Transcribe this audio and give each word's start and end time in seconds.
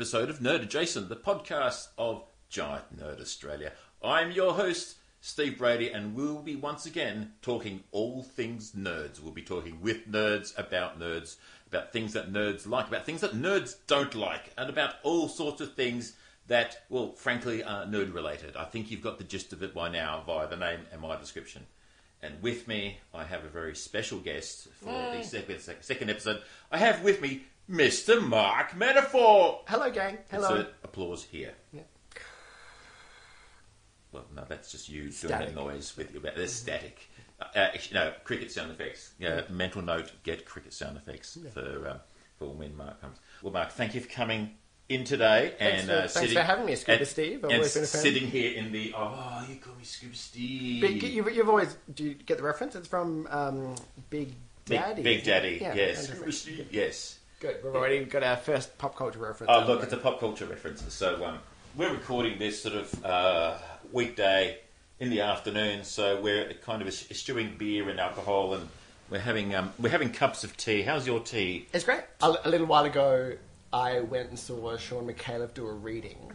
welcome 0.00 0.10
to 0.10 0.16
another 0.16 0.30
episode 0.30 0.30
of 0.30 0.38
Nerd 0.40 0.62
Adjacent, 0.62 1.08
the 1.10 1.16
podcast 1.16 1.88
of 1.98 2.24
Giant 2.48 2.98
Nerd 2.98 3.20
Australia. 3.20 3.72
I'm 4.02 4.30
your 4.30 4.54
host, 4.54 4.96
Steve 5.20 5.58
Brady, 5.58 5.90
and 5.90 6.14
we'll 6.14 6.40
be 6.40 6.56
once 6.56 6.86
again 6.86 7.32
talking 7.42 7.82
all 7.92 8.22
things 8.22 8.72
nerds. 8.72 9.20
We'll 9.20 9.34
be 9.34 9.42
talking 9.42 9.78
with 9.82 10.10
nerds, 10.10 10.58
about 10.58 10.98
nerds, 10.98 11.36
about 11.66 11.92
things 11.92 12.14
that 12.14 12.32
nerds 12.32 12.66
like, 12.66 12.88
about 12.88 13.04
things 13.04 13.20
that 13.20 13.34
nerds 13.34 13.76
don't 13.86 14.14
like, 14.14 14.54
and 14.56 14.70
about 14.70 14.94
all 15.02 15.28
sorts 15.28 15.60
of 15.60 15.74
things 15.74 16.14
that, 16.46 16.78
well, 16.88 17.12
frankly, 17.12 17.62
are 17.62 17.84
nerd 17.84 18.14
related. 18.14 18.56
I 18.56 18.64
think 18.64 18.90
you've 18.90 19.02
got 19.02 19.18
the 19.18 19.24
gist 19.24 19.52
of 19.52 19.62
it 19.62 19.74
by 19.74 19.90
now 19.90 20.22
via 20.26 20.48
the 20.48 20.56
name 20.56 20.80
and 20.92 21.02
my 21.02 21.16
description. 21.16 21.66
And 22.22 22.40
with 22.42 22.66
me, 22.66 22.98
I 23.12 23.24
have 23.24 23.44
a 23.44 23.48
very 23.48 23.74
special 23.74 24.18
guest 24.18 24.68
for 24.72 24.92
the 24.92 25.22
second, 25.22 25.60
second 25.80 26.10
episode. 26.10 26.42
I 26.72 26.78
have 26.78 27.02
with 27.02 27.20
me 27.20 27.42
Mr. 27.70 28.20
Mark 28.26 28.76
Metaphor. 28.76 29.60
Hello, 29.68 29.90
gang. 29.90 30.18
Hello. 30.30 30.48
Insert 30.56 30.74
applause 30.82 31.24
here. 31.24 31.52
Yeah. 31.72 31.82
Well, 34.12 34.24
no, 34.34 34.44
that's 34.48 34.72
just 34.72 34.88
you 34.88 35.02
doing 35.02 35.12
Static. 35.12 35.48
that 35.48 35.54
noise 35.54 35.96
with 35.96 36.12
your. 36.12 36.20
There's 36.22 36.52
static. 36.52 37.08
Uh, 37.40 37.44
actually, 37.54 37.94
no, 38.00 38.12
cricket 38.24 38.50
sound 38.50 38.70
effects. 38.72 39.12
Yeah, 39.18 39.42
mental 39.48 39.82
note: 39.82 40.10
get 40.24 40.44
cricket 40.44 40.72
sound 40.72 40.96
effects 40.96 41.38
for 41.54 41.88
um, 41.88 42.00
for 42.38 42.48
when 42.48 42.76
Mark 42.76 43.00
comes. 43.00 43.18
Well, 43.40 43.52
Mark, 43.52 43.70
thank 43.70 43.94
you 43.94 44.00
for 44.00 44.08
coming 44.08 44.50
in 44.88 45.04
today 45.04 45.54
Thanks 45.56 45.82
and 45.82 45.88
for- 45.88 45.94
uh, 45.94 45.98
thanks 46.00 46.12
sitting, 46.14 46.34
for 46.34 46.42
having 46.42 46.66
me, 46.66 46.74
Scuba 46.74 46.98
and- 46.98 47.06
Steve. 47.06 47.44
I've 47.44 47.52
always 47.52 47.72
been 47.74 47.84
a 47.84 47.86
fan. 47.86 48.00
sitting 48.02 48.26
here 48.26 48.54
in 48.58 48.72
the. 48.72 48.92
Oh, 48.96 49.46
you 49.48 49.56
call 49.56 49.74
me 49.76 49.84
Scuba 49.84 50.16
Steve. 50.16 50.80
Big, 50.82 51.02
you've, 51.04 51.32
you've 51.32 51.48
always 51.48 51.76
do 51.94 52.02
you 52.02 52.14
get 52.14 52.36
the 52.38 52.42
reference? 52.42 52.74
It's 52.74 52.88
from 52.88 53.28
um, 53.30 53.76
Big 54.10 54.34
Big- 54.64 54.80
Daddy. 54.80 55.02
Big, 55.02 55.20
isn't? 55.20 55.32
Daddy. 55.32 55.58
Yeah, 55.62 55.74
yes. 55.74 56.08
Scuba 56.08 56.32
Steve, 56.32 56.66
Yes. 56.72 57.19
Good. 57.40 57.64
We've 57.64 57.74
already 57.74 58.04
got 58.04 58.22
our 58.22 58.36
first 58.36 58.76
pop 58.76 58.94
culture 58.94 59.18
reference. 59.18 59.50
Oh, 59.50 59.64
look, 59.66 59.82
it's 59.82 59.94
a 59.94 59.96
pop 59.96 60.20
culture 60.20 60.44
reference. 60.44 60.84
So 60.92 61.24
um, 61.24 61.38
we're 61.74 61.90
recording 61.90 62.38
this 62.38 62.62
sort 62.62 62.74
of 62.74 63.04
uh, 63.04 63.56
weekday 63.92 64.58
in 64.98 65.08
the 65.08 65.22
afternoon. 65.22 65.84
So 65.84 66.20
we're 66.20 66.52
kind 66.62 66.82
of 66.82 66.88
eschewing 66.88 67.54
beer 67.56 67.88
and 67.88 67.98
alcohol, 67.98 68.52
and 68.52 68.68
we're 69.08 69.20
having 69.20 69.54
um, 69.54 69.72
we're 69.78 69.88
having 69.88 70.12
cups 70.12 70.44
of 70.44 70.54
tea. 70.58 70.82
How's 70.82 71.06
your 71.06 71.18
tea? 71.18 71.66
It's 71.72 71.84
great. 71.84 72.02
A, 72.20 72.34
a 72.44 72.50
little 72.50 72.66
while 72.66 72.84
ago, 72.84 73.32
I 73.72 74.00
went 74.00 74.28
and 74.28 74.38
saw 74.38 74.76
Shaun 74.76 75.06
Micallef 75.06 75.54
do 75.54 75.66
a 75.66 75.72
reading, 75.72 76.32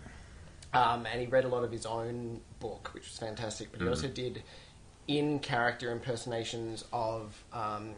um, 0.74 1.06
and 1.06 1.22
he 1.22 1.28
read 1.28 1.46
a 1.46 1.50
lot 1.50 1.64
of 1.64 1.72
his 1.72 1.86
own 1.86 2.42
book, 2.60 2.90
which 2.96 3.04
was 3.04 3.20
fantastic. 3.20 3.72
But 3.72 3.82
he 3.82 3.88
also 3.88 4.08
did 4.08 4.42
in 5.08 5.38
character 5.38 5.92
impersonations 5.92 6.84
of 6.92 7.44
um, 7.54 7.92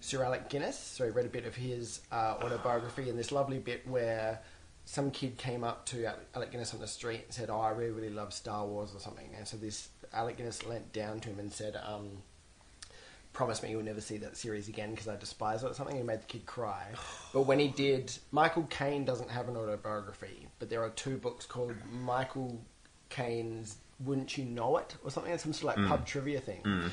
Sir 0.00 0.24
Alec 0.24 0.48
Guinness. 0.48 0.78
So 0.78 1.04
he 1.04 1.10
read 1.10 1.26
a 1.26 1.30
bit 1.30 1.46
of 1.46 1.54
his 1.54 2.00
uh, 2.10 2.36
autobiography, 2.42 3.08
and 3.08 3.18
this 3.18 3.32
lovely 3.32 3.58
bit 3.58 3.86
where 3.86 4.40
some 4.84 5.10
kid 5.10 5.36
came 5.36 5.62
up 5.62 5.86
to 5.86 6.10
Alec 6.34 6.50
Guinness 6.50 6.74
on 6.74 6.80
the 6.80 6.88
street 6.88 7.22
and 7.26 7.32
said, 7.32 7.50
"Oh, 7.50 7.60
I 7.60 7.70
really, 7.70 7.92
really 7.92 8.10
love 8.10 8.32
Star 8.32 8.66
Wars" 8.66 8.94
or 8.94 9.00
something. 9.00 9.28
And 9.36 9.46
so 9.46 9.56
this 9.56 9.88
Alec 10.12 10.36
Guinness 10.36 10.66
leant 10.66 10.92
down 10.92 11.20
to 11.20 11.28
him 11.28 11.38
and 11.38 11.52
said. 11.52 11.76
Um, 11.84 12.22
promise 13.32 13.62
me 13.62 13.70
you'll 13.70 13.82
never 13.82 14.00
see 14.00 14.16
that 14.18 14.36
series 14.36 14.68
again 14.68 14.90
because 14.90 15.06
I 15.06 15.16
despise 15.16 15.62
it 15.62 15.70
or 15.70 15.74
something. 15.74 15.96
He 15.96 16.02
made 16.02 16.20
the 16.20 16.26
kid 16.26 16.46
cry. 16.46 16.88
But 17.32 17.42
when 17.42 17.60
he 17.60 17.68
did, 17.68 18.12
Michael 18.32 18.64
Caine 18.64 19.04
doesn't 19.04 19.30
have 19.30 19.48
an 19.48 19.56
autobiography, 19.56 20.48
but 20.58 20.68
there 20.68 20.82
are 20.82 20.90
two 20.90 21.16
books 21.16 21.46
called 21.46 21.74
Michael 21.92 22.60
Caine's 23.08 23.76
Wouldn't 24.00 24.36
You 24.36 24.46
Know 24.46 24.78
It 24.78 24.96
or 25.04 25.12
something. 25.12 25.32
It's 25.32 25.44
some 25.44 25.52
sort 25.52 25.76
of 25.76 25.82
like 25.82 25.88
pub 25.88 26.06
trivia 26.06 26.40
thing. 26.40 26.90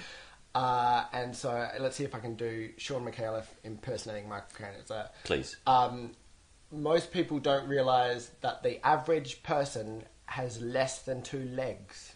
Uh, 0.57 1.05
and 1.13 1.35
so 1.35 1.69
let's 1.79 1.95
see 1.97 2.03
if 2.03 2.15
I 2.15 2.19
can 2.19 2.33
do 2.33 2.71
Shaun 2.77 3.05
Micallef 3.05 3.45
impersonating 3.63 4.27
Michael 4.27 4.47
Caine. 4.57 4.73
It's 4.79 4.89
a, 4.89 5.11
Please. 5.23 5.55
um, 5.67 6.13
most 6.71 7.11
people 7.11 7.37
don't 7.37 7.67
realize 7.69 8.31
that 8.41 8.63
the 8.63 8.83
average 8.83 9.43
person 9.43 10.01
has 10.25 10.59
less 10.59 11.03
than 11.03 11.21
two 11.21 11.43
legs. 11.49 12.13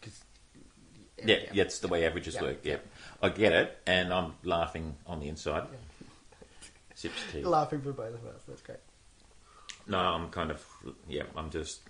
'Cause- 0.00 0.20
yeah, 1.24 1.38
yeah, 1.52 1.64
it's 1.64 1.80
the 1.80 1.88
way 1.88 2.06
averages 2.06 2.36
Yeah, 2.36 2.42
work. 2.42 2.58
Yeah. 2.62 2.76
I 3.20 3.30
get 3.30 3.52
it, 3.52 3.76
and 3.88 4.14
I'm 4.14 4.36
laughing 4.44 4.96
on 5.04 5.18
the 5.18 5.26
inside. 5.28 5.66
Sips 6.94 7.20
tea. 7.32 7.42
Laughing 7.42 7.80
for 7.80 7.92
both 7.92 8.14
of 8.14 8.24
us. 8.24 8.42
That's 8.46 8.62
great. 8.62 8.78
No, 9.88 9.98
I'm 9.98 10.30
kind 10.30 10.52
of 10.52 10.64
yeah. 11.08 11.24
I'm 11.34 11.50
just. 11.50 11.80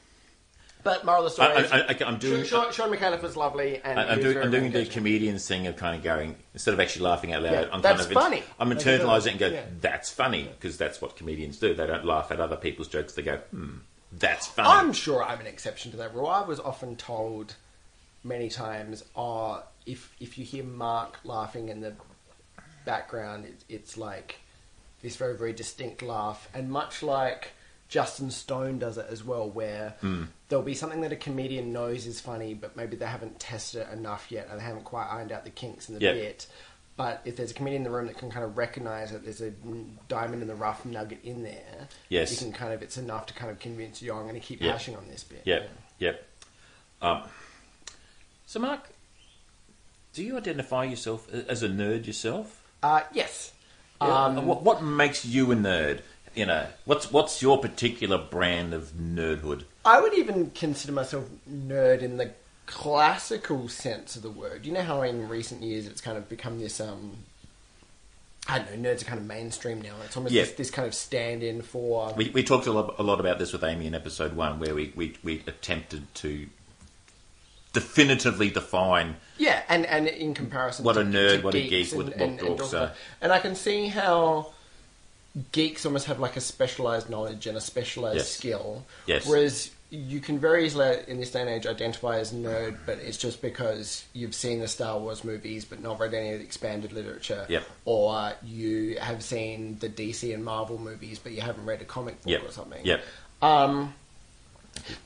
But 0.85 1.05
moral 1.05 1.27
of 1.27 1.35
the 1.35 1.43
I, 1.43 1.47
story 1.63 1.65
is, 1.65 1.73
I, 1.73 1.79
I, 2.05 2.09
I'm 2.09 2.19
doing. 2.19 2.45
Sean, 2.45 2.73
Shaun 2.73 2.91
Micallef 2.91 3.21
was 3.21 3.37
lovely, 3.37 3.81
and 3.83 3.99
I- 3.99 4.05
he 4.05 4.11
I'm 4.11 4.21
doing, 4.21 4.37
I'm 4.39 4.51
doing 4.51 4.63
the 4.71 4.79
engaging. 4.79 4.93
comedian 4.93 5.39
thing 5.39 5.67
of 5.67 5.77
kind 5.77 5.97
of 5.97 6.03
going 6.03 6.37
instead 6.55 6.73
of 6.75 6.81
actually 6.81 7.03
laughing 7.05 7.33
out 7.33 7.43
loud. 7.43 7.53
Yeah, 7.53 7.69
I'm 7.73 7.83
that's 7.83 8.07
kind 8.07 8.17
of 8.17 8.23
funny. 8.23 8.43
I'm 8.61 8.71
internalising 8.71 9.27
it 9.27 9.31
and 9.33 9.39
go, 9.41 9.49
yeah. 9.49 9.63
"That's 9.81 10.11
funny," 10.11 10.45
because 10.45 10.77
that's 10.79 11.01
what 11.03 11.17
comedians 11.17 11.59
do. 11.59 11.75
They 11.75 11.87
don't 11.87 12.05
laugh 12.05 12.31
at 12.31 12.41
other 12.41 12.57
people's 12.57 12.89
jokes. 12.89 13.15
They 13.15 13.23
go, 13.23 13.39
"Hmm, 13.51 13.79
that's 14.13 14.47
funny." 14.47 14.69
I'm 14.69 14.93
sure 14.93 15.23
I'm 15.25 15.41
an 15.41 15.47
exception 15.47 15.91
to 15.91 15.97
that 15.99 16.15
rule. 16.15 16.29
I 16.29 16.43
was 16.43 16.61
often 16.61 16.95
told 16.97 17.57
many 18.23 18.49
times, 18.49 19.05
"Oh, 19.17 19.63
if 19.85 20.15
if 20.21 20.39
you 20.39 20.45
hear 20.45 20.65
Mark 20.65 21.19
laughing 21.25 21.71
in 21.71 21.81
the 21.81 21.95
background, 22.85 23.47
it, 23.47 23.65
it's 23.69 23.97
like 23.97 24.37
this 25.03 25.17
very 25.17 25.37
very 25.37 25.53
distinct 25.53 26.03
laugh." 26.03 26.49
And 26.55 26.71
much 26.71 27.03
like 27.03 27.53
Justin 27.89 28.31
Stone 28.31 28.79
does 28.79 28.99
it 28.99 29.07
as 29.11 29.25
well, 29.25 29.49
where 29.49 29.95
Hmm. 30.01 30.25
there'll 30.49 30.65
be 30.65 30.75
something 30.75 31.01
that 31.01 31.13
a 31.13 31.17
comedian 31.17 31.73
knows 31.73 32.07
is 32.07 32.21
funny, 32.21 32.53
but 32.55 32.77
maybe 32.77 32.97
they 32.97 33.07
haven't 33.07 33.41
tested 33.41 33.83
it 33.83 33.93
enough 33.93 34.31
yet, 34.31 34.49
and 34.51 34.61
they 34.61 34.65
haven't 34.65 34.85
quite 34.85 35.07
ironed 35.07 35.33
out 35.33 35.45
the 35.45 35.51
kinks 35.51 35.89
in 35.89 35.95
the 35.95 36.01
Yeah. 36.01 36.13
bit. 36.13 36.47
But 36.97 37.23
if 37.25 37.37
there's 37.37 37.53
a 37.53 37.55
comedian 37.55 37.81
in 37.81 37.85
the 37.85 37.97
room 37.97 38.09
that 38.09 38.19
can 38.19 38.29
kind 38.31 38.45
of 38.45 38.59
recognise 38.59 39.13
that 39.13 39.23
there's 39.25 39.41
a 39.41 39.53
diamond 40.09 40.43
in 40.43 40.49
the 40.49 40.55
rough 40.57 40.85
nugget 40.85 41.21
in 41.23 41.45
there, 41.45 41.89
Yes. 42.09 42.31
you 42.33 42.37
can 42.39 42.53
kind 42.53 42.73
of 42.75 42.83
it's 42.83 42.99
enough 42.99 43.27
to 43.27 43.35
kind 43.35 43.51
of 43.53 43.59
convince 43.61 44.03
you. 44.03 44.11
"Oh, 44.13 44.17
I'm 44.17 44.23
going 44.25 44.35
to 44.35 44.41
keep 44.41 44.61
Yeah. 44.61 44.73
hashing 44.73 44.97
on 44.97 45.07
this 45.09 45.23
bit. 45.23 45.43
Yep, 45.45 45.71
yep. 46.01 46.27
Um, 47.01 47.23
so, 48.47 48.59
Mark, 48.59 48.89
do 50.13 50.25
you 50.25 50.37
identify 50.37 50.85
yourself 50.85 51.33
as 51.33 51.63
a 51.63 51.69
nerd 51.69 52.07
yourself? 52.07 52.63
Uh, 52.83 53.03
yes. 53.13 53.53
Yeah. 54.01 54.25
Um, 54.25 54.47
what, 54.47 54.63
what 54.63 54.83
makes 54.83 55.25
you 55.25 55.51
a 55.53 55.55
nerd? 55.57 56.01
You 56.35 56.47
know, 56.47 56.67
what's 56.85 57.11
what's 57.11 57.43
your 57.43 57.59
particular 57.59 58.19
brand 58.19 58.73
of 58.75 58.93
nerdhood? 58.93 59.65
I 59.85 60.01
would 60.01 60.15
even 60.15 60.51
consider 60.51 60.93
myself 60.93 61.25
nerd 61.51 62.03
in 62.03 62.17
the 62.17 62.33
classical 62.67 63.69
sense 63.69 64.15
of 64.17 64.23
the 64.23 64.31
word. 64.31 64.67
You 64.67 64.73
know 64.73 64.83
how 64.83 65.03
in 65.03 65.29
recent 65.29 65.63
years 65.63 65.87
it's 65.87 66.01
kind 66.01 66.19
of 66.19 66.29
become 66.29 66.61
this. 66.61 66.81
Um, 66.81 67.17
I 68.47 68.59
don't 68.61 68.79
know. 68.81 68.91
Nerds 68.91 69.03
are 69.03 69.07
kind 69.07 69.19
of 69.19 69.27
mainstream 69.27 69.81
now. 69.83 69.95
It's 70.05 70.17
almost 70.17 70.33
Yeah. 70.35 70.43
this, 70.43 70.53
this 70.53 70.71
kind 70.71 70.87
of 70.87 70.95
stand-in 70.95 71.63
for. 71.63 72.13
We, 72.17 72.31
we 72.31 72.43
talked 72.43 72.67
a 72.67 72.73
lot, 72.73 72.95
a 72.99 73.03
lot 73.03 73.21
about 73.21 73.39
this 73.39 73.53
with 73.53 73.63
Amy 73.65 73.87
in 73.87 73.95
episode 73.95 74.35
one, 74.35 74.59
where 74.59 74.75
we, 74.75 74.93
we, 74.97 75.17
we 75.23 75.43
attempted 75.47 76.15
to 76.17 76.47
definitively 77.75 78.49
define 78.51 79.17
Yeah, 79.37 79.63
and, 79.69 79.85
and 79.87 80.07
in 80.09 80.33
comparison, 80.35 80.85
What 80.85 80.95
to, 80.95 81.01
a 81.01 81.05
nerd, 81.05 81.43
what 81.43 81.55
a 81.55 81.61
geek, 81.69 81.93
what- 81.93 82.07
and, 82.15 82.41
what 82.41 82.61
and, 82.61 82.73
and 82.75 82.91
and 83.21 83.33
I 83.33 83.39
can 83.39 83.55
see 83.55 83.89
how 83.89 84.53
geeks 85.53 85.85
almost 85.87 86.07
have 86.07 86.19
like 86.21 86.37
a 86.37 86.41
specialized 86.41 87.09
knowledge 87.11 87.47
and 87.47 87.57
a 87.57 87.61
specialized 87.61 88.17
Yes. 88.19 88.31
skill, 88.31 88.85
Yes. 89.07 89.27
whereas 89.27 89.71
you 89.91 90.21
can 90.21 90.39
very 90.39 90.67
easily 90.67 90.99
in 91.09 91.19
this 91.19 91.31
day 91.31 91.41
and 91.41 91.49
age 91.49 91.67
identify 91.67 92.19
as 92.19 92.33
nerd, 92.33 92.77
but 92.85 92.99
it's 92.99 93.17
just 93.17 93.41
because 93.41 94.05
you've 94.13 94.35
seen 94.35 94.61
the 94.61 94.69
Star 94.69 94.99
Wars 94.99 95.25
movies 95.25 95.65
but 95.65 95.81
not 95.83 95.99
read 95.99 96.13
any 96.13 96.33
of 96.33 96.39
the 96.41 96.45
expanded 96.45 96.93
literature, 96.93 97.47
Yep. 97.49 97.65
or 97.87 98.33
you 98.45 98.99
have 99.01 99.23
seen 99.23 99.79
the 99.79 99.89
DC 99.89 100.33
and 100.35 100.45
Marvel 100.45 100.77
movies 100.79 101.19
but 101.19 101.33
you 101.33 101.41
haven't 101.41 101.65
read 101.65 101.81
a 101.81 101.87
comic 101.87 102.17
book 102.23 102.31
Yep. 102.33 102.43
or 102.49 102.53
something. 102.53 102.85
Yep. 102.85 103.03
Um, 103.41 103.95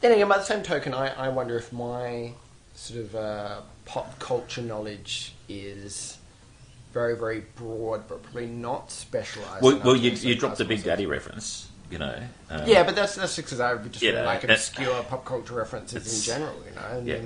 then 0.01 0.13
again, 0.13 0.29
by 0.29 0.39
the 0.39 0.45
same 0.45 0.63
token, 0.63 0.95
I, 0.95 1.09
I 1.15 1.29
wonder 1.29 1.57
if 1.57 1.73
my 1.73 2.33
sort 2.75 3.01
of 3.01 3.15
uh, 3.15 3.61
pop 3.85 4.19
culture 4.19 4.63
knowledge 4.63 5.33
is 5.49 6.19
very, 6.93 7.17
very 7.17 7.45
broad, 7.57 8.07
but 8.09 8.23
probably 8.23 8.47
not 8.47 8.91
specialised. 8.91 9.63
Well, 9.63 9.81
well 9.85 9.97
you, 9.97 10.11
you 10.11 10.35
dropped 10.35 10.59
the 10.59 10.65
Big. 10.65 10.83
Daddy 10.83 11.07
reference, 11.07 11.71
you 11.91 11.99
know. 11.99 12.15
um, 12.51 12.63
Yeah, 12.67 12.83
but 12.83 12.95
that's 12.95 13.15
that's 13.15 13.37
because 13.37 13.61
I 13.61 13.77
just 13.77 14.03
You 14.03 14.13
know, 14.13 14.25
like 14.25 14.45
obscure 14.45 15.03
pop 15.05 15.25
culture 15.25 15.55
references 15.55 16.29
in 16.29 16.35
general, 16.35 16.57
you 16.69 16.75
know. 16.75 16.99
And, 16.99 17.07
Yeah. 17.07 17.21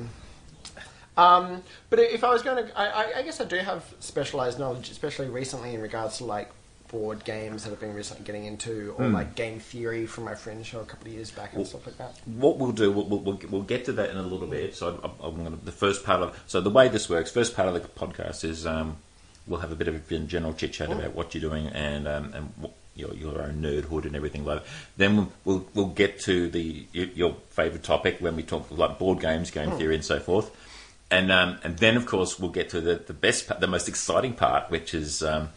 Um, 1.17 1.63
but 1.89 1.99
if 1.99 2.25
I 2.25 2.31
was 2.31 2.43
going 2.43 2.67
to, 2.67 2.79
I, 2.79 3.21
I, 3.21 3.23
guess 3.23 3.41
I 3.41 3.47
do 3.47 3.57
have 3.57 3.83
specialised 4.01 4.59
knowledge, 4.59 4.91
especially 4.91 5.29
recently 5.29 5.75
in 5.75 5.81
regards 5.81 6.19
to 6.19 6.25
like 6.25 6.51
board 6.89 7.25
games 7.25 7.65
that 7.65 7.73
I've 7.73 7.81
been 7.81 7.95
recently 7.95 8.25
getting 8.25 8.45
into, 8.45 8.95
or 8.99 9.09
like 9.09 9.35
game 9.35 9.59
theory 9.59 10.07
from 10.07 10.25
my 10.25 10.35
friend 10.35 10.65
show 10.65 10.81
a 10.81 10.85
couple 10.85 11.09
of 11.09 11.15
years 11.15 11.31
back 11.31 11.55
and 11.55 11.67
stuff 11.67 11.87
like 11.87 11.97
that. 11.99 12.21
what 12.27 12.59
we'll 12.59 12.73
do, 12.73 12.93
we'll, 12.93 13.07
we'll, 13.07 13.21
we'll, 13.21 13.41
we'll 13.51 13.62
get 13.62 13.87
to 13.87 13.93
that 13.93 14.11
in 14.11 14.19
a 14.19 14.23
little 14.23 14.47
bit. 14.47 14.77
So 14.77 15.01
I, 15.03 15.27
I'm 15.27 15.37
going 15.37 15.59
to, 15.59 15.65
the 15.65 15.73
first 15.73 16.05
part 16.05 16.23
of 16.23 16.39
so 16.47 16.61
the 16.61 16.71
way 16.71 16.89
this 16.89 17.09
works, 17.09 17.31
first 17.31 17.57
part 17.57 17.69
of 17.69 17.75
the 17.75 17.81
podcast 17.81 18.45
is 18.45 18.67
um, 18.67 18.99
we'll 19.47 19.61
have 19.61 19.73
a 19.73 19.77
bit 19.77 19.89
of 19.89 19.95
a 19.95 20.19
general 20.19 20.55
chit 20.55 20.73
chat 20.73 20.91
about 20.91 21.15
what 21.15 21.35
you're 21.35 21.49
doing 21.49 21.69
and 21.69 22.07
um, 22.09 22.33
and 22.35 22.53
what, 22.59 22.73
your 22.95 23.15
your 23.15 23.43
own 23.43 23.63
nerdhood 23.63 24.05
and 24.05 24.17
everything 24.17 24.45
like. 24.45 24.63
that. 24.63 24.69
Then 24.97 25.17
we'll, 25.17 25.33
we'll 25.45 25.67
we'll 25.75 25.87
get 25.87 26.21
to 26.21 26.49
the 26.49 26.87
your, 26.93 27.07
your 27.07 27.37
favourite 27.51 27.85
topic 27.85 28.19
when 28.21 28.37
we 28.37 28.43
talk 28.43 28.67
like 28.71 28.99
board 28.99 29.21
games, 29.21 29.51
game 29.51 29.71
theory, 29.73 29.95
and 29.95 30.05
so 30.05 30.19
forth. 30.19 30.51
And 31.11 31.31
um, 31.31 31.59
and 31.63 31.79
then 31.79 31.97
of 31.97 32.07
course 32.07 32.39
we'll 32.39 32.51
get 32.51 32.71
to 32.71 32.81
the, 32.81 32.97
the 32.97 33.15
best 33.15 33.47
part, 33.47 33.61
the 33.61 33.67
most 33.67 33.89
exciting 33.89 34.33
part, 34.35 34.71
which 34.71 34.95
is 34.95 35.23
um, 35.23 35.51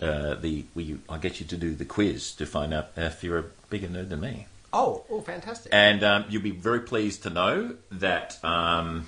uh, 0.00 0.34
the 0.34 0.64
we 0.74 0.98
I 1.08 1.18
get 1.18 1.40
you 1.40 1.46
to 1.46 1.56
do 1.56 1.74
the 1.74 1.84
quiz 1.84 2.32
to 2.34 2.46
find 2.46 2.72
out 2.72 2.90
if 2.96 3.22
you're 3.22 3.38
a 3.38 3.44
bigger 3.68 3.88
nerd 3.88 4.08
than 4.08 4.20
me. 4.20 4.46
Oh, 4.72 5.04
oh, 5.10 5.22
fantastic. 5.22 5.72
And 5.74 6.04
um, 6.04 6.24
you'll 6.28 6.42
be 6.42 6.50
very 6.50 6.80
pleased 6.80 7.22
to 7.22 7.30
know 7.30 7.76
that 7.90 8.42
um, 8.44 9.06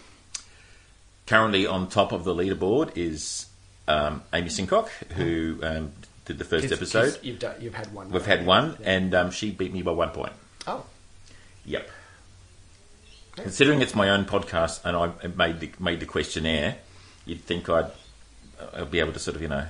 currently 1.26 1.66
on 1.66 1.88
top 1.88 2.12
of 2.12 2.24
the 2.24 2.34
leaderboard 2.34 2.96
is 2.96 3.46
um, 3.88 4.22
Amy 4.32 4.48
Sincock, 4.48 4.88
who 5.14 5.58
um, 5.62 5.92
did 6.24 6.38
the 6.38 6.44
1st 6.44 6.72
episode. 6.72 7.18
You've, 7.22 7.38
done, 7.38 7.56
you've 7.60 7.74
had 7.74 7.92
one. 7.92 8.10
We've 8.10 8.24
had 8.26 8.46
one, 8.46 8.76
and 8.84 9.14
um, 9.14 9.30
she 9.30 9.50
beat 9.50 9.72
me 9.72 9.82
by 9.82 9.92
one 9.92 10.10
point. 10.10 10.32
Oh, 10.66 10.84
Yep. 11.64 11.88
Considering 13.36 13.80
it's 13.80 13.94
my 13.94 14.10
own 14.10 14.24
podcast 14.24 14.84
and 14.84 14.96
I 14.96 15.26
made 15.28 15.60
the, 15.60 15.70
made 15.78 16.00
the 16.00 16.06
questionnaire, 16.06 16.76
you'd 17.24 17.42
think 17.44 17.68
I'd, 17.68 17.90
I'd 18.74 18.90
be 18.90 18.98
able 19.00 19.12
to 19.12 19.18
sort 19.18 19.36
of, 19.36 19.42
you 19.42 19.48
know, 19.48 19.66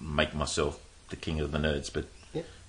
make 0.00 0.34
myself 0.34 0.80
the 1.10 1.16
king 1.16 1.40
of 1.40 1.52
the 1.52 1.58
nerds, 1.58 1.92
but 1.92 2.04
Yeah. 2.04 2.08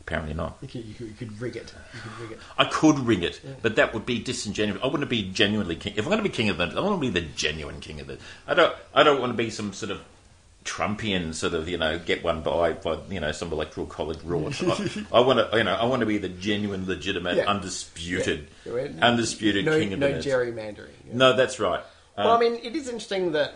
Apparently 0.05 0.33
not. 0.33 0.57
you 0.61 0.67
could, 0.67 0.85
you, 0.85 0.93
could, 0.93 1.07
you 1.07 1.13
could 1.13 1.41
rig 1.41 1.55
it. 1.55 1.73
You 1.93 1.99
could 2.01 2.19
rig 2.21 2.31
it. 2.33 2.39
I 2.57 2.65
could 2.65 2.99
ring 2.99 3.23
it, 3.23 3.39
but 3.61 3.75
that 3.77 3.93
would 3.93 4.05
be 4.05 4.19
disingenuous. 4.19 4.81
I 4.83 4.87
want 4.87 5.01
to 5.01 5.05
be 5.05 5.23
genuinely 5.31 5.75
king. 5.75 5.93
If 5.95 6.05
I'm 6.05 6.11
going 6.11 6.17
to 6.17 6.23
be 6.23 6.29
king 6.29 6.49
of 6.49 6.57
the, 6.57 6.65
I 6.65 6.79
want 6.79 6.95
to 7.01 7.01
be 7.01 7.09
the 7.09 7.21
genuine 7.35 7.79
king 7.79 7.99
of 7.99 8.07
the. 8.07 8.17
I 8.47 8.53
don't. 8.53 8.75
I 8.93 9.03
don't 9.03 9.19
want 9.19 9.31
to 9.31 9.37
be 9.37 9.49
some 9.49 9.73
sort 9.73 9.91
of 9.91 10.01
Trumpian 10.65 11.33
sort 11.33 11.53
of 11.53 11.67
you 11.67 11.77
know 11.77 11.99
get 11.99 12.23
one 12.23 12.41
by 12.41 12.71
by 12.73 12.97
you 13.09 13.19
know 13.19 13.31
some 13.33 13.51
electoral 13.51 13.85
college 13.85 14.19
rort. 14.19 14.55
I, 15.11 15.17
I 15.17 15.19
want 15.21 15.39
to 15.51 15.57
you 15.57 15.63
know 15.63 15.73
I 15.73 15.85
want 15.85 15.99
to 16.01 16.05
be 16.05 16.17
the 16.17 16.29
genuine, 16.29 16.85
legitimate, 16.87 17.35
Yeah. 17.37 17.45
undisputed, 17.49 18.47
Yeah. 18.65 18.73
Yeah. 18.75 19.05
undisputed 19.05 19.65
No, 19.65 19.77
king 19.79 19.91
of 19.93 19.99
no 19.99 20.07
the 20.11 20.19
nerds. 20.19 20.23
gerrymandering. 20.23 20.89
yeah. 21.07 21.13
No, 21.15 21.35
that's 21.35 21.59
right. 21.59 21.81
Um, 22.15 22.25
Well, 22.25 22.37
I 22.37 22.39
mean, 22.39 22.55
it 22.63 22.75
is 22.75 22.87
interesting 22.87 23.31
that 23.33 23.55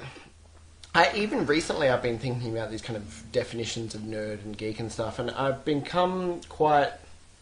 I 0.97 1.11
even 1.15 1.45
recently 1.45 1.89
I've 1.89 2.01
been 2.01 2.17
thinking 2.19 2.51
about 2.57 2.71
these 2.71 2.81
kind 2.81 2.97
of 2.97 3.23
definitions 3.31 3.93
of 3.95 4.01
nerd 4.01 4.43
and 4.43 4.57
geek 4.57 4.79
and 4.79 4.91
stuff, 4.91 5.19
and 5.19 5.29
I've 5.31 5.63
become 5.63 6.41
quite 6.49 6.91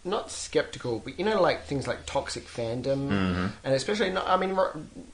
not 0.03 0.29
skeptical, 0.29 0.99
but 0.99 1.17
you 1.17 1.25
know, 1.25 1.41
like 1.41 1.65
things 1.65 1.87
like 1.87 2.05
toxic 2.05 2.45
fandom, 2.47 3.09
Mm-hmm. 3.09 3.45
and 3.63 3.73
especially 3.73 4.09
not. 4.11 4.27
I 4.27 4.37
mean, 4.37 4.57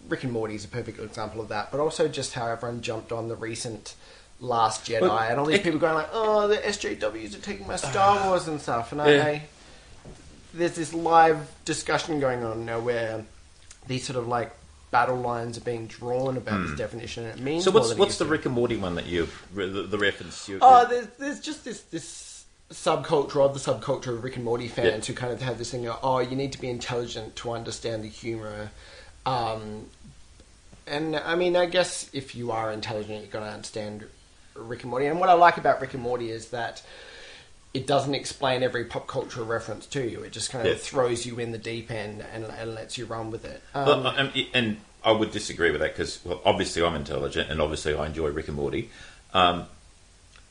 Rick 0.09 0.23
and 0.23 0.33
Morty 0.33 0.55
is 0.55 0.65
a 0.65 0.67
perfect 0.67 0.99
example 0.99 1.39
of 1.39 1.49
that, 1.49 1.71
but 1.71 1.79
also 1.79 2.07
just 2.07 2.33
how 2.33 2.47
everyone 2.47 2.81
jumped 2.81 3.11
on 3.11 3.27
the 3.29 3.35
recent. 3.35 3.95
Last 4.43 4.85
Jedi, 4.89 5.01
Well, 5.01 5.19
and 5.19 5.39
all 5.39 5.45
these 5.45 5.59
it- 5.59 5.63
people 5.63 5.77
going 5.79 5.93
like, 5.93 6.09
"Oh, 6.11 6.47
the 6.47 6.57
SJWs 6.57 7.35
are 7.35 7.41
taking 7.41 7.67
my 7.67 7.75
Star 7.91 8.25
Wars 8.27 8.47
and 8.47 8.59
stuff," 8.59 8.91
and 8.91 8.99
I, 8.99 9.11
Yeah. 9.13 9.23
I 9.23 9.43
there's 10.51 10.73
this 10.73 10.93
live 10.95 11.47
discussion 11.63 12.19
going 12.19 12.43
on 12.43 12.65
now 12.65 12.79
where 12.79 13.23
these 13.85 14.03
sort 14.03 14.17
of 14.17 14.27
like 14.27 14.51
battle 14.91 15.15
lines 15.17 15.57
are 15.57 15.61
being 15.61 15.87
drawn 15.87 16.37
about 16.37 16.61
this 16.67 16.77
definition. 16.77 17.25
And 17.25 17.39
it 17.39 17.43
means 17.43 17.63
Hmm. 17.63 17.71
so 17.71 17.79
what's 17.79 17.95
what's 17.95 18.17
the. 18.17 18.25
Rick 18.25 18.45
and 18.45 18.53
Morty 18.53 18.77
one 18.77 18.95
that 18.95 19.07
you 19.07 19.27
the, 19.55 19.65
the 19.65 19.97
reference 19.97 20.47
you? 20.47 20.59
Oh, 20.61 20.85
there's 20.87 21.07
there's 21.17 21.39
just 21.39 21.65
this 21.65 21.81
this 21.81 22.45
subculture 22.71 23.43
of 23.43 23.53
the 23.53 23.59
subculture 23.59 24.07
of 24.07 24.23
Rick 24.23 24.35
and 24.35 24.45
Morty 24.45 24.67
fans 24.67 25.07
who 25.07 25.13
kind 25.13 25.33
of 25.33 25.41
have 25.41 25.57
this 25.57 25.71
thing. 25.71 25.87
Of, 25.87 25.99
oh, 26.03 26.19
you 26.19 26.35
need 26.35 26.51
to 26.53 26.61
be 26.61 26.69
intelligent 26.69 27.35
to 27.37 27.51
understand 27.51 28.03
the 28.03 28.07
humor. 28.07 28.71
Um, 29.25 29.87
and 30.87 31.15
I 31.15 31.35
mean, 31.35 31.55
I 31.55 31.65
guess 31.65 32.09
if 32.13 32.35
you 32.35 32.51
are 32.51 32.71
intelligent, 32.71 33.21
you've 33.21 33.31
got 33.31 33.41
to 33.41 33.47
understand 33.47 34.05
Rick 34.55 34.83
and 34.83 34.89
Morty. 34.89 35.05
And 35.05 35.19
what 35.19 35.29
I 35.29 35.33
like 35.33 35.57
about 35.57 35.79
Rick 35.81 35.93
and 35.93 36.03
Morty 36.03 36.29
is 36.31 36.49
that 36.49 36.81
it 37.73 37.87
doesn't 37.87 38.15
explain 38.15 38.63
every 38.63 38.83
pop 38.85 39.07
culture 39.07 39.43
reference 39.43 39.85
to 39.87 40.07
you. 40.09 40.21
It 40.23 40.31
just 40.31 40.51
kind 40.51 40.67
of 40.67 40.73
Yeah. 40.73 40.79
throws 40.79 41.25
you 41.25 41.39
in 41.39 41.51
the 41.51 41.57
deep 41.57 41.89
end 41.89 42.23
and, 42.33 42.43
and 42.45 42.75
lets 42.75 42.97
you 42.97 43.05
run 43.05 43.31
with 43.31 43.45
it. 43.45 43.61
Um, 43.73 43.85
Well, 44.03 44.07
and, 44.07 44.31
and 44.53 44.77
I 45.05 45.11
would 45.11 45.31
disagree 45.31 45.71
with 45.71 45.79
that 45.81 45.93
because, 45.95 46.19
well, 46.25 46.41
obviously 46.43 46.83
I'm 46.83 46.95
intelligent 46.95 47.49
and 47.49 47.61
obviously 47.61 47.93
I 47.95 48.07
enjoy 48.07 48.27
Rick 48.29 48.49
and 48.49 48.57
Morty. 48.57 48.89
Um, 49.33 49.65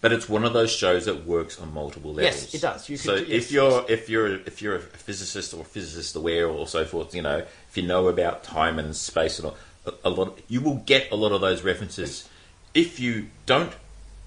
but 0.00 0.12
it's 0.12 0.30
one 0.30 0.46
of 0.46 0.54
those 0.54 0.70
shows 0.74 1.04
that 1.04 1.26
works 1.26 1.60
on 1.60 1.74
multiple 1.74 2.14
levels. 2.14 2.42
Yes, 2.44 2.54
it 2.54 2.62
does. 2.62 2.88
You 2.88 2.96
could- 2.96 3.04
so 3.04 3.14
yes, 3.16 3.28
if 3.28 3.52
you're 3.52 3.84
if 3.86 4.08
you're 4.08 4.34
if 4.46 4.62
you're 4.62 4.76
a 4.76 4.80
physicist 4.80 5.52
or 5.52 5.62
physicist 5.62 6.16
aware 6.16 6.48
or 6.48 6.66
so 6.66 6.86
forth, 6.86 7.14
you 7.14 7.20
know, 7.20 7.44
if 7.68 7.76
you 7.76 7.82
know 7.82 8.08
about 8.08 8.42
time 8.42 8.78
and 8.78 8.96
space 8.96 9.38
and 9.38 9.48
all, 9.48 9.56
a, 9.84 9.92
a 10.04 10.08
lot, 10.08 10.38
you 10.48 10.62
will 10.62 10.76
get 10.86 11.12
a 11.12 11.16
lot 11.16 11.32
of 11.32 11.42
those 11.42 11.62
references. 11.62 12.26
If 12.72 12.98
you 12.98 13.26
don't 13.44 13.72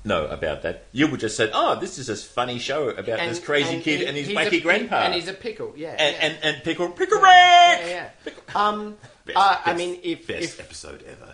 know 0.05 0.25
about 0.27 0.61
that, 0.63 0.85
you 0.91 1.07
would 1.07 1.19
just 1.19 1.38
say, 1.38 1.50
"Oh, 1.53 1.79
this 1.79 1.97
is 1.97 2.09
a 2.09 2.15
funny 2.15 2.59
show 2.59 2.89
about 2.89 3.19
this 3.19 3.39
crazy 3.39 3.79
kid 3.79 4.01
he- 4.01 4.05
and 4.05 4.17
his 4.17 4.27
he's 4.27 4.38
wacky 4.38 4.57
a, 4.57 4.61
grandpa." 4.61 4.97
and 5.03 5.13
he's 5.13 5.27
a 5.27 5.33
pickle. 5.33 5.73
Yeah, 5.75 5.95
and, 5.97 6.15
yeah. 6.15 6.25
and, 6.25 6.38
and 6.55 6.63
pickle 6.63 6.89
pickle 6.89 7.17
Rick. 7.19 7.23
yeah, 7.25 8.09
yeah. 8.25 8.31
Um, 8.55 8.97
Best, 9.25 9.38
uh, 9.38 9.57
I 9.63 9.65
best- 9.67 9.77
mean, 9.77 10.00
if 10.03 10.27
best 10.27 10.44
if 10.44 10.59
episode 10.59 11.03
ever. 11.07 11.33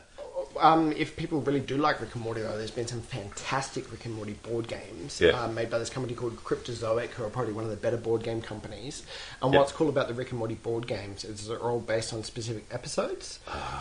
Um, 0.61 0.91
if 0.93 1.15
people 1.15 1.41
really 1.41 1.59
do 1.59 1.77
like 1.77 1.99
Rick 2.01 2.15
and 2.15 2.23
Morty, 2.23 2.41
though, 2.41 2.57
there's 2.57 2.71
been 2.71 2.87
some 2.87 3.01
fantastic 3.01 3.91
Rick 3.91 4.05
and 4.05 4.13
Morty 4.15 4.33
board 4.33 4.67
games 4.67 5.19
Yeah. 5.21 5.29
um, 5.31 5.55
made 5.55 5.69
by 5.69 5.79
this 5.79 5.89
company 5.89 6.13
called 6.15 6.35
Cryptozoic, 6.43 7.09
who 7.09 7.23
are 7.23 7.29
probably 7.29 7.53
one 7.53 7.63
of 7.63 7.69
the 7.69 7.75
better 7.77 7.97
board 7.97 8.23
game 8.23 8.41
companies. 8.41 9.03
And 9.41 9.53
Yeah. 9.53 9.59
what's 9.59 9.71
cool 9.71 9.89
about 9.89 10.07
the 10.07 10.13
Rick 10.13 10.29
and 10.31 10.39
Morty 10.39 10.55
board 10.55 10.87
games 10.87 11.23
is 11.23 11.47
they're 11.47 11.57
all 11.59 11.79
based 11.79 12.13
on 12.13 12.23
specific 12.23 12.65
episodes. 12.71 13.39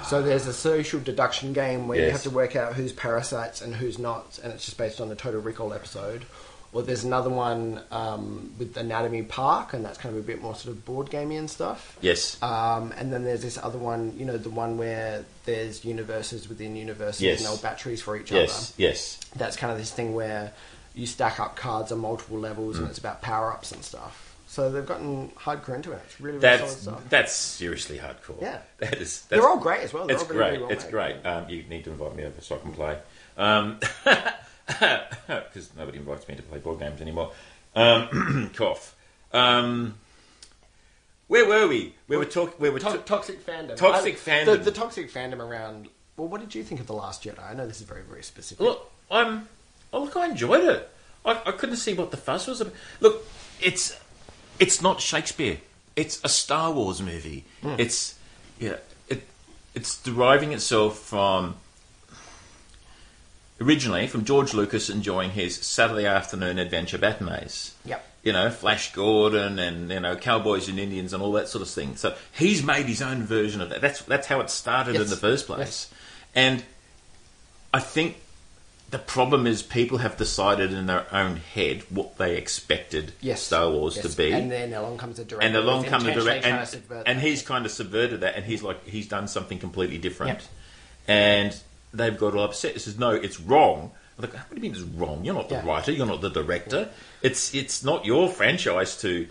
so 0.08 0.22
there's 0.22 0.46
a 0.46 0.52
social 0.52 1.00
deduction 1.00 1.52
game 1.52 1.88
where 1.88 1.98
you 2.04 2.10
have 2.10 2.22
to 2.22 2.30
work 2.30 2.56
out 2.56 2.74
who's 2.74 2.92
parasites 2.92 3.60
and 3.60 3.74
who's 3.76 3.98
not, 3.98 4.38
and 4.42 4.52
it's 4.52 4.64
just 4.64 4.78
based 4.78 5.00
on 5.00 5.08
the 5.08 5.16
Total 5.16 5.40
Recall 5.40 5.72
episode. 5.72 6.24
Or 6.72 6.82
there's 6.82 7.02
another 7.04 7.30
one 7.30 7.80
um, 7.90 8.52
with 8.58 8.76
Anatomy 8.76 9.22
Park, 9.22 9.72
and 9.72 9.82
that's 9.84 9.96
kind 9.96 10.14
of 10.14 10.22
a 10.22 10.26
bit 10.26 10.42
more 10.42 10.54
sort 10.54 10.76
of 10.76 10.84
board 10.84 11.08
gamey 11.08 11.36
and 11.36 11.48
stuff. 11.50 11.96
Yes. 12.02 12.40
Um, 12.42 12.92
and 12.98 13.10
then 13.10 13.24
there's 13.24 13.40
this 13.40 13.56
other 13.56 13.78
one, 13.78 14.12
you 14.18 14.26
know, 14.26 14.36
the 14.36 14.50
one 14.50 14.76
where 14.76 15.24
there's 15.46 15.82
universes 15.84 16.46
within 16.48 16.76
universes 16.76 17.22
Yes. 17.22 17.38
and 17.40 17.48
no 17.48 17.56
batteries 17.56 18.02
for 18.02 18.16
each 18.18 18.30
yes. 18.30 18.72
other. 18.72 18.82
Yes. 18.82 19.18
That's 19.34 19.56
kind 19.56 19.72
of 19.72 19.78
this 19.78 19.90
thing 19.90 20.14
where 20.14 20.52
you 20.94 21.06
stack 21.06 21.40
up 21.40 21.56
cards 21.56 21.90
on 21.90 22.00
multiple 22.00 22.38
levels 22.38 22.76
Mm. 22.76 22.80
and 22.80 22.88
it's 22.90 22.98
about 22.98 23.22
power 23.22 23.50
ups 23.50 23.72
and 23.72 23.82
stuff. 23.82 24.26
So 24.46 24.70
they've 24.70 24.84
gotten 24.84 25.28
hardcore 25.38 25.74
into 25.74 25.92
it. 25.92 26.00
It's 26.06 26.20
really, 26.20 26.36
really 26.38 26.40
That's 26.58 26.76
solid 26.76 26.98
stuff. 26.98 27.10
that's 27.10 27.32
seriously 27.32 27.98
hardcore. 27.98 28.40
Yeah. 28.42 28.58
That 28.78 28.94
is. 28.94 28.98
That's, 28.98 29.20
They're 29.28 29.48
all 29.48 29.58
great 29.58 29.80
as 29.80 29.92
well. 29.94 30.06
They're 30.06 30.16
It's 30.16 30.24
all 30.24 30.28
really, 30.30 30.38
great. 30.40 30.50
really 30.52 30.62
well 30.64 30.72
it's 30.72 30.84
made. 30.84 30.90
great. 30.92 31.26
Um, 31.26 31.48
you 31.48 31.62
need 31.64 31.84
to 31.84 31.90
invite 31.92 32.14
me 32.14 32.24
over 32.24 32.40
so 32.42 32.56
I 32.56 32.58
can 32.58 32.72
play. 32.72 32.98
Um, 33.38 33.78
because 34.78 35.70
nobody 35.76 35.98
invites 35.98 36.28
me 36.28 36.34
to 36.36 36.42
play 36.42 36.58
board 36.58 36.78
games 36.78 37.00
anymore. 37.00 37.32
Um, 37.74 38.50
cough. 38.54 38.94
Um, 39.32 39.94
where 41.26 41.46
were 41.46 41.66
we? 41.68 41.94
We 42.06 42.16
were 42.16 42.24
talking. 42.24 42.54
We 42.58 42.70
were 42.70 42.78
To- 42.80 42.98
toxic 42.98 43.44
fandom. 43.44 43.76
Toxic 43.76 44.14
I- 44.14 44.30
fandom. 44.30 44.46
The, 44.46 44.56
the 44.58 44.70
toxic 44.72 45.10
fandom 45.12 45.40
around. 45.40 45.88
Well, 46.16 46.28
what 46.28 46.40
did 46.40 46.54
you 46.54 46.64
think 46.64 46.80
of 46.80 46.86
The 46.86 46.94
Last 46.94 47.22
Jedi? 47.24 47.38
I 47.48 47.54
know 47.54 47.66
this 47.66 47.80
is 47.80 47.86
very, 47.86 48.02
very 48.02 48.22
specific. 48.22 48.64
Look, 48.64 48.90
I'm. 49.10 49.48
Oh, 49.92 50.02
look, 50.04 50.16
I 50.16 50.26
enjoyed 50.26 50.64
it. 50.64 50.90
I, 51.24 51.40
I 51.46 51.52
couldn't 51.52 51.76
see 51.76 51.94
what 51.94 52.10
the 52.10 52.16
fuss 52.16 52.46
was 52.46 52.60
about. 52.60 52.74
Look, 53.00 53.26
it's 53.60 53.98
it's 54.58 54.82
not 54.82 55.00
Shakespeare. 55.00 55.58
It's 55.96 56.20
a 56.24 56.28
Star 56.28 56.72
Wars 56.72 57.00
movie. 57.02 57.44
Hmm. 57.62 57.74
It's 57.78 58.18
yeah. 58.58 58.76
It 59.08 59.26
it's 59.74 60.00
deriving 60.02 60.52
itself 60.52 60.98
from 60.98 61.56
originally 63.60 64.06
from 64.06 64.24
George 64.24 64.54
Lucas 64.54 64.88
enjoying 64.90 65.30
his 65.30 65.56
Saturday 65.56 66.06
afternoon 66.06 66.58
adventure 66.58 66.98
matinees. 66.98 67.74
Yep. 67.84 68.04
You 68.22 68.32
know, 68.32 68.50
Flash 68.50 68.92
Gordon 68.92 69.58
and 69.58 69.90
you 69.90 70.00
know 70.00 70.16
cowboys 70.16 70.68
and 70.68 70.78
Indians 70.78 71.12
and 71.12 71.22
all 71.22 71.32
that 71.32 71.48
sort 71.48 71.62
of 71.62 71.68
thing. 71.68 71.96
So 71.96 72.14
he's 72.32 72.62
made 72.62 72.86
his 72.86 73.00
own 73.00 73.22
version 73.22 73.60
of 73.60 73.70
that. 73.70 73.80
That's 73.80 74.02
that's 74.02 74.26
how 74.26 74.40
it 74.40 74.50
started 74.50 74.96
in 74.96 75.08
the 75.08 75.16
first 75.16 75.46
place. 75.46 75.58
Yes. 75.58 75.90
And 76.34 76.64
I 77.72 77.80
think 77.80 78.16
the 78.90 78.98
problem 78.98 79.46
is 79.46 79.62
people 79.62 79.98
have 79.98 80.16
decided 80.16 80.72
in 80.72 80.86
their 80.86 81.06
own 81.14 81.36
head 81.36 81.84
what 81.90 82.16
they 82.18 82.36
expected 82.36 83.12
Yes. 83.20 83.42
Star 83.42 83.70
Wars 83.70 83.96
Yes. 83.96 84.10
to 84.10 84.16
be. 84.16 84.32
And 84.32 84.50
then 84.50 84.72
along 84.74 84.98
comes 84.98 85.18
a 85.18 85.24
director. 85.24 85.46
And 85.46 85.56
along 85.56 85.84
comes 85.84 86.04
the 86.04 86.10
intentionally 86.10 86.40
direct, 86.40 86.82
trying 86.90 86.98
and, 86.98 87.08
and 87.08 87.20
he's 87.20 87.42
kind 87.42 87.66
of 87.66 87.72
subverted 87.72 88.20
that, 88.22 88.34
and 88.36 88.44
he's 88.44 88.62
like 88.62 88.84
he's 88.86 89.06
done 89.06 89.28
something 89.28 89.58
completely 89.58 89.98
different, 89.98 90.40
Yep. 90.40 90.42
and 91.08 91.60
they've 91.92 92.16
got 92.18 92.34
all 92.34 92.44
upset. 92.44 92.72
He 92.74 92.78
says, 92.78 92.98
"No, 92.98 93.10
it's 93.10 93.40
wrong." 93.40 93.92
I'm 94.18 94.22
like, 94.22 94.32
what 94.34 94.48
do 94.50 94.56
you 94.56 94.62
mean 94.62 94.72
it's 94.72 94.80
wrong? 94.80 95.24
You're 95.24 95.34
not 95.34 95.48
the 95.48 95.56
Yeah. 95.56 95.66
writer. 95.66 95.92
You're 95.92 96.06
not 96.06 96.20
the 96.20 96.30
director. 96.30 96.88
It's 97.22 97.54
it's 97.54 97.84
not 97.84 98.04
your 98.04 98.28
franchise 98.28 98.96
to, 99.02 99.28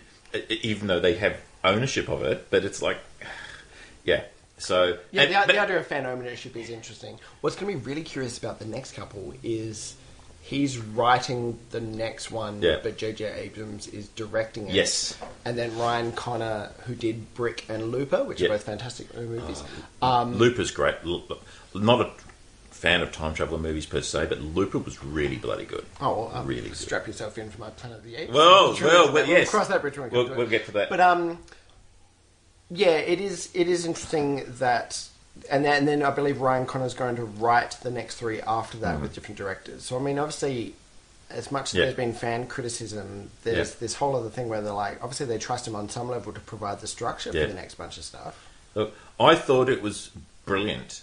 even 0.49 0.87
though 0.87 0.99
they 1.01 1.15
have 1.15 1.37
ownership 1.63 2.07
of 2.09 2.23
it. 2.23 2.47
But 2.49 2.63
it's 2.63 2.81
like, 2.81 2.97
yeah. 4.05 4.23
So 4.59 4.97
Yeah, 5.11 5.23
and- 5.23 5.31
the, 5.31 5.37
but- 5.45 5.47
the 5.53 5.59
idea 5.59 5.77
of 5.79 5.87
fan 5.87 6.05
ownership 6.05 6.55
is 6.55 6.69
interesting. 6.69 7.19
What's 7.41 7.55
going 7.55 7.71
to 7.73 7.79
be 7.79 7.85
really 7.85 8.03
curious 8.03 8.37
about 8.37 8.59
the 8.59 8.65
next 8.65 8.93
couple 8.93 9.33
is 9.43 9.95
he's 10.41 10.77
writing 10.77 11.59
the 11.71 11.81
next 11.81 12.31
one, 12.31 12.61
Yeah. 12.61 12.77
but 12.81 12.97
J.J. 12.97 13.25
Abrams 13.25 13.87
is 13.87 14.07
directing 14.07 14.69
it. 14.69 14.73
Yes. 14.73 15.17
And 15.43 15.57
then 15.57 15.77
Ryan 15.77 16.13
Connor, 16.13 16.71
who 16.85 16.95
did 16.95 17.33
Brick 17.35 17.65
and 17.67 17.91
Looper, 17.91 18.23
which 18.23 18.39
Yeah. 18.39 18.47
are 18.47 18.51
both 18.51 18.63
fantastic 18.63 19.13
movies. 19.13 19.61
Um, 20.01 20.37
Looper's 20.37 20.71
great. 20.71 20.95
Not 21.05 22.01
a 22.01 22.07
fan 22.77 23.01
of 23.01 23.11
time 23.11 23.33
traveler 23.33 23.57
movies 23.59 23.85
per 23.85 24.01
se, 24.01 24.27
but 24.27 24.39
Looper 24.41 24.77
was 24.77 25.03
really 25.03 25.35
bloody 25.37 25.65
good. 25.65 25.85
oh, 25.99 26.27
well, 26.27 26.31
um, 26.35 26.45
really 26.47 26.69
good. 26.69 26.77
strap 26.77 27.07
yourself 27.07 27.37
in 27.37 27.49
for 27.49 27.59
my 27.59 27.69
Planet 27.71 27.97
of 27.99 28.03
the 28.03 28.15
Apes. 28.15 28.31
Well, 28.33 28.75
Sure, 28.75 28.87
well, 28.87 29.03
we'll, 29.05 29.13
well, 29.13 29.25
yes. 29.27 29.49
cross 29.49 29.67
that 29.69 29.81
bridge 29.81 29.97
when 29.97 30.09
we 30.11 30.17
We'll- 30.17 30.27
to 30.27 30.33
it. 30.33 30.37
we'll 30.37 30.47
get 30.47 30.65
to 30.67 30.71
that. 30.73 30.89
But 30.89 30.99
um, 30.99 31.39
yeah, 32.69 32.97
it 32.97 33.19
is. 33.21 33.49
It 33.53 33.67
is 33.67 33.85
interesting 33.85 34.43
that, 34.59 35.03
and 35.49 35.63
then, 35.65 35.77
and 35.79 35.87
then 35.87 36.03
I 36.03 36.11
believe 36.11 36.41
Ryan 36.41 36.65
Connor's 36.65 36.93
going 36.93 37.15
to 37.15 37.23
write 37.25 37.71
the 37.81 37.91
next 37.91 38.15
three 38.15 38.41
after 38.41 38.77
Mm. 38.77 38.81
that 38.81 39.01
with 39.01 39.13
different 39.13 39.37
directors. 39.37 39.83
So 39.83 39.97
I 39.97 40.01
mean, 40.01 40.19
obviously, 40.19 40.75
as 41.29 41.51
much 41.51 41.69
as 41.69 41.73
there's 41.73 41.95
been 41.95 42.13
fan 42.13 42.47
criticism, 42.47 43.31
there's 43.43 43.75
this 43.75 43.95
whole 43.95 44.15
other 44.15 44.29
thing 44.29 44.49
where 44.49 44.61
they're 44.61 44.73
like, 44.73 45.01
obviously 45.03 45.25
they 45.25 45.37
trust 45.37 45.67
him 45.67 45.75
on 45.75 45.89
some 45.89 46.09
level 46.09 46.31
to 46.33 46.39
provide 46.41 46.79
the 46.81 46.87
structure 46.87 47.31
for 47.31 47.39
the 47.39 47.53
next 47.53 47.75
bunch 47.75 47.97
of 47.97 48.03
stuff. 48.03 48.47
Look, 48.75 48.93
I 49.19 49.35
thought 49.35 49.67
it 49.69 49.81
was 49.81 50.11
brilliant 50.45 51.01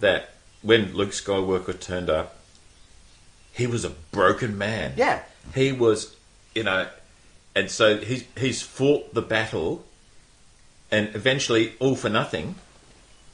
that 0.00 0.30
when 0.62 0.94
Luke 0.94 1.10
Skywalker 1.10 1.78
turned 1.78 2.08
up, 2.10 2.36
he 3.52 3.66
was 3.66 3.84
a 3.84 3.90
broken 3.90 4.56
man. 4.56 4.94
Yeah. 4.96 5.22
He 5.54 5.72
was, 5.72 6.16
you 6.54 6.62
know, 6.64 6.88
and 7.54 7.70
so 7.70 7.98
he's 7.98 8.24
he's 8.38 8.62
fought 8.62 9.12
the 9.12 9.22
battle, 9.22 9.84
and 10.90 11.14
eventually, 11.14 11.74
all 11.80 11.96
for 11.96 12.08
nothing. 12.08 12.54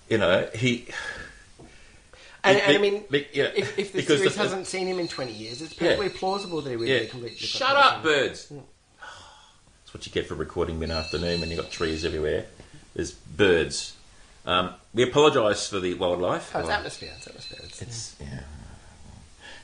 You 0.08 0.18
know, 0.18 0.48
he. 0.54 0.88
And, 2.44 2.56
and 2.58 2.76
I 2.76 2.80
mean, 2.80 3.04
yeah, 3.10 3.50
if, 3.54 3.78
if 3.78 3.92
the 3.92 4.00
series 4.02 4.34
the- 4.34 4.40
hasn't 4.40 4.66
seen 4.66 4.86
him 4.86 4.98
in 5.00 5.08
20 5.08 5.32
years, 5.32 5.60
it's 5.60 5.72
Yeah. 5.74 5.96
perfectly 5.96 6.08
plausible 6.10 6.62
that 6.62 6.70
he 6.70 6.76
would 6.76 6.88
Yeah. 6.88 7.00
be 7.00 7.06
completely 7.08 7.36
Shut 7.38 7.76
up, 7.76 8.02
birds. 8.02 8.48
That's 8.48 9.92
what 9.94 10.06
you 10.06 10.12
get 10.12 10.26
for 10.28 10.34
recording 10.34 10.78
mid 10.78 10.90
afternoon 10.90 11.40
when 11.40 11.50
you've 11.50 11.60
got 11.60 11.70
trees 11.70 12.04
everywhere. 12.04 12.46
There's 12.94 13.10
birds. 13.12 13.94
Um, 14.48 14.70
we 14.94 15.02
apologise 15.02 15.68
for 15.68 15.78
the 15.78 15.92
wildlife. 15.94 16.50
Oh, 16.54 16.60
it's 16.60 16.68
atmosphere. 16.70 17.12
It's 17.16 17.26
atmosphere. 17.26 17.58
It's, 17.64 17.82
It's 17.82 18.16
yeah. 18.20 18.40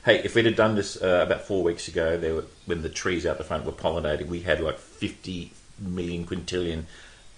Hey, 0.05 0.21
if 0.23 0.35
we'd 0.35 0.45
have 0.45 0.55
done 0.55 0.75
this 0.75 1.01
uh, 1.01 1.23
about 1.25 1.41
four 1.41 1.63
weeks 1.63 1.87
ago, 1.87 2.15
there 2.17 2.35
were, 2.35 2.45
when 2.67 2.83
the 2.83 2.89
trees 2.89 3.25
out 3.25 3.39
the 3.39 3.43
front 3.43 3.65
were 3.65 3.71
pollinated, 3.71 4.27
we 4.27 4.41
had 4.41 4.61
like 4.61 4.77
fifty 4.77 5.51
million 5.79 6.25
quintillion 6.27 6.83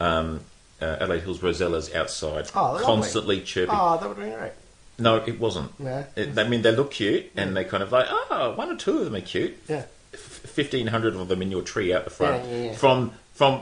um, 0.01 0.41
uh, 0.81 0.97
Adelaide 0.99 1.21
Hills 1.23 1.39
rosellas 1.39 1.95
outside, 1.95 2.49
Oh, 2.53 2.77
constantly 2.83 3.39
chirping. 3.41 3.73
oh, 3.75 3.97
that 3.97 4.09
would 4.09 4.17
be 4.19 4.29
great. 4.29 4.51
No, 4.99 5.15
it 5.15 5.39
wasn't. 5.39 5.79
No? 5.79 6.05
It, 6.17 6.37
I 6.37 6.43
mean, 6.47 6.63
they 6.63 6.75
look 6.75 6.91
cute, 6.91 7.31
and 7.37 7.55
they 7.55 7.63
kind 7.63 7.81
of 7.83 7.91
like, 7.93 8.07
oh, 8.09 8.53
one 8.57 8.69
or 8.69 8.75
two 8.75 8.97
of 8.99 9.05
them 9.05 9.15
are 9.15 9.21
cute. 9.21 9.55
Yeah. 9.69 9.83
Fifteen 10.11 10.87
hundred 10.87 11.15
of 11.15 11.27
them 11.29 11.41
in 11.41 11.51
your 11.51 11.61
tree 11.61 11.93
out 11.93 12.03
the 12.03 12.09
front, 12.09 12.43
Yeah, 12.45 12.51
yeah, 12.51 12.63
yeah. 12.71 12.73
from 12.75 13.11
from 13.33 13.61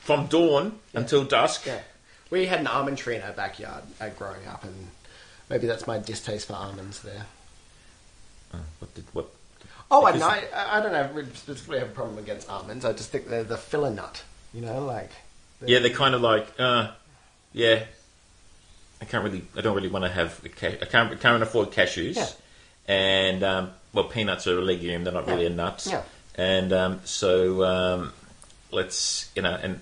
from 0.00 0.26
dawn 0.26 0.80
until 0.94 1.22
dusk. 1.24 1.68
Yeah. 2.30 2.38
We 2.38 2.46
had 2.46 2.60
an 2.60 2.66
almond 2.66 2.98
tree 2.98 3.16
in 3.16 3.22
our 3.22 3.32
backyard 3.32 3.82
uh, 4.00 4.08
growing 4.10 4.46
up, 4.46 4.64
and 4.64 4.88
maybe 5.48 5.66
that's 5.66 5.86
my 5.86 5.98
distaste 5.98 6.46
for 6.46 6.54
almonds 6.54 7.02
there. 7.02 7.26
Uh, 8.52 8.58
what 8.78 8.94
did 8.94 9.04
what? 9.12 9.26
Oh, 9.90 10.06
I, 10.06 10.16
no, 10.16 10.26
I, 10.28 10.44
I 10.54 10.80
don't 10.80 10.94
have, 10.94 11.14
really 11.14 11.30
specifically 11.34 11.80
have 11.80 11.88
a 11.88 11.92
problem 11.92 12.18
against 12.18 12.48
almonds. 12.48 12.84
I 12.84 12.92
just 12.92 13.10
think 13.10 13.28
they're 13.28 13.42
the 13.42 13.56
filler 13.56 13.90
nut. 13.90 14.22
You 14.54 14.60
know, 14.62 14.84
like. 14.84 15.10
Yeah, 15.66 15.80
they're 15.80 15.90
kind 15.90 16.14
of 16.14 16.20
like, 16.22 16.48
uh, 16.58 16.92
yeah. 17.52 17.84
I 19.02 19.04
can't 19.04 19.24
really, 19.24 19.42
I 19.56 19.60
don't 19.62 19.74
really 19.74 19.88
want 19.88 20.04
to 20.04 20.10
have, 20.10 20.40
ca- 20.56 20.78
I 20.80 20.84
can't, 20.84 21.12
I 21.12 21.16
can't 21.16 21.42
afford 21.42 21.70
cashews, 21.70 22.16
Yeah. 22.16 22.28
and 22.86 23.42
um, 23.42 23.70
well, 23.94 24.04
peanuts 24.04 24.46
are 24.46 24.58
a 24.58 24.62
legume; 24.62 25.04
they're 25.04 25.12
not 25.12 25.26
really 25.26 25.46
a 25.46 25.50
nut, 25.50 25.86
Yeah. 25.90 26.02
and 26.34 26.70
um, 26.72 27.00
so 27.04 27.64
um, 27.64 28.12
let's, 28.70 29.30
you 29.34 29.40
know, 29.42 29.58
and 29.62 29.80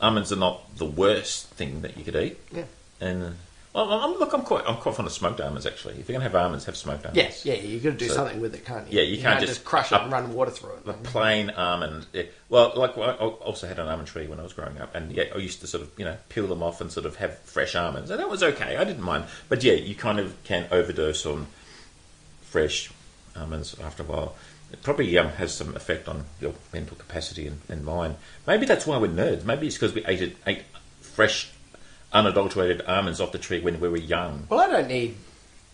almonds 0.00 0.32
are 0.32 0.36
not 0.36 0.76
the 0.76 0.84
worst 0.86 1.48
thing 1.48 1.82
that 1.82 1.96
you 1.96 2.04
could 2.04 2.16
eat, 2.16 2.38
Yeah. 2.52 2.64
and 3.00 3.36
well, 3.74 3.92
I'm, 3.92 4.18
look, 4.18 4.32
I'm 4.32 4.42
quite, 4.42 4.64
I'm 4.66 4.76
quite 4.76 4.94
fond 4.96 5.06
of 5.06 5.12
smoked 5.12 5.40
almonds 5.40 5.64
actually. 5.66 5.94
If 6.00 6.08
you're 6.08 6.14
gonna 6.18 6.28
have 6.28 6.34
almonds, 6.34 6.64
have 6.64 6.76
smoked 6.76 7.04
almonds. 7.06 7.44
Yeah, 7.44 7.54
yeah, 7.54 7.60
you've 7.62 7.82
got 7.84 7.90
to 7.90 7.96
do 7.96 8.08
So- 8.08 8.14
something 8.14 8.40
with 8.40 8.54
it, 8.54 8.64
can't 8.64 8.90
you? 8.90 8.98
Yeah, 9.00 9.04
you 9.06 9.20
can't 9.22 9.38
just 9.40 9.64
crush 9.64 9.92
it 9.92 9.94
up- 9.94 10.02
and 10.04 10.12
run 10.12 10.32
water 10.32 10.50
through 10.50 10.70
it. 10.74 10.86
The 10.86 10.94
plain 10.94 11.50
almond. 11.50 12.06
Yeah. 12.12 12.24
Well, 12.48 12.72
like 12.74 12.96
I 12.98 13.02
I 13.02 13.14
also 13.14 13.68
had 13.68 13.78
an 13.78 13.86
almond 13.86 14.08
tree 14.08 14.26
when 14.26 14.40
I 14.40 14.42
was 14.42 14.52
growing 14.52 14.78
up, 14.80 14.94
and 14.94 15.12
yeah, 15.12 15.24
I 15.34 15.38
used 15.38 15.60
to 15.60 15.66
sort 15.66 15.82
of 15.84 15.90
you 15.96 16.04
know 16.04 16.16
peel 16.28 16.46
them 16.48 16.62
off 16.62 16.80
and 16.80 16.90
sort 16.90 17.06
of 17.06 17.16
have 17.16 17.38
fresh 17.40 17.74
almonds, 17.76 18.10
and 18.10 18.18
that 18.18 18.28
was 18.28 18.42
okay. 18.42 18.76
I 18.76 18.84
didn't 18.84 19.02
mind, 19.04 19.24
but 19.48 19.62
yeah, 19.62 19.74
you 19.74 19.94
kind 19.94 20.18
of 20.18 20.34
can 20.44 20.66
overdose 20.72 21.24
on 21.26 21.46
fresh 22.42 22.90
almonds 23.36 23.76
after 23.80 24.02
a 24.02 24.06
while. 24.06 24.34
It 24.72 24.82
probably 24.82 25.16
um, 25.16 25.28
has 25.30 25.54
some 25.54 25.74
effect 25.76 26.08
on 26.08 26.24
your 26.40 26.52
mental 26.72 26.96
capacity 26.96 27.46
and, 27.46 27.60
and 27.68 27.84
mind. 27.84 28.16
Maybe 28.46 28.66
that's 28.66 28.86
why 28.86 28.98
we're 28.98 29.08
nerds. 29.08 29.44
Maybe 29.44 29.66
it's 29.66 29.76
because 29.76 29.94
we 29.94 30.04
ate 30.04 30.20
it, 30.20 30.36
ate 30.46 30.62
fresh, 31.00 31.50
unadulterated 32.12 32.82
almonds 32.82 33.20
off 33.20 33.32
the 33.32 33.38
tree 33.38 33.60
when 33.60 33.80
we 33.80 33.88
were 33.88 33.96
young. 33.96 34.46
Well, 34.50 34.60
I 34.60 34.68
don't 34.70 34.88
need 34.88 35.16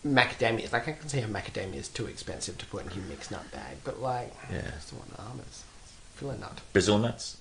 macadamias. 0.06 0.72
Like, 0.72 0.86
I 0.88 0.92
can 0.92 1.08
see 1.08 1.20
how 1.20 1.28
macadamia 1.28 1.76
is 1.76 1.88
too 1.88 2.06
expensive 2.06 2.56
to 2.58 2.66
put 2.66 2.84
in 2.86 2.92
your 2.92 3.04
mixed 3.06 3.30
nut 3.32 3.50
bag, 3.50 3.78
but 3.82 4.00
like, 4.00 4.32
Yeah. 4.50 4.58
I 4.58 4.70
just 4.70 4.92
want 4.92 5.10
almonds. 5.18 5.64
Filler 6.14 6.36
nut. 6.36 6.60
Brazil 6.72 6.98
nuts. 6.98 7.38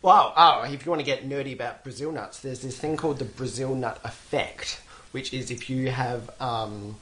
Wow. 0.00 0.32
Oh, 0.36 0.62
if 0.62 0.84
you 0.84 0.90
want 0.90 1.00
to 1.00 1.06
get 1.06 1.28
nerdy 1.28 1.52
about 1.52 1.84
Brazil 1.84 2.10
nuts, 2.12 2.40
there's 2.40 2.60
this 2.60 2.78
thing 2.78 2.96
called 2.96 3.18
the 3.18 3.24
Brazil 3.24 3.74
nut 3.74 4.00
effect, 4.04 4.80
which 5.12 5.32
is 5.34 5.50
if 5.50 5.68
you 5.68 5.90
have 5.90 6.30
um, 6.40 6.96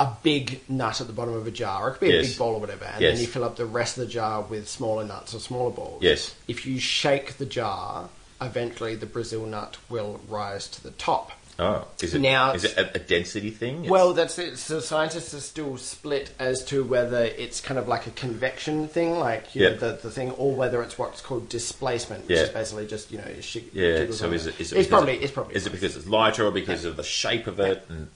a 0.00 0.08
big 0.22 0.60
nut 0.68 1.00
at 1.00 1.06
the 1.08 1.12
bottom 1.12 1.34
of 1.34 1.46
a 1.46 1.50
jar, 1.50 1.84
or 1.84 1.88
it 1.88 1.92
could 1.94 2.00
be 2.00 2.10
a 2.10 2.16
Yes. 2.20 2.28
big 2.28 2.38
bowl 2.38 2.54
or 2.54 2.60
whatever, 2.60 2.84
and 2.84 3.00
Yes. 3.00 3.14
then 3.14 3.20
you 3.20 3.26
fill 3.26 3.44
up 3.44 3.56
the 3.56 3.66
rest 3.66 3.98
of 3.98 4.06
the 4.06 4.10
jar 4.12 4.42
with 4.42 4.68
smaller 4.68 5.04
nuts 5.04 5.34
or 5.34 5.40
smaller 5.40 5.70
balls. 5.70 6.02
Yes. 6.02 6.34
If 6.46 6.66
you 6.66 6.78
shake 6.78 7.38
the 7.38 7.46
jar, 7.46 8.08
eventually 8.40 8.94
the 8.94 9.06
Brazil 9.06 9.44
nut 9.46 9.76
will 9.88 10.20
rise 10.28 10.68
to 10.68 10.82
the 10.82 10.92
top. 10.92 11.32
Oh, 11.60 11.86
is 12.00 12.14
it 12.14 12.20
Now- 12.20 12.52
is 12.52 12.62
it 12.62 12.76
a, 12.76 12.94
a 12.94 12.98
density 13.00 13.50
thing? 13.50 13.78
It's- 13.78 13.90
Well, 13.90 14.12
that's 14.12 14.38
it. 14.38 14.58
So 14.58 14.78
scientists 14.78 15.34
are 15.34 15.40
still 15.40 15.76
split 15.76 16.30
as 16.38 16.62
to 16.66 16.84
whether 16.84 17.24
it's 17.24 17.60
kind 17.60 17.80
of 17.80 17.88
like 17.88 18.06
a 18.06 18.10
convection 18.12 18.86
thing, 18.86 19.18
like 19.18 19.56
you 19.56 19.64
Yeah. 19.64 19.70
know, 19.70 19.76
the, 19.78 19.98
the 20.04 20.10
thing, 20.12 20.30
or 20.38 20.52
whether 20.54 20.80
it's 20.84 20.96
what's 20.96 21.20
called 21.20 21.48
displacement, 21.48 22.28
which 22.28 22.36
Yeah. 22.36 22.44
is 22.44 22.50
basically 22.50 22.86
just 22.86 23.10
you 23.10 23.18
know, 23.18 23.24
Yeah, 23.26 23.98
jiggles 23.98 24.18
so 24.20 24.28
on 24.28 24.34
is 24.34 24.46
it. 24.46 24.50
it? 24.50 24.60
Is 24.60 24.72
it 24.72 24.78
it's 24.78 24.86
because- 24.86 24.86
probably 24.86 25.14
it's 25.16 25.32
probably 25.32 25.54
Is 25.56 25.66
it 25.66 25.70
because 25.70 25.96
it's 25.96 26.06
lighter 26.06 26.46
or 26.46 26.52
because 26.52 26.84
of 26.84 26.96
the 26.96 27.02
shape 27.02 27.48
of 27.48 27.58
it? 27.58 27.84
And 27.88 28.06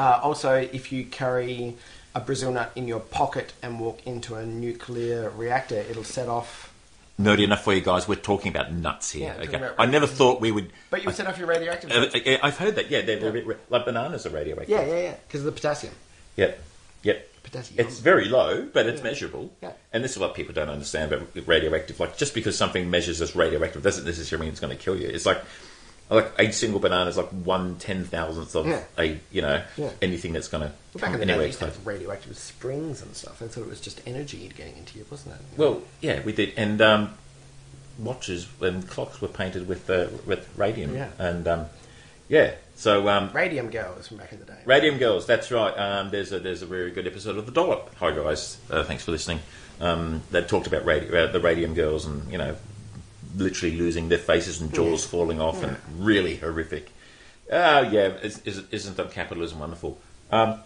Uh, 0.00 0.18
also, 0.22 0.54
if 0.54 0.92
you 0.92 1.04
carry 1.04 1.76
a 2.14 2.20
Brazil 2.20 2.50
nut 2.50 2.72
in 2.74 2.88
your 2.88 3.00
pocket 3.00 3.52
and 3.62 3.78
walk 3.78 4.06
into 4.06 4.34
a 4.34 4.46
nuclear 4.46 5.28
reactor, 5.28 5.74
it'll 5.76 6.04
set 6.04 6.26
off. 6.26 6.72
nerdy 7.20 7.44
enough 7.44 7.62
for 7.62 7.74
you 7.74 7.82
guys, 7.82 8.08
we're 8.08 8.14
talking 8.14 8.50
about 8.50 8.72
nuts 8.72 9.10
here. 9.10 9.36
Yeah, 9.38 9.44
okay, 9.44 9.70
I 9.78 9.84
never 9.84 10.06
thought 10.06 10.40
we 10.40 10.52
would. 10.52 10.72
But 10.88 11.04
you 11.04 11.12
set 11.12 11.26
off 11.26 11.36
your 11.36 11.48
radioactive. 11.48 11.90
Uh, 11.90 12.06
uh, 12.16 12.38
I've 12.42 12.56
heard 12.56 12.76
that. 12.76 12.90
Yeah, 12.90 13.02
they're, 13.02 13.28
a 13.28 13.32
bit 13.32 13.70
like 13.70 13.84
bananas 13.84 14.24
are 14.24 14.30
radioactive. 14.30 14.70
yeah, 14.70 14.86
yeah, 14.86 15.02
yeah, 15.02 15.14
because 15.26 15.40
of 15.40 15.44
the 15.44 15.52
potassium. 15.52 15.92
Yep. 16.36 16.58
Yep. 17.02 17.42
Potassium. 17.42 17.86
It's 17.86 17.98
very 17.98 18.24
low, 18.24 18.68
but 18.72 18.86
it's 18.86 19.02
measurable. 19.02 19.52
Yeah. 19.60 19.72
And 19.92 20.02
this 20.02 20.12
is 20.12 20.18
what 20.18 20.34
people 20.34 20.54
don't 20.54 20.70
understand 20.70 21.12
about 21.12 21.28
radioactive. 21.46 22.00
Like, 22.00 22.16
just 22.16 22.32
because 22.32 22.56
something 22.56 22.88
measures 22.88 23.20
as 23.20 23.36
radioactive 23.36 23.82
doesn't 23.82 24.06
necessarily 24.06 24.46
mean 24.46 24.52
it's 24.52 24.60
going 24.60 24.74
to 24.74 24.82
kill 24.82 24.96
you. 24.96 25.08
It's 25.08 25.26
like, 25.26 25.42
like 26.10 26.32
a 26.38 26.50
single 26.52 26.80
banana 26.80 27.08
is 27.08 27.16
like 27.16 27.28
one 27.28 27.76
ten 27.76 28.04
thousandth 28.04 28.54
of 28.56 28.66
Yeah. 28.66 28.82
a, 28.98 29.18
you 29.30 29.42
know, 29.42 29.62
Yeah. 29.76 29.90
anything 30.02 30.32
that's 30.32 30.48
going 30.48 30.62
to 30.64 30.72
Well, 30.94 31.00
back 31.00 31.02
come 31.04 31.14
in 31.14 31.20
the 31.20 31.26
day, 31.26 31.32
anywhere 31.32 31.42
they 31.44 31.46
used 31.48 31.58
to 31.60 31.64
close. 31.66 31.76
have 31.76 31.86
radioactive 31.86 32.36
springs 32.36 33.00
and 33.02 33.14
stuff. 33.16 33.40
I 33.42 33.46
thought 33.46 33.62
it 33.62 33.68
was 33.70 33.80
just 33.80 34.00
energy 34.06 34.50
getting 34.56 34.76
into 34.76 34.98
you, 34.98 35.06
wasn't 35.10 35.36
it? 35.36 35.40
Well, 35.56 35.82
yeah, 36.00 36.20
we 36.22 36.32
did, 36.32 36.52
and 36.56 36.80
um, 36.82 37.14
watches 37.98 38.48
and 38.60 38.88
clocks 38.88 39.20
were 39.20 39.28
painted 39.28 39.68
with 39.68 39.88
uh, 39.88 40.08
with 40.26 40.48
radium, 40.56 40.94
Yeah. 40.94 41.08
and 41.18 41.46
um, 41.46 41.66
yeah. 42.28 42.52
So 42.76 43.08
um, 43.08 43.30
Radium 43.34 43.68
girls 43.70 44.08
from 44.08 44.16
back 44.16 44.32
in 44.32 44.38
the 44.38 44.46
day. 44.46 44.56
Radium 44.64 44.96
Girls, 44.96 45.26
that's 45.26 45.50
right. 45.50 45.72
Um, 45.76 46.10
there's 46.10 46.32
a 46.32 46.40
there's 46.40 46.62
a 46.62 46.66
very 46.66 46.90
good 46.90 47.06
episode 47.06 47.36
of 47.36 47.44
the 47.46 47.52
Dollop. 47.52 47.94
Hi 47.96 48.10
guys, 48.10 48.56
uh, 48.70 48.82
thanks 48.84 49.04
for 49.04 49.10
listening. 49.12 49.40
Um, 49.80 50.22
they 50.30 50.42
talked 50.42 50.66
about 50.66 50.84
radi- 50.86 51.12
uh, 51.12 51.30
the 51.30 51.40
Radium 51.40 51.74
Girls 51.74 52.06
and 52.06 52.30
you 52.32 52.38
know, 52.38 52.56
literally 53.36 53.76
losing 53.76 54.08
their 54.08 54.18
faces 54.18 54.60
and 54.60 54.72
jaws 54.74 55.04
falling 55.06 55.40
off 55.40 55.62
and 55.62 55.76
really 55.98 56.36
horrific. 56.36 56.90
Oh 57.52 57.80
yeah, 57.80 58.08
is, 58.22 58.40
is, 58.44 58.62
isn't 58.70 58.96
that 58.96 59.10
capitalism 59.12 59.58
wonderful? 59.58 59.98
Um, 60.30 60.60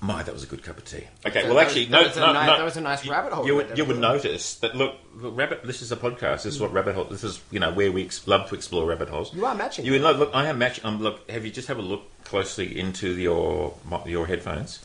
my, 0.00 0.22
that 0.22 0.32
was 0.32 0.44
a 0.44 0.46
good 0.46 0.62
cup 0.62 0.78
of 0.78 0.84
tea. 0.84 1.04
Okay, 1.26 1.42
That 1.42 1.44
well, 1.46 1.54
was- 1.56 1.64
actually, 1.64 1.86
that 1.86 1.90
no, 2.00 2.06
was 2.06 2.16
a 2.16 2.20
no, 2.20 2.26
ni- 2.28 2.32
no. 2.46 2.56
that 2.56 2.64
was 2.64 2.76
a 2.76 2.80
nice 2.80 3.04
rabbit 3.08 3.32
hole 3.32 3.44
You, 3.44 3.56
would, 3.56 3.76
you 3.76 3.84
would 3.84 3.98
notice 3.98 4.54
that. 4.56 4.76
Look, 4.76 4.94
look, 5.16 5.36
rabbit. 5.36 5.64
This 5.64 5.82
is 5.82 5.90
a 5.90 5.96
podcast. 5.96 6.44
This 6.44 6.54
is 6.54 6.60
what 6.60 6.72
rabbit 6.72 6.94
hole. 6.94 7.04
This 7.04 7.24
is 7.24 7.40
you 7.50 7.58
know 7.58 7.72
where 7.72 7.90
we 7.90 8.04
ex- 8.04 8.24
love 8.28 8.48
to 8.50 8.54
explore 8.54 8.86
rabbit 8.86 9.08
holes. 9.08 9.34
You 9.34 9.44
are 9.44 9.56
matching. 9.56 9.84
You 9.84 9.98
look, 9.98 10.16
look, 10.18 10.30
I 10.32 10.46
am 10.46 10.58
matching. 10.58 10.84
Um, 10.84 11.02
look, 11.02 11.28
have 11.28 11.44
you 11.44 11.50
just 11.50 11.66
have 11.66 11.78
a 11.78 11.82
look 11.82 12.02
closely 12.22 12.78
into 12.78 13.10
your 13.16 13.74
your 14.06 14.26
headphones, 14.28 14.78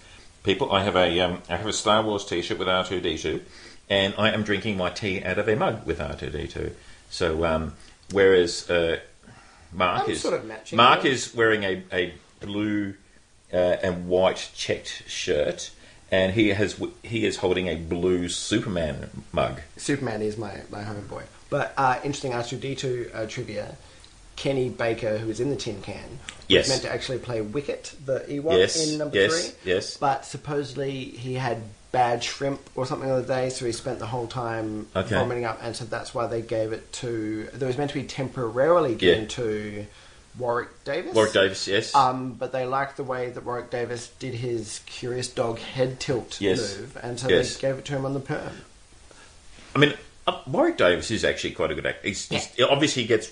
people? 0.43 0.71
I 0.71 0.83
have 0.83 0.95
a 0.95 1.19
um, 1.19 1.43
I 1.47 1.57
have 1.57 1.67
a 1.67 1.73
Star 1.73 2.01
Wars 2.01 2.25
T-shirt 2.25 2.57
with 2.57 2.67
R 2.67 2.83
two 2.83 2.99
D 2.99 3.15
two, 3.15 3.41
and 3.93 4.13
I 4.17 4.27
am 4.35 4.43
drinking 4.43 4.75
my 4.77 4.89
tea 4.89 5.23
out 5.23 5.37
of 5.37 5.47
a 5.47 5.55
mug 5.55 5.85
with 5.85 5.99
R 6.01 6.15
two 6.15 6.29
D 6.29 6.47
two. 6.47 6.69
So, 7.09 7.45
um, 7.45 7.73
whereas 8.11 8.69
uh, 8.69 8.99
Mark 9.71 10.03
I'm 10.05 10.11
is 10.11 10.21
sort 10.21 10.33
of 10.39 10.45
matching 10.45 10.77
Mark 10.77 11.03
yours. 11.03 11.27
is 11.27 11.35
wearing 11.35 11.63
a 11.63 11.83
a 12.01 12.13
blue 12.39 12.95
uh, 13.53 13.57
and 13.85 14.07
white 14.07 14.41
checked 14.55 15.03
shirt, 15.07 15.71
and 16.11 16.33
he 16.33 16.49
has 16.49 16.71
he 17.03 17.25
is 17.29 17.37
holding 17.37 17.67
a 17.67 17.75
blue 17.75 18.29
Superman 18.29 19.09
mug. 19.31 19.61
Superman 19.77 20.21
is 20.21 20.37
my, 20.37 20.53
my 20.71 20.83
homeboy. 20.83 21.23
But 21.49 21.73
uh, 21.77 21.99
interesting 22.03 22.31
R2D2 22.31 23.15
uh, 23.15 23.25
trivia. 23.27 23.77
Kenny 24.35 24.67
Baker, 24.69 25.19
who 25.19 25.27
was 25.27 25.39
in 25.39 25.51
the 25.51 25.55
tin 25.55 25.79
can, 25.83 26.17
Yes. 26.47 26.63
was 26.65 26.69
meant 26.69 26.81
to 26.81 26.91
actually 26.91 27.19
play 27.19 27.39
Wicket, 27.41 27.93
the 28.03 28.21
Ewok, 28.27 28.57
Yes, 28.57 28.73
in 28.91 28.97
number 28.97 29.15
yes, 29.15 29.31
three. 29.49 29.71
yes. 29.73 29.95
But 29.97 30.25
supposedly 30.25 31.03
he 31.25 31.35
had 31.35 31.61
bad 31.93 32.21
shrimp 32.23 32.59
or 32.75 32.85
something 32.85 33.07
the 33.07 33.15
other 33.15 33.25
day, 33.27 33.49
so 33.49 33.65
he 33.65 33.71
spent 33.71 33.99
the 33.99 34.07
whole 34.07 34.27
time 34.27 34.87
Okay. 34.95 35.15
vomiting 35.15 35.45
up, 35.45 35.59
and 35.61 35.73
so 35.75 35.85
that's 35.85 36.13
why 36.13 36.27
they 36.27 36.41
gave 36.41 36.73
it 36.73 36.91
to. 36.91 37.47
There 37.53 37.67
was 37.67 37.77
meant 37.77 37.91
to 37.91 37.99
be 38.01 38.03
temporarily 38.05 38.95
given 38.95 39.21
Yeah. 39.23 39.27
to 39.29 39.85
Warwick 40.37 40.83
Davis. 40.83 41.13
Warwick 41.13 41.33
Davis, 41.33 41.67
yes. 41.67 41.93
Um, 41.95 42.33
but 42.33 42.51
they 42.51 42.65
liked 42.65 42.97
the 42.97 43.03
way 43.03 43.29
that 43.29 43.45
Warwick 43.45 43.69
Davis 43.69 44.09
did 44.19 44.33
his 44.33 44.81
curious 44.87 45.27
dog 45.29 45.59
head 45.59 45.99
tilt 45.99 46.41
Yes. 46.41 46.77
move, 46.77 46.97
and 47.01 47.19
so 47.19 47.29
Yes. 47.29 47.55
they 47.55 47.61
gave 47.61 47.77
it 47.77 47.85
to 47.85 47.93
him 47.93 48.05
on 48.05 48.15
the 48.15 48.19
perm. 48.19 48.61
I 49.75 49.79
mean, 49.79 49.93
uh, 50.25 50.39
Warwick 50.47 50.77
Davis 50.77 51.11
is 51.11 51.23
actually 51.23 51.51
quite 51.51 51.69
a 51.71 51.75
good 51.75 51.85
actor. 51.85 52.07
He's, 52.07 52.27
he's 52.27 52.49
obviously 52.67 53.03
he 53.03 53.07
gets 53.07 53.31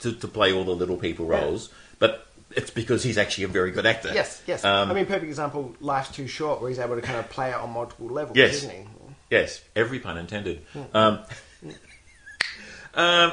to, 0.00 0.12
to 0.12 0.26
play 0.26 0.52
all 0.52 0.64
the 0.64 0.72
little 0.74 0.96
people 0.96 1.26
roles, 1.26 1.68
but 2.00 2.26
it's 2.56 2.70
because 2.70 3.02
he's 3.02 3.18
actually 3.18 3.44
a 3.44 3.48
very 3.48 3.70
good 3.70 3.86
actor. 3.86 4.10
Yes, 4.12 4.42
yes. 4.46 4.64
Um, 4.64 4.90
I 4.90 4.94
mean, 4.94 5.06
perfect 5.06 5.24
example. 5.24 5.74
Life's 5.80 6.10
too 6.10 6.26
short, 6.26 6.60
where 6.60 6.68
he's 6.68 6.78
able 6.78 6.96
to 6.96 7.02
kind 7.02 7.18
of 7.18 7.28
play 7.30 7.50
it 7.50 7.56
on 7.56 7.70
multiple 7.70 8.06
levels, 8.08 8.36
Yes. 8.36 8.54
isn't 8.54 8.70
he? 8.70 8.84
Yes, 9.30 9.62
every 9.76 10.00
pun 10.00 10.18
intended. 10.18 10.64
Um, 10.92 11.20
um, 12.94 13.32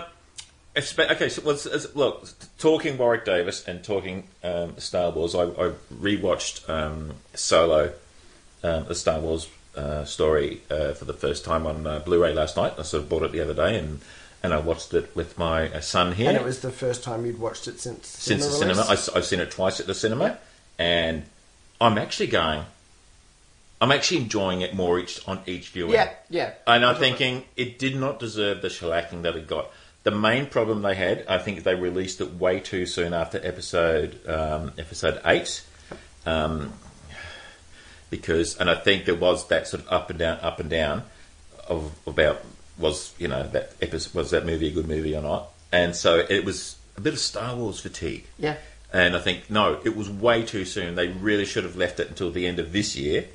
okay, 0.75 1.29
so 1.29 1.41
let's, 1.43 1.95
look, 1.95 2.27
talking 2.59 2.97
Warwick 2.97 3.25
Davis 3.25 3.67
and 3.67 3.83
talking 3.83 4.27
um, 4.43 4.77
Star 4.77 5.09
Wars, 5.11 5.33
I, 5.33 5.43
I 5.43 5.71
rewatched 5.93 6.69
um, 6.69 7.13
Solo, 7.33 7.93
um, 8.63 8.85
the 8.85 8.95
Star 8.95 9.19
Wars 9.19 9.49
uh, 9.75 10.05
story, 10.05 10.61
uh, 10.69 10.93
for 10.93 11.05
the 11.05 11.13
first 11.13 11.43
time 11.43 11.65
on 11.65 11.87
uh, 11.87 11.99
Blu-ray 11.99 12.33
last 12.33 12.57
night. 12.57 12.73
I 12.77 12.83
sort 12.83 13.03
of 13.03 13.09
bought 13.09 13.23
it 13.23 13.31
the 13.31 13.41
other 13.41 13.53
day, 13.55 13.77
and 13.79 13.99
and 14.47 14.53
I 14.53 14.59
watched 14.59 14.93
it 14.93 15.13
with 15.13 15.37
my 15.37 15.69
uh, 15.69 15.81
son 15.81 16.13
here. 16.13 16.29
And 16.29 16.37
it 16.37 16.43
was 16.43 16.61
the 16.61 16.71
first 16.71 17.03
time 17.03 17.25
you'd 17.25 17.37
watched 17.37 17.67
it 17.67 17.81
since 17.81 18.07
since 18.07 18.45
the 18.45 18.51
cinema. 18.53 18.83
I, 18.83 18.95
have 18.95 19.25
seen 19.25 19.41
it 19.41 19.51
twice 19.51 19.81
at 19.81 19.87
the 19.87 19.93
cinema, 19.93 20.37
and 20.79 21.23
I'm 21.81 21.97
actually 21.97 22.27
going. 22.27 22.63
I'm 23.81 23.91
actually 23.91 24.21
enjoying 24.21 24.61
it 24.61 24.73
more 24.73 24.97
each 24.99 25.27
on 25.27 25.41
each 25.45 25.69
viewing. 25.69 25.91
Yeah, 25.91 26.11
yeah. 26.29 26.53
And 26.65 26.85
I'm 26.85 26.95
thinking 26.95 27.43
it 27.57 27.77
did 27.77 27.97
not 27.97 28.19
deserve 28.19 28.61
the 28.61 28.69
shellacking 28.69 29.23
that 29.23 29.35
it 29.35 29.47
got. 29.47 29.69
The 30.03 30.11
main 30.11 30.45
problem 30.45 30.81
they 30.81 30.95
had, 30.95 31.25
I 31.27 31.39
think, 31.39 31.63
they 31.63 31.75
released 31.75 32.21
it 32.21 32.33
way 32.35 32.61
too 32.61 32.85
soon 32.85 33.13
after 33.13 33.45
episode 33.45 34.25
um, 34.27 34.71
episode 34.77 35.19
eight, 35.25 35.61
um, 36.25 36.71
because, 38.09 38.55
and 38.57 38.69
I 38.69 38.75
think 38.75 39.03
there 39.03 39.15
was 39.15 39.49
that 39.49 39.67
sort 39.67 39.83
of 39.83 39.91
up 39.91 40.09
and 40.09 40.17
down, 40.17 40.39
up 40.39 40.61
and 40.61 40.69
down, 40.69 41.03
of 41.67 41.91
about 42.07 42.41
was 42.77 43.13
you 43.17 43.27
know 43.27 43.43
that 43.47 43.73
episode 43.81 44.13
was 44.13 44.31
that 44.31 44.45
movie 44.45 44.67
a 44.67 44.71
good 44.71 44.87
movie 44.87 45.15
or 45.15 45.21
not, 45.21 45.49
and 45.71 45.95
so 45.95 46.25
it 46.29 46.45
was 46.45 46.77
a 46.95 47.01
bit 47.01 47.13
of 47.13 47.19
Star 47.19 47.55
Wars 47.55 47.79
fatigue. 47.79 48.25
Yeah. 48.37 48.57
And 48.93 49.15
I 49.15 49.19
think 49.19 49.49
no, 49.49 49.79
it 49.83 49.95
was 49.95 50.09
way 50.09 50.43
too 50.43 50.65
soon. 50.65 50.95
They 50.95 51.09
really 51.09 51.45
should 51.45 51.63
have 51.63 51.75
left 51.75 51.99
it 51.99 52.07
until 52.09 52.31
the 52.31 52.47
end 52.47 52.59
of 52.59 52.71
this 52.71 52.95
year, 52.95 53.27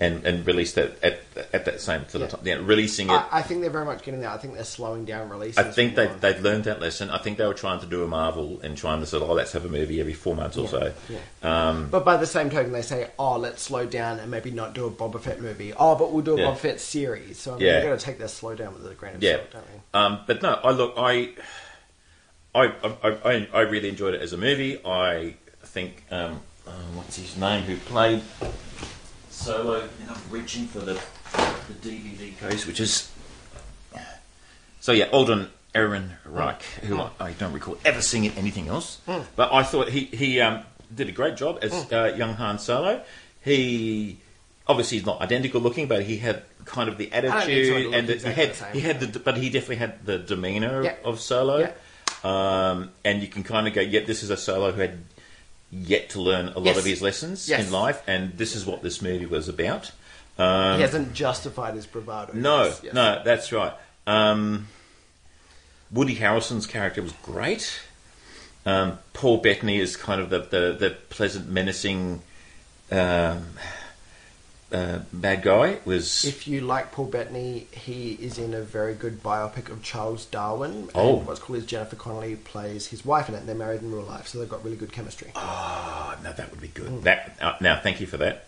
and, 0.00 0.24
and 0.24 0.46
released 0.46 0.78
it 0.78 0.96
at 1.02 1.20
at 1.52 1.64
that 1.64 1.80
same 1.80 2.08
sort 2.08 2.22
of 2.24 2.30
time. 2.30 2.40
Yeah, 2.44 2.54
releasing 2.54 3.08
it. 3.08 3.12
I, 3.12 3.26
I 3.32 3.42
think 3.42 3.62
they're 3.62 3.70
very 3.70 3.84
much 3.84 4.02
getting 4.02 4.20
there. 4.20 4.30
I 4.30 4.36
think 4.38 4.54
they're 4.54 4.64
slowing 4.64 5.04
down 5.04 5.28
releases. 5.28 5.58
I 5.58 5.64
think 5.70 5.96
they've, 5.96 6.20
they've 6.20 6.40
learned 6.40 6.64
that 6.64 6.80
lesson. 6.80 7.10
I 7.10 7.18
think 7.18 7.38
they 7.38 7.46
were 7.46 7.54
trying 7.54 7.80
to 7.80 7.86
do 7.86 8.04
a 8.04 8.08
Marvel 8.08 8.60
and 8.62 8.76
trying 8.76 9.00
to 9.00 9.06
sort 9.06 9.22
of, 9.22 9.30
oh, 9.30 9.34
let's 9.34 9.52
have 9.52 9.64
a 9.64 9.68
movie 9.68 10.00
every 10.00 10.12
four 10.12 10.36
months 10.36 10.56
or 10.56 10.68
so. 10.68 10.92
Yeah. 11.08 11.18
Um, 11.42 11.88
But 11.90 12.04
by 12.04 12.16
the 12.16 12.26
same 12.26 12.48
token, 12.50 12.72
they 12.72 12.82
say, 12.82 13.08
"Oh, 13.18 13.38
let's 13.38 13.62
slow 13.62 13.86
down 13.86 14.20
and 14.20 14.30
maybe 14.30 14.50
not 14.50 14.74
do 14.74 14.86
a 14.86 14.90
Boba 14.90 15.20
Fett 15.20 15.40
movie." 15.40 15.72
Oh, 15.76 15.96
but 15.96 16.12
we'll 16.12 16.24
do 16.24 16.36
a 16.36 16.40
Yeah. 16.40 16.46
Boba 16.46 16.56
Fett 16.58 16.80
series. 16.80 17.38
So 17.38 17.54
I 17.54 17.58
mean, 17.58 17.66
Yeah. 17.66 17.80
we've 17.80 17.90
got 17.90 17.98
to 17.98 18.04
take 18.04 18.18
their 18.18 18.28
slow 18.28 18.54
down 18.54 18.74
with 18.74 18.86
a 18.90 18.94
grain 18.94 19.16
of 19.16 19.22
yeah. 19.22 19.36
salt, 19.36 19.50
don't 19.52 19.64
we? 19.72 19.80
Um, 19.94 20.20
but 20.26 20.42
no, 20.42 20.60
I 20.62 20.70
look, 20.70 20.94
I, 20.96 21.30
I, 22.54 22.66
I, 23.02 23.08
I, 23.24 23.48
I 23.52 23.60
really 23.62 23.88
enjoyed 23.88 24.14
it 24.14 24.22
as 24.22 24.32
a 24.32 24.36
movie. 24.36 24.80
I 24.84 25.34
think, 25.64 26.04
um, 26.10 26.40
uh, 26.66 26.70
what's 26.94 27.16
his 27.16 27.36
name, 27.36 27.64
who 27.64 27.76
played 27.76 28.22
Solo, 29.38 29.80
and 29.80 30.10
I'm 30.10 30.20
reaching 30.30 30.66
for 30.66 30.80
the, 30.80 30.94
the 30.94 31.74
DVD 31.90 32.36
case, 32.38 32.66
which 32.66 32.80
is. 32.80 33.10
So 34.80 34.92
yeah, 34.92 35.06
Alden 35.12 35.50
Aaron 35.74 36.12
Reich, 36.24 36.62
who 36.62 36.98
I, 37.00 37.10
I 37.20 37.32
don't 37.32 37.52
recall 37.52 37.76
ever 37.84 38.00
seeing 38.00 38.26
anything 38.32 38.68
else, 38.68 39.00
but 39.36 39.52
I 39.52 39.62
thought 39.62 39.88
he 39.90 40.04
he 40.06 40.40
um, 40.40 40.62
did 40.94 41.08
a 41.08 41.12
great 41.12 41.36
job 41.36 41.58
as 41.62 41.72
uh, 41.92 42.14
young 42.16 42.34
Han 42.34 42.58
Solo. 42.58 43.02
He 43.44 44.18
obviously 44.66 44.98
he's 44.98 45.06
not 45.06 45.20
identical 45.20 45.60
looking, 45.60 45.88
but 45.88 46.02
he 46.02 46.18
had 46.18 46.42
kind 46.64 46.88
of 46.88 46.98
the 46.98 47.08
so, 47.10 47.16
attitude 47.16 47.94
and 47.94 48.08
the, 48.08 48.14
exactly 48.14 48.80
he 48.80 48.86
had 48.86 49.00
the 49.00 49.06
he 49.06 49.08
had 49.08 49.12
the 49.14 49.18
but 49.20 49.36
he 49.36 49.50
definitely 49.50 49.76
had 49.76 50.04
the 50.04 50.18
demeanor 50.18 50.82
Yeah. 50.84 50.96
of 51.04 51.20
Solo. 51.20 51.58
Yeah. 51.58 51.72
Um, 52.24 52.90
and 53.04 53.22
you 53.22 53.28
can 53.28 53.44
kind 53.44 53.68
of 53.68 53.74
go, 53.74 53.80
yep, 53.80 54.06
this 54.06 54.22
is 54.22 54.30
a 54.30 54.36
Solo 54.36 54.72
who 54.72 54.80
had 54.80 54.98
yet 55.70 56.10
to 56.10 56.20
learn 56.20 56.48
a 56.48 56.58
lot 56.58 56.66
Yes. 56.66 56.78
of 56.78 56.84
his 56.84 57.02
lessons 57.02 57.48
Yes. 57.48 57.66
in 57.66 57.72
life, 57.72 58.02
and 58.06 58.36
this 58.38 58.54
is 58.56 58.64
what 58.64 58.82
this 58.82 59.02
movie 59.02 59.26
was 59.26 59.48
about. 59.48 59.90
Um, 60.38 60.76
he 60.76 60.82
hasn't 60.82 61.14
justified 61.14 61.74
his 61.74 61.84
bravado. 61.86 62.32
no, 62.34 62.64
Yes, 62.64 62.80
yes. 62.84 62.94
no, 62.94 63.22
that's 63.24 63.52
right. 63.52 63.72
Um, 64.06 64.68
Woody 65.90 66.16
Harrelson's 66.16 66.66
character 66.66 67.02
was 67.02 67.12
great. 67.22 67.80
Um, 68.66 68.98
Paul 69.14 69.38
Bettany 69.38 69.78
is 69.78 69.96
kind 69.96 70.20
of 70.20 70.30
the, 70.30 70.40
the, 70.40 70.76
the 70.78 70.96
pleasant, 71.10 71.48
menacing 71.48 72.22
um, 72.90 73.46
uh, 74.72 75.00
bad 75.12 75.42
guy. 75.42 75.78
Was 75.84 76.24
If 76.24 76.46
you 76.46 76.60
like 76.60 76.92
Paul 76.92 77.06
Bettany, 77.06 77.66
he 77.70 78.12
is 78.12 78.38
in 78.38 78.54
a 78.54 78.60
very 78.60 78.94
good 78.94 79.22
biopic 79.22 79.70
of 79.70 79.82
Charles 79.82 80.24
Darwin. 80.26 80.90
Oh. 80.94 81.18
And 81.18 81.26
what's 81.26 81.40
cool 81.40 81.56
is 81.56 81.64
Jennifer 81.66 81.96
Connelly 81.96 82.36
plays 82.36 82.86
his 82.86 83.04
wife 83.04 83.28
in 83.28 83.34
it. 83.34 83.38
And 83.38 83.48
they're 83.48 83.56
married 83.56 83.82
in 83.82 83.92
real 83.92 84.02
life, 84.02 84.28
so 84.28 84.38
they've 84.38 84.48
got 84.48 84.64
really 84.64 84.76
good 84.76 84.92
chemistry. 84.92 85.32
oh, 85.34 86.18
no, 86.22 86.32
that 86.32 86.50
would 86.50 86.60
be 86.60 86.68
good. 86.68 87.02
That 87.02 87.36
uh, 87.40 87.54
now, 87.60 87.78
thank 87.80 88.00
you 88.00 88.06
for 88.06 88.18
that. 88.18 88.44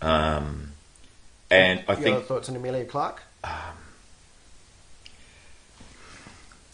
Um, 0.00 0.72
and 1.50 1.82
I 1.88 1.92
Your 1.92 2.02
think 2.02 2.24
thoughts 2.24 2.48
on 2.48 2.56
Emilia 2.56 2.84
Clarke? 2.84 3.22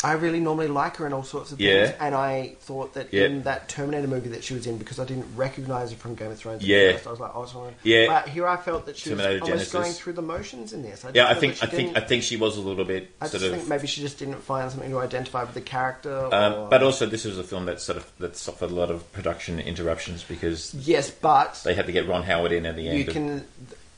I 0.04 0.12
really 0.12 0.38
normally 0.40 0.68
like 0.68 0.96
her 0.98 1.06
in 1.06 1.12
all 1.12 1.22
sorts 1.22 1.50
of 1.50 1.60
Yeah. 1.60 1.86
things, 1.86 1.96
and 2.00 2.14
I 2.14 2.56
thought 2.60 2.94
that 2.94 3.12
Yeah. 3.12 3.24
in 3.24 3.42
that 3.44 3.68
Terminator 3.68 4.06
movie 4.06 4.28
that 4.30 4.44
she 4.44 4.52
was 4.54 4.66
in, 4.66 4.76
because 4.76 5.00
I 5.00 5.04
didn't 5.04 5.26
recognise 5.34 5.90
her 5.90 5.96
from 5.96 6.14
Game 6.14 6.30
of 6.30 6.38
Thrones, 6.38 6.62
Yeah. 6.64 6.92
first, 6.92 7.06
I 7.06 7.10
was 7.10 7.20
like, 7.20 7.30
oh, 7.34 7.46
sorry. 7.46 7.72
Yeah. 7.82 8.06
But 8.06 8.28
here 8.28 8.46
I 8.46 8.56
felt 8.56 8.86
that 8.86 8.96
she 8.98 9.10
Terminator 9.10 9.40
was 9.40 9.50
almost 9.50 9.70
Genisys. 9.70 9.72
going 9.72 9.92
through 9.92 10.12
the 10.12 10.22
motions 10.22 10.72
in 10.72 10.82
this. 10.82 11.04
I 11.04 11.10
yeah, 11.14 11.28
I 11.28 11.34
think 11.34 11.54
I 11.62 11.66
she 11.66 11.76
think 11.76 11.96
I 11.96 12.00
think 12.00 12.22
she 12.22 12.36
was 12.36 12.56
a 12.56 12.60
little 12.60 12.84
bit 12.84 13.10
I 13.20 13.26
sort 13.26 13.40
just 13.40 13.44
of 13.52 13.56
think 13.58 13.68
maybe 13.68 13.86
she 13.86 14.02
just 14.02 14.18
didn't 14.18 14.42
find 14.42 14.70
something 14.70 14.90
to 14.90 14.98
identify 15.00 15.42
with 15.42 15.54
the 15.54 15.60
character. 15.60 16.28
Um, 16.32 16.52
or- 16.52 16.68
but 16.68 16.82
also, 16.82 17.06
this 17.06 17.24
was 17.24 17.38
a 17.38 17.44
film 17.44 17.64
that 17.66 17.80
sort 17.80 17.96
of 17.98 18.04
that 18.18 18.36
suffered 18.36 18.70
a 18.70 18.74
lot 18.74 18.90
of 18.90 19.10
production 19.12 19.58
interruptions 19.58 20.22
because 20.22 20.74
yes, 20.74 21.10
but 21.10 21.60
they 21.64 21.74
had 21.74 21.86
to 21.86 21.92
get 21.92 22.06
Ron 22.06 22.22
Howard 22.24 22.52
in 22.52 22.66
at 22.66 22.76
the 22.76 22.88
end. 22.88 22.98
you 22.98 23.06
of- 23.06 23.12
can 23.12 23.44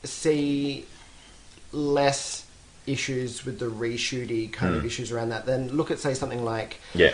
see 0.03 0.85
less 1.71 2.43
issues 2.87 3.45
with 3.45 3.59
the 3.59 3.65
reshooty 3.67 4.51
kind 4.51 4.73
Hmm. 4.73 4.79
of 4.79 4.85
issues 4.85 5.11
around 5.11 5.29
that. 5.29 5.45
Then 5.45 5.69
look 5.69 5.91
at 5.91 5.99
say 5.99 6.13
something 6.13 6.43
like 6.45 6.77
yeah, 6.95 7.11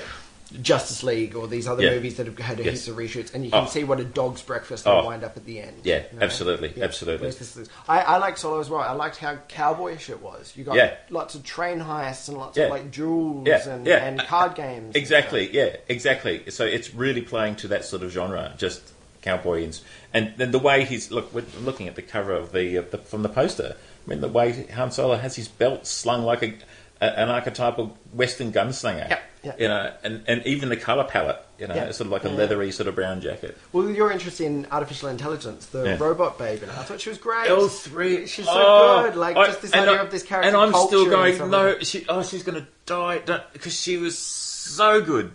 Justice 0.61 1.01
League 1.03 1.35
or 1.35 1.47
these 1.47 1.67
other 1.67 1.81
Yeah. 1.83 1.91
movies 1.91 2.15
that 2.17 2.27
have 2.27 2.37
had 2.37 2.59
Yes. 2.59 2.67
heaps 2.85 2.87
of 2.87 2.95
reshoots, 2.97 3.33
and 3.33 3.43
you 3.43 3.49
can 3.49 3.63
Oh. 3.63 3.67
see 3.67 3.83
what 3.83 3.99
a 3.99 4.03
dog's 4.03 4.41
breakfast 4.43 4.85
Oh. 4.85 5.03
wind 5.05 5.23
up 5.23 5.35
at 5.35 5.45
the 5.45 5.59
end. 5.59 5.77
Yeah, 5.83 6.03
you 6.11 6.19
know? 6.19 6.25
absolutely, 6.25 6.73
absolutely. 6.81 7.21
Whereas 7.27 7.39
this 7.55 7.67
I, 7.87 8.01
I 8.01 8.17
like 8.17 8.37
Solo 8.37 8.59
as 8.59 8.69
well. 8.69 8.81
I 8.81 8.91
liked 8.91 9.17
how 9.17 9.37
cowboyish 9.49 10.09
it 10.09 10.21
was. 10.21 10.53
You 10.55 10.63
got 10.63 10.75
Yeah. 10.75 10.93
lots 11.09 11.33
of 11.33 11.43
train 11.43 11.79
heists 11.79 12.27
and 12.27 12.37
lots 12.37 12.55
Yeah. 12.55 12.65
of 12.65 12.69
like 12.71 12.91
jewels 12.91 13.47
Yeah, 13.47 13.67
and, 13.67 13.87
yeah. 13.87 14.05
and 14.05 14.19
card 14.27 14.53
games. 14.53 14.87
and 14.87 14.95
exactly. 14.95 15.49
Yeah, 15.51 15.77
exactly. 15.89 16.43
So 16.49 16.65
it's 16.65 16.93
really 16.93 17.21
playing 17.21 17.55
to 17.57 17.67
that 17.69 17.83
sort 17.83 18.03
of 18.03 18.11
genre, 18.11 18.53
just 18.57 18.81
cowboy 19.23 19.63
and 19.63 19.79
and 20.13 20.33
then 20.37 20.51
the 20.51 20.59
way 20.59 20.83
he's 20.85 21.09
look. 21.09 21.33
We're 21.33 21.45
looking 21.63 21.87
at 21.87 21.95
the 21.95 22.01
cover 22.03 22.33
of 22.33 22.51
the, 22.51 22.77
uh, 22.77 22.83
the 22.91 22.99
from 22.99 23.23
the 23.23 23.29
poster. 23.29 23.75
I 24.05 24.09
mean, 24.09 24.21
the 24.21 24.27
way 24.27 24.65
Han 24.73 24.91
Solo 24.91 25.15
has 25.15 25.35
his 25.35 25.47
belt 25.47 25.87
slung 25.87 26.23
like 26.23 26.43
a, 26.43 26.53
a 27.01 27.05
an 27.19 27.29
archetypal 27.29 27.97
Western 28.13 28.51
gunslinger. 28.51 29.09
Yep, 29.09 29.23
yep. 29.43 29.59
You 29.61 29.67
know, 29.69 29.93
and, 30.03 30.23
and 30.27 30.45
even 30.45 30.69
the 30.69 30.77
color 30.77 31.03
palette. 31.05 31.37
You 31.59 31.67
know, 31.67 31.75
Yeah. 31.75 31.85
it's 31.85 31.97
sort 31.97 32.07
of 32.07 32.11
like 32.11 32.25
a 32.25 32.29
Yeah. 32.29 32.35
leathery 32.35 32.71
sort 32.71 32.87
of 32.87 32.95
brown 32.95 33.21
jacket. 33.21 33.57
Well, 33.71 33.89
your 33.89 34.11
interest 34.11 34.41
in 34.41 34.67
artificial 34.71 35.07
intelligence, 35.09 35.67
the 35.67 35.83
Yeah. 35.83 35.97
robot 35.99 36.37
baby, 36.37 36.65
I 36.65 36.83
thought 36.83 36.99
she 36.99 37.09
was 37.09 37.17
great. 37.17 37.47
L 37.49 37.69
three, 37.69 38.27
She's 38.27 38.45
so 38.45 39.03
good. 39.05 39.15
Like 39.15 39.37
oh, 39.37 39.45
just 39.45 39.61
this 39.61 39.71
Oh, 39.73 39.79
idea 39.79 39.93
I- 39.93 40.03
of 40.03 40.11
this 40.11 40.23
character. 40.23 40.49
and 40.49 40.57
I'm 40.57 40.73
still 40.87 41.05
going. 41.09 41.37
No, 41.49 41.79
she, 41.79 42.05
oh, 42.09 42.23
she's 42.23 42.43
going 42.43 42.61
to 42.61 42.67
die 42.85 43.19
because 43.53 43.73
she 43.79 43.95
was 43.97 44.17
so 44.63 45.01
good, 45.01 45.31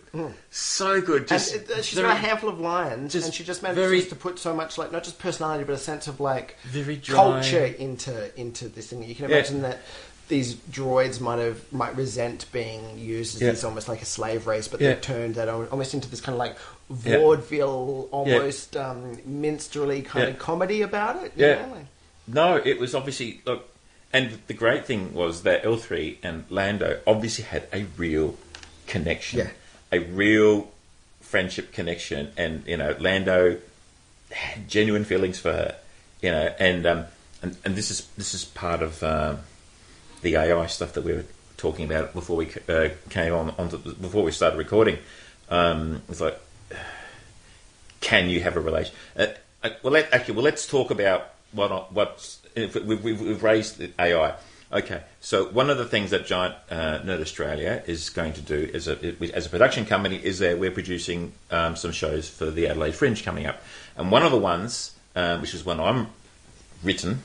so 0.50 1.00
good. 1.00 1.28
Just 1.28 1.54
and 1.54 1.62
it, 1.62 1.70
uh, 1.70 1.82
she's 1.82 1.98
very, 1.98 2.08
got 2.08 2.16
a 2.16 2.20
handful 2.26 2.48
of 2.50 2.60
lines, 2.60 3.12
just 3.12 3.26
and 3.26 3.34
she 3.34 3.44
just 3.44 3.62
manages 3.62 3.84
very- 3.84 4.02
to 4.02 4.14
put 4.16 4.38
so 4.38 4.54
much, 4.54 4.78
like 4.78 4.92
not 4.92 5.04
just 5.04 5.18
personality, 5.18 5.64
but 5.64 5.72
a 5.74 5.78
sense 5.78 6.06
of 6.08 6.20
like 6.20 6.56
Very 6.64 6.96
dry. 6.96 7.14
culture 7.16 7.64
into 7.64 8.38
into 8.38 8.68
this 8.68 8.88
thing. 8.88 9.02
You 9.02 9.14
can 9.14 9.28
Yeah. 9.28 9.36
imagine 9.36 9.62
that 9.62 9.78
these 10.28 10.54
droids 10.70 11.20
might 11.20 11.38
have 11.38 11.60
might 11.72 11.96
resent 11.96 12.44
being 12.52 12.98
used 12.98 13.36
as 13.36 13.42
Yeah. 13.42 13.50
this 13.52 13.64
almost 13.64 13.88
like 13.88 14.02
a 14.02 14.06
slave 14.06 14.46
race, 14.46 14.68
but 14.68 14.80
Yeah. 14.80 14.90
they've 14.92 15.00
turned 15.00 15.34
that 15.36 15.48
almost 15.48 15.94
into 15.94 16.08
this 16.08 16.20
kind 16.20 16.34
of 16.34 16.38
like 16.38 16.56
Yeah. 17.04 17.18
vaudeville, 17.18 18.08
almost 18.10 18.76
um, 18.76 19.18
minstrelly 19.24 20.02
kind 20.02 20.24
Yeah. 20.24 20.30
of 20.32 20.38
comedy 20.38 20.82
about 20.82 21.22
it. 21.24 21.32
Yeah. 21.36 21.54
know, 21.66 21.86
No, 22.26 22.56
it 22.62 22.78
was 22.78 22.94
obviously 22.94 23.40
look, 23.46 23.70
and 24.12 24.38
the 24.48 24.52
great 24.54 24.84
thing 24.84 25.14
was 25.14 25.42
that 25.44 25.64
L 25.64 25.76
three 25.78 26.18
and 26.22 26.44
Lando 26.50 27.00
obviously 27.06 27.44
had 27.44 27.66
a 27.72 27.86
real 27.96 28.36
connection, 28.88 29.38
Yeah. 29.40 29.50
a 29.92 30.00
real 30.00 30.68
friendship 31.20 31.72
connection, 31.72 32.32
and 32.36 32.64
you 32.66 32.76
know 32.76 32.96
Lando 32.98 33.58
had 34.32 34.68
genuine 34.68 35.04
feelings 35.04 35.38
for 35.38 35.52
her, 35.52 35.76
you 36.20 36.30
know, 36.30 36.52
and 36.58 36.84
um, 36.86 37.04
and, 37.42 37.56
and 37.64 37.76
this 37.76 37.90
is 37.90 38.06
this 38.16 38.34
is 38.34 38.44
part 38.44 38.82
of 38.82 39.02
um, 39.02 39.40
the 40.22 40.36
AI 40.36 40.66
stuff 40.66 40.92
that 40.94 41.04
we 41.04 41.12
were 41.12 41.24
talking 41.56 41.84
about 41.84 42.12
before 42.14 42.36
we 42.36 42.48
uh, 42.68 42.88
came 43.10 43.32
on 43.32 43.50
onto 43.58 43.78
before 43.78 44.24
we 44.24 44.32
started 44.32 44.56
recording. 44.58 44.98
Um, 45.50 46.02
it's 46.08 46.20
like 46.20 46.38
can 48.00 48.28
you 48.28 48.40
have 48.40 48.56
a 48.56 48.60
relation? 48.60 48.94
Uh, 49.16 49.26
uh, 49.62 49.70
well, 49.82 49.92
let, 49.92 50.12
actually, 50.12 50.34
well, 50.34 50.44
let's 50.44 50.66
talk 50.66 50.90
about 50.90 51.30
what 51.52 51.92
what's 51.92 52.40
if 52.54 52.74
we've, 52.74 53.02
we've, 53.02 53.20
we've 53.20 53.42
raised 53.42 53.78
the 53.78 53.90
AI. 53.98 54.34
Okay, 54.70 55.02
so 55.22 55.48
one 55.48 55.70
of 55.70 55.78
the 55.78 55.86
things 55.86 56.10
that 56.10 56.26
Giant 56.26 56.54
uh, 56.70 56.98
Nerd 56.98 57.22
Australia 57.22 57.82
is 57.86 58.10
going 58.10 58.34
to 58.34 58.42
do 58.42 58.70
as 58.74 58.86
a 58.86 58.98
as 59.34 59.46
a 59.46 59.48
production 59.48 59.86
company 59.86 60.16
is 60.16 60.40
that 60.40 60.58
we're 60.58 60.70
producing 60.70 61.32
um, 61.50 61.74
some 61.74 61.90
shows 61.90 62.28
for 62.28 62.50
the 62.50 62.68
Adelaide 62.68 62.94
Fringe 62.94 63.24
coming 63.24 63.46
up, 63.46 63.62
and 63.96 64.12
one 64.12 64.24
of 64.24 64.30
the 64.30 64.36
ones, 64.36 64.94
um, 65.16 65.40
which 65.40 65.54
is 65.54 65.64
one 65.64 65.80
I'm 65.80 66.08
written, 66.84 67.22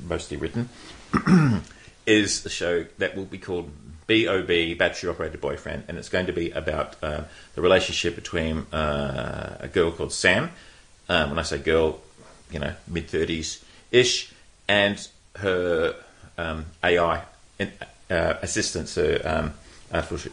mostly 0.00 0.38
written, 0.38 0.70
is 2.06 2.46
a 2.46 2.50
show 2.50 2.86
that 2.96 3.14
will 3.14 3.26
be 3.26 3.36
called 3.36 3.70
BOB, 4.06 4.78
Battery 4.78 5.10
Operated 5.10 5.38
Boyfriend, 5.42 5.84
and 5.86 5.98
it's 5.98 6.08
going 6.08 6.26
to 6.26 6.32
be 6.32 6.50
about 6.52 6.96
uh, 7.02 7.24
the 7.54 7.60
relationship 7.60 8.14
between 8.14 8.60
uh, 8.72 9.58
a 9.60 9.68
girl 9.68 9.92
called 9.92 10.14
Sam. 10.14 10.50
Um, 11.10 11.28
when 11.28 11.38
I 11.38 11.42
say 11.42 11.58
girl, 11.58 12.00
you 12.50 12.58
know, 12.58 12.72
mid 12.88 13.08
30s 13.08 13.62
ish, 13.90 14.32
and 14.66 15.06
her 15.36 15.94
um, 16.38 16.66
AI 16.82 17.22
uh, 17.60 18.34
assistant, 18.42 18.88
so 18.88 19.20
um, 19.24 19.54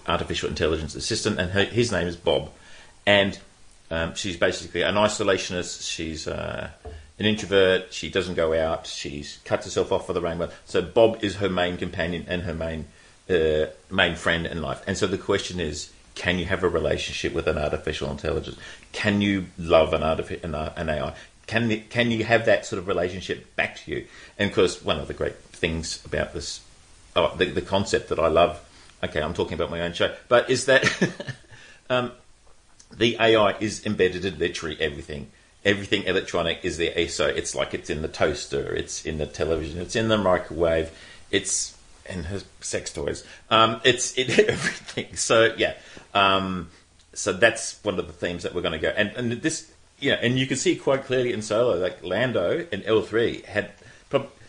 artificial, 0.08 0.50
intelligence 0.50 0.96
assistant, 0.96 1.40
and 1.40 1.52
her, 1.52 1.66
his 1.66 1.92
name 1.92 2.08
is 2.08 2.16
Bob. 2.16 2.52
And 3.06 3.40
um, 3.92 4.16
she's 4.16 4.38
basically 4.38 4.84
an 4.84 4.96
isolationist. 4.96 5.90
She's 5.90 6.28
uh, 6.28 6.70
an 7.18 7.26
introvert. 7.26 7.94
She 7.94 8.10
doesn't 8.10 8.36
go 8.36 8.54
out. 8.54 8.88
She's 8.88 9.40
cuts 9.46 9.66
herself 9.66 9.92
off 9.92 10.06
for 10.06 10.14
the 10.14 10.22
rainbow. 10.22 10.50
So 10.66 10.82
Bob 10.82 11.24
is 11.24 11.38
her 11.38 11.50
main 11.50 11.78
companion 11.78 12.26
and 12.28 12.44
her 12.44 12.54
main 12.54 12.86
uh, 13.30 13.68
main 13.92 14.16
friend 14.16 14.46
in 14.46 14.62
life. 14.62 14.82
And 14.88 14.98
so 14.98 15.08
the 15.08 15.18
question 15.18 15.60
is, 15.60 15.92
can 16.16 16.40
you 16.40 16.46
have 16.46 16.64
a 16.64 16.70
relationship 16.70 17.34
with 17.34 17.48
an 17.48 17.58
artificial 17.58 18.10
intelligence? 18.12 18.58
Can 18.92 19.22
you 19.22 19.46
love 19.58 19.94
an, 19.94 20.02
artific- 20.02 20.44
an, 20.44 20.56
an 20.56 20.90
AI? 20.90 21.14
Can 21.48 21.82
can 21.90 22.12
you 22.12 22.26
have 22.26 22.46
that 22.46 22.66
sort 22.66 22.80
of 22.80 22.88
relationship 22.88 23.56
back 23.56 23.78
to 23.78 23.92
you? 23.92 24.06
And 24.38 24.50
of 24.50 24.56
course, 24.56 24.84
one 24.84 25.00
of 25.00 25.08
the 25.08 25.14
great 25.14 25.34
things 25.60 26.04
about 26.06 26.34
this, 26.34 26.62
oh, 27.16 27.36
the, 27.36 27.46
the 27.46 27.62
concept 27.62 28.10
that 28.10 28.20
I 28.20 28.28
love. 28.28 28.60
Okay, 29.04 29.22
I'm 29.22 29.34
talking 29.34 29.54
about 29.54 29.72
my 29.72 29.82
own 29.82 29.94
show, 29.94 30.14
but 30.28 30.50
is 30.50 30.66
that 30.66 30.86
um, 31.90 32.12
the 32.96 33.18
AI 33.20 33.58
is 33.60 33.86
embedded 33.86 34.26
in 34.26 34.38
literally 34.40 34.78
everything. 34.80 35.32
Everything 35.64 36.04
electronic 36.04 36.60
is 36.64 36.78
there. 36.78 37.08
So 37.10 37.28
it's 37.28 37.54
like 37.54 37.74
it's 37.74 37.90
in 37.90 38.02
the 38.02 38.08
toaster, 38.08 38.74
it's 38.74 39.06
in 39.06 39.18
the 39.18 39.26
television, 39.26 39.80
it's 39.80 39.96
in 39.96 40.08
the 40.08 40.18
microwave, 40.18 40.92
it's 41.32 41.78
in 42.10 42.24
her 42.26 42.42
sex 42.62 42.92
toys. 42.92 43.26
Um, 43.50 43.82
it's 43.84 44.14
in 44.14 44.30
everything. 44.50 45.16
So 45.16 45.54
yeah, 45.58 45.76
um, 46.14 46.70
so 47.14 47.34
that's 47.34 47.84
one 47.84 48.00
of 48.00 48.08
the 48.08 48.14
themes 48.14 48.44
that 48.44 48.56
we're 48.56 48.62
going 48.62 48.74
to 48.74 48.80
go. 48.80 48.90
And 48.90 49.12
and 49.16 49.32
this 49.42 49.72
yeah, 50.00 50.14
and 50.22 50.40
you 50.40 50.48
can 50.48 50.58
see 50.58 50.76
quite 50.76 51.04
clearly 51.04 51.34
in 51.34 51.42
Solo, 51.42 51.78
like 51.78 52.04
Lando 52.04 52.66
in 52.72 52.84
L 52.84 53.02
three 53.02 53.44
had 53.44 53.72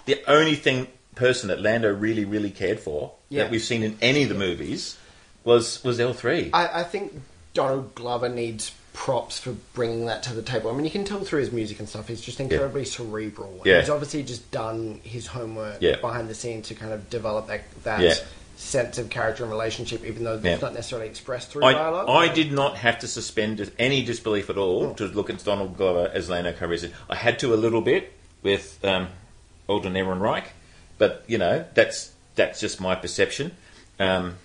the 0.07 0.18
only 0.27 0.55
thing 0.55 0.88
person 1.20 1.48
that 1.48 1.61
Lando 1.61 1.92
really 1.92 2.24
really 2.24 2.50
cared 2.50 2.80
for 2.80 3.12
Yeah. 3.28 3.42
that 3.44 3.50
we've 3.52 3.62
seen 3.62 3.83
in 3.83 3.96
any 4.00 4.22
of 4.24 4.28
the 4.30 4.35
movies 4.35 4.96
was 5.44 5.83
was 5.85 6.00
L 6.00 6.12
three. 6.14 6.50
I, 6.52 6.80
I 6.80 6.85
think 6.85 7.20
Donald 7.54 7.94
Glover 7.94 8.28
needs 8.28 8.72
props 8.92 9.38
for 9.38 9.52
bringing 9.74 10.06
that 10.06 10.22
to 10.24 10.35
the 10.35 10.42
table. 10.42 10.68
I 10.70 10.74
mean, 10.74 10.85
you 10.85 10.90
can 10.90 11.04
tell 11.04 11.20
through 11.20 11.40
his 11.40 11.52
music 11.52 11.78
and 11.78 11.88
stuff. 11.88 12.09
He's 12.09 12.20
just 12.20 12.40
incredibly 12.40 12.85
cerebral. 12.85 13.61
Yeah. 13.64 13.80
He's 13.80 13.88
obviously 13.90 14.22
just 14.24 14.50
done 14.50 15.00
his 15.04 15.26
homework 15.28 15.76
Yeah. 15.80 15.96
behind 16.00 16.28
the 16.28 16.35
scenes 16.35 16.68
to 16.68 16.74
kind 16.74 16.92
of 16.92 17.09
develop 17.09 17.46
that, 17.46 17.62
that 17.85 18.00
Yeah. 18.00 18.14
sense 18.56 18.98
of 18.98 19.09
character 19.09 19.42
and 19.44 19.50
relationship, 19.52 20.04
even 20.04 20.24
though 20.24 20.38
Yeah. 20.42 20.52
it's 20.54 20.62
not 20.62 20.74
necessarily 20.74 21.09
expressed 21.09 21.50
through 21.50 21.64
I, 21.64 21.72
dialogue. 21.72 22.09
I 22.09 22.28
did 22.35 22.50
not 22.52 22.76
have 22.78 22.98
to 22.98 23.06
suspend 23.09 23.70
any 23.78 24.02
disbelief 24.02 24.50
at 24.50 24.59
all 24.59 24.92
to 24.94 25.06
look 25.06 25.30
at 25.30 25.42
Donald 25.44 25.76
Glover 25.76 26.11
as 26.12 26.28
Lando 26.28 26.52
Calrissian. 26.52 26.90
I 27.09 27.14
had 27.14 27.38
to 27.40 27.54
a 27.54 27.59
little 27.64 27.80
bit 27.80 28.12
with 28.42 28.78
um, 28.85 29.09
Alden 29.68 29.94
Ehrenreich, 29.94 30.44
but 31.00 31.24
you 31.26 31.38
know 31.38 31.64
that's 31.74 32.12
that's 32.36 32.60
just 32.60 32.80
my 32.80 32.94
perception. 32.94 33.50
Um, 33.98 34.36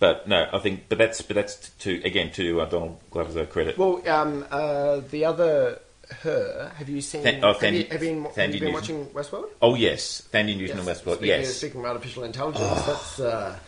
but 0.00 0.26
no, 0.26 0.48
I 0.52 0.58
think, 0.58 0.88
but 0.88 0.98
that's 0.98 1.22
but 1.22 1.36
that's 1.36 1.70
to 1.80 2.02
again 2.02 2.32
to 2.32 2.62
uh, 2.62 2.64
Donald 2.64 2.98
Glover's 3.12 3.36
uh, 3.36 3.44
credit. 3.44 3.78
Well, 3.78 4.02
um, 4.08 4.44
uh, 4.50 5.00
the 5.10 5.24
other 5.24 5.80
her, 6.22 6.72
have 6.76 6.88
you 6.88 7.00
seen? 7.00 7.20
Oh, 7.44 7.52
have, 7.52 7.74
you, 7.74 7.84
have, 7.90 8.02
you, 8.02 8.30
have 8.34 8.54
you 8.54 8.60
been 8.60 8.72
watching 8.72 9.06
Westworld? 9.06 9.50
oh 9.60 9.74
yes, 9.74 10.26
Thandie 10.32 10.56
Newton 10.56 10.78
and 10.78 10.88
Westworld. 10.88 11.16
Speaking, 11.16 11.26
Yes, 11.26 11.56
speaking 11.56 11.80
of 11.80 11.86
artificial 11.86 12.24
intelligence, 12.24 12.86
that's 12.86 13.20
uh, 13.20 13.58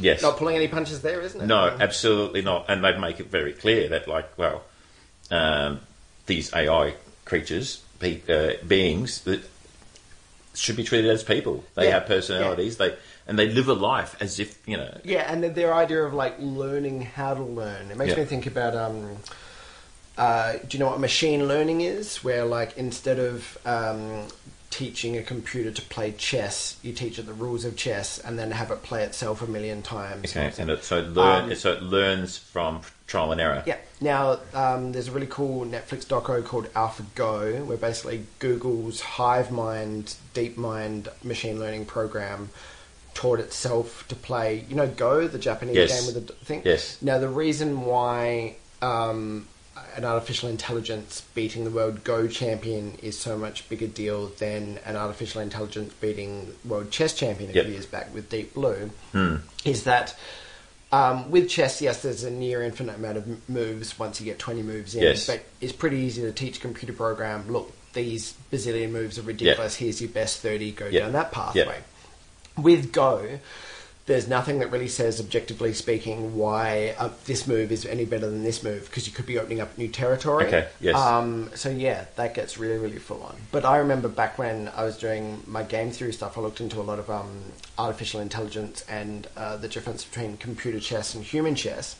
yes. 0.00 0.20
not 0.20 0.36
pulling 0.36 0.56
any 0.56 0.68
punches 0.68 1.02
there, 1.02 1.20
isn't 1.20 1.40
it? 1.40 1.46
No, 1.46 1.76
absolutely 1.80 2.42
not. 2.42 2.66
And 2.68 2.82
they 2.82 2.98
make 2.98 3.20
it 3.20 3.26
very 3.28 3.52
clear 3.52 3.88
that, 3.90 4.08
like, 4.08 4.36
well, 4.36 4.64
um, 5.30 5.80
these 6.26 6.52
AI 6.52 6.94
creatures, 7.24 7.82
be, 8.00 8.22
uh, 8.28 8.54
beings, 8.66 9.20
that 9.22 9.42
should 10.54 10.76
be 10.76 10.84
treated 10.84 11.10
as 11.10 11.22
people. 11.22 11.64
They 11.74 11.86
Yeah, 11.86 11.94
have 11.94 12.06
personalities. 12.06 12.76
They 12.76 12.94
and 13.26 13.38
they 13.38 13.48
live 13.48 13.68
a 13.68 13.74
life 13.74 14.16
as 14.20 14.38
if 14.38 14.58
you 14.68 14.76
know. 14.76 14.98
Yeah, 15.04 15.30
and 15.32 15.42
their 15.44 15.72
idea 15.74 16.02
of 16.04 16.14
like 16.14 16.34
learning 16.38 17.02
how 17.02 17.34
to 17.34 17.42
learn. 17.42 17.90
It 17.90 17.96
makes 17.96 18.10
Yeah. 18.10 18.18
me 18.20 18.24
think 18.24 18.46
about 18.46 18.74
um, 18.76 19.16
uh, 20.16 20.52
do 20.68 20.76
you 20.76 20.78
know 20.78 20.90
what 20.90 21.00
machine 21.00 21.48
learning 21.48 21.80
is? 21.80 22.22
Where 22.22 22.44
like 22.44 22.76
instead 22.76 23.18
of 23.18 23.58
um, 23.66 24.28
teaching 24.74 25.16
a 25.16 25.22
computer 25.22 25.70
to 25.70 25.82
play 25.82 26.10
chess, 26.10 26.76
you 26.82 26.92
teach 26.92 27.16
it 27.16 27.26
the 27.26 27.32
rules 27.32 27.64
of 27.64 27.76
chess 27.76 28.18
and 28.18 28.36
then 28.36 28.50
have 28.50 28.72
it 28.72 28.82
play 28.82 29.04
itself 29.04 29.40
a 29.40 29.46
million 29.46 29.82
times. 29.82 30.36
Okay, 30.36 30.52
and 30.58 30.68
it, 30.68 30.82
so 30.82 30.98
it 30.98 31.10
learn, 31.10 31.44
Um, 31.44 31.54
so 31.54 31.74
it 31.74 31.82
learns 31.84 32.36
from 32.36 32.80
trial 33.06 33.30
and 33.30 33.40
error. 33.40 33.62
Yeah. 33.66 33.76
Now, 34.00 34.40
um, 34.52 34.90
there's 34.90 35.06
a 35.06 35.12
really 35.12 35.28
cool 35.28 35.64
Netflix 35.64 36.04
doco 36.04 36.44
called 36.44 36.66
AlphaGo, 36.74 37.64
where 37.64 37.76
basically 37.76 38.26
Google's 38.40 39.00
hive 39.00 39.46
HiveMind, 39.46 40.16
DeepMind 40.34 41.22
machine 41.22 41.60
learning 41.60 41.86
program 41.86 42.50
taught 43.14 43.38
itself 43.38 44.04
to 44.08 44.16
play, 44.16 44.64
you 44.68 44.74
know, 44.74 44.88
Go, 44.88 45.28
the 45.28 45.38
Japanese 45.38 45.76
Yes. 45.76 46.00
game 46.04 46.12
with 46.12 46.26
the 46.26 46.32
thing. 46.44 46.62
Yes. 46.64 47.00
Now, 47.00 47.18
the 47.18 47.28
reason 47.28 47.82
why 47.82 48.56
um, 48.82 49.46
an 49.96 50.04
artificial 50.04 50.48
intelligence 50.48 51.22
beating 51.34 51.64
the 51.64 51.70
world 51.70 52.04
Go 52.04 52.26
champion 52.28 52.96
is 53.02 53.18
so 53.18 53.36
much 53.38 53.68
bigger 53.68 53.86
deal 53.86 54.28
than 54.38 54.78
an 54.84 54.96
artificial 54.96 55.40
intelligence 55.40 55.92
beating 56.00 56.54
world 56.64 56.90
chess 56.90 57.12
champion 57.14 57.50
a 57.50 57.52
Yep. 57.54 57.64
few 57.64 57.74
years 57.74 57.86
back 57.86 58.14
with 58.14 58.28
Deep 58.30 58.54
Blue 58.54 58.90
Hmm. 59.12 59.36
is 59.64 59.84
that 59.84 60.16
um, 60.92 61.28
with 61.32 61.48
chess, 61.48 61.82
yes, 61.82 62.02
there's 62.02 62.22
a 62.22 62.30
near 62.30 62.62
infinite 62.62 62.94
amount 62.96 63.16
of 63.16 63.48
moves 63.48 63.98
once 63.98 64.20
you 64.20 64.24
get 64.26 64.38
20 64.38 64.62
moves 64.62 64.94
in. 64.94 65.02
Yes. 65.02 65.26
But 65.26 65.42
it's 65.60 65.72
pretty 65.72 65.96
easy 65.96 66.22
to 66.22 66.30
teach 66.30 66.58
a 66.58 66.60
computer 66.60 66.92
program, 66.92 67.50
look, 67.50 67.72
these 67.94 68.34
bazillion 68.52 68.90
moves 68.92 69.18
are 69.18 69.22
ridiculous. 69.22 69.74
Here's 69.74 70.00
your 70.00 70.10
best 70.10 70.38
30, 70.38 70.70
go 70.70 70.86
Yeah. 70.86 71.00
down 71.00 71.12
that 71.14 71.32
pathway. 71.32 71.80
With 72.56 72.92
Go, 72.92 73.40
there's 74.06 74.28
nothing 74.28 74.58
that 74.58 74.70
really 74.70 74.88
says, 74.88 75.18
objectively 75.18 75.72
speaking, 75.72 76.36
why 76.36 76.94
uh, 76.98 77.08
this 77.24 77.46
move 77.46 77.72
is 77.72 77.86
any 77.86 78.04
better 78.04 78.28
than 78.28 78.44
this 78.44 78.62
move 78.62 78.84
because 78.84 79.06
you 79.06 79.12
could 79.14 79.24
be 79.24 79.38
opening 79.38 79.60
up 79.60 79.78
new 79.78 79.88
territory. 79.88 80.46
Okay, 80.46 80.68
yes. 80.78 80.94
Um, 80.94 81.50
so 81.54 81.70
yeah, 81.70 82.04
that 82.16 82.34
gets 82.34 82.58
really, 82.58 82.76
really 82.76 82.98
full 82.98 83.22
on. 83.22 83.34
But 83.50 83.64
I 83.64 83.78
remember 83.78 84.08
back 84.08 84.36
when 84.36 84.68
I 84.76 84.84
was 84.84 84.98
doing 84.98 85.42
my 85.46 85.62
game 85.62 85.90
theory 85.90 86.12
stuff, 86.12 86.36
I 86.36 86.42
looked 86.42 86.60
into 86.60 86.80
a 86.80 86.82
lot 86.82 86.98
of 86.98 87.08
um, 87.08 87.30
artificial 87.78 88.20
intelligence 88.20 88.84
and 88.88 89.26
uh, 89.38 89.56
the 89.56 89.68
difference 89.68 90.04
between 90.04 90.36
computer 90.36 90.80
chess 90.80 91.14
and 91.14 91.24
human 91.24 91.54
chess. 91.54 91.96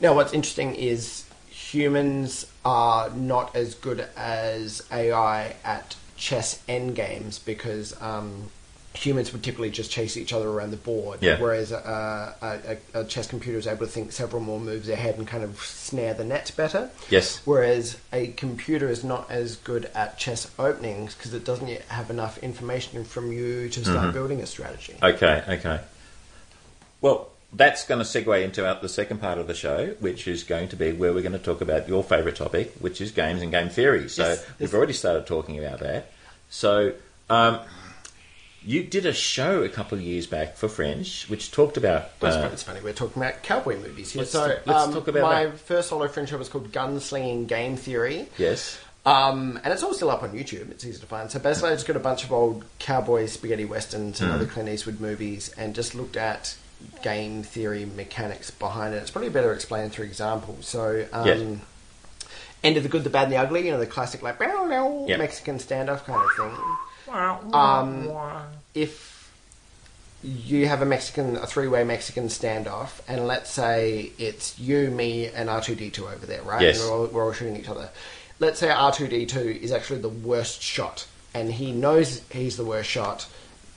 Now, 0.00 0.14
what's 0.14 0.34
interesting 0.34 0.74
is 0.74 1.24
humans 1.48 2.46
are 2.62 3.08
not 3.10 3.56
as 3.56 3.74
good 3.74 4.06
as 4.16 4.82
AI 4.92 5.54
at 5.64 5.96
chess 6.16 6.62
endgames 6.68 7.42
because 7.42 8.00
um, 8.02 8.50
humans 8.94 9.32
would 9.32 9.42
typically 9.42 9.70
just 9.70 9.90
chase 9.90 10.16
each 10.16 10.32
other 10.32 10.48
around 10.48 10.70
the 10.70 10.76
board, 10.76 11.18
Yeah. 11.22 11.40
whereas 11.40 11.72
uh, 11.72 12.34
a, 12.42 12.76
a, 12.98 13.00
a 13.00 13.04
chess 13.04 13.26
computer 13.26 13.58
is 13.58 13.66
able 13.66 13.86
to 13.86 13.92
think 13.92 14.12
several 14.12 14.42
more 14.42 14.60
moves 14.60 14.88
ahead 14.88 15.16
and 15.16 15.26
kind 15.26 15.42
of 15.42 15.58
snare 15.62 16.12
the 16.14 16.24
net 16.24 16.52
better. 16.56 16.90
Yes. 17.08 17.40
Whereas 17.46 17.96
a 18.12 18.28
computer 18.28 18.88
is 18.88 19.02
not 19.02 19.30
as 19.30 19.56
good 19.56 19.90
at 19.94 20.18
chess 20.18 20.50
openings 20.58 21.14
because 21.14 21.32
it 21.32 21.44
doesn't 21.44 21.68
yet 21.68 21.82
have 21.88 22.10
enough 22.10 22.36
information 22.38 23.04
from 23.04 23.32
you 23.32 23.68
to 23.70 23.80
start 23.82 23.96
Mm-hmm. 23.98 24.12
building 24.12 24.40
a 24.42 24.46
strategy. 24.46 24.94
Okay. 25.02 25.42
Okay. 25.48 25.80
Well, 27.00 27.30
that's 27.52 27.84
going 27.86 27.98
to 27.98 28.04
segue 28.04 28.42
into 28.44 28.66
our, 28.66 28.80
the 28.80 28.88
second 28.88 29.20
part 29.20 29.38
of 29.38 29.46
the 29.46 29.54
show, 29.54 29.88
which 30.00 30.26
is 30.28 30.42
going 30.44 30.68
to 30.68 30.76
be 30.76 30.92
where 30.92 31.12
we're 31.12 31.20
going 31.22 31.32
to 31.32 31.38
talk 31.38 31.60
about 31.60 31.88
your 31.88 32.02
favourite 32.02 32.36
topic, 32.36 32.72
which 32.78 33.00
is 33.00 33.10
games 33.10 33.42
and 33.42 33.50
game 33.50 33.68
theory. 33.68 34.08
So 34.08 34.24
Yes, 34.24 34.46
we've 34.58 34.68
yes. 34.68 34.74
already 34.74 34.92
started 34.94 35.26
talking 35.26 35.58
about 35.58 35.80
that. 35.80 36.10
So 36.50 36.92
um, 37.28 37.58
you 38.64 38.82
did 38.84 39.06
a 39.06 39.12
show 39.12 39.62
a 39.62 39.68
couple 39.68 39.98
of 39.98 40.04
years 40.04 40.26
back 40.26 40.56
for 40.56 40.68
Fringe, 40.68 41.24
which 41.26 41.50
talked 41.50 41.76
about. 41.76 42.02
Uh, 42.20 42.30
funny- 42.30 42.52
it's 42.52 42.62
funny, 42.62 42.80
we're 42.80 42.92
talking 42.92 43.22
about 43.22 43.42
cowboy 43.42 43.76
movies 43.78 44.12
here. 44.12 44.20
Let's 44.22 44.32
so, 44.32 44.48
talk- 44.48 44.66
let's 44.66 44.84
um, 44.84 44.92
talk 44.94 45.08
about 45.08 45.22
my 45.22 45.44
that. 45.46 45.58
first 45.58 45.88
solo 45.88 46.08
Fringe 46.08 46.28
show 46.28 46.38
was 46.38 46.48
called 46.48 46.70
Gunslinging 46.72 47.46
Game 47.46 47.76
Theory. 47.76 48.26
yes. 48.38 48.78
Um, 49.04 49.58
and 49.64 49.72
it's 49.72 49.82
all 49.82 49.92
still 49.94 50.10
up 50.10 50.22
on 50.22 50.30
YouTube. 50.30 50.70
It's 50.70 50.84
easy 50.86 51.00
to 51.00 51.06
find. 51.06 51.28
So 51.28 51.40
basically, 51.40 51.70
I 51.70 51.74
just 51.74 51.88
got 51.88 51.96
a 51.96 52.00
bunch 52.00 52.22
of 52.22 52.30
old 52.30 52.64
cowboy 52.78 53.26
spaghetti 53.26 53.64
westerns 53.64 54.20
and 54.20 54.30
other 54.30 54.46
Clint 54.46 54.68
Eastwood 54.68 55.00
movies, 55.00 55.52
and 55.58 55.74
just 55.74 55.96
looked 55.96 56.16
at 56.16 56.54
game 57.02 57.42
theory 57.42 57.84
mechanics 57.84 58.52
behind 58.52 58.94
it. 58.94 58.98
It's 58.98 59.10
probably 59.10 59.30
better 59.30 59.52
explained 59.52 59.90
through 59.90 60.04
examples. 60.04 60.68
So 60.68 61.04
um, 61.12 61.26
Yeah. 61.26 61.56
End 62.62 62.76
of 62.76 62.84
the 62.84 62.88
Good, 62.88 63.02
the 63.02 63.10
Bad, 63.10 63.24
and 63.24 63.32
the 63.32 63.38
Ugly. 63.38 63.64
You 63.66 63.72
know 63.72 63.78
the 63.80 63.86
classic 63.88 64.22
like 64.22 64.38
Yep. 64.38 65.18
Mexican 65.18 65.58
standoff 65.58 66.04
kind 66.04 66.22
of 66.22 66.30
thing. 66.36 66.64
Um, 67.12 68.10
if 68.74 69.30
you 70.22 70.68
have 70.68 70.82
a 70.82 70.86
Mexican, 70.86 71.36
a 71.36 71.46
three-way 71.46 71.84
Mexican 71.84 72.28
standoff, 72.28 73.00
and 73.08 73.26
let's 73.26 73.50
say 73.50 74.12
it's 74.18 74.58
you, 74.58 74.90
me, 74.90 75.26
and 75.26 75.50
R 75.50 75.60
two 75.60 75.74
D 75.74 75.90
two 75.90 76.06
over 76.06 76.26
there, 76.26 76.42
right? 76.42 76.62
Yes. 76.62 76.80
And 76.80 76.90
we're 76.90 76.96
all, 76.96 77.06
we're 77.06 77.24
all 77.24 77.32
shooting 77.32 77.56
each 77.56 77.68
other. 77.68 77.90
Let's 78.38 78.58
say 78.58 78.70
R 78.70 78.92
two 78.92 79.08
D 79.08 79.26
two 79.26 79.58
is 79.60 79.72
actually 79.72 80.00
the 80.00 80.08
worst 80.08 80.62
shot, 80.62 81.06
and 81.34 81.52
he 81.52 81.72
knows 81.72 82.22
he's 82.30 82.56
the 82.56 82.64
worst 82.64 82.88
shot, 82.88 83.26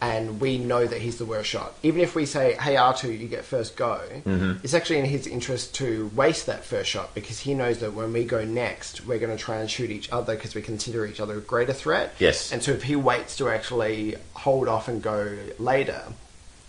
and 0.01 0.41
we 0.41 0.57
know 0.57 0.85
that 0.85 1.01
he's 1.01 1.17
the 1.17 1.25
worst 1.25 1.49
shot. 1.49 1.73
Even 1.81 2.01
if 2.01 2.15
we 2.15 2.25
say, 2.25 2.53
"Hey 2.53 2.75
R 2.75 2.93
two, 2.93 3.11
you 3.11 3.27
get 3.27 3.45
first 3.45 3.75
go," 3.77 4.01
Mm-hmm. 4.25 4.59
it's 4.63 4.73
actually 4.73 4.99
in 4.99 5.05
his 5.05 5.25
interest 5.25 5.73
to 5.75 6.11
waste 6.15 6.45
that 6.47 6.65
first 6.65 6.89
shot 6.89 7.15
because 7.15 7.39
he 7.39 7.53
knows 7.53 7.79
that 7.79 7.93
when 7.93 8.11
we 8.13 8.25
go 8.25 8.43
next, 8.43 9.05
we're 9.05 9.19
going 9.19 9.35
to 9.35 9.41
try 9.41 9.57
and 9.57 9.69
shoot 9.71 9.89
each 9.89 10.11
other 10.11 10.35
because 10.35 10.53
we 10.53 10.61
consider 10.61 11.05
each 11.05 11.19
other 11.19 11.37
a 11.37 11.41
greater 11.41 11.73
threat. 11.73 12.13
Yes. 12.19 12.51
And 12.51 12.61
so 12.61 12.71
if 12.71 12.83
he 12.83 12.95
waits 12.95 13.37
to 13.37 13.49
actually 13.49 14.15
hold 14.33 14.67
off 14.67 14.87
and 14.89 15.01
go 15.01 15.37
later, 15.59 16.03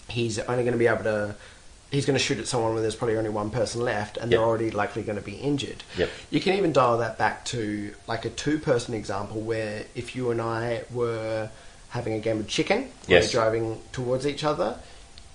he's 0.08 0.38
only 0.38 0.62
going 0.62 0.72
to 0.72 0.78
be 0.78 0.86
able 0.86 1.04
to. 1.04 1.34
He's 1.90 2.04
going 2.04 2.18
to 2.18 2.22
shoot 2.22 2.38
at 2.38 2.48
someone 2.48 2.74
when 2.74 2.82
there's 2.82 2.96
probably 2.96 3.16
only 3.16 3.30
one 3.30 3.50
person 3.50 3.80
left, 3.80 4.16
and 4.16 4.30
Yep. 4.30 4.38
they're 4.38 4.46
already 4.46 4.70
likely 4.72 5.02
going 5.02 5.16
to 5.18 5.22
be 5.24 5.34
injured. 5.36 5.84
Yep. 5.96 6.10
You 6.30 6.40
can 6.40 6.54
even 6.54 6.72
dial 6.72 6.98
that 6.98 7.16
back 7.16 7.44
to 7.46 7.92
like 8.08 8.24
a 8.24 8.30
two-person 8.30 8.92
example 8.92 9.40
where 9.40 9.84
if 9.94 10.16
you 10.16 10.30
and 10.32 10.40
I 10.42 10.82
were 10.90 11.48
having 11.90 12.14
a 12.14 12.18
game 12.20 12.38
of 12.40 12.48
chicken, 12.48 12.88
Yes. 13.06 13.26
we're 13.34 13.40
driving 13.40 13.80
towards 13.92 14.26
each 14.26 14.44
other. 14.44 14.78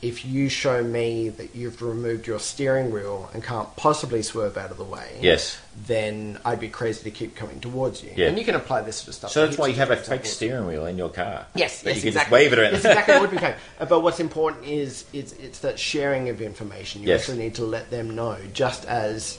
If 0.01 0.25
you 0.25 0.49
show 0.49 0.83
me 0.83 1.29
that 1.29 1.55
you've 1.55 1.79
removed 1.79 2.25
your 2.25 2.39
steering 2.39 2.89
wheel 2.89 3.29
and 3.35 3.43
can't 3.43 3.75
possibly 3.75 4.23
swerve 4.23 4.57
out 4.57 4.71
of 4.71 4.77
the 4.77 4.83
way, 4.83 5.19
Yes. 5.21 5.57
then 5.85 6.39
I'd 6.43 6.59
be 6.59 6.69
crazy 6.69 7.03
to 7.03 7.11
keep 7.11 7.35
coming 7.35 7.59
towards 7.59 8.01
you. 8.03 8.09
Yeah. 8.15 8.25
And 8.27 8.37
you 8.39 8.43
can 8.43 8.55
apply 8.55 8.81
this 8.81 8.95
sort 8.97 9.09
of 9.09 9.13
stuff. 9.13 9.31
So 9.31 9.45
that's 9.45 9.59
why 9.59 9.67
you 9.67 9.75
have 9.75 9.91
a 9.91 9.95
fake 9.95 10.25
steering 10.25 10.65
wheel 10.65 10.87
in 10.87 10.97
your 10.97 11.09
car. 11.09 11.45
Yes, 11.53 11.83
that 11.83 11.89
yes, 11.89 11.95
you 11.97 12.01
can 12.01 12.07
exactly. 12.07 12.19
just 12.19 12.31
wave 12.31 12.53
it 12.53 12.59
around. 12.59 12.73
Exactly 12.75 13.15
what 13.19 13.29
can. 13.29 13.53
Uh, 13.79 13.85
But 13.85 13.99
what's 14.01 14.19
important 14.19 14.65
is 14.65 15.05
it's 15.13 15.33
it's 15.33 15.59
that 15.59 15.77
sharing 15.77 16.29
of 16.29 16.41
information. 16.41 17.03
You 17.03 17.09
Yes. 17.09 17.21
actually 17.21 17.37
need 17.37 17.55
to 17.55 17.65
let 17.65 17.91
them 17.91 18.15
know, 18.15 18.37
just 18.53 18.85
as 18.85 19.37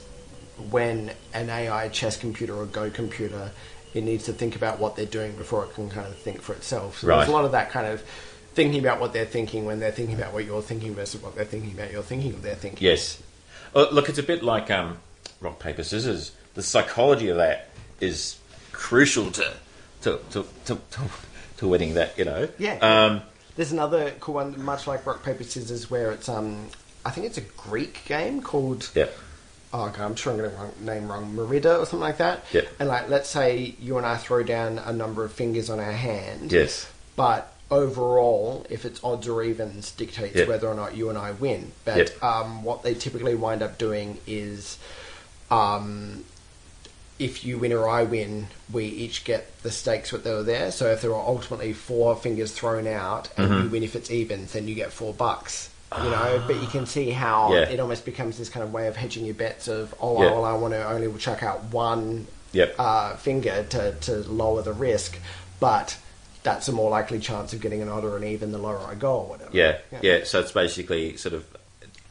when 0.71 1.11
an 1.33 1.49
AI 1.49 1.89
chess 1.89 2.15
computer 2.15 2.55
or 2.55 2.65
Go 2.67 2.89
computer, 2.89 3.51
it 3.93 4.03
needs 4.03 4.25
to 4.25 4.33
think 4.33 4.55
about 4.55 4.79
what 4.79 4.95
they're 4.95 5.05
doing 5.05 5.33
before 5.35 5.63
it 5.65 5.73
can 5.73 5.89
kind 5.89 6.07
of 6.07 6.15
think 6.17 6.41
for 6.41 6.53
itself. 6.53 6.99
So 6.99 7.07
Right. 7.07 7.17
there's 7.17 7.29
a 7.29 7.31
lot 7.31 7.45
of 7.45 7.51
that 7.51 7.69
kind 7.69 7.87
of 7.87 8.01
thinking 8.53 8.79
about 8.79 8.99
what 8.99 9.13
they're 9.13 9.25
thinking 9.25 9.65
when 9.65 9.79
they're 9.79 9.91
thinking 9.91 10.15
about 10.15 10.33
what 10.33 10.45
you're 10.45 10.61
thinking 10.61 10.93
versus 10.95 11.21
what 11.21 11.35
they're 11.35 11.45
thinking 11.45 11.71
about 11.71 11.91
you're 11.91 12.03
thinking 12.03 12.33
of 12.33 12.41
their 12.41 12.55
thinking. 12.55 12.83
Yes. 12.83 13.21
Uh, 13.75 13.87
look, 13.91 14.09
it's 14.09 14.19
a 14.19 14.23
bit 14.23 14.43
like 14.43 14.69
um, 14.69 14.97
rock 15.41 15.59
paper 15.59 15.83
scissors. 15.83 16.31
The 16.53 16.61
psychology 16.63 17.29
of 17.29 17.37
that 17.37 17.69
is 17.99 18.37
crucial 18.71 19.31
to 19.31 19.53
to 20.01 20.19
to 20.31 20.45
to, 20.65 20.75
to, 20.91 21.01
to 21.57 21.67
winning 21.67 21.95
that. 21.95 22.17
You 22.17 22.25
know. 22.25 22.49
Yeah. 22.59 22.77
Um, 22.81 23.21
There's 23.55 23.71
another 23.71 24.11
cool 24.19 24.35
one, 24.35 24.61
much 24.63 24.85
like 24.85 25.05
rock 25.05 25.23
paper 25.23 25.43
scissors, 25.43 25.89
where 25.89 26.11
it's 26.11 26.29
um, 26.29 26.67
I 27.05 27.09
think 27.09 27.25
it's 27.25 27.37
a 27.39 27.41
Greek 27.41 28.05
game 28.05 28.41
called 28.41 28.89
yeah. 28.93 29.07
Oh 29.73 29.87
god, 29.87 29.99
I'm 29.99 30.15
sure 30.15 30.31
I'm 30.33 30.37
getting 30.39 30.51
the 30.51 30.57
wrong 30.57 30.71
name 30.81 31.11
wrong, 31.11 31.35
Merida 31.35 31.77
or 31.77 31.85
something 31.85 31.99
like 31.99 32.17
that. 32.17 32.43
Yeah. 32.53 32.61
And 32.79 32.87
like, 32.87 33.09
let's 33.09 33.27
say 33.29 33.75
you 33.79 33.97
and 33.97 34.05
I 34.05 34.17
throw 34.17 34.43
down 34.43 34.77
a 34.77 34.93
number 34.93 35.23
of 35.25 35.33
fingers 35.33 35.69
on 35.69 35.79
our 35.79 35.91
hand. 35.91 36.51
Yes. 36.51 36.89
But 37.15 37.51
overall, 37.71 38.65
if 38.69 38.85
it's 38.85 39.03
odds 39.03 39.27
or 39.27 39.41
evens, 39.43 39.91
dictates 39.91 40.47
whether 40.47 40.67
or 40.67 40.75
not 40.75 40.95
you 40.95 41.09
and 41.09 41.17
I 41.17 41.31
win. 41.31 41.71
But 41.85 42.21
um, 42.23 42.63
what 42.63 42.83
they 42.83 42.93
typically 42.93 43.33
wind 43.35 43.61
up 43.63 43.77
doing 43.79 44.19
is, 44.27 44.77
um, 45.49 46.23
if 47.19 47.45
you 47.45 47.57
win 47.59 47.71
or 47.73 47.87
I 47.87 48.03
win, 48.03 48.47
we 48.71 48.85
each 48.85 49.23
get 49.23 49.61
the 49.63 49.71
stakes 49.71 50.11
what 50.11 50.23
they 50.23 50.31
were 50.33 50.43
there. 50.43 50.71
So 50.71 50.87
if 50.91 51.01
there 51.01 51.13
are 51.15 51.27
ultimately 51.27 51.73
four 51.73 52.15
fingers 52.15 52.51
thrown 52.51 52.87
out, 52.87 53.29
and 53.37 53.49
Mm-hmm. 53.49 53.63
you 53.63 53.69
win 53.69 53.83
if 53.83 53.95
it's 53.95 54.11
evens, 54.11 54.53
then 54.53 54.67
you 54.67 54.75
get 54.75 54.91
four 54.91 55.13
bucks. 55.13 55.69
You 56.03 56.09
know, 56.09 56.43
but 56.47 56.55
you 56.61 56.67
can 56.67 56.85
see 56.85 57.09
how 57.11 57.49
Ah. 57.51 57.53
Yeah. 57.53 57.69
it 57.69 57.79
almost 57.79 58.05
becomes 58.05 58.37
this 58.37 58.49
kind 58.49 58.63
of 58.63 58.71
way 58.73 58.87
of 58.87 58.95
hedging 58.95 59.25
your 59.25 59.35
bets 59.35 59.67
of, 59.67 59.93
oh, 60.01 60.21
Yeah. 60.21 60.31
well, 60.31 60.45
I 60.45 60.53
want 60.53 60.73
to 60.73 60.87
only 60.87 61.11
chuck 61.19 61.43
out 61.43 61.63
one 61.65 62.27
Yep. 62.53 62.75
uh, 62.79 63.15
finger 63.17 63.63
to, 63.69 63.93
to 64.01 64.15
lower 64.29 64.61
the 64.61 64.73
risk, 64.73 65.17
but 65.59 65.97
that's 66.43 66.67
a 66.67 66.71
more 66.71 66.89
likely 66.89 67.19
chance 67.19 67.53
of 67.53 67.61
getting 67.61 67.81
an 67.81 67.89
odd 67.89 68.03
or 68.03 68.17
an 68.17 68.23
even 68.23 68.51
the 68.51 68.57
lower 68.57 68.79
I 68.79 68.95
go 68.95 69.15
or 69.19 69.25
whatever. 69.29 69.49
Yeah, 69.53 69.77
yeah. 70.01 70.23
So 70.25 70.39
it's 70.39 70.51
basically 70.51 71.15
sort 71.17 71.33
of 71.33 71.45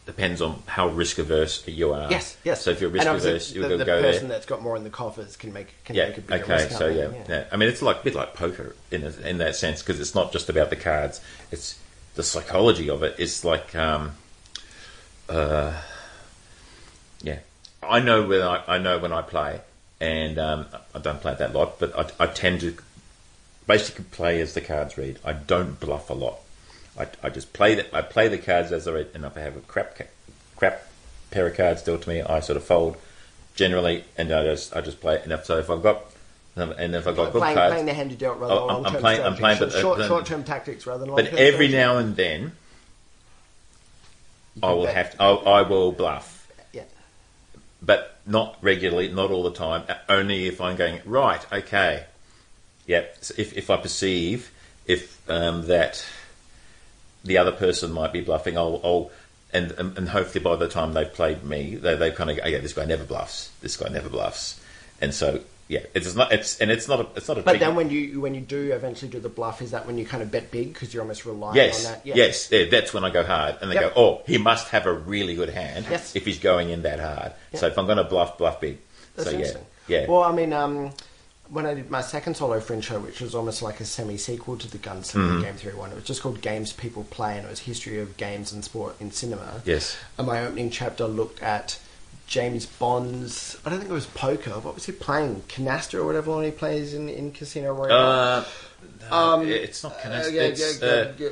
depends 0.07 0.43
on 0.43 0.63
how 0.67 0.89
risk 0.89 1.19
averse 1.19 1.63
you 1.69 1.93
are. 1.93 2.11
Yes, 2.11 2.37
yes. 2.43 2.63
So 2.63 2.71
if 2.71 2.81
you're 2.81 2.91
risk 2.91 3.07
averse, 3.07 3.53
you'll 3.53 3.65
the, 3.65 3.69
go, 3.69 3.79
the 3.79 3.85
go 3.85 4.01
person 4.03 4.29
there. 4.29 4.37
that's 4.39 4.47
got 4.47 4.61
more 4.63 4.77
in 4.77 4.83
the 4.85 4.91
coffers 4.91 5.37
can 5.37 5.53
make 5.53 5.69
can 5.85 5.95
Yeah. 5.95 6.09
make 6.09 6.19
a 6.19 6.21
bigger 6.23 6.45
Okay. 6.45 6.53
risk. 6.55 6.71
So 6.71 6.93
can't 6.93 7.15
yeah, 7.15 7.25
yeah. 7.29 7.45
I 7.53 7.57
mean, 7.57 7.69
it's 7.69 7.83
like 7.83 8.01
a 8.01 8.03
bit 8.05 8.15
like 8.15 8.35
poker 8.35 8.75
in 8.91 9.05
a, 9.05 9.11
in 9.29 9.39
that 9.39 9.55
sense 9.55 9.81
because 9.81 10.01
it's 10.01 10.15
not 10.15 10.33
just 10.33 10.49
about 10.49 10.71
the 10.71 10.77
cards. 10.77 11.21
It's 11.53 11.77
the 12.15 12.23
psychology 12.23 12.89
of. 12.91 13.03
It's 13.03 13.45
like, 13.45 13.75
um, 13.75 14.13
uh, 15.29 15.81
yeah. 17.23 17.39
I 17.83 18.01
know 18.01 18.27
when 18.27 18.43
I, 18.43 18.63
I 18.67 18.79
know 18.79 18.99
when 18.99 19.13
I 19.13 19.23
play, 19.23 19.61
and 20.01 20.39
um, 20.39 20.67
I 20.95 20.99
don't 20.99 21.21
play 21.21 21.35
that 21.35 21.53
lot, 21.53 21.79
but 21.79 21.97
I, 21.97 22.25
I 22.25 22.27
tend 22.27 22.61
to 22.61 22.77
basically 23.67 24.05
play 24.05 24.41
as 24.41 24.55
the 24.55 24.61
cards 24.61 24.97
read. 24.99 25.19
I 25.25 25.33
don't 25.33 25.79
bluff 25.81 26.11
a 26.11 26.15
lot. 26.15 26.39
I, 26.99 27.07
I 27.23 27.31
just 27.31 27.53
play 27.53 27.75
the, 27.75 27.97
I 27.97 28.03
play 28.03 28.29
the 28.29 28.39
cards 28.39 28.73
as 28.73 28.85
they 28.85 28.93
read, 28.93 29.09
and 29.15 29.25
if 29.25 29.37
I 29.37 29.41
have 29.41 29.57
a 29.57 29.61
crap 29.61 29.99
crap 30.57 30.87
pair 31.31 31.47
of 31.47 31.57
cards 31.57 31.83
dealt 31.83 32.03
to 32.03 32.09
me, 32.09 32.21
I 32.21 32.41
sort 32.41 32.57
of 32.57 32.65
fold 32.65 32.97
generally, 33.55 34.05
and 34.17 34.31
I 34.33 34.45
just 34.45 34.77
I 34.77 34.81
just 34.81 35.01
play 35.01 35.17
it. 35.17 35.25
And 35.25 35.33
if, 35.33 35.47
so 35.47 35.59
if 35.59 35.71
I've 35.71 35.83
got 35.83 36.12
and 36.57 36.95
if 36.95 37.07
I've 37.07 37.17
got 37.17 37.33
good 37.33 37.39
playing, 37.41 37.57
cards, 37.57 37.73
playing 37.73 37.87
the 37.87 37.95
hand 37.95 38.11
you 38.11 38.17
dealt 38.17 38.39
rather 38.39 38.55
than 38.55 38.63
I'm- 38.63 38.69
long 38.69 38.87
I'm 38.87 38.93
term 38.93 39.01
playing- 39.01 39.23
I'm 39.23 39.37
playing, 39.37 39.59
but, 39.59 39.75
uh, 39.75 39.81
short 39.81 39.99
then- 39.99 40.09
short 40.09 40.27
term 40.27 40.45
tactics 40.45 40.87
rather 40.87 41.01
than 41.01 41.09
long 41.09 41.17
but 41.25 41.33
every 41.35 41.69
now 41.69 41.97
and 41.99 42.15
then 42.17 42.53
I 44.63 44.73
will 44.73 44.85
bet. 44.85 44.95
have 44.95 45.11
to, 45.13 45.23
I, 45.23 45.33
I 45.61 45.63
will 45.63 45.93
bluff, 45.93 46.47
yeah. 46.73 46.83
but 47.81 48.19
not 48.27 48.59
regularly, 48.61 49.09
not 49.09 49.31
all 49.31 49.43
the 49.43 49.53
time. 49.53 49.85
uh, 49.89 49.95
Only 50.09 50.47
if 50.47 50.61
I'm 50.61 50.77
going 50.77 51.01
right. 51.07 51.41
Okay, 51.51 52.05
yep. 52.87 53.17
So 53.23 53.35
if 53.39 53.57
if 53.57 53.71
I 53.71 53.79
perceive 53.79 54.51
if 54.87 55.19
um, 55.31 55.67
that 55.69 56.05
the 57.25 57.39
other 57.39 57.53
person 57.53 57.93
might 57.93 58.13
be 58.13 58.21
bluffing, 58.21 58.59
I'll, 58.59 58.81
I'll 58.85 59.11
and, 59.55 59.71
and 59.73 59.97
and 59.97 60.09
hopefully 60.11 60.43
by 60.45 60.57
the 60.57 60.69
time 60.69 60.93
they've 60.93 61.13
played 61.13 61.45
me, 61.45 61.77
they 61.77 61.95
they 61.97 62.11
kind 62.11 62.29
of 62.31 62.37
go, 62.37 62.43
oh, 62.45 62.49
yeah, 62.49 62.59
this 62.59 62.75
guy 62.75 62.85
never 62.85 63.05
bluffs. 63.05 63.51
This 63.63 63.77
guy 63.79 63.89
never 63.89 64.11
bluffs, 64.11 64.61
and 65.01 65.15
so 65.15 65.41
yeah, 65.73 65.81
it's 65.95 66.15
not 66.15 66.31
it's 66.33 66.61
and 66.61 66.71
it's 66.71 66.87
not 66.87 67.01
a 67.01 67.07
it's 67.17 67.29
not 67.29 67.39
a 67.39 67.43
But 67.43 67.53
big, 67.53 67.61
then 67.61 67.75
when 67.75 67.89
you 67.89 68.21
when 68.21 68.35
you 68.35 68.43
do 68.43 68.73
eventually 68.73 69.11
do 69.11 69.19
the 69.21 69.29
bluff, 69.31 69.63
is 69.63 69.71
that 69.71 69.87
when 69.87 69.97
you 69.97 70.05
kind 70.05 70.23
of 70.23 70.31
bet 70.31 70.51
big 70.51 70.73
because 70.75 70.93
you're 70.93 71.03
almost 71.03 71.25
relying 71.25 71.57
Yes, 71.57 71.87
on 71.87 71.93
that? 71.93 72.07
Yeah. 72.07 72.15
yes, 72.17 72.51
yeah, 72.53 72.65
that's 72.71 72.93
when 72.93 73.05
I 73.05 73.11
go 73.11 73.25
hard, 73.25 73.57
and 73.63 73.71
they 73.71 73.77
Yep. 73.77 73.95
go, 73.95 74.01
"Oh, 74.03 74.23
he 74.27 74.37
must 74.37 74.69
have 74.69 74.85
a 74.87 74.93
really 74.93 75.35
good 75.35 75.49
hand 75.49 75.87
Yes. 75.91 76.15
if 76.15 76.27
he's 76.27 76.39
going 76.39 76.69
in 76.71 76.83
that 76.83 77.01
hard." 77.01 77.33
So 77.55 77.67
if 77.69 77.79
I'm 77.79 77.87
going 77.87 77.99
to 77.99 78.05
bluff, 78.05 78.37
bluff 78.39 78.61
big. 78.61 78.79
That's 79.17 79.29
so 79.31 79.33
yeah, 79.33 79.39
interesting. 79.39 79.67
yeah, 79.89 80.07
Well, 80.09 80.23
I 80.23 80.33
mean, 80.33 80.53
um, 80.53 80.91
when 81.49 81.65
I 81.67 81.75
did 81.75 81.91
my 81.91 82.01
second 82.03 82.35
solo 82.37 82.61
fringe 82.61 82.85
show, 82.85 82.99
which 83.01 83.21
was 83.21 83.35
almost 83.35 83.63
like 83.63 83.81
a 83.81 83.85
semi 83.85 84.17
sequel 84.19 84.57
to 84.59 84.69
the 84.71 84.79
Gunslinger 84.79 85.15
Mm-hmm. 85.33 85.43
Game 85.43 85.55
Theory 85.55 85.75
one, 85.75 85.91
it 85.91 85.95
was 85.95 86.05
just 86.05 86.21
called 86.23 86.41
Games 86.43 86.73
People 86.73 87.05
Play, 87.05 87.37
and 87.39 87.47
it 87.47 87.51
was 87.51 87.61
history 87.61 87.99
of 87.99 88.17
games 88.19 88.53
and 88.53 88.63
sport 88.65 88.97
in 89.01 89.11
cinema. 89.11 89.61
yes, 89.65 89.97
And 90.19 90.27
my 90.27 90.45
opening 90.45 90.71
chapter 90.71 91.07
looked 91.07 91.43
at 91.43 91.79
James 92.33 92.65
Bond's. 92.65 93.59
I 93.65 93.69
don't 93.69 93.79
think 93.79 93.91
it 93.91 93.95
was 93.95 94.07
poker. 94.07 94.53
What 94.53 94.75
was 94.75 94.87
he 94.87 94.93
playing? 94.93 95.43
Canasta 95.49 95.95
or 95.99 96.05
whatever 96.07 96.31
one 96.31 96.45
he 96.45 96.51
plays 96.51 96.95
in, 96.95 97.11
in 97.11 97.31
Casino 97.31 97.75
Royale. 97.75 98.45
uh, 99.11 99.15
Um, 99.15 99.47
it's 99.47 99.83
not 99.83 99.93
Uh, 99.93 99.97
canasta. 99.99 100.33
yeah, 100.33 100.43
it's, 100.43 100.83
uh, 100.83 101.13
yeah, 101.19 101.29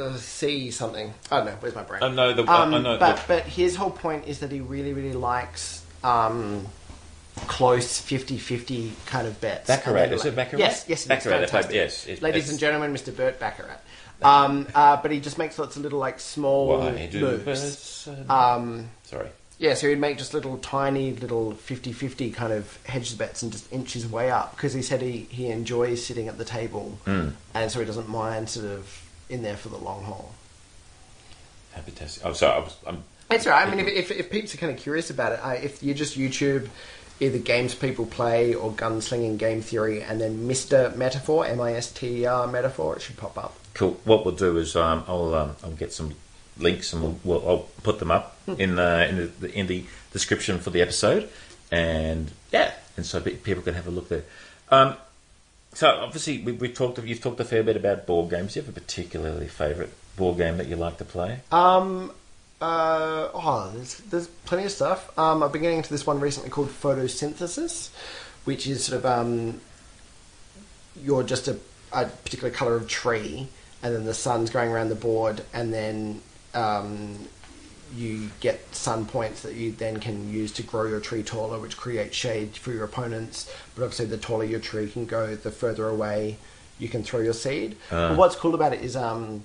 uh, 0.00 0.16
C 0.16 0.70
something. 0.70 1.12
I 1.32 1.38
don't 1.38 1.46
know. 1.46 1.56
Where's 1.58 1.74
my 1.74 1.82
brain? 1.82 2.04
I 2.04 2.08
know 2.08 2.32
the. 2.32 2.42
Um, 2.42 2.72
I 2.72 2.78
know 2.78 2.98
but 2.98 3.16
the, 3.16 3.22
but 3.26 3.42
his 3.42 3.74
whole 3.74 3.90
point 3.90 4.28
is 4.28 4.38
that 4.38 4.52
he 4.52 4.60
really 4.60 4.92
really 4.92 5.12
likes 5.12 5.82
um, 6.04 6.64
close 7.48 8.00
50-50 8.00 8.92
kind 9.06 9.26
of 9.26 9.40
bets. 9.40 9.66
Baccarat, 9.66 10.12
is 10.12 10.24
it 10.24 10.36
Baccarat? 10.36 10.60
Yes, 10.60 10.84
yes, 10.86 11.04
Baccarat, 11.04 11.42
it's 11.42 11.50
that's 11.50 11.52
right, 11.52 11.64
fantastic. 11.64 11.74
yes, 11.74 12.04
it's- 12.04 12.22
Ladies 12.22 12.44
it's- 12.44 12.50
and 12.52 12.60
gentlemen, 12.60 12.94
Mr. 12.94 13.14
Bert 13.16 13.40
Baccarat. 13.40 13.80
Um, 14.22 14.68
uh, 14.72 14.96
but 15.02 15.10
he 15.10 15.18
just 15.18 15.36
makes 15.36 15.58
lots 15.58 15.74
of 15.76 15.82
little 15.82 15.98
like 15.98 16.20
small 16.20 16.80
moves. 16.92 18.08
uh, 18.08 18.32
Um, 18.32 18.90
Sorry. 19.02 19.28
Yeah, 19.58 19.74
so 19.74 19.88
he'd 19.88 19.98
make 19.98 20.18
just 20.18 20.34
little 20.34 20.58
tiny 20.58 21.12
little 21.12 21.52
50-50 21.52 22.34
kind 22.34 22.52
of 22.52 22.78
hedge 22.84 23.16
bets 23.16 23.42
and 23.42 23.52
just 23.52 23.72
inch 23.72 23.92
his 23.92 24.06
way 24.06 24.30
up 24.30 24.56
because 24.56 24.72
he 24.72 24.82
said 24.82 25.00
he, 25.00 25.26
he 25.30 25.46
enjoys 25.48 26.04
sitting 26.04 26.28
at 26.28 26.38
the 26.38 26.44
table 26.44 26.98
Hmm. 27.04 27.28
and 27.54 27.70
so 27.70 27.78
he 27.80 27.86
doesn't 27.86 28.08
mind 28.08 28.48
sort 28.48 28.66
of 28.66 29.02
in 29.28 29.42
there 29.42 29.56
for 29.56 29.68
the 29.68 29.78
long 29.78 30.04
haul. 30.04 30.34
Fantastic. 31.74 32.24
Oh, 32.24 32.32
sorry. 32.32 32.54
I 32.54 32.58
was, 32.60 32.76
I'm, 32.86 33.04
It's 33.30 33.46
all 33.46 33.52
right. 33.52 33.66
I 33.66 33.70
mean, 33.74 33.80
if, 33.86 34.10
if, 34.10 34.10
if 34.12 34.30
peeps 34.30 34.54
are 34.54 34.58
kind 34.58 34.72
of 34.72 34.78
curious 34.78 35.10
about 35.10 35.32
it, 35.32 35.40
I, 35.42 35.54
if 35.56 35.82
you 35.82 35.92
just 35.94 36.16
YouTube 36.16 36.68
either 37.20 37.38
games 37.38 37.74
people 37.74 38.06
play 38.06 38.54
or 38.54 38.70
gunslinging 38.72 39.38
game 39.38 39.60
theory 39.62 40.02
and 40.02 40.20
then 40.20 40.48
Mr. 40.48 40.94
Metaphor, 40.96 41.46
M 41.46 41.60
I 41.60 41.74
S 41.74 41.90
T 41.92 42.22
E 42.22 42.26
R 42.26 42.46
Metaphor, 42.46 42.96
it 42.96 43.02
should 43.02 43.16
pop 43.16 43.36
up. 43.38 43.56
Cool. 43.74 43.98
What 44.04 44.24
we'll 44.24 44.34
do 44.36 44.56
is 44.58 44.76
um, 44.76 45.04
I'll 45.08 45.34
um, 45.34 45.56
I'll 45.64 45.72
get 45.72 45.92
some 45.92 46.14
links 46.58 46.92
and 46.92 47.02
we'll, 47.02 47.18
we'll 47.24 47.48
I'll 47.48 47.68
put 47.82 47.98
them 47.98 48.10
up 48.10 48.32
Hmm. 48.46 48.54
in 48.58 48.76
the 48.76 49.08
in 49.08 49.32
the 49.40 49.52
in 49.58 49.66
the 49.66 49.84
description 50.12 50.58
for 50.58 50.70
the 50.70 50.82
episode. 50.82 51.28
And 51.72 52.30
yeah, 52.52 52.72
and 52.96 53.06
so 53.06 53.20
people 53.20 53.62
can 53.62 53.74
have 53.74 53.86
a 53.86 53.90
look 53.90 54.08
there. 54.10 54.24
Um, 54.70 54.96
so 55.72 55.88
obviously 55.88 56.42
we, 56.42 56.52
we 56.52 56.68
talked. 56.68 57.02
You've 57.02 57.22
talked 57.22 57.40
a 57.40 57.44
fair 57.44 57.62
bit 57.62 57.76
about 57.76 58.06
board 58.06 58.30
games. 58.30 58.52
Do 58.54 58.60
you 58.60 58.66
have 58.66 58.76
a 58.76 58.78
particularly 58.80 59.48
favourite 59.48 59.90
board 60.16 60.36
game 60.36 60.58
that 60.58 60.66
you 60.68 60.76
like 60.76 60.98
to 60.98 61.04
play? 61.04 61.40
Um, 61.50 62.12
uh, 62.60 63.28
oh, 63.34 63.72
there's, 63.74 63.96
there's 64.10 64.26
plenty 64.46 64.64
of 64.66 64.70
stuff. 64.70 65.18
Um, 65.18 65.42
I've 65.42 65.52
been 65.52 65.62
getting 65.62 65.78
into 65.78 65.90
this 65.90 66.06
one 66.06 66.20
recently 66.20 66.50
called 66.50 66.68
Photosynthesis, 66.68 67.90
which 68.44 68.66
is 68.66 68.84
sort 68.84 68.98
of 68.98 69.06
um, 69.06 69.60
you're 71.02 71.22
just 71.22 71.48
a, 71.48 71.58
a 71.92 72.06
particular 72.06 72.50
color 72.50 72.76
of 72.76 72.88
tree, 72.88 73.48
and 73.82 73.94
then 73.94 74.04
the 74.04 74.14
sun's 74.14 74.50
going 74.50 74.70
around 74.70 74.90
the 74.90 74.94
board, 74.94 75.42
and 75.52 75.72
then 75.72 76.20
um, 76.54 77.18
you 77.96 78.30
get 78.40 78.74
sun 78.74 79.06
points 79.06 79.42
that 79.42 79.54
you 79.54 79.72
then 79.72 80.00
can 80.00 80.32
use 80.32 80.52
to 80.52 80.62
grow 80.62 80.86
your 80.86 81.00
tree 81.00 81.22
taller, 81.22 81.58
which 81.58 81.76
creates 81.76 82.16
shade 82.16 82.56
for 82.56 82.72
your 82.72 82.84
opponents. 82.84 83.52
But 83.74 83.84
obviously, 83.84 84.06
the 84.06 84.16
taller 84.18 84.44
your 84.44 84.60
tree 84.60 84.88
can 84.88 85.06
go, 85.06 85.34
the 85.36 85.50
further 85.50 85.88
away 85.88 86.36
you 86.78 86.88
can 86.88 87.04
throw 87.04 87.20
your 87.20 87.34
seed. 87.34 87.76
Ah. 87.92 88.08
But 88.08 88.18
what's 88.18 88.34
cool 88.36 88.54
about 88.54 88.72
it 88.72 88.82
is 88.82 88.96
um, 88.96 89.44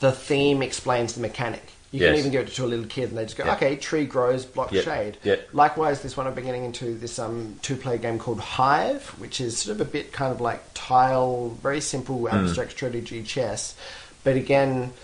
the 0.00 0.12
theme 0.12 0.62
explains 0.62 1.14
the 1.14 1.20
mechanic. 1.20 1.62
You 1.90 1.98
can 2.00 2.14
even 2.16 2.30
give 2.32 2.46
it 2.48 2.54
to 2.54 2.64
a 2.64 2.66
little 2.66 2.86
kid, 2.86 3.10
and 3.10 3.18
they 3.18 3.24
just 3.24 3.36
go, 3.36 3.44
Yeah. 3.44 3.54
"Okay, 3.56 3.76
tree 3.76 4.06
grows, 4.06 4.46
block 4.46 4.72
Yeah. 4.72 4.80
shade." 4.80 5.18
Yeah. 5.24 5.36
Likewise, 5.52 6.00
this 6.00 6.16
one 6.16 6.26
I've 6.26 6.34
been 6.34 6.46
getting 6.46 6.64
into 6.64 6.94
this 6.94 7.18
um, 7.18 7.56
two-player 7.60 7.98
game 7.98 8.18
called 8.18 8.40
Hive, 8.40 9.06
which 9.18 9.42
is 9.42 9.58
sort 9.58 9.74
of 9.78 9.86
a 9.86 9.90
bit 9.90 10.10
kind 10.10 10.32
of 10.32 10.40
like 10.40 10.62
tile, 10.72 11.50
very 11.62 11.82
simple 11.82 12.26
abstract 12.30 12.70
strategy 12.70 13.22
chess, 13.22 13.74
but 14.24 14.36
again, 14.36 14.94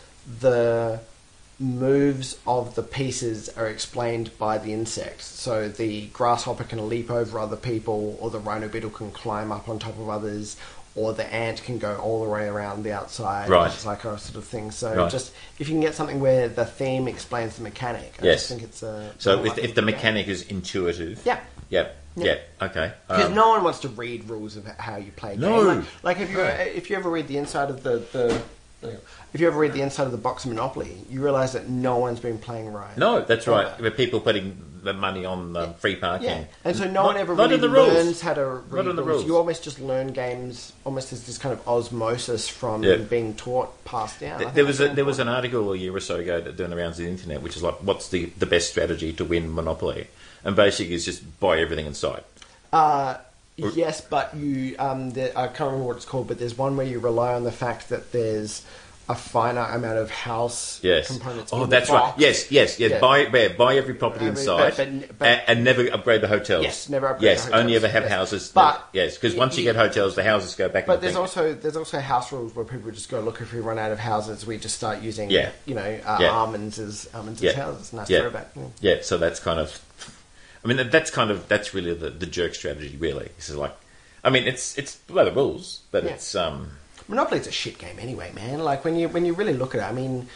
the 0.40 1.00
moves 1.60 2.38
of 2.46 2.74
the 2.76 2.82
pieces 2.82 3.48
are 3.56 3.66
explained 3.66 4.30
by 4.38 4.58
the 4.58 4.72
insects. 4.72 5.24
So 5.26 5.68
the 5.68 6.06
grasshopper 6.08 6.64
can 6.64 6.88
leap 6.88 7.10
over 7.10 7.38
other 7.38 7.56
people, 7.56 8.16
or 8.20 8.30
the 8.30 8.38
rhino 8.38 8.68
beetle 8.68 8.90
can 8.90 9.10
climb 9.10 9.50
up 9.50 9.68
on 9.68 9.78
top 9.78 9.98
of 9.98 10.08
others, 10.08 10.56
or 10.94 11.12
the 11.12 11.26
ant 11.32 11.62
can 11.64 11.78
go 11.78 11.96
all 11.96 12.22
the 12.24 12.28
way 12.30 12.46
around 12.46 12.82
the 12.84 12.92
outside. 12.92 13.48
Right. 13.48 13.72
It's 13.72 13.86
like 13.86 14.04
a 14.04 14.18
sort 14.18 14.36
of 14.36 14.44
thing. 14.44 14.70
So 14.70 14.94
Right. 14.94 15.10
just 15.10 15.32
if 15.58 15.68
you 15.68 15.74
can 15.74 15.80
get 15.80 15.94
something 15.94 16.20
where 16.20 16.48
the 16.48 16.64
theme 16.64 17.08
explains 17.08 17.56
the 17.56 17.62
mechanic, 17.62 18.14
I 18.20 18.26
Yes. 18.26 18.34
just 18.40 18.48
think 18.50 18.62
it's 18.62 18.82
a. 18.82 19.12
So 19.18 19.44
if, 19.44 19.58
if 19.58 19.74
the 19.74 19.82
mechanic 19.82 20.28
is 20.28 20.42
intuitive, 20.42 21.20
Yeah. 21.24 21.40
yeah. 21.70 21.88
Yeah. 22.16 22.24
yep, 22.24 22.48
okay. 22.62 22.92
Because 23.06 23.26
Um, 23.26 23.34
no 23.36 23.50
one 23.50 23.62
wants 23.62 23.78
to 23.80 23.88
read 23.88 24.28
rules 24.28 24.56
of 24.56 24.66
how 24.66 24.96
you 24.96 25.12
play. 25.12 25.34
a 25.34 25.36
game. 25.36 25.40
No. 25.40 25.60
Like, 25.60 25.84
like 26.02 26.20
if 26.20 26.30
you 26.30 26.36
No. 26.38 26.44
if 26.44 26.90
you 26.90 26.96
ever 26.96 27.08
read 27.10 27.28
the 27.28 27.36
inside 27.36 27.70
of 27.70 27.84
the, 27.84 28.02
the 28.12 28.42
if 28.82 29.40
you 29.40 29.46
ever 29.46 29.58
read 29.58 29.72
the 29.72 29.82
inside 29.82 30.04
of 30.04 30.12
the 30.12 30.18
box 30.18 30.44
of 30.44 30.50
Monopoly, 30.50 30.96
you 31.10 31.22
realise 31.22 31.52
that 31.52 31.68
no 31.68 31.96
one's 31.98 32.20
been 32.20 32.38
playing 32.38 32.72
right. 32.72 32.96
no, 32.96 33.22
that's 33.22 33.46
right. 33.46 33.78
With 33.80 33.96
people 33.96 34.20
putting 34.20 34.64
the 34.82 34.92
money 34.92 35.24
on 35.24 35.56
um, 35.56 35.74
free 35.74 35.96
parking. 35.96 36.28
Yeah, 36.28 36.44
and 36.64 36.76
so 36.76 36.84
no 36.84 36.92
Not- 36.92 37.04
one 37.06 37.16
ever 37.16 37.34
really 37.34 37.54
in 37.56 37.60
the 37.60 37.68
rules. 37.68 37.92
learns 37.92 38.20
how 38.20 38.34
to 38.34 38.44
read 38.46 38.86
in 38.86 38.94
the 38.94 39.02
rules. 39.02 39.18
rules. 39.18 39.26
You 39.26 39.36
almost 39.36 39.64
just 39.64 39.80
learn 39.80 40.12
games 40.12 40.72
almost 40.84 41.12
as 41.12 41.26
this 41.26 41.36
kind 41.36 41.52
of 41.52 41.66
osmosis 41.66 42.48
from 42.48 42.84
Yeah. 42.84 42.96
being 42.96 43.34
taught, 43.34 43.84
passed 43.84 44.20
down. 44.20 44.38
Th- 44.38 44.52
There 44.54 44.64
was 44.64 44.80
a, 44.80 44.88
there 44.88 45.04
was 45.04 45.18
an 45.18 45.26
article 45.28 45.72
a 45.72 45.76
year 45.76 45.94
or 45.94 46.00
so 46.00 46.16
ago 46.16 46.40
that 46.40 46.56
doing 46.56 46.72
around 46.72 46.94
the 46.94 47.08
internet, 47.08 47.42
which 47.42 47.56
is 47.56 47.62
like, 47.62 47.74
what's 47.82 48.08
the, 48.10 48.26
the 48.38 48.46
best 48.46 48.70
strategy 48.70 49.12
to 49.14 49.24
win 49.24 49.52
Monopoly? 49.52 50.06
And 50.44 50.54
basically, 50.54 50.94
it's 50.94 51.04
just 51.04 51.40
buy 51.40 51.58
everything 51.58 51.86
inside. 51.86 52.22
Uh, 52.72 53.16
yes, 53.58 54.00
but 54.00 54.34
you 54.36 54.76
um, 54.78 55.10
the, 55.10 55.36
I 55.38 55.46
can't 55.48 55.60
remember 55.70 55.84
what 55.86 55.96
it's 55.96 56.04
called, 56.06 56.28
but 56.28 56.38
there's 56.38 56.56
one 56.56 56.76
where 56.76 56.86
you 56.86 56.98
rely 57.00 57.34
on 57.34 57.44
the 57.44 57.52
fact 57.52 57.88
that 57.90 58.12
there's 58.12 58.64
a 59.10 59.14
finite 59.14 59.74
amount 59.74 59.96
of 59.96 60.10
house 60.10 60.80
Yes. 60.84 61.06
components. 61.06 61.50
Oh, 61.50 61.62
in 61.64 61.70
the 61.70 61.76
that's 61.76 61.88
right. 61.88 62.12
Yes, 62.18 62.52
yes, 62.52 62.78
yes. 62.78 62.90
Yeah. 62.90 63.00
Buy, 63.00 63.24
buy, 63.30 63.48
buy 63.48 63.76
every 63.78 63.94
property 63.94 64.26
Every- 64.26 64.38
inside, 64.38 64.76
but- 64.76 65.08
but- 65.08 65.18
but- 65.18 65.26
and, 65.26 65.42
and 65.48 65.64
never 65.64 65.86
upgrade 65.90 66.20
the 66.20 66.28
hotels. 66.28 66.62
Yes, 66.62 66.90
never 66.90 67.06
upgrade 67.08 67.22
Yes, 67.30 67.38
the 67.40 67.46
hotels, 67.46 67.60
only 67.62 67.76
ever 67.76 67.88
have 67.88 68.02
yes. 68.02 68.12
houses. 68.12 68.50
But- 68.54 68.86
yes, 68.92 69.14
because 69.14 69.34
once 69.34 69.56
you 69.56 69.64
get 69.64 69.76
hotels, 69.76 70.14
the 70.14 70.24
houses 70.24 70.54
go 70.54 70.68
back. 70.68 70.84
But 70.84 71.00
there's 71.00 71.14
thing. 71.14 71.22
also 71.22 71.54
there's 71.54 71.78
also 71.78 72.00
house 72.00 72.30
rules 72.32 72.54
where 72.54 72.66
people 72.66 72.90
just 72.90 73.08
go 73.08 73.20
look 73.20 73.40
if 73.40 73.54
we 73.54 73.60
run 73.60 73.78
out 73.78 73.92
of 73.92 73.98
houses, 73.98 74.46
we 74.46 74.58
just 74.58 74.76
start 74.76 75.00
using 75.00 75.30
Yeah. 75.30 75.52
you 75.64 75.74
know 75.74 75.98
uh, 76.04 76.18
Yeah. 76.20 76.28
almonds 76.28 76.78
as 76.78 77.08
almonds 77.14 77.42
as 77.42 77.54
houses. 77.54 77.94
Nice 77.94 78.10
Yeah. 78.10 78.20
throwback. 78.20 78.50
Yeah. 78.54 78.62
Yeah, 78.82 78.96
so 79.00 79.16
that's 79.16 79.40
kind 79.40 79.58
of. 79.58 79.80
I 80.64 80.68
mean, 80.68 80.76
that- 80.78 80.90
that's 80.92 81.10
kind 81.10 81.30
of 81.30 81.48
that's 81.48 81.72
really 81.74 81.94
the, 81.94 82.10
the 82.10 82.26
jerk 82.26 82.54
strategy. 82.54 82.96
Really, 82.98 83.28
this 83.36 83.48
is 83.48 83.56
like, 83.56 83.74
I 84.24 84.30
mean, 84.30 84.46
it's 84.46 84.76
it's 84.78 84.96
by 84.96 85.24
the 85.24 85.32
rules, 85.32 85.80
but 85.90 86.04
Yeah. 86.04 86.10
it's 86.12 86.34
um. 86.34 86.72
Monopoly's 87.08 87.46
a 87.46 87.52
shit 87.52 87.78
game 87.78 87.96
anyway, 87.98 88.32
man. 88.34 88.58
Like 88.60 88.84
when 88.84 88.96
you 88.96 89.08
when 89.08 89.24
you 89.24 89.32
really 89.34 89.54
look 89.54 89.74
at 89.74 89.80
it, 89.80 89.84
I 89.84 89.92
mean, 89.92 90.28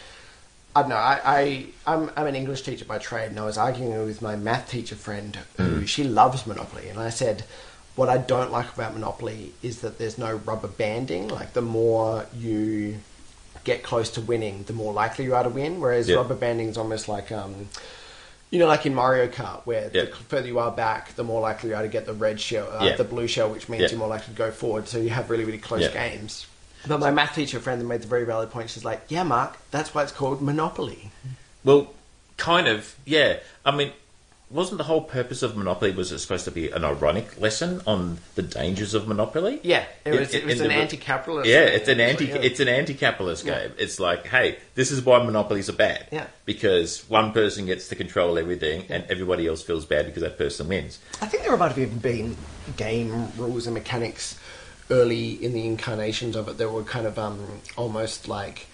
I 0.75 0.81
don't 0.81 0.89
know. 0.89 0.95
I, 0.95 1.19
I 1.23 1.65
I'm 1.85 2.09
I'm 2.17 2.25
an 2.27 2.35
English 2.35 2.63
teacher 2.63 2.85
by 2.85 2.97
trade, 2.97 3.29
and 3.29 3.39
I 3.39 3.45
was 3.45 3.57
arguing 3.57 3.91
with 4.05 4.21
my 4.21 4.35
math 4.35 4.69
teacher 4.71 4.95
friend 4.95 5.37
who 5.57 5.85
she 5.85 6.03
loves 6.03 6.47
Monopoly, 6.47 6.89
and 6.89 6.99
I 6.99 7.09
said. 7.09 7.43
What 7.95 8.09
I 8.09 8.17
don't 8.17 8.51
like 8.51 8.73
about 8.73 8.95
Monopoly 8.95 9.53
is 9.61 9.81
that 9.81 9.99
there's 9.99 10.17
no 10.17 10.37
rubber 10.37 10.67
banding. 10.67 11.27
Like 11.27 11.53
the 11.53 11.61
more 11.61 12.25
you 12.35 12.97
get 13.65 13.83
close 13.83 14.09
to 14.13 14.21
winning, 14.21 14.63
the 14.63 14.73
more 14.73 14.91
likely 14.91 15.25
you 15.25 15.35
are 15.35 15.43
to 15.43 15.49
win. 15.49 15.79
Whereas 15.79 16.09
Yeah. 16.09 16.15
rubber 16.15 16.33
banding 16.33 16.69
is 16.69 16.75
almost 16.75 17.07
like 17.07 17.31
um, 17.31 17.69
you 18.53 18.59
know, 18.59 18.67
like 18.67 18.85
in 18.85 18.93
Mario 18.93 19.27
Kart, 19.27 19.61
where 19.65 19.89
Yeah. 19.91 20.03
the 20.03 20.07
further 20.29 20.45
you 20.47 20.59
are 20.59 20.69
back, 20.69 21.15
the 21.15 21.23
more 21.23 21.41
likely 21.41 21.71
you 21.71 21.75
are 21.75 21.81
to 21.81 21.87
get 21.87 22.05
the 22.05 22.13
red 22.13 22.39
shell, 22.39 22.69
uh, 22.71 22.85
Yeah. 22.85 22.95
the 22.95 23.03
blue 23.03 23.25
shell, 23.25 23.49
which 23.49 23.67
means 23.67 23.81
Yeah. 23.81 23.89
you're 23.89 23.97
more 23.97 24.07
likely 24.07 24.31
to 24.31 24.37
go 24.37 24.51
forward. 24.51 24.87
So 24.87 24.99
you 24.99 25.09
have 25.09 25.31
really, 25.31 25.43
really 25.43 25.57
close 25.57 25.87
games. 25.87 26.45
But 26.85 26.99
my 26.99 27.09
math 27.09 27.33
teacher 27.33 27.59
friend 27.59 27.83
made 27.87 28.03
the 28.03 28.07
very 28.07 28.25
valid 28.25 28.51
point. 28.51 28.69
She's 28.69 28.85
like, 28.85 29.01
"Yeah, 29.07 29.23
Mark, 29.23 29.57
that's 29.71 29.95
why 29.95 30.03
it's 30.03 30.11
called 30.11 30.39
Monopoly." 30.39 31.09
Well, 31.63 31.93
kind 32.37 32.67
of, 32.67 32.93
yeah. 33.05 33.37
I 33.65 33.71
mean, 33.71 33.91
wasn't 34.53 34.77
the 34.77 34.83
whole 34.83 35.01
purpose 35.01 35.41
of 35.41 35.57
Monopoly 35.57 35.91
was 35.91 36.11
it 36.11 36.19
supposed 36.19 36.45
to 36.45 36.51
be 36.51 36.69
an 36.69 36.83
ironic 36.85 37.39
lesson 37.41 37.81
on 37.87 38.19
the 38.35 38.43
dangers 38.43 38.93
of 38.93 39.07
Monopoly? 39.07 39.59
Yeah, 39.63 39.85
it 40.05 40.13
In- 40.13 40.19
was, 40.19 40.33
it 40.33 40.43
in 40.43 40.47
was 40.49 40.61
an 40.61 40.69
re- 40.69 40.75
anti-capitalist. 40.75 41.49
Yeah, 41.49 41.61
it's 41.61 41.89
an 41.89 41.99
anti 41.99 42.25
yeah. 42.27 42.35
it's 42.35 42.59
an 42.59 42.67
anti-capitalist 42.67 43.45
Yeah. 43.45 43.59
game. 43.59 43.71
It's 43.79 43.99
like, 43.99 44.27
hey, 44.27 44.59
this 44.75 44.91
is 44.91 45.01
why 45.03 45.21
monopolies 45.23 45.69
are 45.69 45.73
bad. 45.73 46.07
Yeah. 46.11 46.27
Because 46.45 47.03
one 47.09 47.31
person 47.33 47.65
gets 47.65 47.87
to 47.89 47.95
control 47.95 48.37
everything, 48.37 48.85
and 48.89 49.03
everybody 49.09 49.47
else 49.47 49.63
feels 49.63 49.85
bad 49.85 50.05
because 50.05 50.21
that 50.23 50.37
person 50.37 50.67
wins. 50.67 50.99
I 51.21 51.25
think 51.25 51.43
there 51.43 51.57
might 51.57 51.69
have 51.69 51.79
even 51.79 51.97
been 51.97 52.37
game 52.77 53.31
rules 53.37 53.65
and 53.67 53.73
mechanics 53.73 54.37
early 54.91 55.43
in 55.43 55.53
the 55.53 55.65
incarnations 55.65 56.35
of 56.35 56.47
it 56.47 56.57
that 56.59 56.69
were 56.69 56.83
kind 56.83 57.07
of 57.07 57.17
um, 57.17 57.39
almost 57.77 58.27
like 58.27 58.67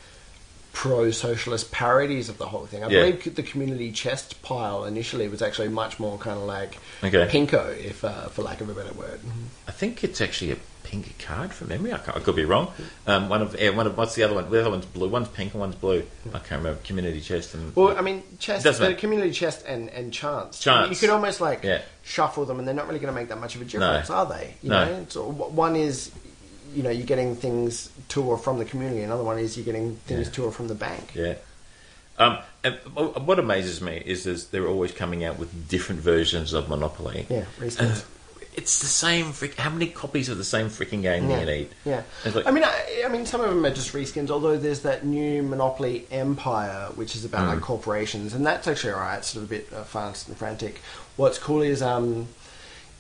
pro-socialist 0.74 1.72
parodies 1.72 2.30
of 2.30 2.38
the 2.38 2.48
whole 2.48 2.66
thing. 2.66 2.84
I 2.84 2.88
Yeah. 2.90 3.02
believe 3.12 3.36
the 3.36 3.44
community 3.44 3.92
chest 3.92 4.42
pile 4.42 4.86
initially 4.86 5.28
was 5.28 5.42
actually 5.42 5.70
much 5.70 6.00
more 6.00 6.18
kind 6.18 6.38
of 6.38 6.44
like 6.44 6.78
Okay. 7.04 7.28
pinko, 7.28 7.78
if 7.78 8.04
uh, 8.04 8.28
for 8.30 8.44
lack 8.44 8.62
of 8.62 8.70
a 8.70 8.74
better 8.74 8.94
word. 8.94 9.20
I 9.68 9.72
think 9.72 10.04
it's 10.04 10.22
actually 10.22 10.52
a 10.52 10.58
pink 10.84 11.20
card 11.20 11.52
from 11.54 11.68
memory. 11.68 11.92
I, 11.94 11.98
I 11.98 12.20
could 12.20 12.36
be 12.36 12.46
wrong. 12.46 12.72
Um, 13.06 13.30
one 13.30 13.42
of 13.42 13.54
one 13.76 13.86
of 13.88 13.98
what's 13.98 14.16
the 14.16 14.24
other 14.24 14.34
one? 14.36 14.50
The 14.50 14.60
other 14.62 14.70
one's 14.72 14.86
blue. 14.86 15.10
One's 15.10 15.28
pink 15.28 15.54
and 15.54 15.60
one's 15.62 15.76
blue. 15.76 16.04
I 16.34 16.40
can't 16.40 16.62
remember. 16.64 16.80
Community 16.84 17.20
chest 17.22 17.54
and 17.54 17.76
Well, 17.76 17.98
I 17.98 18.02
mean, 18.02 18.24
chest, 18.40 18.64
the 18.64 18.72
matter. 18.72 18.94
community 18.96 19.32
chest 19.32 19.66
and, 19.68 19.90
and 19.90 20.12
chance. 20.14 20.60
Chance. 20.60 20.90
You 20.90 20.96
could 20.96 21.14
almost 21.14 21.42
like 21.42 21.64
Yeah. 21.64 21.82
shuffle 22.04 22.46
them, 22.46 22.58
and 22.60 22.68
they're 22.68 22.76
not 22.76 22.88
really 22.88 23.00
going 23.00 23.14
to 23.14 23.20
make 23.20 23.30
that 23.30 23.40
much 23.40 23.56
of 23.56 23.62
a 23.62 23.66
difference, 23.66 24.10
are 24.10 24.26
they? 24.26 24.56
You 24.64 24.70
No. 24.70 24.86
know, 24.86 25.06
so 25.10 25.24
one 25.30 25.76
is, 25.76 26.12
you 26.74 26.84
know, 26.84 26.90
you're 26.90 27.06
getting 27.06 27.36
things 27.36 27.90
to 28.10 28.24
or 28.24 28.38
from 28.38 28.60
the 28.60 28.66
community. 28.66 29.02
Another 29.02 29.24
one 29.24 29.40
is 29.40 29.58
you're 29.58 29.66
getting 29.66 29.96
things 30.08 30.28
Yeah. 30.28 30.34
to 30.34 30.46
or 30.46 30.52
from 30.52 30.68
the 30.68 30.76
bank. 30.76 31.12
Yeah. 31.16 31.36
Um, 32.18 32.38
and 32.64 32.76
what 32.94 33.40
amazes 33.40 33.82
me 33.82 34.02
is 34.06 34.26
there's, 34.26 34.48
they're 34.48 34.68
always 34.68 34.92
coming 34.92 35.24
out 35.24 35.40
with 35.40 35.70
different 35.70 36.02
versions 36.02 36.52
of 36.54 36.68
Monopoly. 36.68 37.26
Yeah, 37.30 37.46
reskins. 37.60 38.04
It's 38.56 38.80
the 38.80 38.88
same. 38.88 39.32
Frick, 39.32 39.56
how 39.56 39.70
many 39.70 39.88
copies 39.88 40.28
of 40.28 40.38
the 40.38 40.44
same 40.44 40.68
freaking 40.68 41.02
game 41.02 41.30
Yeah. 41.30 41.36
do 41.46 41.52
you 41.52 41.58
need? 41.60 41.70
Yeah, 41.86 42.02
like- 42.26 42.46
I 42.46 42.52
mean, 42.52 42.66
I, 42.66 43.04
I 43.06 43.08
mean, 43.08 43.26
some 43.26 43.40
of 43.40 43.48
them 43.50 43.66
are 43.66 43.70
just 43.74 43.94
reskins. 43.94 44.30
Although 44.30 44.58
there's 44.58 44.82
that 44.82 45.06
new 45.06 45.42
Monopoly 45.44 46.08
Empire, 46.12 46.90
which 46.96 47.16
is 47.16 47.24
about 47.24 47.46
Mm. 47.46 47.54
like 47.54 47.62
corporations, 47.62 48.34
and 48.34 48.46
that's 48.46 48.68
actually 48.68 48.92
alright. 48.94 49.20
It's 49.20 49.30
sort 49.30 49.44
of 49.46 49.52
a 49.52 49.56
bit 49.56 49.70
uh, 49.74 49.84
fast 49.84 50.28
and 50.28 50.36
frantic. 50.36 50.82
What's 51.16 51.38
cool 51.40 51.62
is 51.62 51.82
um, 51.82 52.28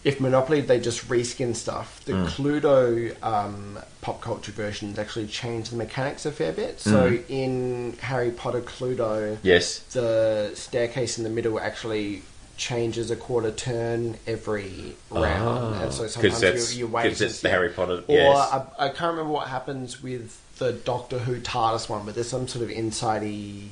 if 0.03 0.19
Monopoly 0.21 0.61
they 0.61 0.79
just 0.79 1.07
reskin 1.09 1.55
stuff. 1.55 2.03
The 2.05 2.13
Mm. 2.13 2.27
Cluedo 2.27 3.23
um, 3.23 3.79
pop 4.01 4.21
culture 4.21 4.51
versions 4.53 4.97
actually 4.97 5.27
change 5.27 5.69
the 5.71 5.75
mechanics 5.75 6.25
a 6.25 6.31
fair 6.31 6.51
bit. 6.53 6.79
So 6.79 7.11
Mm. 7.11 7.23
in 7.29 7.97
Harry 8.01 8.31
Potter 8.31 8.61
Cluedo, 8.61 9.37
Yes. 9.43 9.79
the 9.91 10.51
staircase 10.55 11.17
in 11.17 11.23
the 11.25 11.29
middle 11.29 11.59
actually 11.59 12.23
changes 12.55 13.09
a 13.09 13.15
quarter 13.15 13.51
turn 13.51 14.17
every 14.27 14.95
round, 15.09 15.75
Ah. 15.75 15.81
and 15.83 15.93
so 15.93 16.07
sometimes 16.07 16.73
you, 16.75 16.79
you 16.79 16.87
wait. 16.91 17.03
'cause 17.09 17.21
it's 17.21 17.39
the. 17.41 17.49
Harry 17.49 17.69
Potter- 17.69 18.03
Or 18.07 18.15
yes. 18.15 18.37
I, 18.51 18.65
I 18.77 18.89
can't 18.89 19.11
remember 19.11 19.31
what 19.31 19.47
happens 19.47 20.03
with 20.03 20.37
the 20.57 20.73
Doctor 20.73 21.19
Who 21.19 21.39
TARDIS 21.39 21.87
one, 21.87 22.05
but 22.05 22.15
there's 22.15 22.27
some 22.29 22.47
sort 22.49 22.63
of 22.63 22.69
insidey, 22.69 23.69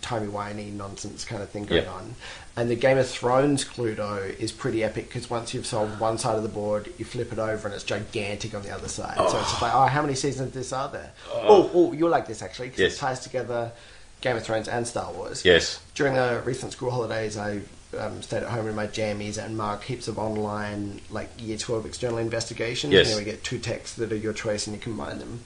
timey 0.00 0.28
wimey 0.28 0.72
nonsense 0.72 1.26
kind 1.26 1.42
of 1.42 1.50
thing 1.50 1.66
going 1.66 1.82
Yeah. 1.84 1.90
on. 1.90 2.14
And 2.56 2.68
the 2.68 2.74
Game 2.74 2.98
of 2.98 3.08
Thrones 3.08 3.64
Cluedo 3.64 4.36
is 4.38 4.50
pretty 4.52 4.82
epic 4.84 5.06
because 5.08 5.30
once 5.30 5.54
you've 5.54 5.66
solved 5.66 6.00
one 6.00 6.18
side 6.18 6.36
of 6.36 6.42
the 6.42 6.48
board, 6.48 6.92
you 6.98 7.04
flip 7.04 7.32
it 7.32 7.38
over 7.38 7.68
and 7.68 7.74
it's 7.74 7.84
gigantic 7.84 8.54
on 8.54 8.62
the 8.62 8.70
other 8.74 8.88
side. 8.88 9.14
Oh. 9.18 9.28
So 9.30 9.38
it's 9.38 9.50
just 9.50 9.62
like, 9.62 9.74
oh, 9.74 9.86
how 9.86 10.02
many 10.02 10.14
seasons 10.14 10.48
of 10.48 10.52
this 10.54 10.72
are 10.72 10.88
there? 10.90 11.12
Oh, 11.32 11.70
oh, 11.72 11.92
you'll 11.92 12.10
like 12.10 12.26
this 12.26 12.42
actually 12.42 12.68
because 12.68 12.80
Yes. 12.80 12.96
it 12.96 12.98
ties 12.98 13.20
together 13.20 13.72
Game 14.20 14.36
of 14.36 14.42
Thrones 14.44 14.68
and 14.68 14.86
Star 14.86 15.10
Wars 15.12 15.44
Yes. 15.44 15.80
during 15.94 16.14
the 16.14 16.42
recent 16.44 16.72
school 16.72 16.90
holidays, 16.90 17.38
I 17.38 17.60
um, 17.98 18.20
stayed 18.20 18.42
at 18.42 18.50
home 18.50 18.68
in 18.68 18.74
my 18.74 18.86
jammies 18.88 19.42
and 19.42 19.56
marked 19.56 19.84
heaps 19.84 20.08
of 20.08 20.18
online 20.18 21.00
like 21.08 21.28
year 21.38 21.56
twelve 21.56 21.86
external 21.86 22.18
investigations. 22.18 22.92
Yes. 22.92 23.08
And 23.10 23.18
we 23.18 23.24
get 23.24 23.42
two 23.42 23.58
texts 23.58 23.96
that 23.96 24.12
are 24.12 24.16
your 24.16 24.32
choice, 24.32 24.66
and 24.66 24.76
you 24.76 24.82
combine 24.82 25.18
them. 25.18 25.40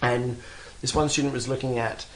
And 0.00 0.38
this 0.80 0.94
one 0.94 1.08
student 1.08 1.34
was 1.34 1.48
looking 1.48 1.78
at. 1.78 2.06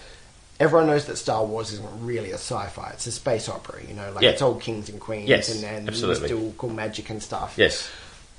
Everyone 0.61 0.89
knows 0.89 1.05
that 1.07 1.17
Star 1.17 1.45
Wars 1.45 1.73
isn't 1.73 1.89
really 2.05 2.31
a 2.33 2.35
sci-fi; 2.35 2.91
it's 2.91 3.07
a 3.07 3.13
space 3.13 3.49
opera. 3.49 3.81
You 3.87 3.95
know, 3.95 4.11
like 4.13 4.25
Yeah. 4.25 4.31
it's 4.31 4.43
all 4.43 4.57
kings 4.57 4.89
and 4.89 4.99
queens 5.01 5.29
Yes, 5.29 5.55
and, 5.55 5.65
and 5.65 5.87
mystical 5.87 6.69
magic 6.69 7.11
and 7.11 7.23
stuff 7.23 7.55
Yes. 7.57 7.89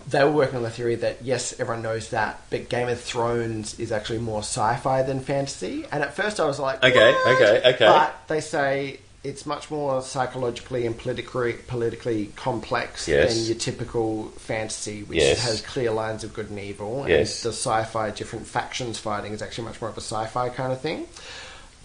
they 0.07 0.23
were 0.23 0.31
working 0.31 0.57
on 0.57 0.63
the 0.63 0.69
theory 0.69 0.95
that 0.95 1.17
yes, 1.23 1.53
everyone 1.59 1.81
knows 1.83 2.09
that, 2.09 2.41
but 2.49 2.67
Game 2.69 2.89
of 2.89 2.99
Thrones 2.99 3.79
is 3.79 3.91
actually 3.91 4.19
more 4.19 4.39
sci-fi 4.39 5.01
than 5.03 5.19
fantasy. 5.21 5.85
And 5.91 6.03
at 6.03 6.13
first, 6.13 6.39
I 6.39 6.45
was 6.45 6.59
like, 6.59 6.83
Okay, 6.83 7.11
"What?" 7.13 7.27
okay, 7.41 7.61
okay. 7.75 7.85
But 7.85 8.13
they 8.27 8.41
say 8.41 8.99
it's 9.23 9.45
much 9.45 9.69
more 9.69 10.01
psychologically 10.01 10.85
and 10.85 10.97
politically 10.97 11.53
politically 11.67 12.31
complex 12.37 13.07
Yes. 13.07 13.33
than 13.35 13.45
your 13.45 13.55
typical 13.55 14.29
fantasy, 14.37 15.03
which 15.03 15.19
Yes. 15.19 15.39
has 15.39 15.61
clear 15.61 15.91
lines 15.91 16.23
of 16.25 16.33
good 16.33 16.49
and 16.49 16.59
evil. 16.59 17.05
Yes. 17.07 17.43
The 17.43 17.49
sci-fi, 17.53 18.09
different 18.11 18.45
factions 18.47 18.97
fighting, 18.97 19.31
is 19.33 19.41
actually 19.41 19.65
much 19.65 19.79
more 19.81 19.89
of 19.89 19.97
a 19.97 20.01
sci-fi 20.01 20.49
kind 20.49 20.71
of 20.73 20.79
thing. 20.81 21.07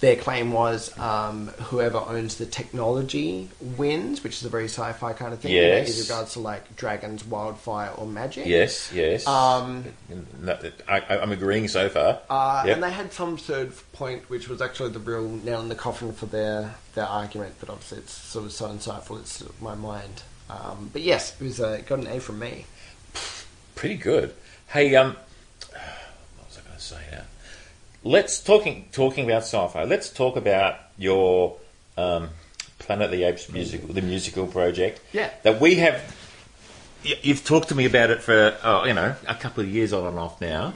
Their 0.01 0.17
claim 0.17 0.53
was 0.53 0.97
um, 0.99 1.49
whoever 1.63 1.99
owns 1.99 2.37
the 2.37 2.47
technology 2.47 3.49
wins, 3.61 4.23
which 4.23 4.35
is 4.37 4.45
a 4.45 4.49
very 4.51 4.65
sci-fi 4.65 5.13
kind 5.15 5.33
of 5.33 5.41
thing. 5.41 5.53
Yes. 5.53 5.95
in 5.97 6.03
regards 6.03 6.33
to 6.35 6.41
like 6.41 6.77
dragons, 6.77 7.25
wildfire, 7.25 7.91
or 7.97 8.07
magic. 8.07 8.47
Yes. 8.47 8.93
Yes. 8.93 9.27
Um, 9.27 9.85
No, 10.41 10.59
I, 10.89 11.01
I'm 11.09 11.33
agreeing 11.33 11.69
so 11.69 11.89
far. 11.89 12.21
Uh, 12.29 12.65
Yep. 12.67 12.75
And 12.75 12.83
they 12.83 12.91
had 12.91 13.13
some 13.13 13.37
third 13.37 13.73
point, 13.93 14.29
which 14.29 14.49
was 14.49 14.61
actually 14.61 14.91
the 14.91 14.99
real 14.99 15.29
nail 15.29 15.61
in 15.61 15.69
the 15.69 15.75
coffin 15.75 16.13
for 16.13 16.27
their, 16.27 16.75
their 16.95 17.07
argument, 17.07 17.55
but 17.61 17.71
obviously 17.71 17.99
it's 17.99 18.13
sort 18.13 18.45
of 18.45 18.53
so 18.53 18.69
insightful, 18.69 19.19
it's 19.21 19.33
sort 19.33 19.51
of 19.51 19.63
my 19.63 19.75
mind. 19.75 20.23
Um, 20.51 20.91
but 20.93 21.03
yes, 21.03 21.35
it 21.41 21.45
was 21.45 21.61
uh, 21.61 21.81
got 21.87 22.01
an 22.01 22.07
A 22.09 22.21
from 22.21 22.39
me. 22.41 22.67
Pretty 23.75 23.97
good. 23.97 24.35
Hey, 24.69 24.95
um, 24.97 25.17
what 25.71 26.47
was 26.49 26.59
I 26.59 26.63
going 26.67 26.77
to 26.77 26.83
say 26.83 27.01
now? 27.13 27.23
Let's 28.05 28.39
talking 28.41 28.89
talking 28.93 29.25
about 29.25 29.43
sci-fi. 29.43 29.85
Let's 29.85 30.11
talk 30.11 30.37
about 30.37 30.77
your 30.99 31.57
um, 31.97 32.29
Planet 32.79 33.07
of 33.07 33.11
the 33.11 33.25
Apes 33.25 33.51
musical, 33.51 33.93
the 33.95 34.03
musical 34.03 34.47
project. 34.47 35.01
Yeah. 35.13 35.31
That 35.43 35.61
we 35.61 35.77
have. 35.77 36.15
You've 37.03 37.45
talked 37.45 37.69
to 37.69 37.75
me 37.75 37.85
about 37.85 38.11
it 38.11 38.23
for 38.23 38.57
oh, 38.63 38.85
you 38.85 38.95
know 38.95 39.15
a 39.27 39.35
couple 39.35 39.63
of 39.63 39.69
years 39.69 39.93
on 39.93 40.07
and 40.07 40.19
off 40.19 40.41
now, 40.41 40.73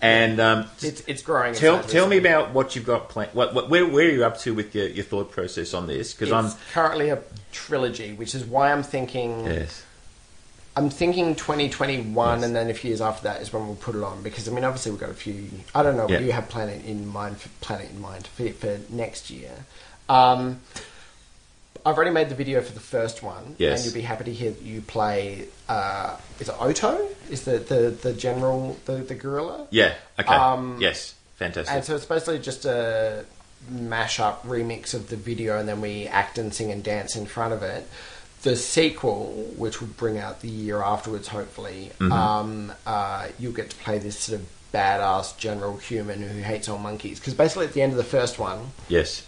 and 0.00 0.40
um, 0.40 0.66
It's, 0.80 1.02
it's 1.06 1.22
growing. 1.22 1.54
in 1.54 1.60
tell 1.60 1.82
tell 1.82 2.08
me 2.08 2.16
about 2.18 2.52
what 2.52 2.74
you've 2.74 2.86
got 2.86 3.08
planned. 3.08 3.30
What, 3.32 3.54
what 3.54 3.68
where 3.68 3.86
where 3.86 4.06
are 4.06 4.10
you 4.10 4.24
up 4.24 4.38
to 4.38 4.54
with 4.54 4.74
your, 4.74 4.88
your 4.88 5.04
thought 5.04 5.30
process 5.30 5.74
on 5.74 5.86
this? 5.86 6.14
Because 6.14 6.32
I'm 6.32 6.50
currently 6.72 7.10
a 7.10 7.22
trilogy, 7.52 8.12
which 8.12 8.34
is 8.34 8.44
why 8.44 8.72
I'm 8.72 8.82
thinking. 8.82 9.44
yes 9.44 9.84
I'm 10.78 10.90
thinking 10.90 11.34
2021, 11.34 12.38
Yes. 12.38 12.46
and 12.46 12.54
then 12.56 12.70
a 12.70 12.74
few 12.74 12.88
years 12.88 13.00
after 13.00 13.24
that 13.24 13.42
is 13.42 13.52
when 13.52 13.66
we'll 13.66 13.76
put 13.76 13.94
it 13.96 14.02
on. 14.02 14.22
Because 14.22 14.48
I 14.48 14.52
mean, 14.52 14.64
obviously 14.64 14.92
we've 14.92 15.00
got 15.00 15.10
a 15.10 15.14
few. 15.14 15.50
I 15.74 15.82
don't 15.82 15.96
know 15.96 16.08
Yeah. 16.08 16.16
what 16.16 16.24
you 16.24 16.32
have 16.32 16.48
Planet 16.48 16.84
in 16.84 17.06
mind 17.06 17.40
for 17.40 17.48
Planet 17.60 17.90
in 17.90 18.00
mind 18.00 18.26
for, 18.28 18.48
for 18.50 18.78
next 18.88 19.28
year. 19.30 19.50
Um, 20.08 20.60
I've 21.86 21.96
already 21.96 22.10
made 22.10 22.28
the 22.28 22.34
video 22.34 22.60
for 22.60 22.72
the 22.72 22.80
first 22.80 23.22
one, 23.22 23.54
Yes. 23.58 23.78
and 23.78 23.84
you'll 23.86 23.94
be 24.02 24.06
happy 24.06 24.24
to 24.24 24.32
hear 24.32 24.50
that 24.50 24.62
you 24.62 24.80
play. 24.82 25.46
Uh, 25.68 26.16
is 26.38 26.48
it 26.48 26.54
Oto? 26.60 27.08
Is 27.30 27.42
the 27.44 27.58
the, 27.58 27.90
the 28.02 28.12
general 28.12 28.76
the, 28.84 28.94
the 28.96 29.14
gorilla? 29.14 29.66
yeah 29.70 29.94
okay 30.18 30.34
Um, 30.34 30.78
yes 30.80 31.14
fantastic 31.36 31.74
And 31.74 31.84
so 31.84 31.94
it's 31.96 32.04
basically 32.04 32.38
just 32.40 32.64
a 32.64 33.24
mash-up 33.70 34.46
remix 34.46 34.94
of 34.94 35.08
the 35.08 35.16
video, 35.16 35.58
and 35.58 35.68
then 35.68 35.80
we 35.80 36.06
act 36.06 36.38
and 36.38 36.52
sing 36.54 36.70
and 36.70 36.82
dance 36.84 37.16
in 37.16 37.26
front 37.26 37.52
of 37.52 37.62
it. 37.62 37.88
The 38.48 38.56
sequel, 38.56 39.52
which 39.56 39.80
will 39.80 39.88
bring 39.88 40.18
out 40.18 40.40
the 40.40 40.48
year 40.48 40.82
afterwards, 40.82 41.28
hopefully, 41.28 41.90
Mm-hmm. 41.98 42.12
um, 42.12 42.72
uh, 42.86 43.28
you'll 43.38 43.52
get 43.52 43.70
to 43.70 43.76
play 43.76 43.98
this 43.98 44.18
sort 44.18 44.40
of 44.40 44.46
badass 44.72 45.36
general 45.36 45.76
human 45.76 46.22
who 46.22 46.40
hates 46.40 46.68
all 46.68 46.78
monkeys. 46.78 47.18
Because 47.18 47.34
basically, 47.34 47.66
at 47.66 47.72
the 47.72 47.82
end 47.82 47.92
of 47.92 47.98
the 47.98 48.04
first 48.04 48.38
one, 48.38 48.72
yes 48.88 49.24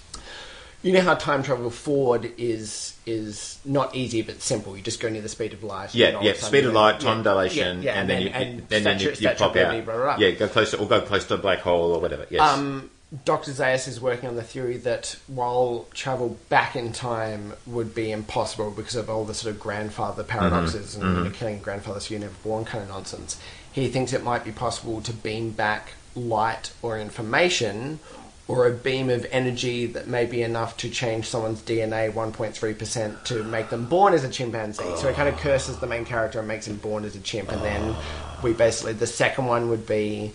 you 0.83 0.93
know 0.93 1.01
how 1.03 1.15
time 1.15 1.43
travel 1.43 1.71
forward 1.71 2.33
is 2.39 2.95
is 3.05 3.59
not 3.65 3.95
easy 3.95 4.23
but 4.23 4.41
simple. 4.41 4.77
You 4.77 4.83
just 4.83 5.01
go 5.01 5.09
near 5.09 5.21
the 5.23 5.29
speed 5.29 5.53
of 5.53 5.63
light. 5.63 5.95
Yeah, 5.95 6.21
yeah. 6.23 6.33
Speed 6.35 6.65
of 6.65 6.73
light, 6.73 7.01
time 7.01 7.19
yeah, 7.19 7.23
dilation, 7.23 7.83
yeah, 7.83 7.95
yeah, 7.95 8.01
and, 8.01 8.11
then, 8.11 8.23
you, 8.23 8.29
and 8.29 8.69
then, 8.69 8.85
then 8.85 9.01
you, 9.01 9.11
you 9.19 9.29
pop 9.31 9.57
out. 9.57 9.73
blah, 9.73 9.81
blah, 9.81 9.97
blah. 9.97 10.17
Yeah, 10.19 10.31
go 10.31 10.49
close 10.49 10.71
to, 10.71 10.79
or 10.79 10.89
go 10.89 11.01
close 11.03 11.27
to 11.27 11.35
a 11.35 11.39
black 11.39 11.59
hole 11.59 11.93
or 11.93 12.01
whatever. 12.01 12.27
Yes. 12.31 12.41
Um, 12.41 12.91
Dr. 13.25 13.51
Zaius 13.51 13.89
is 13.89 14.01
working 14.01 14.29
on 14.29 14.37
the 14.37 14.43
theory 14.43 14.77
that 14.79 15.17
while 15.27 15.89
travel 15.93 16.39
back 16.49 16.77
in 16.77 16.93
time 16.93 17.55
would 17.67 17.93
be 17.93 18.13
impossible 18.13 18.71
because 18.71 18.95
of 18.95 19.11
all 19.11 19.25
the 19.25 19.35
sort 19.35 19.55
of 19.55 19.61
grandfather 19.61 20.23
mm-hmm. 20.23 20.39
paradoxes 20.39 20.95
and 20.95 21.05
mm-hmm. 21.05 21.19
you 21.19 21.25
know, 21.25 21.31
killing 21.31 21.59
grandfathers 21.59 21.65
grandfather 21.65 22.01
so 22.01 22.11
you're 22.15 22.21
never 22.21 22.35
born 22.45 22.65
kind 22.65 22.85
of 22.85 22.89
nonsense, 22.89 23.41
he 23.73 23.89
thinks 23.89 24.13
it 24.13 24.23
might 24.23 24.45
be 24.45 24.53
possible 24.53 25.01
to 25.01 25.13
beam 25.13 25.51
back 25.51 25.95
light 26.15 26.73
or 26.83 26.99
information 26.99 27.99
or 28.47 28.67
a 28.67 28.73
beam 28.73 29.09
of 29.11 29.25
energy 29.31 29.87
that 29.87 30.09
may 30.09 30.27
be 30.27 30.43
enough 30.43 30.77
to 30.77 30.91
change 30.91 31.27
someone's 31.27 31.63
DNA 31.63 32.13
1.3% 32.13 33.25
to 33.25 33.45
make 33.45 33.71
them 33.71 33.87
born 33.87 34.13
as 34.13 34.25
a 34.25 34.29
chimpanzee. 34.29 34.97
So 34.97 35.09
it 35.09 35.15
kind 35.15 35.29
of 35.29 35.37
oh. 35.37 35.39
curses 35.39 35.79
the 35.79 35.87
main 35.87 36.05
character 36.05 36.41
and 36.41 36.49
makes 36.49 36.67
him 36.67 36.77
born 36.77 37.05
as 37.05 37.15
a 37.15 37.21
chimp. 37.21 37.53
And 37.53 37.63
then 37.63 37.95
we 38.43 38.53
basically, 38.53 38.95
the 38.95 39.07
second 39.07 39.47
one 39.47 39.69
would 39.69 39.87
be 39.87 40.33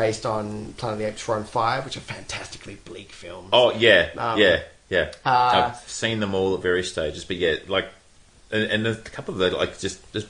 based 0.00 0.24
on 0.24 0.72
Planet 0.78 0.94
of 0.94 0.98
the 0.98 1.04
Apes 1.08 1.20
4 1.22 1.36
and 1.36 1.46
5, 1.48 1.84
which 1.84 1.96
are 1.96 2.00
fantastically 2.00 2.76
bleak 2.86 3.12
films. 3.12 3.50
oh 3.52 3.72
yeah, 3.72 4.08
um, 4.16 4.38
yeah, 4.40 4.62
yeah. 4.88 5.12
uh, 5.26 5.72
I've 5.74 5.88
seen 5.90 6.20
them 6.20 6.34
all 6.34 6.54
at 6.54 6.62
various 6.62 6.90
stages, 6.90 7.24
but 7.24 7.36
yeah, 7.36 7.56
like, 7.68 7.86
and, 8.50 8.64
and 8.64 8.86
a 8.86 8.94
couple 8.96 9.34
of 9.34 9.38
the 9.38 9.50
like 9.56 9.78
just, 9.78 10.00
just 10.12 10.26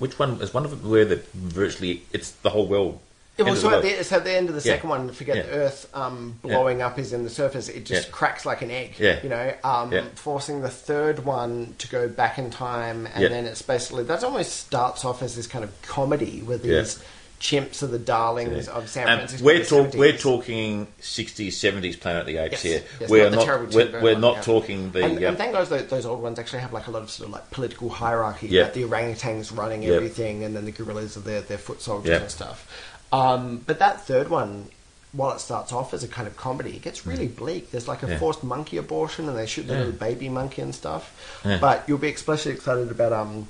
which 0.00 0.18
one 0.18 0.40
is 0.42 0.52
one 0.52 0.64
of 0.64 0.70
them 0.72 0.90
where 0.90 1.04
the 1.04 1.22
virtually 1.34 2.02
it's 2.12 2.32
the 2.42 2.50
whole 2.50 2.66
world. 2.66 2.98
Yeah, 3.36 3.44
well, 3.44 3.54
so, 3.54 3.70
at 3.70 3.82
the, 3.82 4.02
so 4.02 4.16
at 4.16 4.24
the 4.24 4.32
end 4.32 4.48
of 4.48 4.56
the 4.60 4.68
Yeah. 4.68 4.74
second 4.74 4.90
one, 4.90 5.12
forget 5.12 5.36
Yeah. 5.36 5.42
the 5.42 5.50
Earth 5.50 5.88
um, 5.94 6.40
blowing 6.42 6.82
up 6.82 6.98
is 6.98 7.12
in 7.12 7.22
the 7.22 7.30
surface. 7.30 7.68
It 7.68 7.84
just 7.84 8.08
Yeah. 8.08 8.12
cracks 8.12 8.44
like 8.44 8.62
an 8.62 8.72
egg. 8.72 8.96
Yeah. 8.98 9.20
You 9.22 9.28
know, 9.28 9.54
um, 9.62 9.92
Yeah. 9.92 10.02
forcing 10.16 10.60
the 10.62 10.68
third 10.68 11.24
one 11.24 11.76
to 11.78 11.86
go 11.86 12.08
back 12.08 12.36
in 12.38 12.50
time, 12.50 13.06
and 13.14 13.22
Yeah. 13.22 13.28
then 13.28 13.46
it's 13.46 13.62
basically 13.62 14.02
that 14.04 14.24
almost 14.24 14.56
starts 14.56 15.04
off 15.04 15.22
as 15.22 15.36
this 15.36 15.46
kind 15.46 15.62
of 15.62 15.70
comedy 15.82 16.40
where 16.44 16.58
these 16.58 16.98
chimps 17.40 17.82
are 17.82 17.86
the 17.86 17.98
darlings 17.98 18.66
of 18.68 18.88
San 18.88 19.08
Um, 19.08 19.18
Francisco. 19.18 19.44
we're, 19.44 19.64
talk, 19.64 19.94
we're 19.94 20.16
talking 20.16 20.86
60s, 21.00 21.48
70s 21.48 22.00
Planet 22.00 22.22
of 22.22 22.26
the 22.26 22.36
Apes 22.38 22.52
Yes, 22.52 22.62
here. 22.62 22.82
yes, 23.00 23.08
we're 23.10 23.30
not 23.30 23.46
not, 23.46 23.72
we're, 23.74 24.00
we're 24.02 24.18
not 24.18 24.36
yeah. 24.36 24.40
talking 24.42 24.90
the. 24.90 25.04
and, 25.04 25.24
uh, 25.24 25.28
and 25.28 25.36
thank 25.38 25.52
God 25.52 25.66
those, 25.68 25.86
those 25.86 26.04
old 26.06 26.20
ones 26.20 26.38
actually 26.38 26.60
have 26.60 26.72
like 26.72 26.88
a 26.88 26.90
lot 26.90 27.02
of 27.02 27.10
sort 27.10 27.28
of 27.28 27.32
like 27.34 27.48
political 27.50 27.88
hierarchy. 27.90 28.48
Yeah. 28.48 28.64
Like 28.64 28.74
the 28.74 28.82
orangutans 28.84 29.56
running 29.56 29.82
Yeah. 29.84 29.94
everything, 29.94 30.42
and 30.44 30.56
then 30.56 30.64
the 30.64 30.72
gorillas 30.72 31.16
are 31.16 31.20
their 31.20 31.40
their 31.42 31.58
foot 31.58 31.80
soldiers 31.80 32.10
Yeah. 32.10 32.16
and 32.22 32.30
stuff. 32.30 32.66
Um, 33.12 33.62
but 33.66 33.78
that 33.78 34.04
third 34.06 34.28
one, 34.28 34.68
while 35.12 35.32
it 35.34 35.38
starts 35.40 35.72
off 35.72 35.94
as 35.94 36.02
a 36.04 36.08
kind 36.08 36.26
of 36.28 36.36
comedy, 36.36 36.70
it 36.76 36.82
gets 36.82 37.06
really 37.06 37.28
bleak. 37.28 37.70
There's 37.70 37.88
like 37.88 38.02
a. 38.02 38.08
Yeah. 38.08 38.18
forced 38.18 38.42
monkey 38.42 38.76
abortion, 38.78 39.28
and 39.28 39.38
they 39.38 39.46
shoot 39.46 39.66
the 39.68 39.74
Yeah. 39.74 39.78
little 39.78 39.92
baby 39.92 40.28
monkey 40.28 40.60
and 40.62 40.74
stuff. 40.74 41.40
Yeah. 41.44 41.58
But 41.60 41.84
you'll 41.86 41.98
be 41.98 42.10
especially 42.12 42.52
excited 42.52 42.90
about 42.90 43.12
um 43.12 43.46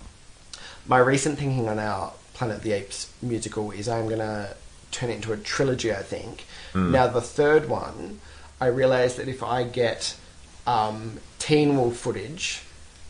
my 0.87 0.99
recent 0.99 1.39
thinking 1.39 1.69
on 1.69 1.79
our 1.79 2.13
Planet 2.39 2.59
of 2.59 2.63
the 2.63 2.73
Apes 2.73 3.13
musical 3.21 3.73
is 3.73 3.89
I'm 3.89 4.09
gonna 4.09 4.55
turn 4.93 5.11
it 5.11 5.17
into 5.17 5.33
a 5.33 5.37
trilogy. 5.37 5.93
I 5.93 6.03
think. 6.03 6.45
Hmm. 6.73 6.93
Now 6.93 7.09
the 7.09 7.21
third 7.21 7.69
one, 7.69 8.21
I 8.61 8.67
realised 8.67 9.17
that 9.17 9.27
if 9.27 9.43
I 9.43 9.65
get 9.65 10.17
um, 10.65 11.19
Teen 11.41 11.77
Wolf 11.77 11.97
footage, 11.97 12.63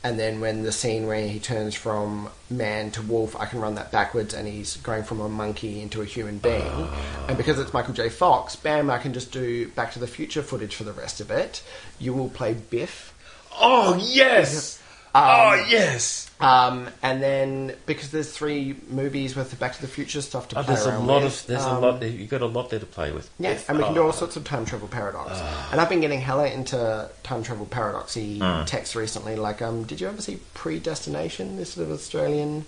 and 0.02 0.18
then 0.18 0.40
when 0.40 0.62
the 0.62 0.72
scene 0.72 1.06
where 1.06 1.28
he 1.28 1.38
turns 1.40 1.74
from 1.74 2.30
man 2.48 2.90
to 2.92 3.02
wolf, 3.02 3.36
I 3.38 3.44
can 3.44 3.60
run 3.60 3.74
that 3.74 3.92
backwards, 3.92 4.32
and 4.32 4.48
he's 4.48 4.78
going 4.78 5.02
from 5.02 5.20
a 5.20 5.28
monkey 5.28 5.82
into 5.82 6.00
a 6.00 6.06
human 6.06 6.38
being. 6.38 6.88
And 7.28 7.36
because 7.36 7.58
it's 7.58 7.74
Michael 7.74 7.92
J. 7.92 8.08
Fox, 8.08 8.56
bam, 8.56 8.88
I 8.88 8.96
can 8.96 9.12
just 9.12 9.30
do 9.30 9.68
Back 9.68 9.92
to 9.92 9.98
the 9.98 10.06
Future 10.06 10.42
footage 10.42 10.74
for 10.74 10.84
the 10.84 10.92
rest 10.92 11.20
of 11.20 11.30
it. 11.30 11.62
You 11.98 12.14
will 12.14 12.30
play 12.30 12.54
Biff. 12.54 13.12
oh 13.60 13.98
yes! 14.00 14.80
Oh 15.14 15.66
yes! 15.68 16.30
Um, 16.40 16.88
and 17.02 17.20
then 17.22 17.74
because 17.86 18.10
there's 18.10 18.30
three 18.32 18.76
movies 18.88 19.34
with 19.34 19.50
the 19.50 19.56
Back 19.56 19.74
to 19.74 19.80
the 19.80 19.88
Future 19.88 20.20
stuff 20.22 20.48
to 20.48 20.58
Oh, 20.58 20.62
play 20.62 20.74
there's 20.74 20.86
a 20.86 20.90
around 20.90 21.06
lot 21.06 21.22
with, 21.24 21.40
of 21.40 21.46
there's 21.48 21.62
um, 21.64 21.76
a 21.82 21.86
lot. 21.88 22.02
You've 22.02 22.30
got 22.30 22.42
a 22.42 22.46
lot 22.46 22.70
there 22.70 22.78
to 22.80 22.86
play 22.86 23.10
with. 23.10 23.28
If- 23.40 23.68
and 23.68 23.78
we 23.78 23.84
can 23.84 23.94
do 23.94 24.00
oh. 24.02 24.06
all 24.06 24.12
sorts 24.12 24.36
of 24.36 24.44
time 24.44 24.64
travel 24.64 24.86
paradox. 24.88 25.32
And 25.72 25.80
I've 25.80 25.88
been 25.88 26.00
getting 26.00 26.20
hella 26.20 26.48
into 26.48 27.10
time 27.24 27.42
travel 27.42 27.66
paradoxy 27.66 28.38
Hmm. 28.38 28.64
texts 28.64 28.94
recently. 28.94 29.34
Like, 29.36 29.60
um, 29.62 29.82
did 29.84 30.00
you 30.00 30.06
ever 30.08 30.20
see 30.22 30.38
Predestination? 30.54 31.56
This 31.56 31.72
sort 31.72 31.88
of 31.88 31.92
Australian 31.92 32.64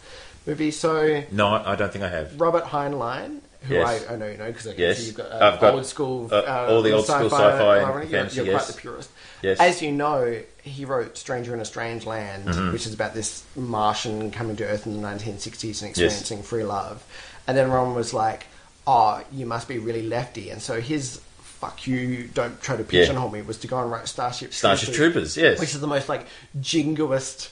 movie. 0.46 0.70
So 0.72 1.22
No, 1.30 1.48
I 1.48 1.76
don't 1.76 1.92
think 1.92 2.04
I 2.04 2.08
have. 2.08 2.40
Robert 2.40 2.64
Heinlein, 2.64 3.40
who 3.62 3.74
Yes. 3.74 4.06
I, 4.08 4.14
I 4.14 4.16
know 4.16 4.26
you 4.26 4.36
know 4.38 4.46
because 4.46 4.66
I 4.66 4.70
can 4.72 4.80
Yes. 4.80 4.98
see 4.98 5.06
you've 5.06 5.16
got, 5.16 5.30
uh, 5.30 5.50
I've 5.54 5.60
got, 5.60 5.74
old 5.74 5.86
school, 5.86 6.28
uh, 6.32 6.66
all 6.68 6.82
the 6.82 6.92
old 6.92 7.04
school 7.06 7.30
sci-fi, 7.30 7.78
irony. 7.80 8.06
You're- 8.06 8.18
fantasy, 8.18 8.36
You're, 8.38 8.46
yes. 8.46 8.64
quite 8.64 8.74
the 8.74 8.80
purist. 8.80 9.10
Yes. 9.42 9.58
As 9.60 9.80
you 9.82 9.92
know, 9.92 10.40
he 10.62 10.84
wrote 10.84 11.16
Stranger 11.16 11.54
in 11.54 11.60
a 11.60 11.64
Strange 11.64 12.04
Land, 12.06 12.44
Mm-hmm. 12.46 12.72
which 12.72 12.86
is 12.86 12.94
about 12.94 13.14
this 13.14 13.42
Martian 13.56 14.30
coming 14.30 14.56
to 14.56 14.64
Earth 14.66 14.86
in 14.86 15.00
the 15.00 15.06
1960s 15.08 15.80
and 15.82 15.90
experiencing 15.90 16.42
free 16.42 16.64
love. 16.64 17.02
And 17.46 17.56
then 17.56 17.70
Ron 17.70 17.94
was 17.94 18.12
like, 18.12 18.46
"Oh, 18.86 19.22
you 19.32 19.46
must 19.46 19.66
be 19.68 19.78
really 19.78 20.02
lefty." 20.02 20.50
And 20.50 20.60
so 20.60 20.80
his 20.80 21.20
fuck 21.40 21.86
you, 21.86 22.28
don't 22.34 22.60
try 22.62 22.76
to 22.76 22.82
Yeah. 22.82 22.88
pigeonhole 22.88 23.30
me, 23.30 23.42
was 23.42 23.58
to 23.58 23.66
go 23.66 23.78
and 23.80 23.90
write 23.90 24.08
Starship 24.08 24.52
Starship 24.54 24.94
Troopers, 24.94 25.36
yes. 25.36 25.58
which 25.60 25.74
is 25.74 25.80
the 25.80 25.86
most 25.86 26.08
like 26.08 26.26
jingoist 26.60 27.50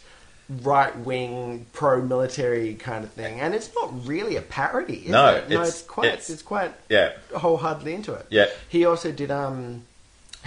right 0.63 0.97
wing 1.01 1.67
pro 1.75 2.01
military 2.01 2.75
kind 2.75 3.05
of 3.05 3.11
thing, 3.13 3.39
and 3.41 3.55
it's 3.55 3.71
not 3.75 4.07
really 4.07 4.37
a 4.37 4.41
parody. 4.43 5.01
Is 5.05 5.11
No, 5.11 5.35
it? 5.35 5.49
no, 5.51 5.57
it's- 5.57 5.69
it's, 5.69 5.83
quite 5.83 6.07
it's- 6.07 6.31
it's, 6.31 6.41
quite 6.43 6.73
Yeah. 6.89 7.13
wholeheartedly 7.37 7.93
into 7.95 8.15
it. 8.15 8.27
Yeah. 8.31 8.47
he 8.69 8.87
also 8.87 9.13
did 9.13 9.31
um 9.31 9.85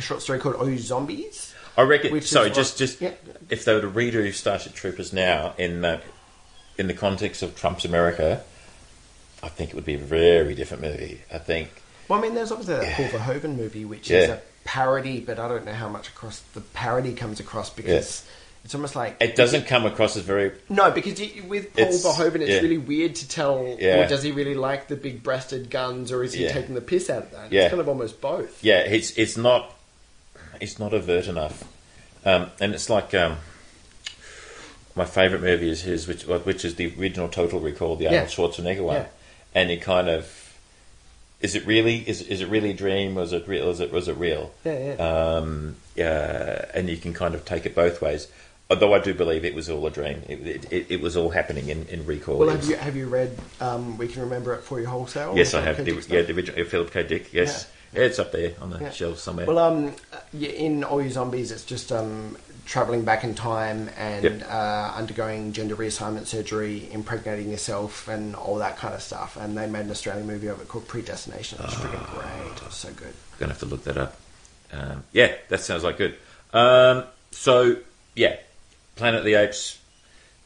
a 0.02 0.06
short 0.06 0.22
story 0.22 0.40
called 0.40 0.56
Oh 0.58 0.76
Zombies. 0.76 1.54
I 1.78 1.84
reckon. 1.84 2.12
Which 2.12 2.28
sorry, 2.30 2.50
just 2.50 2.78
just 2.78 3.00
yeah. 3.00 3.14
if 3.50 3.64
they 3.66 3.74
were 3.74 3.82
to 3.82 3.90
redo 3.90 4.34
Starship 4.34 4.74
Troopers 4.74 5.14
now 5.14 5.54
in 5.58 5.82
the 5.82 6.02
in 6.78 6.88
the 6.88 6.94
context 6.94 7.44
of 7.44 7.56
Trump's 7.56 7.86
America, 7.86 8.44
I 9.44 9.48
think 9.50 9.70
it 9.70 9.76
would 9.76 9.86
be 9.86 9.94
a 9.96 10.00
very 10.00 10.56
different 10.56 10.84
movie. 10.84 11.22
I 11.32 11.38
think. 11.38 11.70
Well, 12.08 12.20
I 12.20 12.22
mean, 12.22 12.36
there's 12.36 12.52
obviously 12.52 12.76
that 12.76 12.96
Paul 12.98 13.08
Verhoeven 13.20 13.56
movie, 13.56 13.86
which 13.86 14.10
Yeah. 14.10 14.18
is 14.20 14.30
a 14.30 14.42
parody, 14.66 15.20
but 15.22 15.40
I 15.40 15.48
don't 15.48 15.66
know 15.66 15.74
how 15.74 15.88
much 15.88 16.10
across 16.10 16.42
the 16.54 16.62
parody 16.62 17.14
comes 17.14 17.40
across 17.40 17.70
because 17.70 18.26
it's 18.66 18.76
almost 18.76 18.96
like 18.98 19.16
It 19.22 19.36
doesn't 19.38 19.66
come 19.66 19.86
across 19.86 20.18
as 20.18 20.24
very. 20.24 20.52
No, 20.68 20.92
because 20.92 21.20
you, 21.22 21.44
with 21.44 21.74
Paul 21.74 21.86
It's- 21.86 22.04
Verhoeven, 22.06 22.42
it's 22.42 22.50
yeah. 22.52 22.60
really 22.60 22.78
weird 22.78 23.16
to 23.16 23.28
tell. 23.30 23.78
Yeah. 23.80 24.04
Or 24.04 24.08
does 24.10 24.24
he 24.24 24.32
really 24.34 24.56
like 24.56 24.90
the 24.90 24.98
big-breasted 24.98 25.70
guns, 25.70 26.12
or 26.12 26.22
is 26.24 26.34
he 26.34 26.44
Yeah. 26.44 26.52
taking 26.52 26.76
the 26.76 26.82
piss 26.82 27.10
out 27.10 27.24
of 27.24 27.32
that? 27.32 27.52
Yeah. 27.52 27.62
It's 27.62 27.70
kind 27.70 27.80
of 27.82 27.88
almost 27.88 28.20
both. 28.20 28.62
Yeah, 28.62 28.80
it's 28.80 29.12
it's 29.12 29.38
not 29.38 29.74
it's 30.62 30.80
not 30.80 30.94
overt 30.94 31.28
enough, 31.28 31.64
um, 32.26 32.52
and 32.60 32.74
it's 32.74 32.90
like 32.90 33.14
um, 33.14 33.38
my 34.96 35.06
favourite 35.06 35.42
movie 35.44 35.70
is 35.70 35.82
his, 35.82 36.08
which 36.08 36.24
which 36.26 36.64
is 36.64 36.76
the 36.76 36.94
original 37.00 37.28
Total 37.28 37.60
Recall, 37.60 37.96
the 37.96 38.08
Arnold 38.08 38.30
Yeah. 38.30 38.36
Schwarzenegger 38.36 38.84
one, 38.84 38.96
Yeah. 38.96 39.08
and 39.56 39.70
he 39.70 39.78
kind 39.78 40.10
of. 40.10 40.38
Is 41.42 41.56
it 41.56 41.66
really? 41.66 42.08
Is 42.08 42.22
is 42.22 42.42
it 42.42 42.50
really 42.50 42.70
a 42.70 42.74
dream? 42.74 43.16
Was 43.16 43.34
it 43.34 43.48
real? 43.48 43.68
Was 43.68 43.80
it 43.80 43.92
was 43.92 44.08
it 44.08 44.16
real? 44.18 44.52
Yeah, 44.64 44.96
yeah. 44.96 45.36
Um, 45.36 45.76
yeah, 45.96 46.66
and 46.76 46.88
you 46.88 46.98
can 46.98 47.14
kind 47.14 47.34
of 47.34 47.46
take 47.46 47.66
it 47.66 47.74
both 47.74 48.00
ways. 48.02 48.28
Although 48.70 48.94
I 48.94 49.00
do 49.00 49.14
believe 49.14 49.44
it 49.44 49.54
was 49.54 49.70
all 49.70 49.86
a 49.86 49.90
dream. 49.92 50.22
It, 50.30 50.72
it, 50.72 50.86
it, 50.90 51.02
was 51.02 51.18
all 51.18 51.32
happening 51.32 51.68
in, 51.68 51.86
in 51.88 52.06
recall. 52.06 52.38
Well, 52.38 52.50
have 52.50 52.64
you 52.70 52.78
have 52.78 52.96
you 52.96 53.08
read 53.08 53.38
um, 53.60 53.98
We 53.98 54.08
Can 54.08 54.22
Remember 54.22 54.54
It 54.54 54.62
for 54.62 54.80
You 54.80 54.86
Wholesale? 54.88 55.36
yes, 55.36 55.54
I 55.54 55.60
have. 55.60 55.76
Philip 55.76 55.88
K. 55.88 55.94
The, 55.94 56.02
Dick 56.02 56.10
yeah, 56.10 56.22
the 56.22 56.34
original 56.34 56.66
Philip 56.66 56.92
K. 56.92 57.04
Dick. 57.04 57.34
Yes, 57.34 57.68
yeah. 57.68 57.81
It's 57.94 58.20
up 58.20 58.32
there 58.32 58.54
on 58.62 58.70
the 58.70 58.80
Yeah. 58.80 58.92
shelf 58.92 59.20
somewhere. 59.20 59.46
Well, 59.46 59.60
um, 59.60 59.96
in 60.34 60.84
All 60.84 61.02
You 61.02 61.10
Zombies, 61.10 61.52
it's 61.52 61.64
just 61.64 61.92
um, 61.92 62.38
traveling 62.66 63.04
back 63.04 63.24
in 63.24 63.36
time 63.36 63.90
and 63.98 64.24
Yep. 64.24 64.48
uh, 64.50 64.94
undergoing 64.96 65.52
gender 65.52 65.76
reassignment 65.76 66.28
surgery, 66.28 66.88
impregnating 66.92 67.50
yourself, 67.50 68.08
and 68.08 68.36
all 68.36 68.56
that 68.58 68.78
kind 68.78 68.94
of 68.94 69.02
stuff. 69.02 69.36
And 69.36 69.58
they 69.58 69.68
made 69.68 69.86
an 69.86 69.92
Australian 69.92 70.28
movie 70.28 70.48
of 70.48 70.62
it 70.62 70.68
called 70.68 70.88
Predestination. 70.88 71.60
It 71.60 71.66
was 71.66 71.74
freaking 71.76 72.06
Ah. 72.08 72.14
great. 72.22 72.58
It 72.58 72.66
was 72.66 72.76
so 72.76 72.90
good. 72.92 73.14
Gonna 73.40 73.52
have 73.54 73.60
to 73.60 73.66
look 73.66 73.84
that 73.86 73.98
up. 73.98 74.16
Um, 74.72 75.04
yeah, 75.12 75.34
that 75.50 75.60
sounds 75.62 75.84
like 75.84 75.98
good. 75.98 76.16
Um, 76.54 77.04
so 77.32 77.78
yeah, 78.16 78.38
Planet 78.96 79.20
of 79.20 79.26
the 79.26 79.34
Apes. 79.36 79.78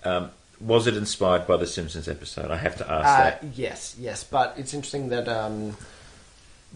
Um, 0.04 0.32
was 0.62 0.88
it 0.88 0.96
inspired 0.96 1.46
by 1.46 1.58
the 1.58 1.68
Simpsons 1.68 2.08
episode? 2.08 2.50
I 2.50 2.56
have 2.58 2.78
to 2.78 2.90
ask 2.90 3.06
Uh, 3.08 3.24
that. 3.24 3.44
yes, 3.56 3.96
yes, 4.00 4.24
but 4.24 4.54
it's 4.58 4.74
interesting 4.74 5.10
that 5.10 5.28
um, 5.28 5.76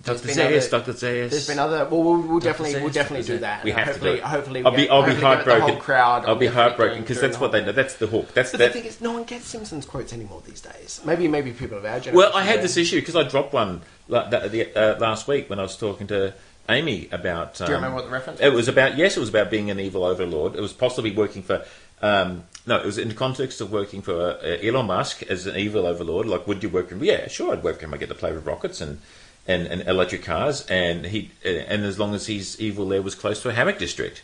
Dr. 0.04 0.28
Zaius, 0.30 0.70
Dr. 0.70 0.94
Zaius. 0.94 1.30
There's 1.32 1.48
been 1.48 1.60
other. 1.60 1.86
Well, 1.90 2.04
we'll, 2.04 2.22
we'll 2.22 2.40
definitely, 2.40 2.76
Zaius, 2.76 2.82
we'll 2.82 2.92
definitely 2.92 3.26
do 3.26 3.40
that. 3.40 3.64
We 3.64 3.72
have 3.72 3.88
hopefully, 3.88 4.12
to 4.12 4.18
do 4.18 4.24
it. 4.24 4.28
Hopefully, 4.28 4.64
I'll 4.64 4.76
be, 4.76 4.90
I'll 4.90 5.06
be 5.06 5.14
the 5.14 5.22
heartbroken. 5.22 5.70
whole 5.70 5.78
crowd. 5.78 6.26
I'll 6.26 6.36
be 6.36 6.48
heartbroken 6.48 7.02
because 7.02 7.20
that's 7.20 7.40
what 7.40 7.52
they 7.52 7.64
know. 7.64 7.72
That's 7.72 7.96
the 7.96 8.08
hook. 8.08 8.34
That's 8.34 8.52
But 8.52 8.60
that. 8.60 8.74
the 8.74 8.80
thing 8.80 8.90
is, 8.90 9.02
no 9.02 9.12
one 9.12 9.24
gets 9.24 9.46
Simpsons 9.46 9.86
quotes 9.86 10.14
anymore 10.14 10.42
these 10.46 10.62
days. 10.62 11.02
Maybe, 11.06 11.28
maybe 11.28 11.52
people 11.52 11.78
of 11.78 11.86
our 11.86 12.00
generation. 12.00 12.18
Well, 12.18 12.32
I 12.36 12.44
had 12.44 12.62
this 12.62 12.78
issue 12.78 13.00
because 13.00 13.16
I 13.16 13.24
dropped 13.24 13.54
one 13.54 13.82
the, 14.08 14.50
the, 14.52 14.76
uh, 14.76 15.00
last 15.00 15.28
week 15.28 15.50
when 15.50 15.60
I 15.60 15.64
was 15.64 15.76
talking 15.76 16.08
to 16.08 16.34
Amy 16.70 17.10
about. 17.12 17.60
Um, 17.62 17.70
you 17.70 17.76
remember 17.76 17.96
what 17.96 18.06
the 18.06 18.12
reference 18.12 18.40
It 18.40 18.54
was 18.54 18.68
about 18.68 18.98
yes, 18.98 19.18
it 19.18 19.20
was 19.20 19.30
about 19.30 19.50
being 19.50 19.70
an 19.70 19.80
evil 19.80 20.04
overlord. 20.04 20.56
It 20.56 20.62
was 20.62 20.74
possibly 20.74 21.12
working 21.12 21.44
for. 21.44 21.66
Um, 22.02 22.46
no, 22.66 22.78
it 22.78 22.86
was 22.86 22.98
in 22.98 23.10
the 23.10 23.16
context 23.16 23.60
of 23.60 23.72
working 23.72 24.02
for 24.02 24.38
uh, 24.42 24.58
Elon 24.64 24.86
Musk 24.86 25.24
as 25.24 25.46
an 25.48 25.58
evil 25.58 25.86
overlord. 25.86 26.28
Like, 26.28 26.48
would 26.48 26.64
you 26.64 26.70
work 26.70 26.88
for 26.88 26.96
him? 26.96 27.04
Yeah, 27.04 27.28
sure, 27.28 27.52
I'd 27.52 27.64
work 27.64 27.80
for 27.80 27.86
him. 27.86 27.94
I 27.94 27.98
get 27.98 28.10
to 28.10 28.16
play 28.16 28.32
with 28.32 28.46
rockets 28.46 28.80
and, 28.80 29.02
and, 29.50 29.66
and 29.68 29.88
electric 29.88 30.24
cars, 30.24 30.66
and 30.68 31.06
he 31.06 31.32
and 31.44 31.84
as 31.84 31.98
long 32.00 32.14
as 32.14 32.28
he's 32.28 32.60
evil, 32.62 32.88
there 32.88 33.02
was 33.02 33.16
close 33.16 33.42
to 33.42 33.50
a 33.50 33.54
hammock 33.54 33.80
district. 33.80 34.22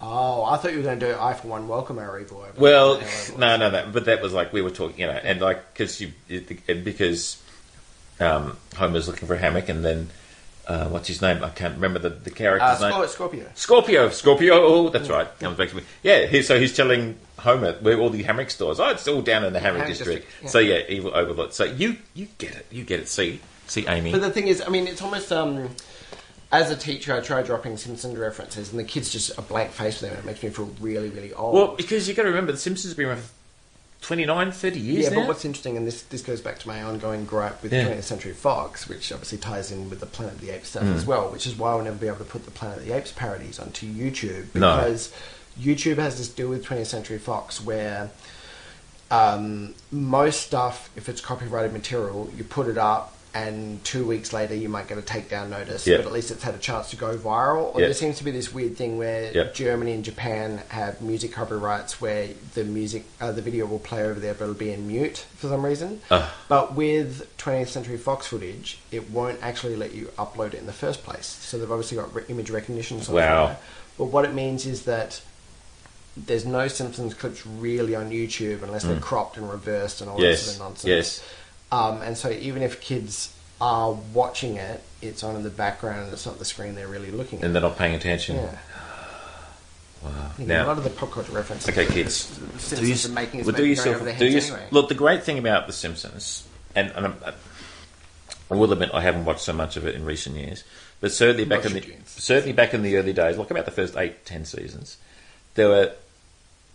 Oh, 0.00 0.42
I 0.44 0.56
thought 0.56 0.72
you 0.72 0.78
were 0.78 0.82
going 0.82 0.98
to 0.98 1.06
do 1.12 1.16
I 1.16 1.32
for 1.34 1.46
one 1.46 1.68
welcome 1.68 1.98
our 1.98 2.18
evil. 2.18 2.38
over- 2.38 2.52
Well, 2.60 3.00
no, 3.38 3.56
no, 3.56 3.70
no. 3.70 3.88
But 3.92 4.06
that 4.06 4.20
was 4.20 4.32
like 4.32 4.52
we 4.52 4.60
were 4.62 4.70
talking, 4.70 4.98
you 4.98 5.06
know, 5.06 5.12
and 5.12 5.40
like 5.40 5.72
because 5.74 6.00
you 6.00 6.12
because 6.66 7.40
um, 8.18 8.56
Homer's 8.76 9.06
looking 9.08 9.28
for 9.28 9.34
a 9.34 9.38
hammock, 9.38 9.68
and 9.68 9.84
then 9.84 10.08
uh, 10.66 10.88
what's 10.88 11.06
his 11.08 11.20
name? 11.22 11.44
I 11.44 11.50
can't 11.50 11.74
remember 11.74 11.98
the 11.98 12.08
the 12.08 12.30
uh, 12.30 12.34
character's 12.34 12.80
name. 12.80 13.06
Scorpio. 13.08 13.46
Scorpio, 13.54 14.08
Scorpio. 14.08 14.54
Oh, 14.54 14.88
that's 14.88 15.08
right. 15.08 15.28
Comes 15.38 15.56
back 15.58 15.68
to 15.70 15.76
me. 15.76 15.82
Yeah. 16.02 16.26
He, 16.26 16.42
so 16.42 16.58
he's 16.58 16.74
telling 16.74 17.18
Homer 17.38 17.74
where 17.80 17.98
all 17.98 18.10
the 18.10 18.22
hammock 18.22 18.50
stores. 18.50 18.80
Oh, 18.80 18.88
it's 18.90 19.06
all 19.06 19.22
down 19.22 19.44
in 19.44 19.52
the 19.52 19.60
hammock, 19.60 19.82
Hammock 19.82 19.98
district. 19.98 20.22
district, 20.26 20.42
yeah. 20.44 20.48
So 20.48 20.58
yeah, 20.58 20.80
evil 20.88 21.14
overlord. 21.14 21.52
So 21.52 21.64
you 21.64 21.96
you 22.14 22.26
get 22.38 22.54
it. 22.56 22.66
You 22.70 22.84
get 22.84 23.00
it. 23.00 23.08
See, 23.08 23.40
see, 23.72 23.86
Amy. 23.86 24.12
But 24.12 24.20
the 24.20 24.30
thing 24.30 24.48
is, 24.48 24.62
I 24.64 24.68
mean, 24.68 24.86
it's 24.86 25.02
almost 25.02 25.32
um, 25.32 25.70
as 26.50 26.70
a 26.70 26.76
teacher, 26.76 27.14
I 27.14 27.20
try 27.20 27.42
dropping 27.42 27.76
Simpsons 27.78 28.16
references, 28.18 28.70
and 28.70 28.78
the 28.78 28.84
kids 28.84 29.10
just 29.10 29.36
a 29.38 29.42
blank 29.42 29.70
face 29.72 29.98
for 29.98 30.06
them. 30.06 30.14
and 30.14 30.24
It 30.24 30.26
makes 30.26 30.42
me 30.42 30.50
feel 30.50 30.70
really, 30.80 31.08
really 31.08 31.32
old. 31.32 31.54
well, 31.54 31.74
because 31.76 32.06
you 32.08 32.14
got 32.14 32.22
to 32.22 32.28
remember, 32.28 32.52
The 32.52 32.58
Simpsons 32.58 32.92
have 32.92 32.96
been 32.98 33.06
around 33.06 33.20
for 33.22 33.30
29, 34.02 34.50
30 34.52 34.80
years 34.80 35.04
yeah, 35.04 35.10
now. 35.10 35.16
but 35.20 35.28
what's 35.28 35.44
interesting, 35.44 35.76
and 35.76 35.86
this 35.86 36.02
this 36.02 36.22
goes 36.22 36.40
back 36.40 36.58
to 36.58 36.66
my 36.68 36.82
ongoing 36.82 37.24
gripe 37.24 37.62
with 37.62 37.72
Yeah. 37.72 37.84
20th 37.86 38.02
Century 38.02 38.32
Fox, 38.32 38.88
which 38.88 39.12
obviously 39.12 39.38
ties 39.38 39.70
in 39.70 39.88
with 39.90 40.00
the 40.00 40.06
Planet 40.06 40.34
of 40.34 40.40
the 40.40 40.50
Apes 40.50 40.70
stuff 40.70 40.82
Mm. 40.82 40.96
as 40.96 41.06
well, 41.06 41.30
which 41.30 41.46
is 41.46 41.54
why 41.56 41.70
I'll 41.70 41.82
never 41.82 41.96
be 41.96 42.08
able 42.08 42.18
to 42.18 42.24
put 42.24 42.44
the 42.44 42.50
Planet 42.50 42.78
of 42.78 42.84
the 42.84 42.92
Apes 42.92 43.12
parodies 43.12 43.58
onto 43.60 43.86
YouTube 43.86 44.52
No. 44.54 44.76
because 44.76 45.12
YouTube 45.60 45.98
has 45.98 46.18
this 46.18 46.28
deal 46.28 46.48
with 46.48 46.64
20th 46.64 46.86
Century 46.88 47.18
Fox 47.18 47.60
where 47.64 48.10
um, 49.10 49.74
most 49.90 50.40
stuff, 50.42 50.90
if 50.96 51.08
it's 51.08 51.20
copyrighted 51.20 51.72
material, 51.72 52.30
you 52.36 52.44
put 52.44 52.66
it 52.66 52.78
up. 52.78 53.16
And 53.34 53.82
two 53.82 54.04
weeks 54.04 54.34
later, 54.34 54.54
you 54.54 54.68
might 54.68 54.88
get 54.88 54.98
a 54.98 55.00
takedown 55.00 55.48
notice, 55.48 55.86
Yeah. 55.86 55.96
but 55.96 56.06
at 56.06 56.12
least 56.12 56.30
it's 56.30 56.42
had 56.42 56.54
a 56.54 56.58
chance 56.58 56.90
to 56.90 56.96
go 56.96 57.16
viral. 57.16 57.74
Or 57.74 57.80
Yeah. 57.80 57.86
there 57.86 57.94
seems 57.94 58.18
to 58.18 58.24
be 58.24 58.30
this 58.30 58.52
weird 58.52 58.76
thing 58.76 58.98
where 58.98 59.32
Yeah. 59.32 59.44
Germany 59.54 59.92
and 59.92 60.04
Japan 60.04 60.62
have 60.68 61.00
music 61.00 61.32
copyrights 61.32 61.98
where 61.98 62.28
the 62.54 62.64
music, 62.64 63.04
uh, 63.22 63.32
the 63.32 63.40
video 63.40 63.64
will 63.64 63.78
play 63.78 64.02
over 64.04 64.20
there, 64.20 64.34
but 64.34 64.44
it'll 64.44 64.54
be 64.54 64.70
in 64.70 64.86
mute 64.86 65.24
for 65.38 65.48
some 65.48 65.64
reason. 65.64 66.02
Ugh. 66.10 66.28
But 66.48 66.74
with 66.74 67.26
20th 67.38 67.70
Century 67.70 67.96
Fox 67.96 68.26
footage, 68.26 68.78
it 68.90 69.10
won't 69.10 69.38
actually 69.42 69.76
let 69.76 69.94
you 69.94 70.10
upload 70.18 70.48
it 70.52 70.56
in 70.60 70.66
the 70.66 70.72
first 70.74 71.02
place. 71.02 71.38
So 71.42 71.56
they've 71.56 71.72
obviously 71.72 71.96
got 71.96 72.14
re- 72.14 72.24
image 72.28 72.50
recognition 72.50 72.98
software. 73.00 73.26
Wow. 73.30 73.56
But 73.96 74.04
what 74.06 74.26
it 74.26 74.34
means 74.34 74.66
is 74.66 74.82
that 74.82 75.22
there's 76.14 76.44
no 76.44 76.68
Simpsons 76.68 77.14
clips 77.14 77.46
really 77.46 77.94
on 77.94 78.10
YouTube 78.10 78.62
unless 78.62 78.82
they're 78.82 79.00
cropped 79.00 79.38
and 79.38 79.50
reversed 79.50 80.02
and 80.02 80.10
all 80.10 80.18
that 80.18 80.24
Mm. 80.24 80.36
Sort 80.36 80.54
of 80.56 80.58
nonsense. 80.60 80.84
yes. 80.84 81.20
Um, 81.72 82.02
and 82.02 82.16
so 82.16 82.30
even 82.30 82.62
if 82.62 82.80
kids 82.80 83.34
are 83.60 83.92
watching 84.12 84.56
it, 84.56 84.82
it's 85.00 85.24
on 85.24 85.34
in 85.36 85.42
the 85.42 85.50
background 85.50 86.04
and 86.04 86.12
it's 86.12 86.26
not 86.26 86.38
the 86.38 86.44
screen 86.44 86.74
they're 86.74 86.86
really 86.86 87.10
looking 87.10 87.38
at. 87.40 87.44
and 87.46 87.54
they're 87.54 87.62
not 87.62 87.76
paying 87.78 87.94
attention. 87.94 88.36
yeah. 88.36 88.58
Wow. 90.04 90.32
Now- 90.38 90.64
a 90.64 90.66
lot 90.66 90.78
of 90.78 90.84
the 90.84 90.90
pop 90.90 91.12
culture 91.12 91.32
references. 91.32 91.68
Okay, 91.68 91.86
kids. 91.86 92.26
The 92.38 92.46
Do 92.46 92.58
Simpsons 92.58 93.04
you, 93.04 93.10
are 93.10 93.14
making 93.14 93.40
us 93.40 93.46
well, 93.46 93.56
do 93.56 93.64
yourself, 93.64 93.96
over 93.96 94.04
their 94.04 94.18
do 94.18 94.24
heads 94.30 94.48
you, 94.48 94.54
anyway. 94.54 94.68
Look, 94.72 94.88
the 94.88 94.94
great 94.94 95.22
thing 95.22 95.38
about 95.38 95.66
The 95.66 95.72
Simpsons, 95.72 96.46
and, 96.74 96.90
and 96.90 97.06
I'm, 97.06 97.16
I 98.50 98.54
will 98.54 98.72
admit 98.72 98.90
I 98.92 99.00
haven't 99.00 99.24
watched 99.24 99.42
so 99.42 99.52
much 99.52 99.76
of 99.76 99.86
it 99.86 99.94
in 99.94 100.04
recent 100.04 100.36
years, 100.36 100.64
but 101.00 101.12
certainly 101.12 101.44
back 101.44 101.64
in 101.64 101.72
the 101.72 101.80
your 101.80 101.94
jeans. 101.96 102.10
certainly 102.10 102.52
back 102.52 102.74
in 102.74 102.82
the 102.82 102.96
early 102.96 103.12
days, 103.12 103.38
like 103.38 103.50
about 103.50 103.64
the 103.64 103.70
first 103.70 103.96
eight, 103.96 104.26
ten 104.26 104.44
seasons, 104.44 104.98
there 105.54 105.68
were. 105.68 105.92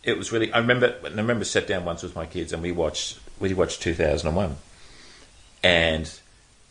It 0.04 0.18
was 0.18 0.32
really. 0.32 0.52
I 0.54 0.60
remember. 0.60 0.96
I 1.04 1.10
remember 1.10 1.44
sat 1.44 1.68
down 1.68 1.84
once 1.84 2.02
with 2.02 2.16
my 2.16 2.26
kids 2.26 2.54
and 2.54 2.64
we 2.64 2.72
watched. 2.72 3.20
We 3.40 3.54
watched 3.54 3.82
2001, 3.82 4.46
and 4.46 4.56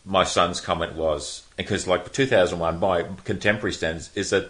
my 0.05 0.23
son's 0.23 0.61
comment 0.61 0.93
was 0.95 1.43
because 1.57 1.87
like 1.87 2.11
2001 2.13 2.79
by 2.79 3.03
contemporary 3.25 3.73
standards 3.73 4.09
is 4.15 4.31
a 4.33 4.49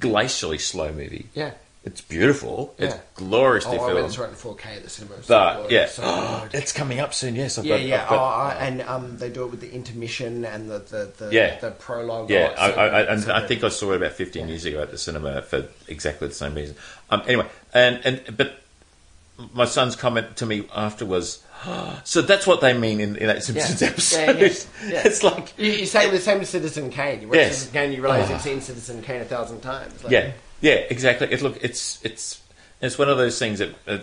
glacially 0.00 0.60
slow 0.60 0.92
movie. 0.92 1.26
Yeah. 1.34 1.52
It's 1.84 2.00
beautiful. 2.02 2.74
It's 2.76 2.94
Yeah. 2.94 3.00
gloriously 3.14 3.78
Oh, 3.78 3.82
I 3.84 3.86
filmed. 3.86 4.02
went 4.02 4.12
to 4.14 4.22
it 4.24 4.28
in 4.28 4.34
4K 4.34 4.76
at 4.76 4.82
the 4.84 4.90
cinema. 4.90 5.14
But 5.16 5.24
so 5.24 5.66
yeah, 5.70 5.86
so 5.86 6.02
good. 6.50 6.54
it's 6.60 6.72
coming 6.72 7.00
up 7.00 7.14
soon. 7.14 7.34
Yes, 7.36 7.56
I've 7.56 7.64
yeah, 7.64 7.78
got. 7.78 7.86
yeah. 7.86 8.08
Got- 8.10 8.12
oh, 8.12 8.24
I- 8.24 8.54
and 8.66 8.82
um, 8.82 9.16
they 9.16 9.30
do 9.30 9.44
it 9.44 9.50
with 9.50 9.60
the 9.60 9.72
intermission 9.72 10.44
and 10.44 10.68
the 10.68 10.80
the, 10.80 11.12
the, 11.16 11.28
Yeah. 11.32 11.58
the 11.60 11.70
prologue. 11.70 12.28
yeah, 12.28 12.52
Oh, 12.58 12.62
I, 12.62 12.68
I, 12.68 12.86
I, 12.88 13.00
and 13.14 13.32
I 13.32 13.46
think 13.46 13.64
I 13.64 13.70
saw 13.70 13.92
it 13.92 13.96
about 13.96 14.12
15 14.12 14.48
years 14.48 14.64
ago 14.66 14.82
at 14.82 14.90
the 14.90 14.98
cinema 14.98 15.40
for 15.40 15.66
exactly 15.86 16.28
the 16.28 16.34
same 16.34 16.54
reason. 16.54 16.74
Um, 17.10 17.22
anyway, 17.26 17.46
and 17.72 18.00
and 18.04 18.36
but 18.36 18.60
my 19.54 19.64
son's 19.64 19.96
comment 19.96 20.36
to 20.38 20.46
me 20.46 20.66
after 20.74 21.06
was, 21.06 21.42
so 22.04 22.22
that's 22.22 22.46
what 22.46 22.60
they 22.60 22.72
mean 22.76 23.00
in, 23.00 23.16
in 23.16 23.26
that 23.26 23.42
Simpsons 23.42 23.80
Yeah. 23.82 23.88
episode. 23.88 24.38
Yeah, 24.40 24.46
yeah, 24.46 24.92
yeah. 24.92 25.02
It's 25.06 25.22
like 25.22 25.54
You, 25.58 25.72
you 25.72 25.86
say 25.86 26.08
the 26.10 26.18
same 26.20 26.38
with 26.40 26.48
Citizen 26.48 26.90
Kane. 26.90 27.20
You 27.22 27.28
watch 27.28 27.36
Yes. 27.36 27.48
Citizen 27.58 27.72
Kane, 27.72 27.92
you 27.92 28.02
realise 28.02 28.28
you've 28.30 28.40
seen 28.40 28.60
Citizen 28.60 29.02
Kane 29.02 29.20
a 29.20 29.24
thousand 29.24 29.60
times. 29.60 30.02
Like, 30.04 30.12
Yeah, 30.12 30.32
yeah, 30.60 30.72
exactly. 30.74 31.28
It, 31.32 31.42
look, 31.42 31.62
it's 31.62 32.04
it's 32.04 32.40
it's 32.80 32.98
one 32.98 33.08
of 33.08 33.18
those 33.18 33.38
things 33.38 33.58
that 33.58 33.70
uh, 33.86 33.98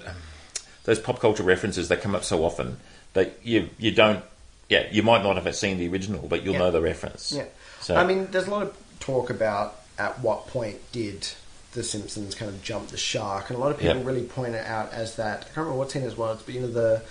those 0.83 0.99
pop 0.99 1.19
culture 1.19 1.43
references 1.43 1.87
that 1.89 2.01
come 2.01 2.13
up 2.15 2.23
so 2.23 2.43
often 2.43 2.77
that 3.13 3.39
you 3.43 3.69
you 3.77 3.91
don't. 3.91 4.23
Yeah, 4.69 4.87
you 4.91 5.03
might 5.03 5.21
not 5.23 5.35
have 5.41 5.55
seen 5.55 5.77
the 5.77 5.87
original, 5.87 6.27
but 6.27 6.43
you'll 6.43 6.53
Yeah. 6.53 6.59
know 6.59 6.71
the 6.71 6.81
reference. 6.81 7.31
Yeah. 7.31 7.45
So 7.81 7.95
I 7.95 8.03
mean, 8.05 8.27
there's 8.31 8.47
a 8.47 8.51
lot 8.51 8.63
of 8.63 8.77
talk 8.99 9.29
about 9.29 9.75
at 9.97 10.19
what 10.19 10.47
point 10.47 10.77
did 10.91 11.27
The 11.73 11.83
Simpsons 11.83 12.33
kind 12.35 12.49
of 12.49 12.61
jump 12.63 12.87
the 12.89 12.97
shark, 12.97 13.49
and 13.49 13.57
a 13.57 13.61
lot 13.61 13.71
of 13.71 13.77
people 13.77 13.97
Yep. 13.97 14.05
really 14.05 14.23
point 14.23 14.55
it 14.55 14.65
out 14.65 14.91
as 14.91 15.15
that. 15.17 15.39
I 15.41 15.43
can't 15.43 15.57
remember 15.57 15.77
what 15.77 15.91
scene 15.91 16.01
it 16.03 16.17
was, 16.17 16.41
but 16.43 16.55
you 16.55 16.61
know 16.61 16.67
the 16.67 17.01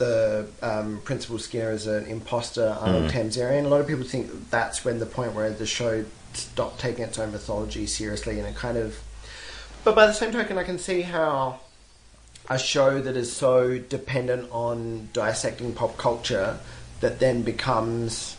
the 0.00 0.48
um, 0.62 0.98
principal 1.04 1.38
Skinner 1.38 1.70
is 1.72 1.86
an 1.86 2.06
imposter, 2.06 2.74
Armin 2.80 3.10
Tamzarian. 3.10 3.66
A 3.66 3.68
lot 3.68 3.82
of 3.82 3.86
people 3.86 4.02
think 4.04 4.50
that's 4.50 4.82
when 4.84 4.98
the 4.98 5.04
point 5.06 5.34
where 5.34 5.50
the 5.50 5.66
show 5.66 6.04
stopped 6.32 6.80
taking 6.80 7.04
its 7.04 7.18
own 7.18 7.30
mythology 7.32 7.86
seriously, 7.86 8.38
and 8.38 8.48
it 8.48 8.56
kind 8.56 8.78
of. 8.78 8.98
But 9.84 9.94
by 9.94 10.06
the 10.06 10.14
same 10.14 10.32
token, 10.32 10.56
I 10.56 10.64
can 10.64 10.78
see 10.78 11.02
how 11.02 11.60
a 12.48 12.58
show 12.58 13.00
that 13.02 13.14
is 13.16 13.30
so 13.30 13.78
dependent 13.78 14.48
on 14.50 15.10
dissecting 15.12 15.74
pop 15.74 15.98
culture 15.98 16.58
that 17.00 17.20
then 17.20 17.42
becomes 17.42 18.36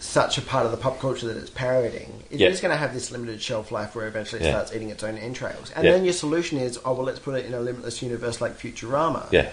such 0.00 0.36
a 0.38 0.42
part 0.42 0.64
of 0.64 0.70
the 0.70 0.76
pop 0.76 1.00
culture 1.00 1.26
that 1.26 1.36
it's 1.36 1.50
parodying 1.50 2.22
it 2.30 2.34
is 2.34 2.40
Yeah. 2.40 2.50
going 2.68 2.70
to 2.70 2.76
have 2.76 2.94
this 2.94 3.10
limited 3.10 3.42
shelf 3.42 3.72
life 3.72 3.96
where 3.96 4.06
eventually 4.06 4.40
it 4.42 4.44
Yeah. 4.44 4.52
starts 4.52 4.72
eating 4.72 4.90
its 4.90 5.02
own 5.02 5.18
entrails. 5.18 5.72
And 5.74 5.84
Yeah. 5.84 5.90
then 5.92 6.04
your 6.04 6.14
solution 6.14 6.56
is, 6.58 6.78
oh 6.84 6.92
well, 6.92 7.04
let's 7.04 7.18
put 7.18 7.34
it 7.34 7.46
in 7.46 7.52
a 7.54 7.58
limitless 7.60 8.00
universe 8.00 8.40
like 8.40 8.56
Futurama. 8.60 9.26
Yeah. 9.32 9.48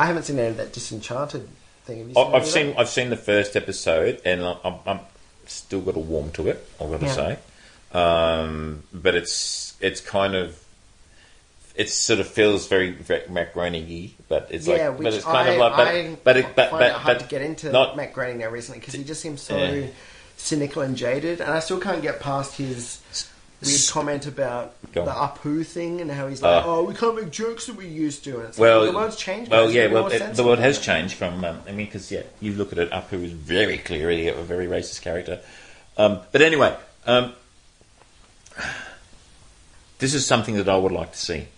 I 0.00 0.06
haven't 0.06 0.22
seen 0.24 0.38
any 0.38 0.48
of 0.48 0.56
that 0.56 0.72
Disenchanted 0.72 1.46
thing. 1.84 1.98
Have 1.98 2.08
you 2.08 2.14
I- 2.16 2.24
seen 2.24 2.32
any 2.32 2.36
I've 2.36 2.48
seen 2.48 2.66
that? 2.70 2.78
I've 2.80 2.88
seen 2.88 3.10
the 3.10 3.16
first 3.16 3.54
episode, 3.56 4.20
and 4.24 4.42
I'm, 4.42 4.56
I'm, 4.64 4.74
I'm 4.86 5.00
still 5.46 5.80
got 5.82 5.96
a 5.96 6.00
warm 6.00 6.30
to 6.32 6.48
it. 6.48 6.66
I've 6.80 6.90
got 6.90 7.00
to 7.00 7.06
Yeah. 7.06 7.14
say, 7.14 7.38
um, 7.92 8.82
but 8.92 9.14
it's 9.14 9.74
it's 9.80 10.00
kind 10.00 10.34
of 10.34 10.58
it 11.76 11.88
sort 11.88 12.18
of 12.20 12.26
feels 12.26 12.66
very, 12.66 12.90
very 12.90 13.22
macaroni 13.28 14.14
but 14.28 14.48
it's 14.50 14.66
yeah, 14.66 14.88
like 14.88 14.98
which 14.98 15.04
but 15.06 15.14
it's 15.14 15.24
kind 15.24 15.48
I, 15.48 15.52
of 15.52 15.58
like 15.58 15.76
but 15.76 15.88
I 15.88 16.16
but 16.24 16.36
it, 16.36 16.46
but, 16.56 16.70
find 16.70 16.80
but, 16.80 16.90
it 16.90 16.92
hard 16.92 17.18
but 17.18 17.22
to 17.24 17.28
get 17.30 17.42
into 17.42 17.70
not 17.72 17.96
Matt 17.96 18.12
Groening 18.12 18.38
now 18.38 18.48
recently 18.50 18.80
because 18.80 18.94
he 18.94 19.04
just 19.04 19.20
seems 19.20 19.40
so 19.40 19.56
Yeah. 19.56 19.86
cynical 20.36 20.82
and 20.82 20.96
jaded, 20.96 21.40
and 21.40 21.50
I 21.50 21.60
still 21.60 21.78
can't 21.80 22.02
get 22.02 22.20
past 22.20 22.56
his 22.56 23.00
weird 23.62 23.80
comment 23.90 24.26
about 24.26 24.74
Go 24.92 25.04
the. 25.04 25.10
Apu 25.10 25.64
thing 25.64 26.00
and 26.00 26.10
how 26.10 26.28
he's 26.28 26.42
like, 26.42 26.64
Uh, 26.64 26.68
"Oh, 26.68 26.82
we 26.84 26.94
can't 26.94 27.16
make 27.16 27.30
jokes 27.30 27.66
that 27.66 27.76
we 27.76 27.86
used 27.86 28.24
to." 28.24 28.38
And 28.38 28.48
it's 28.48 28.58
Well, 28.58 28.80
like, 28.82 28.90
the 28.92 28.96
world's 28.96 29.16
changed. 29.16 29.50
Well, 29.50 29.70
yeah, 29.70 29.86
well, 29.86 30.06
it, 30.08 30.34
the 30.34 30.44
world 30.44 30.58
has 30.58 30.78
changed 30.78 31.14
from. 31.14 31.44
Um, 31.44 31.62
I 31.66 31.72
mean, 31.72 31.86
because 31.86 32.10
yeah, 32.10 32.22
you 32.40 32.52
look 32.54 32.72
at 32.72 32.78
it, 32.78 32.90
Apu 32.90 33.22
is 33.24 33.32
very 33.32 33.78
clearly 33.78 34.28
a 34.28 34.34
very 34.34 34.66
racist 34.66 35.02
character. 35.02 35.40
Um, 35.96 36.20
but 36.32 36.42
anyway, 36.42 36.76
um, 37.06 37.32
this 39.98 40.14
is 40.14 40.26
something 40.26 40.56
that 40.56 40.68
I 40.68 40.76
would 40.76 40.92
like 40.92 41.12
to 41.12 41.18
see 41.18 41.48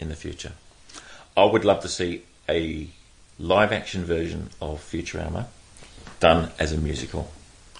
in 0.00 0.08
the 0.08 0.16
future. 0.16 0.52
I 1.36 1.44
would 1.44 1.64
love 1.64 1.80
to 1.80 1.88
see 1.88 2.22
a 2.48 2.88
live-action 3.38 4.04
version 4.04 4.50
of 4.60 4.78
Futurama 4.80 5.46
done 6.20 6.50
as 6.58 6.72
a 6.72 6.76
musical 6.76 7.32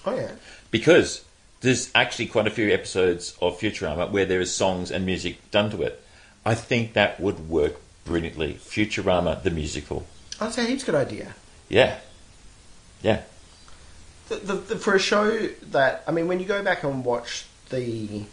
Oh 0.05 0.15
yeah, 0.15 0.31
because 0.71 1.23
there's 1.63 1.89
actually 1.95 2.27
quite 2.27 2.45
a 2.45 2.51
few 2.51 2.71
episodes 2.71 3.35
of 3.41 3.57
Futurama 3.57 4.11
where 4.11 4.25
there 4.25 4.41
is 4.41 4.53
songs 4.53 4.91
and 4.91 5.05
music 5.05 5.49
done 5.49 5.71
to 5.71 5.81
it. 5.81 6.03
I 6.45 6.55
think 6.55 6.93
that 6.93 7.19
would 7.19 7.49
work 7.49 7.77
brilliantly. 8.03 8.55
Futurama 8.55 9.41
the 9.41 9.49
musical. 9.49 10.05
I'd 10.41 10.53
say 10.53 10.67
he's 10.67 10.83
a 10.83 10.85
good 10.85 10.95
idea. 10.95 11.35
Yeah. 11.69 11.99
Yeah. 13.01 13.21
The, 14.27 14.35
the, 14.35 14.53
the, 14.55 14.75
for 14.75 14.93
a 14.93 14.99
show 14.99 15.47
that 15.71 16.03
I 16.05 16.11
mean, 16.11 16.27
when 16.27 16.39
you 16.39 16.45
go 16.45 16.61
back 16.63 16.83
and 16.83 17.03
watch 17.05 17.45
the 17.69 18.23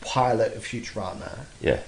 pilot 0.00 0.54
of 0.54 0.64
Futurama, 0.64 1.40
Yeah. 1.60 1.80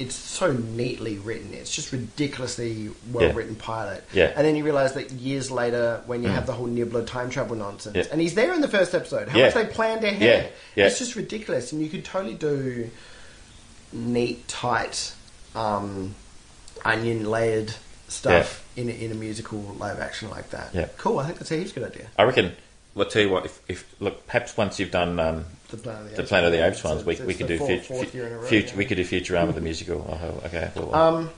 It's 0.00 0.14
so 0.14 0.52
neatly 0.52 1.18
written. 1.18 1.52
It's 1.54 1.74
just 1.74 1.92
ridiculously 1.92 2.90
well 3.12 3.26
Yeah. 3.26 3.34
written 3.34 3.54
pilot. 3.54 4.02
Yeah. 4.12 4.32
And 4.34 4.46
then 4.46 4.56
you 4.56 4.64
realise 4.64 4.92
that 4.92 5.12
years 5.12 5.50
later, 5.50 6.02
when 6.06 6.22
you 6.22 6.28
have 6.30 6.46
the 6.46 6.52
whole 6.52 6.66
Nibbler 6.66 7.04
time 7.04 7.28
travel 7.30 7.54
nonsense, 7.54 7.94
Yeah. 7.96 8.04
and 8.10 8.20
he's 8.20 8.34
there 8.34 8.52
in 8.54 8.60
the 8.62 8.68
first 8.68 8.94
episode, 8.94 9.28
how 9.28 9.38
Yeah. 9.38 9.44
much 9.46 9.54
they 9.54 9.66
planned 9.66 10.02
ahead. 10.02 10.22
Yeah. 10.22 10.46
Yeah. 10.74 10.86
It's 10.86 10.98
just 10.98 11.14
ridiculous, 11.16 11.70
and 11.72 11.82
you 11.82 11.88
could 11.88 12.04
totally 12.04 12.34
do 12.34 12.90
neat, 13.92 14.46
tight, 14.48 15.12
um, 15.54 16.14
onion 16.84 17.30
layered 17.30 17.74
stuff 18.08 18.64
in 18.76 18.88
a, 18.88 18.92
in 18.92 19.10
a 19.12 19.14
musical 19.14 19.58
live 19.78 20.00
action 20.00 20.30
like 20.30 20.50
that. 20.50 20.70
Yeah. 20.74 20.88
Cool. 20.96 21.18
I 21.18 21.26
think 21.26 21.38
that's 21.38 21.50
a 21.50 21.56
heaps 21.56 21.72
good 21.72 21.84
idea. 21.84 22.06
I 22.18 22.22
reckon. 22.24 22.52
Well, 22.94 23.06
tell 23.08 23.22
you 23.22 23.28
what. 23.30 23.44
If, 23.44 23.60
if 23.68 23.94
look, 24.00 24.26
perhaps 24.26 24.56
once 24.56 24.80
you've 24.80 24.90
done 24.90 25.20
um, 25.20 25.44
The 25.70 25.76
Planet 25.78 26.02
of 26.02 26.10
the 26.10 26.16
the 26.16 26.22
Apes. 26.22 26.28
Planet 26.28 26.46
of 26.46 26.52
the 26.52 26.66
Apes 26.66 26.84
ones, 26.84 27.04
we, 27.04 27.26
we 27.26 27.34
could 27.34 27.46
do 27.46 27.58
fourth- 27.58 27.70
Fut- 27.86 27.96
fourth 27.96 28.14
year 28.14 28.26
in 28.26 28.32
a 28.32 28.36
row, 28.38 28.42
Fut- 28.46 28.70
yeah. 28.70 28.76
we 28.76 28.84
could 28.84 28.96
do 28.96 29.04
Futurama 29.04 29.54
the 29.54 29.60
musical. 29.70 30.06
Oh, 30.22 30.46
okay. 30.46 30.70
Well, 30.74 30.94
Um, 30.94 31.30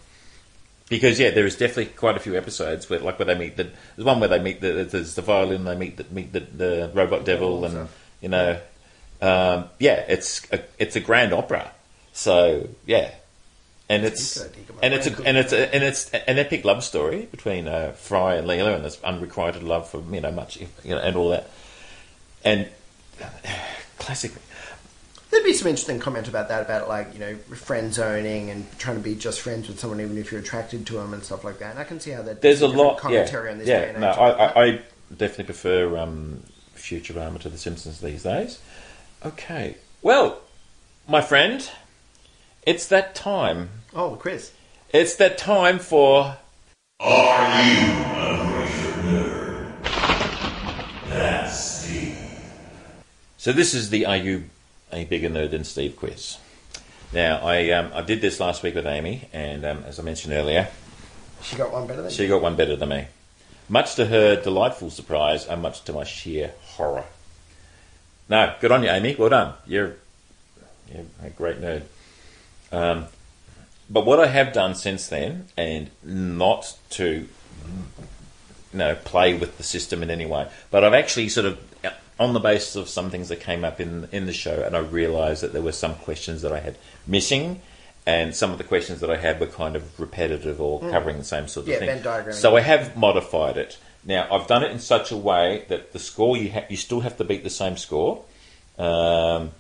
because 0.89 1.19
yeah, 1.19 1.31
there 1.31 1.47
is 1.47 1.57
definitely 1.57 1.87
quite 1.87 2.17
a 2.17 2.21
few 2.21 2.37
episodes 2.37 2.91
where, 2.91 2.99
like, 3.01 3.19
where 3.19 3.27
they 3.27 3.35
meet 3.39 3.57
the 3.57 3.65
there's 3.97 4.05
one 4.05 4.21
where 4.21 4.29
they 4.29 4.39
meet 4.41 4.61
the 4.61 4.85
there's 4.85 5.15
the 5.15 5.23
violin, 5.23 5.65
they 5.65 5.75
meet 5.77 5.97
the 5.97 6.05
meet 6.11 6.33
the, 6.33 6.41
the 6.41 6.91
robot 6.93 7.25
devil, 7.25 7.65
and 7.65 7.89
you 8.21 8.29
know, 8.29 8.59
um, 9.23 9.69
yeah, 9.79 10.05
it's 10.09 10.47
a, 10.53 10.61
it's 10.79 10.95
a 10.97 11.01
grand 11.01 11.33
opera. 11.33 11.71
So 12.13 12.69
yeah, 12.85 13.11
and 13.89 14.05
it's 14.05 14.39
good 14.43 14.53
idea, 14.53 14.65
come 14.67 14.77
on, 14.77 14.85
and 14.85 14.95
it's 14.95 15.07
a, 15.07 15.25
and 15.25 15.37
it's 15.39 15.53
a, 15.55 15.75
and 15.75 15.83
it's 15.85 16.11
an 16.11 16.39
epic 16.39 16.65
love 16.67 16.85
story 16.85 17.27
between 17.31 17.69
uh, 17.69 17.93
Fry 17.93 18.35
and 18.35 18.47
Leela, 18.47 18.75
and 18.77 18.85
this 18.85 19.01
unrequited 19.03 19.63
love 19.63 19.89
for 19.89 20.03
you 20.13 20.21
know 20.21 20.33
much 20.33 20.59
you 20.85 20.91
know 20.91 20.99
and 20.99 21.17
all 21.17 21.31
that, 21.31 21.49
and 22.45 22.69
classic. 24.03 24.33
There'd 25.31 25.45
be 25.45 25.55
some 25.55 25.69
interesting 25.69 25.99
comment 25.99 26.29
about 26.29 26.49
that, 26.49 26.61
about 26.63 26.89
like 26.89 27.15
you 27.15 27.21
know 27.21 27.37
friend 27.37 27.93
zoning 27.95 28.51
and 28.51 28.67
trying 28.79 28.97
to 28.97 29.03
be 29.03 29.15
just 29.15 29.41
friends 29.41 29.67
with 29.69 29.81
someone 29.81 30.01
even 30.01 30.19
if 30.19 30.31
you're 30.31 30.41
attracted 30.41 30.87
to 30.89 30.95
them 30.95 31.15
and 31.15 31.25
stuff 31.25 31.43
like 31.45 31.59
that. 31.61 31.71
And 31.71 31.79
I 31.79 31.85
can 31.85 32.01
see 32.01 32.11
how 32.11 32.23
that 32.23 32.43
There's 32.43 32.61
a 32.61 32.67
different 32.69 32.85
lot. 32.87 32.95
Yeah, 32.97 33.01
commentary 33.01 33.51
on 33.51 33.59
this 33.59 33.67
day 33.67 33.73
yeah. 33.73 33.89
and 33.93 34.01
No, 34.01 34.11
age. 34.11 34.19
I, 34.19 34.29
I, 34.29 34.65
I 34.65 34.81
definitely 35.11 35.45
prefer 35.45 35.97
um, 35.97 36.43
Futurama 36.77 37.41
to 37.41 37.49
The 37.49 37.57
Simpsons 37.59 38.01
these 38.01 38.25
days. 38.25 38.61
Okay, 39.25 39.77
well, 40.03 40.41
my 41.09 41.23
friend, 41.23 41.71
it's 42.67 42.87
that 42.89 43.15
time. 43.15 43.71
oh, 43.95 44.17
Chris. 44.17 44.53
It's 44.93 45.15
that 45.17 45.39
time 45.39 45.79
for. 45.79 46.37
So 53.43 53.53
this 53.53 53.75
is 53.75 53.91
the 53.91 54.07
Are 54.07 54.17
You 54.17 54.45
a 54.93 55.05
Bigger 55.05 55.29
Nerd 55.29 55.51
Than 55.51 55.65
Steve 55.65 55.97
quiz. 55.97 56.37
Now, 57.13 57.39
I 57.45 57.71
um, 57.71 57.91
I 57.93 58.01
did 58.01 58.21
this 58.21 58.39
last 58.39 58.63
week 58.63 58.77
with 58.77 58.87
Amy, 58.87 59.29
and 59.33 59.65
um, 59.65 59.83
as 59.85 59.99
I 59.99 60.05
mentioned 60.05 60.33
earlier, 60.33 60.69
She 61.43 61.57
got 61.57 61.73
one 61.73 61.89
better 61.89 62.03
than 62.03 62.13
she 62.13 62.23
you. 62.23 62.29
got 62.29 62.41
one 62.41 62.55
better 62.55 62.77
than 62.77 62.91
me. 62.91 63.07
Much 63.69 63.97
to 63.97 64.07
her 64.07 64.41
delightful 64.41 64.91
surprise, 64.91 65.45
and 65.45 65.61
much 65.61 65.83
to 65.87 65.93
my 65.93 66.05
sheer 66.05 66.53
horror. 66.77 67.03
No, 68.29 68.55
good 68.61 68.71
on 68.71 68.85
you, 68.85 68.91
Amy. 68.91 69.17
Well 69.19 69.31
done. 69.31 69.55
You're, 69.67 69.97
you're 70.95 71.07
a 71.25 71.31
great 71.31 71.61
nerd. 71.61 71.83
Um, 72.71 73.07
but 73.91 74.07
what 74.07 74.21
I 74.21 74.29
have 74.29 74.53
done 74.53 74.77
since 74.77 75.09
then, 75.09 75.47
and 75.57 75.91
not 76.05 76.79
to, 76.91 77.07
you 77.13 77.29
know, 78.73 78.95
play 78.95 79.35
with 79.35 79.59
the 79.59 79.65
system 79.65 80.01
in 80.01 80.13
any 80.13 80.27
way, 80.27 80.49
but 80.71 80.85
I've 80.85 80.95
actually 80.95 81.29
sort 81.29 81.47
of, 81.47 81.59
on 82.19 82.33
the 82.35 82.41
basis 82.41 82.77
of 82.77 82.89
some 82.89 83.11
things 83.11 83.29
that 83.29 83.41
came 83.41 83.65
up 83.65 83.81
in 83.81 84.09
in 84.13 84.27
the 84.27 84.33
show, 84.33 84.63
and 84.63 84.77
I 84.77 84.81
realised 84.81 85.43
that 85.43 85.53
there 85.53 85.63
were 85.63 85.73
some 85.73 85.95
questions 85.97 86.43
that 86.43 86.53
I 86.53 86.61
had 86.61 86.77
missing, 87.07 87.61
and 88.07 88.35
some 88.35 88.51
of 88.53 88.59
the 88.59 88.65
questions 88.65 89.01
that 89.01 89.11
I 89.11 89.17
had 89.17 89.41
were 89.41 89.47
kind 89.47 89.77
of 89.77 89.99
repetitive 89.99 90.61
or 90.61 90.81
covering 90.81 91.19
the 91.19 91.25
same 91.25 91.49
sort 91.49 91.67
of 91.67 91.73
Yeah, 91.73 91.79
thing. 91.79 91.89
Venn 91.89 92.03
diagramming. 92.03 92.35
So 92.35 92.57
I 92.57 92.61
have 92.61 92.97
modified 92.97 93.57
it. 93.57 93.79
Now 94.05 94.27
I've 94.31 94.47
done 94.47 94.63
it 94.63 94.71
in 94.71 94.79
such 94.79 95.11
a 95.13 95.17
way 95.17 95.65
that 95.69 95.93
the 95.93 95.99
score 95.99 96.37
you 96.37 96.53
ha- 96.53 96.67
you 96.69 96.77
still 96.77 97.01
have 97.01 97.17
to 97.19 97.25
beat 97.25 97.45
the 97.45 97.51
same 97.51 97.77
score. 97.77 98.25
Um, 98.79 99.51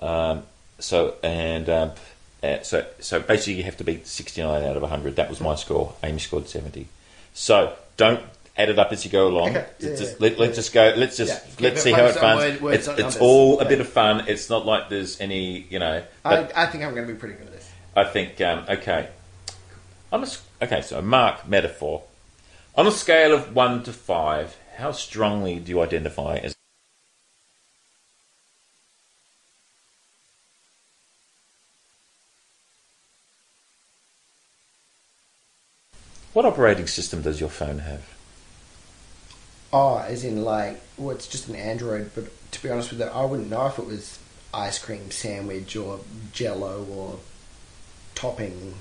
um, 0.00 0.44
so 0.78 1.16
and 1.22 1.68
um, 1.68 1.92
uh, 2.42 2.62
so 2.62 2.86
so 3.00 3.20
basically 3.20 3.54
you 3.54 3.64
have 3.64 3.76
to 3.76 3.84
beat 3.84 4.06
sixty 4.06 4.42
nine 4.42 4.62
out 4.64 4.76
of 4.76 4.82
hundred. 4.88 5.16
That 5.16 5.28
was 5.28 5.40
my 5.40 5.54
score. 5.54 5.94
Amy 6.02 6.18
scored 6.18 6.48
seventy. 6.48 6.88
So 7.34 7.74
don't 7.96 8.22
add 8.56 8.68
it 8.68 8.78
up 8.78 8.92
as 8.92 9.04
you 9.04 9.10
go 9.10 9.28
along. 9.28 9.50
Okay. 9.50 9.66
Yeah, 9.78 9.96
Just- 9.96 10.20
yeah, 10.20 10.28
let, 10.38 10.50
us 10.50 10.56
just 10.56 10.72
go. 10.72 10.94
Let's 10.96 11.16
just 11.16 11.44
Yeah. 11.58 11.68
Let's 11.68 11.82
see 11.82 11.92
how 11.92 12.04
it 12.06 12.20
runs. 12.20 12.60
word- 12.60 12.74
it's 12.74 12.88
it's 12.88 13.16
all 13.16 13.60
a 13.60 13.64
bit 13.64 13.80
of 13.80 13.88
fun. 13.88 14.24
It's 14.28 14.50
not 14.50 14.66
like 14.66 14.88
there's 14.88 15.20
any 15.20 15.66
you 15.70 15.78
know. 15.78 16.02
I, 16.24 16.48
I 16.54 16.66
think 16.66 16.84
I'm 16.84 16.94
going 16.94 17.06
to 17.06 17.12
be 17.12 17.18
pretty 17.18 17.34
good 17.34 17.46
at 17.46 17.52
this. 17.52 17.70
I 17.96 18.04
think 18.04 18.40
um, 18.40 18.64
okay. 18.68 19.08
On 20.12 20.22
a, 20.22 20.26
okay, 20.62 20.82
so 20.82 21.00
mark 21.00 21.48
metaphor. 21.48 22.02
On 22.74 22.86
a 22.86 22.90
scale 22.90 23.34
of 23.34 23.54
one 23.54 23.82
to 23.84 23.92
five, 23.92 24.56
how 24.76 24.92
strongly 24.92 25.58
do 25.58 25.70
you 25.70 25.80
identify 25.80 26.36
as? 26.36 26.54
What 36.32 36.46
operating 36.46 36.86
system 36.86 37.20
does 37.20 37.40
your 37.40 37.50
phone 37.50 37.80
have? 37.80 38.11
Oh, 39.72 39.98
as 39.98 40.24
in 40.24 40.44
like, 40.44 40.80
well, 40.98 41.14
it's 41.16 41.26
just 41.26 41.48
an 41.48 41.54
Android. 41.56 42.10
But 42.14 42.24
to 42.52 42.62
be 42.62 42.68
honest 42.70 42.90
with 42.90 43.00
you, 43.00 43.06
I 43.06 43.24
wouldn't 43.24 43.48
know 43.48 43.66
if 43.66 43.78
it 43.78 43.86
was 43.86 44.18
ice 44.52 44.78
cream 44.78 45.10
sandwich 45.10 45.74
or 45.76 46.00
Jello 46.32 46.84
or 46.84 47.18
topping. 48.14 48.74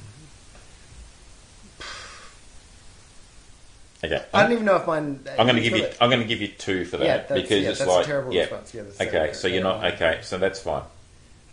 Okay. 4.03 4.23
I 4.33 4.43
don't 4.43 4.51
even 4.51 4.65
know 4.65 4.77
if 4.77 4.87
mine. 4.87 5.19
I'm 5.37 5.45
going 5.45 5.55
to 5.57 5.61
give 5.61 5.77
you. 5.77 5.83
it. 5.83 5.97
I'm 6.01 6.09
going 6.09 6.21
to 6.21 6.27
give 6.27 6.41
you 6.41 6.47
two 6.47 6.85
for 6.85 6.97
that 6.97 7.05
Yeah, 7.05 7.17
that's- 7.17 7.41
because 7.41 7.63
yeah, 7.63 7.69
it's 7.69 7.81
a 7.81 7.85
like 7.85 8.05
terrible 8.05 8.33
yeah. 8.33 8.41
response. 8.41 8.73
Yeah, 8.73 8.83
okay, 9.07 9.33
so 9.33 9.47
you're 9.47 9.63
not 9.63 9.83
okay. 9.93 10.19
So 10.23 10.37
that's 10.39 10.59
fine. 10.59 10.83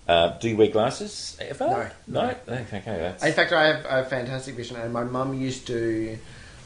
Uh, 0.09 0.39
do 0.39 0.49
you 0.49 0.57
wear 0.57 0.69
glasses 0.69 1.37
ever? 1.39 1.93
No. 2.07 2.23
No. 2.23 2.35
Okay, 2.49 2.79
okay, 2.79 2.83
that's 2.85 3.23
In 3.23 3.33
fact, 3.35 3.53
I 3.53 3.67
have, 3.67 3.85
have 3.85 4.09
fantastic 4.09 4.55
vision, 4.55 4.77
and 4.77 4.93
my 4.93 5.05
mum 5.05 5.35
used 5.35 5.67
to. 5.67 6.19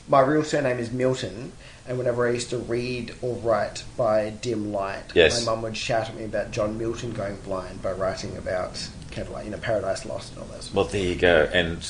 My 0.08 0.20
real 0.20 0.44
surname 0.44 0.78
is 0.78 0.92
Milton, 0.92 1.52
and 1.86 1.98
whenever 1.98 2.28
I 2.28 2.32
used 2.32 2.50
to 2.50 2.58
read 2.58 3.14
or 3.22 3.34
write 3.36 3.84
by 3.96 4.30
dim 4.30 4.72
light, 4.72 5.02
Yes. 5.14 5.44
my 5.44 5.52
mum 5.52 5.62
would 5.62 5.76
shout 5.76 6.08
at 6.08 6.16
me 6.16 6.24
about 6.24 6.50
John 6.50 6.78
Milton 6.78 7.12
going 7.12 7.36
blind 7.36 7.82
by 7.82 7.92
writing 7.92 8.36
about 8.36 8.88
kind 9.10 9.26
of 9.26 9.30
like 9.32 9.44
you 9.44 9.50
know 9.50 9.58
Paradise 9.58 10.04
Lost 10.06 10.32
and 10.32 10.42
all 10.42 10.48
those. 10.48 10.72
Well, 10.72 10.84
there 10.84 11.02
you 11.02 11.16
go, 11.16 11.48
and 11.52 11.86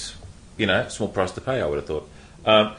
you 0.56 0.66
know, 0.66 0.88
small 0.88 1.08
price 1.08 1.32
to 1.32 1.40
pay. 1.40 1.60
I 1.60 1.66
would 1.66 1.76
have 1.76 1.86
thought. 1.86 2.08
Um, 2.44 2.74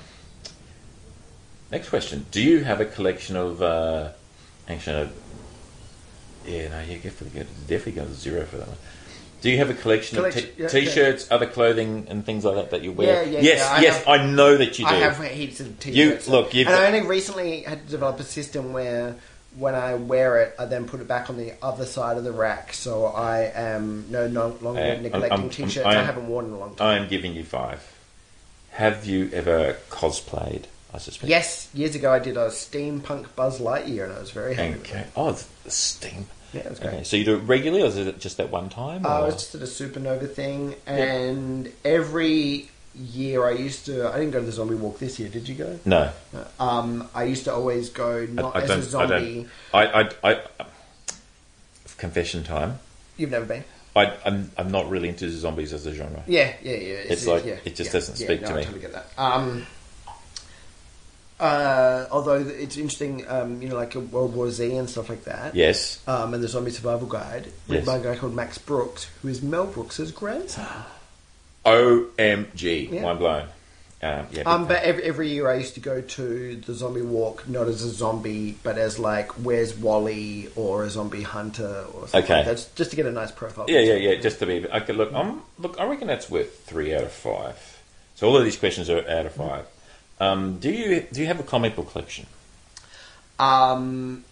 next 1.72 1.89
question: 1.89 2.26
Do 2.32 2.41
you 2.41 2.64
have 2.64 2.82
a 2.82 2.86
collection 2.86 3.36
of? 3.36 3.61
Uh, 3.61 4.09
actually, 4.68 5.05
no, 5.05 5.09
yeah, 6.45 6.68
no, 6.70 6.82
you 6.82 6.97
definitely 6.99 7.39
go, 7.41 7.45
definitely 7.68 7.91
go 7.93 8.07
zero 8.14 8.45
for 8.45 8.57
that 8.57 8.68
one. 8.68 8.78
Do 9.44 9.50
you 9.52 9.58
have 9.58 9.70
a 9.70 9.74
collection, 9.74 10.16
Collection, 10.16 10.46
of 10.46 10.58
yeah, 10.58 10.68
t- 10.70 10.86
t-shirts, 10.86 11.28
other 11.30 11.46
clothing, 11.46 12.08
and 12.10 12.26
things 12.26 12.46
like 12.46 12.56
that 12.56 12.72
that 12.72 12.82
you 12.82 12.94
wear? 12.94 13.26
Yeah, 13.26 13.30
yeah, 13.30 13.39
yes, 13.41 13.60
yeah, 13.60 13.76
I 13.76 13.82
yes, 13.82 13.98
have- 13.98 14.08
I 14.08 14.26
know 14.26 14.56
that 14.56 14.80
you 14.80 14.86
do. 14.86 14.91
I 14.91 14.96
have 14.96 15.22
heaps 15.22 15.60
of 15.60 15.78
t-shirts. 15.82 16.30
look, 16.30 16.54
you've 16.54 16.68
and 16.70 16.78
I 16.78 16.86
only 16.88 17.02
recently 17.02 17.64
had 17.64 17.86
to 17.86 17.91
develop 17.91 18.22
a 18.22 18.24
system 18.24 18.72
where 18.72 19.18
when 19.58 19.76
I 19.76 19.96
wear 19.96 20.39
it, 20.39 20.56
I 20.58 20.64
then 20.64 20.86
put 20.86 21.02
it 21.02 21.10
back 21.10 21.30
on 21.30 21.36
the 21.36 21.56
other 21.62 21.86
side 21.86 22.16
of 22.18 22.24
the 22.24 22.32
rack, 22.32 22.72
so 22.72 23.08
I 23.08 23.52
am 23.54 24.06
no, 24.10 24.30
no 24.30 24.56
longer 24.62 24.80
Uh, 24.82 25.02
neglecting 25.02 25.32
I'm- 25.41 25.50
t-shirts 25.50 25.86
I'm- 25.86 25.98
I 25.98 26.04
haven't 26.04 26.30
worn 26.30 26.46
in 26.46 26.52
a 26.54 26.58
long 26.58 26.76
time. 26.76 26.88
I 26.88 26.96
am 26.96 27.10
giving 27.10 27.34
you 27.34 27.44
five. 27.44 27.82
Have 28.72 29.06
you 29.06 29.30
ever 29.34 29.76
cosplayed? 29.89 30.64
I 30.94 31.00
suspect. 31.00 31.28
Yes, 31.30 31.68
years 31.74 31.96
ago 31.96 32.14
I 32.14 32.20
did 32.20 32.38
a 32.38 32.48
steampunk 32.48 33.26
Buzz 33.36 33.60
Lightyear, 33.60 34.06
and 34.06 34.14
I 34.14 34.20
was 34.20 34.32
very 34.32 34.54
happy. 34.56 34.76
Okay. 34.80 35.06
Oh, 35.18 35.34
the, 35.34 35.44
the 35.66 35.72
steam. 35.72 36.28
Yeah, 36.54 36.62
it 36.62 36.70
was 36.70 36.80
great. 36.80 36.93
Okay. 36.93 37.04
So 37.04 37.18
you 37.18 37.26
do 37.26 37.36
it 37.36 37.39
regularly, 37.39 37.84
or 37.84 37.88
is 37.88 37.97
it 37.97 38.20
just 38.20 38.38
that 38.38 38.49
one 38.51 38.70
time? 38.70 39.06
Uh, 39.06 39.10
I 39.10 39.22
or- 39.22 39.26
was 39.26 39.36
just 39.36 39.56
at 39.56 39.62
a 39.62 39.66
supernova 39.66 40.32
thing, 40.32 40.76
and 40.86 41.72
every 41.84 42.70
year 42.95 43.47
I 43.47 43.51
used 43.54 43.86
to. 43.88 44.08
I 44.10 44.20
didn't 44.20 44.32
go 44.32 44.39
to 44.39 44.45
the 44.45 44.51
zombie 44.51 44.76
walk 44.76 44.99
this 44.99 45.20
year. 45.20 45.30
Did 45.30 45.49
you 45.49 45.56
go? 45.56 45.80
no. 45.86 46.12
Um, 46.60 47.10
I 47.16 47.24
used 47.24 47.45
to 47.45 47.54
always 47.54 47.89
go 47.89 48.26
not 48.28 48.56
I, 48.56 48.60
I 48.60 48.62
as 48.64 48.68
don't. 48.70 48.78
a 48.78 48.82
I 48.82 49.08
zombie. 49.08 49.36
don't. 49.36 49.49
I, 49.74 50.01
I, 50.24 50.32
I, 50.32 50.41
confession 51.97 52.43
time. 52.43 52.80
You've 53.18 53.32
never 53.32 53.45
been. 53.45 53.64
I, 53.95 54.12
I'm, 54.26 54.51
I'm 54.58 54.72
not 54.72 54.89
really 54.89 55.10
into 55.10 55.30
zombies 55.30 55.72
as 55.72 55.86
a 55.86 55.93
genre. 55.93 56.24
Yeah, 56.28 56.54
yeah, 56.64 56.72
yeah. 56.72 56.78
It's 57.10 57.28
like- 57.28 57.45
yeah, 57.45 57.58
it 57.64 57.76
just 57.76 57.89
yeah, 57.89 57.93
doesn't 57.93 58.20
yeah, 58.20 58.26
speak 58.26 58.41
no, 58.41 58.47
to 58.47 58.54
me. 58.56 58.60
I 58.62 58.64
totally 58.64 58.82
get 58.82 58.93
that. 58.93 59.06
Um, 59.18 59.68
uh, 61.39 62.05
although 62.11 62.36
it's 62.39 62.77
interesting, 62.77 63.25
um, 63.27 63.61
you 63.61 63.69
know, 63.69 63.75
like 63.75 63.95
a 63.95 63.99
World 63.99 64.36
War 64.36 64.49
Z 64.51 64.75
and 64.75 64.89
stuff 64.89 65.09
like 65.09 65.23
that. 65.25 65.55
Yes. 65.55 66.01
Um, 66.07 66.34
and 66.34 66.43
the 66.43 66.47
Zombie 66.47 66.71
Survival 66.71 67.07
Guide, 67.07 67.45
written 67.67 67.86
Yes. 67.86 67.86
by 67.86 67.97
a 67.97 68.03
guy 68.03 68.15
called 68.15 68.34
Max 68.36 68.57
Brooks, 68.57 69.09
who 69.21 69.27
is 69.27 69.41
Mel 69.41 69.65
Brooks' 69.67 70.11
grandson. 70.11 70.67
OMG. 71.65 72.91
Yeah. 72.91 73.01
Mind 73.03 73.19
blown. 73.19 73.47
Um, 74.01 74.27
yeah. 74.34 74.41
Um, 74.43 74.67
but 74.67 74.84
every, 74.84 75.03
every 75.03 75.29
year 75.29 75.49
I 75.49 75.55
used 75.55 75.75
to 75.75 75.79
go 75.79 76.01
to 76.01 76.55
the 76.57 76.73
zombie 76.73 77.01
walk, 77.01 77.47
not 77.47 77.67
as 77.67 77.84
a 77.84 77.89
zombie, 77.89 78.57
but 78.61 78.77
as 78.77 78.99
like, 78.99 79.31
where's 79.31 79.73
Wally 79.77 80.49
or 80.57 80.84
a 80.84 80.89
zombie 80.89 81.21
hunter 81.21 81.86
or 81.93 82.07
something 82.09 82.23
Okay. 82.23 82.36
like 82.45 82.45
that, 82.47 82.69
just 82.75 82.89
to 82.89 82.97
get 82.97 83.05
a 83.05 83.11
nice 83.13 83.31
profile. 83.31 83.65
Yeah, 83.69 83.79
yeah, 83.79 83.93
yeah. 83.93 84.15
Just 84.19 84.39
to 84.39 84.45
be 84.45 84.67
okay. 84.67 84.91
Look, 84.91 85.13
I'm 85.13 85.41
look. 85.57 85.79
I 85.79 85.86
reckon 85.86 86.07
that's 86.07 86.29
worth 86.29 86.65
three 86.65 86.93
out 86.93 87.03
of 87.03 87.13
five. 87.13 87.79
So 88.15 88.27
all 88.27 88.36
of 88.36 88.43
these 88.43 88.57
questions 88.57 88.89
are 88.89 88.99
out 89.09 89.25
of 89.25 89.31
five. 89.36 89.65
Um, 90.20 90.59
do 90.59 90.70
you 90.72 91.05
do 91.11 91.22
you 91.22 91.28
have 91.28 91.39
a 91.39 91.43
comic 91.43 91.76
book 91.76 91.91
collection? 91.91 92.28
Um, 93.39 94.24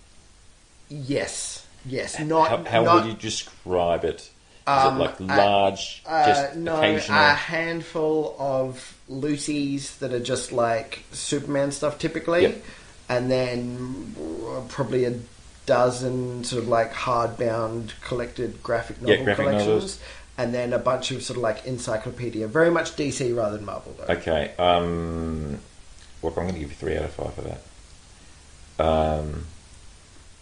yes, 0.89 1.65
yes. 1.85 2.19
Not 2.19 2.49
how 2.49 2.63
how 2.63 2.83
not, 2.83 2.95
would 2.95 3.05
you 3.11 3.17
describe 3.17 4.05
it? 4.05 4.21
Is 4.21 4.29
Um, 4.67 4.97
it 4.97 5.03
like 5.05 5.19
uh, 5.21 5.23
large, 5.25 6.03
Uh, 6.05 6.25
just 6.27 6.55
no, 6.55 6.77
occasional? 6.77 7.17
a 7.19 7.29
handful 7.33 8.35
of 8.37 8.95
Lucy's 9.09 9.97
that 9.97 10.13
are 10.13 10.19
just 10.19 10.51
like 10.51 10.99
Superman 11.11 11.71
stuff 11.71 11.97
typically, 11.97 12.43
Yep. 12.43 12.63
and 13.09 13.31
then 13.31 14.15
probably 14.69 15.05
a 15.05 15.15
dozen 15.65 16.43
sort 16.43 16.61
of 16.61 16.69
like 16.69 16.93
hardbound 16.93 17.91
collected 18.01 18.61
graphic 18.61 18.97
Yeah, 19.01 19.15
novel 19.15 19.25
graphic 19.25 19.45
collections, 19.45 19.67
novels. 19.67 19.99
and 20.37 20.53
then 20.53 20.73
a 20.73 20.79
bunch 20.79 21.09
of 21.11 21.23
sort 21.23 21.37
of 21.37 21.43
like 21.43 21.65
encyclopedia, 21.65 22.47
very 22.47 22.69
much 22.69 22.95
DC 22.95 23.35
rather 23.35 23.57
than 23.57 23.65
Marvel 23.65 23.95
though. 23.97 24.13
Okay. 24.13 24.51
Um, 24.59 25.59
well, 26.21 26.31
I'm 26.37 26.43
going 26.43 26.53
to 26.53 26.59
give 26.59 26.69
you 26.69 26.75
three 26.75 26.97
out 26.97 27.05
of 27.05 27.11
five 27.13 27.33
for 27.33 27.41
that. 27.41 28.83
Um, 28.83 29.45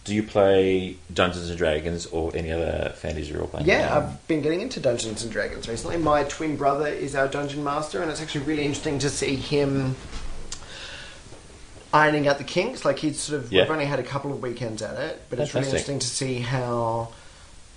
do 0.04 0.14
you 0.14 0.22
play 0.22 0.96
Dungeons 1.12 1.48
and 1.50 1.58
Dragons 1.58 2.06
or 2.06 2.34
any 2.34 2.50
other 2.50 2.92
fantasy 2.96 3.32
role 3.32 3.46
playing? 3.48 3.66
Yeah, 3.66 3.88
game? 3.88 3.96
I've 3.98 4.28
been 4.28 4.40
getting 4.40 4.60
into 4.62 4.80
Dungeons 4.80 5.22
and 5.22 5.30
Dragons 5.30 5.68
recently. 5.68 5.98
My 5.98 6.24
twin 6.24 6.56
brother 6.56 6.86
is 6.86 7.14
our 7.14 7.28
dungeon 7.28 7.62
master, 7.62 8.00
and 8.02 8.10
it's 8.10 8.20
actually 8.22 8.44
really 8.46 8.62
interesting 8.64 8.98
to 9.00 9.10
see 9.10 9.36
him 9.36 9.94
ironing 11.92 12.28
out 12.28 12.38
the 12.38 12.44
kinks. 12.44 12.84
Like 12.84 12.98
he's 12.98 13.18
sort 13.20 13.42
of, 13.42 13.52
Yeah. 13.52 13.62
we've 13.62 13.70
only 13.72 13.84
had 13.84 13.98
a 13.98 14.02
couple 14.04 14.32
of 14.32 14.40
weekends 14.42 14.80
at 14.82 14.96
it, 14.98 15.22
but 15.28 15.38
it's 15.38 15.54
really 15.54 15.66
interesting 15.66 15.98
to 15.98 16.06
see 16.06 16.38
how. 16.40 17.08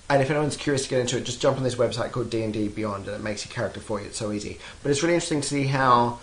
And 0.10 0.22
if 0.22 0.30
anyone's 0.30 0.58
curious 0.58 0.84
to 0.84 0.90
get 0.90 1.00
into 1.00 1.18
it, 1.18 1.24
just 1.24 1.42
jump 1.42 1.58
on 1.58 1.64
this 1.64 1.76
website 1.76 2.12
called 2.12 2.30
D 2.30 2.44
and 2.44 2.54
D 2.54 2.68
Beyond, 2.68 3.08
and 3.08 3.16
it 3.16 3.22
makes 3.24 3.46
your 3.46 3.54
character 3.54 3.80
for 3.80 4.00
you. 4.00 4.08
It's 4.08 4.18
so 4.18 4.32
easy. 4.32 4.60
But 4.82 4.92
it's 4.92 5.02
really 5.02 5.16
interesting 5.16 5.42
to 5.42 5.48
see 5.48 5.64
how 5.66 6.20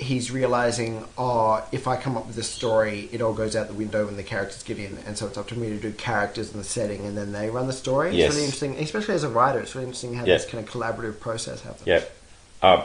he's 0.00 0.30
realizing, 0.30 1.04
oh, 1.18 1.62
if 1.72 1.86
I 1.86 1.96
come 1.96 2.16
up 2.16 2.26
with 2.26 2.38
a 2.38 2.42
story, 2.42 3.08
it 3.12 3.20
all 3.20 3.34
goes 3.34 3.54
out 3.54 3.68
the 3.68 3.74
window 3.74 4.06
when 4.06 4.16
the 4.16 4.22
characters 4.22 4.62
get 4.62 4.78
in, 4.78 4.98
and 5.06 5.16
so 5.16 5.26
it's 5.26 5.36
up 5.38 5.46
to 5.48 5.58
me 5.58 5.68
to 5.68 5.76
do 5.78 5.92
characters 5.92 6.50
and 6.52 6.60
the 6.60 6.64
setting, 6.66 7.04
and 7.04 7.16
then 7.16 7.32
they 7.32 7.50
run 7.50 7.66
the 7.66 7.72
story. 7.72 8.16
Yes. 8.16 8.28
It's 8.28 8.34
really 8.34 8.44
interesting, 8.46 8.74
especially 8.84 9.14
as 9.14 9.24
a 9.24 9.28
writer. 9.28 9.60
It's 9.60 9.74
really 9.74 9.86
interesting 9.86 10.14
how 10.14 10.24
Yeah. 10.24 10.36
this 10.38 10.46
kind 10.46 10.66
of 10.66 10.70
collaborative 10.72 11.20
process 11.20 11.60
happens. 11.62 11.86
Yeah. 11.86 12.02
Uh, 12.62 12.84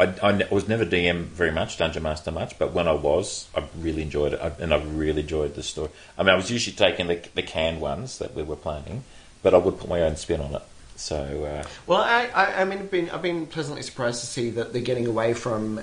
I, 0.00 0.04
I 0.22 0.48
was 0.50 0.68
never 0.68 0.84
DM 0.86 1.24
very 1.24 1.50
much, 1.50 1.76
Dungeon 1.76 2.04
Master 2.04 2.30
much, 2.30 2.58
but 2.58 2.72
when 2.72 2.86
I 2.86 2.92
was, 2.92 3.48
I 3.54 3.64
really 3.78 4.02
enjoyed 4.02 4.32
it, 4.32 4.40
I, 4.40 4.52
and 4.60 4.72
I 4.72 4.78
really 4.82 5.22
enjoyed 5.22 5.54
the 5.56 5.62
story. 5.62 5.90
I 6.16 6.22
mean, 6.22 6.30
I 6.30 6.36
was 6.36 6.50
usually 6.50 6.76
taking 6.76 7.08
the, 7.08 7.20
the 7.34 7.42
canned 7.42 7.80
ones 7.80 8.18
that 8.18 8.34
we 8.34 8.44
were 8.44 8.56
planning, 8.56 9.02
but 9.42 9.54
I 9.54 9.58
would 9.58 9.78
put 9.78 9.88
my 9.88 10.00
own 10.02 10.14
spin 10.16 10.40
on 10.40 10.54
it. 10.54 10.62
So, 10.98 11.44
uh, 11.44 11.66
Well, 11.86 12.00
I, 12.02 12.26
I, 12.34 12.62
I 12.62 12.64
mean, 12.64 12.80
I've 12.80 12.90
been, 12.90 13.08
I've 13.10 13.22
been 13.22 13.46
pleasantly 13.46 13.82
surprised 13.82 14.20
to 14.20 14.26
see 14.26 14.50
that 14.50 14.72
they're 14.72 14.82
getting 14.82 15.06
away 15.06 15.32
from 15.32 15.80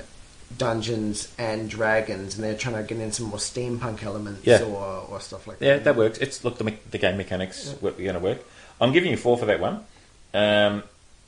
Dungeons 0.57 1.33
and 1.37 1.69
Dragons, 1.69 2.35
and 2.35 2.43
they're 2.43 2.57
trying 2.57 2.75
to 2.75 2.83
get 2.83 2.99
in 3.01 3.13
some 3.13 3.27
more 3.27 3.39
steampunk 3.39 4.03
elements 4.03 4.45
Yeah. 4.45 4.63
or, 4.63 5.07
or 5.09 5.21
stuff 5.21 5.47
like 5.47 5.57
yeah, 5.61 5.69
that. 5.69 5.77
Yeah, 5.77 5.83
that 5.83 5.95
works. 5.95 6.17
It's 6.17 6.43
look 6.43 6.57
the, 6.57 6.65
me- 6.65 6.79
the 6.91 6.97
game 6.97 7.15
mechanics 7.15 7.73
are 7.73 7.91
going 7.91 8.13
to 8.13 8.19
work. 8.19 8.39
I'm 8.81 8.91
giving 8.91 9.09
you 9.09 9.17
four 9.17 9.37
for 9.37 9.45
that 9.45 9.59
one. 9.61 9.85
Um, 10.33 10.83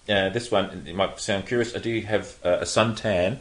uh, 0.09 0.29
this 0.29 0.51
one 0.51 0.83
it 0.85 0.93
might 0.95 1.17
sound 1.19 1.45
curious. 1.47 1.73
I 1.73 1.79
Do 1.79 1.89
you 1.89 2.01
have 2.03 2.37
uh, 2.43 2.57
a 2.59 2.65
suntan, 2.65 3.37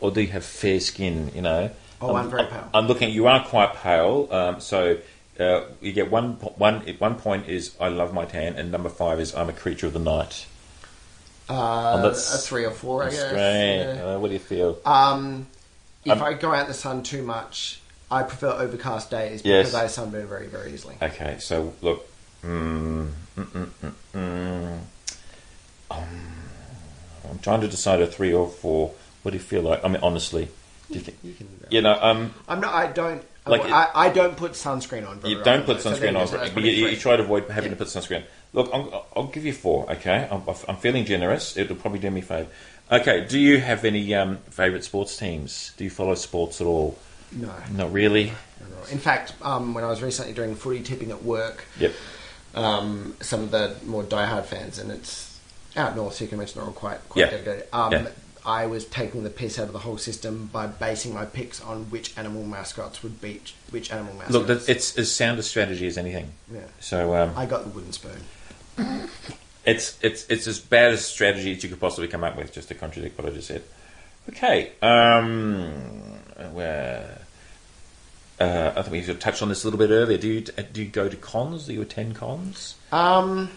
or 0.00 0.10
do 0.10 0.22
you 0.22 0.28
have 0.28 0.44
fair 0.44 0.80
skin? 0.80 1.30
You 1.34 1.42
know. 1.42 1.70
Oh, 2.00 2.16
I'm 2.16 2.30
very 2.30 2.46
pale. 2.46 2.68
I'm 2.74 2.86
looking. 2.86 3.10
You 3.10 3.26
are 3.26 3.44
quite 3.44 3.74
pale. 3.74 4.28
Um, 4.30 4.60
so 4.60 4.98
uh, 5.40 5.62
you 5.80 5.92
get 5.92 6.10
one 6.10 6.34
one 6.34 6.80
one 6.98 7.16
point 7.16 7.48
is 7.48 7.74
I 7.80 7.88
love 7.88 8.12
my 8.12 8.24
tan, 8.24 8.54
and 8.54 8.70
number 8.70 8.88
five 8.88 9.20
is 9.20 9.34
I'm 9.34 9.48
a 9.48 9.52
creature 9.52 9.86
of 9.86 9.92
the 9.92 9.98
night. 9.98 10.46
Uh, 11.48 12.00
a 12.04 12.14
three 12.14 12.64
or 12.64 12.70
four, 12.70 13.04
I 13.04 13.10
guess. 13.10 13.32
yeah. 13.96 14.02
Uh, 14.14 14.18
what 14.18 14.28
do 14.28 14.32
you 14.32 14.38
feel? 14.40 14.78
Um, 14.86 15.46
if 16.04 16.12
Um, 16.12 16.22
I 16.22 16.32
go 16.34 16.52
out 16.54 16.62
in 16.62 16.68
the 16.68 16.74
sun 16.74 17.02
too 17.02 17.22
much, 17.22 17.80
I 18.10 18.22
prefer 18.22 18.48
overcast 18.50 19.10
days 19.10 19.42
Yes. 19.44 19.66
because 19.66 19.74
I 19.74 19.86
sunburn 19.88 20.26
very, 20.26 20.46
very 20.46 20.72
easily. 20.72 20.96
Okay, 21.02 21.36
so 21.40 21.74
look. 21.82 22.08
Mm, 22.42 23.10
mm, 23.36 23.44
mm, 23.44 23.68
mm, 23.82 23.92
mm. 24.14 24.78
Um, 25.90 26.08
I'm 27.30 27.38
trying 27.40 27.60
to 27.62 27.68
decide 27.68 28.00
a 28.00 28.06
three 28.06 28.32
or 28.32 28.48
four. 28.48 28.92
What 29.22 29.32
do 29.32 29.36
you 29.36 29.42
feel 29.42 29.62
like? 29.62 29.84
I 29.84 29.88
mean, 29.88 30.00
honestly, 30.02 30.48
do 30.88 30.94
you 30.94 31.00
think? 31.00 31.18
You 31.22 31.32
can. 31.34 31.48
You 31.70 31.80
know, 31.82 31.98
um, 32.00 32.34
I'm 32.48 32.60
not. 32.60 32.74
I 32.74 32.86
don't. 32.92 33.22
Like 33.46 33.62
I, 33.70 33.90
I 33.94 34.08
don't 34.08 34.36
put 34.36 34.52
sunscreen 34.52 35.06
on. 35.06 35.20
very 35.20 35.34
you 35.34 35.42
don't 35.44 35.66
put 35.66 35.80
so 35.82 35.92
sunscreen 35.92 36.12
you 36.12 36.18
on, 36.18 36.54
but 36.54 36.64
you, 36.64 36.70
you 36.88 36.96
try 36.96 37.16
to 37.16 37.22
avoid 37.22 37.48
having 37.50 37.70
Yeah. 37.72 37.76
to 37.76 37.84
put 37.84 37.88
sunscreen. 37.88 38.22
Look, 38.54 38.70
I'll, 38.72 39.06
I'll 39.14 39.26
give 39.26 39.44
you 39.44 39.52
four. 39.52 39.90
Okay, 39.92 40.26
I'm, 40.30 40.42
I'm 40.68 40.76
feeling 40.76 41.04
generous. 41.04 41.56
It'll 41.56 41.76
probably 41.76 41.98
do 41.98 42.10
me 42.10 42.20
a 42.20 42.24
favour. 42.24 42.48
Okay, 42.90 43.26
do 43.28 43.38
you 43.38 43.60
have 43.60 43.84
any 43.84 44.14
um, 44.14 44.38
favourite 44.50 44.84
sports 44.84 45.16
teams? 45.18 45.72
Do 45.76 45.84
you 45.84 45.90
follow 45.90 46.14
sports 46.14 46.60
at 46.60 46.66
all? 46.66 46.98
No. 47.32 47.52
Not 47.72 47.92
really. 47.92 48.32
In 48.90 48.98
fact, 48.98 49.34
um, 49.42 49.74
when 49.74 49.84
I 49.84 49.88
was 49.88 50.02
recently 50.02 50.32
doing 50.32 50.54
footy 50.54 50.82
tipping 50.82 51.10
at 51.10 51.22
work, 51.22 51.64
Yep. 51.78 51.92
um, 52.54 53.14
some 53.20 53.42
of 53.42 53.50
the 53.50 53.76
more 53.84 54.04
diehard 54.04 54.44
fans, 54.44 54.78
and 54.78 54.90
it's 54.90 55.38
out 55.76 55.96
north, 55.96 56.14
so 56.14 56.24
you 56.24 56.28
can 56.28 56.38
imagine 56.38 56.54
they're 56.56 56.64
all 56.64 56.72
quite 56.72 57.06
quite 57.10 57.24
Yeah. 57.26 57.30
dedicated. 57.30 57.66
Um, 57.72 57.92
Yeah. 57.92 58.08
I 58.46 58.66
was 58.66 58.84
taking 58.84 59.24
the 59.24 59.30
piss 59.30 59.58
out 59.58 59.66
of 59.68 59.72
the 59.72 59.78
whole 59.80 59.96
system 59.96 60.50
by 60.52 60.66
basing 60.66 61.14
my 61.14 61.24
picks 61.24 61.62
on 61.62 61.84
which 61.90 62.16
animal 62.18 62.44
mascots 62.44 63.02
would 63.02 63.20
beat 63.20 63.52
which 63.70 63.90
animal 63.90 64.12
mascots. 64.14 64.34
Look, 64.34 64.46
that, 64.48 64.68
it's 64.68 64.98
as 64.98 65.10
sound 65.10 65.38
a 65.38 65.42
strategy 65.42 65.86
as 65.86 65.96
anything. 65.96 66.32
yeah. 66.52 66.60
So 66.80 67.14
um, 67.14 67.32
I 67.36 67.46
got 67.46 67.64
the 67.64 67.70
wooden 67.70 67.92
spoon. 67.92 68.20
it's 69.64 69.98
it's 70.02 70.26
it's 70.28 70.46
as 70.46 70.60
bad 70.60 70.92
a 70.92 70.98
strategy 70.98 71.52
as 71.52 71.62
you 71.62 71.68
could 71.70 71.80
possibly 71.80 72.08
come 72.08 72.22
up 72.22 72.36
with, 72.36 72.52
just 72.52 72.68
to 72.68 72.74
contradict 72.74 73.18
what 73.18 73.26
I 73.26 73.34
just 73.34 73.48
said. 73.48 73.62
Okay. 74.28 74.72
Um, 74.82 75.70
where? 76.52 77.22
Uh, 78.40 78.72
I 78.76 78.82
think 78.82 78.92
we 78.92 79.02
sort 79.02 79.16
of 79.16 79.20
touched 79.20 79.42
on 79.42 79.48
this 79.48 79.64
a 79.64 79.66
little 79.68 79.78
bit 79.78 79.90
earlier. 79.90 80.18
Do 80.18 80.28
you 80.28 80.40
do 80.40 80.82
you 80.82 80.88
go 80.88 81.08
to 81.08 81.16
cons? 81.16 81.66
Do 81.66 81.72
you 81.72 81.82
attend 81.82 82.16
cons? 82.16 82.74
Um, 82.92 83.50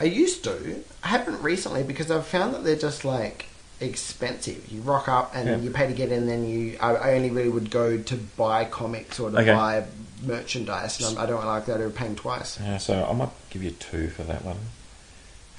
I 0.00 0.04
used 0.04 0.44
to. 0.44 0.84
I 1.02 1.08
haven't 1.08 1.42
recently 1.42 1.82
because 1.82 2.10
I've 2.10 2.26
found 2.26 2.54
that 2.54 2.64
they're 2.64 2.76
just 2.76 3.04
like 3.04 3.46
expensive. 3.80 4.70
You 4.70 4.80
rock 4.82 5.08
up 5.08 5.32
and 5.34 5.48
Yeah. 5.48 5.56
you 5.58 5.70
pay 5.70 5.86
to 5.86 5.92
get 5.92 6.12
in. 6.12 6.26
Then 6.26 6.46
you, 6.48 6.76
I, 6.80 7.12
only 7.14 7.30
really 7.30 7.48
would 7.48 7.70
go 7.70 7.98
to 7.98 8.16
buy 8.16 8.64
comics 8.64 9.18
or 9.20 9.30
to 9.30 9.38
Okay. 9.38 9.52
buy 9.52 9.84
merchandise, 10.22 10.98
and 11.00 11.18
I'm, 11.18 11.24
I 11.24 11.26
don't 11.26 11.44
like 11.44 11.66
that. 11.66 11.80
Of 11.80 11.94
paying 11.94 12.16
twice. 12.16 12.58
Yeah, 12.60 12.78
so 12.78 13.04
I 13.08 13.12
might 13.12 13.30
give 13.50 13.62
you 13.62 13.70
two 13.72 14.08
for 14.08 14.22
that 14.24 14.44
one. 14.44 14.56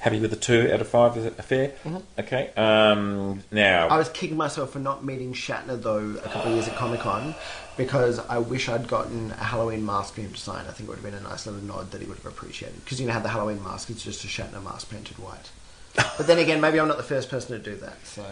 Happy 0.00 0.20
with 0.20 0.30
the 0.30 0.36
two 0.36 0.70
out 0.72 0.80
of 0.80 0.88
five? 0.88 1.16
Is 1.16 1.24
it 1.24 1.34
fair? 1.44 1.72
Mhm. 1.84 2.02
Okay. 2.18 2.50
Um, 2.56 3.42
now, 3.50 3.88
I 3.88 3.98
was 3.98 4.08
kicking 4.08 4.36
myself 4.36 4.70
for 4.72 4.78
not 4.78 5.04
meeting 5.04 5.32
Shatner 5.34 5.80
though 5.82 6.16
a 6.24 6.28
couple 6.28 6.50
of 6.50 6.54
years 6.54 6.68
at 6.68 6.76
Comic 6.76 7.00
Con 7.00 7.34
because 7.76 8.20
I 8.28 8.38
wish 8.38 8.68
I'd 8.68 8.86
gotten 8.88 9.32
a 9.32 9.44
Halloween 9.44 9.84
mask 9.84 10.14
for 10.14 10.20
him 10.20 10.32
to 10.32 10.38
sign. 10.38 10.64
I 10.68 10.70
think 10.72 10.88
it 10.88 10.88
would 10.88 10.98
have 10.98 11.04
been 11.04 11.14
a 11.14 11.20
nice 11.28 11.46
little 11.46 11.60
nod 11.62 11.90
that 11.90 12.00
he 12.00 12.06
would 12.06 12.18
have 12.18 12.26
appreciated 12.26 12.84
because 12.84 13.00
you 13.00 13.06
know 13.08 13.12
how 13.12 13.20
the 13.20 13.28
Halloween 13.28 13.62
mask 13.64 13.90
is 13.90 14.02
just 14.02 14.24
a 14.24 14.28
Shatner 14.28 14.62
mask 14.62 14.88
painted 14.90 15.18
white. 15.18 15.50
But 16.16 16.26
then 16.28 16.38
again, 16.38 16.60
maybe 16.60 16.78
I'm 16.78 16.86
not 16.88 16.96
the 16.96 17.02
first 17.02 17.28
person 17.28 17.60
to 17.60 17.70
do 17.70 17.76
that. 17.78 17.96
So 18.06 18.24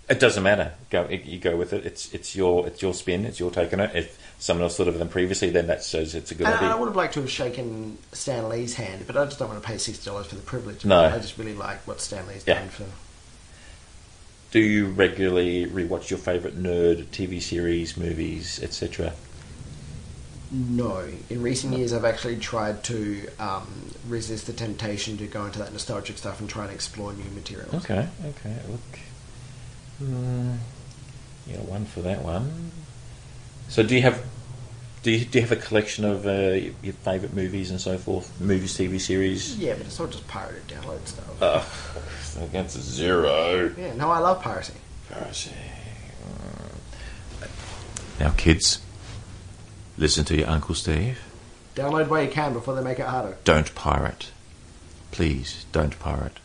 it 0.07 0.19
doesn't 0.19 0.43
matter. 0.43 0.73
Go, 0.89 1.07
you 1.09 1.39
go 1.39 1.55
with 1.55 1.73
it. 1.73 1.85
It's 1.85 2.13
it's 2.13 2.35
your 2.35 2.67
it's 2.67 2.81
your 2.81 2.93
spin. 2.93 3.25
It's 3.25 3.39
your 3.39 3.51
take 3.51 3.73
on 3.73 3.79
it. 3.79 3.95
If 3.95 4.19
someone 4.39 4.63
else 4.63 4.77
thought 4.77 4.87
of 4.87 4.99
them 4.99 5.09
previously, 5.09 5.49
then 5.49 5.67
that 5.67 5.83
shows 5.83 6.13
it's 6.13 6.31
a 6.31 6.35
good 6.35 6.47
and 6.47 6.55
I, 6.55 6.71
I 6.71 6.75
would 6.75 6.87
have 6.87 6.95
liked 6.95 7.13
to 7.15 7.21
have 7.21 7.31
shaken 7.31 7.97
Stan 8.11 8.47
Lee's 8.49 8.75
hand, 8.75 9.05
but 9.07 9.17
I 9.17 9.25
just 9.25 9.39
don't 9.39 9.49
want 9.49 9.61
to 9.61 9.67
pay 9.67 9.77
sixty 9.77 10.05
dollars 10.05 10.27
for 10.27 10.35
the 10.35 10.41
privilege. 10.41 10.85
No. 10.85 11.01
I 11.05 11.17
just 11.17 11.37
really 11.37 11.55
like 11.55 11.85
what 11.87 12.01
Stan 12.01 12.27
Lee's 12.27 12.43
Yeah. 12.45 12.59
done 12.59 12.69
for. 12.69 12.85
Do 14.51 14.59
you 14.59 14.87
regularly 14.87 15.65
rewatch 15.65 16.09
your 16.09 16.19
favourite 16.19 16.55
nerd 16.57 17.05
TV 17.07 17.41
series, 17.41 17.97
movies, 17.97 18.61
etc.? 18.63 19.13
No, 20.51 21.05
in 21.29 21.41
recent 21.41 21.75
years 21.75 21.91
I've 21.91 22.05
actually 22.05 22.37
tried 22.37 22.83
to 22.85 23.27
um, 23.39 23.67
resist 24.07 24.45
the 24.47 24.53
temptation 24.53 25.17
to 25.17 25.27
go 25.27 25.45
into 25.45 25.59
that 25.59 25.73
nostalgic 25.73 26.17
stuff 26.17 26.39
and 26.39 26.47
try 26.49 26.65
and 26.65 26.73
explore 26.73 27.11
new 27.13 27.29
materials. 27.31 27.73
Okay, 27.73 28.07
okay. 28.23 28.55
Look, 28.69 28.99
mm, 30.01 30.57
yeah, 31.47 31.57
one 31.57 31.85
for 31.85 32.01
that 32.01 32.23
one. 32.23 32.71
So, 33.69 33.83
do 33.83 33.95
you 33.95 34.01
have 34.01 34.23
do 35.05 35.11
you, 35.11 35.23
do 35.23 35.37
you 35.37 35.45
have 35.45 35.51
a 35.51 35.61
collection 35.61 36.03
of 36.03 36.25
uh, 36.25 36.53
your 36.81 36.93
favourite 37.03 37.35
movies 37.35 37.69
and 37.69 37.79
so 37.79 37.95
forth? 37.95 38.41
Movies, 38.41 38.75
TV 38.75 38.99
series. 38.99 39.55
Yeah, 39.55 39.75
but 39.75 39.85
it's 39.85 39.99
all 39.99 40.07
just 40.07 40.27
pirated 40.27 40.67
download 40.67 41.05
stuff. 41.05 42.01
Uh, 42.37 42.43
against 42.43 42.75
a 42.75 42.81
zero. 42.81 43.71
yeah, 43.77 43.93
no, 43.93 44.09
I 44.09 44.19
love 44.19 44.41
piracy. 44.41 44.73
Piracy. 45.09 45.51
Now, 48.19 48.31
kids, 48.31 48.79
listen 49.97 50.25
to 50.25 50.37
your 50.37 50.49
Uncle 50.49 50.75
Steve. 50.75 51.19
Download 51.75 52.07
where 52.07 52.23
you 52.23 52.31
can 52.31 52.53
before 52.53 52.73
they 52.73 52.81
make 52.81 52.99
it 52.99 53.05
harder. 53.05 53.37
Don't 53.43 53.75
pirate. 53.75 54.31
Please, 55.11 55.65
don't 55.71 55.99
pirate. 55.99 56.39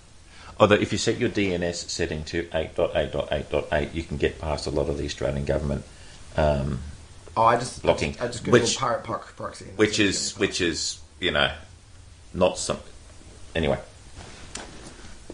Although, 0.61 0.75
if 0.77 0.93
you 0.93 0.99
set 0.99 1.17
your 1.19 1.31
DNS 1.31 1.89
setting 1.89 2.23
to 2.25 2.43
8.8.8.8, 2.45 3.95
you 3.95 4.03
can 4.03 4.19
get 4.19 4.39
past 4.39 4.67
a 4.67 4.71
lot 4.71 4.89
of 4.91 4.99
the 4.99 5.05
Australian 5.07 5.47
government, 5.47 5.85
um, 6.37 6.81
Oh, 7.37 7.45
I 7.45 7.57
just 7.57 7.83
Blocking. 7.83 8.11
I 8.21 8.27
just, 8.27 8.43
I 8.43 8.43
just 8.43 8.47
Which- 8.49 8.77
pirate 8.79 9.05
pro- 9.05 9.19
proxy. 9.19 9.67
which 9.77 9.99
is 10.01 10.37
which 10.37 10.61
is 10.61 10.99
you 11.21 11.31
know 11.31 11.51
not 12.35 12.59
some. 12.59 12.79
Anyway, 13.55 13.79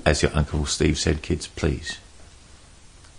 as 0.05 0.23
your 0.23 0.31
Uncle 0.35 0.67
Steve 0.67 0.99
said, 0.99 1.23
kids, 1.23 1.47
please 1.49 1.99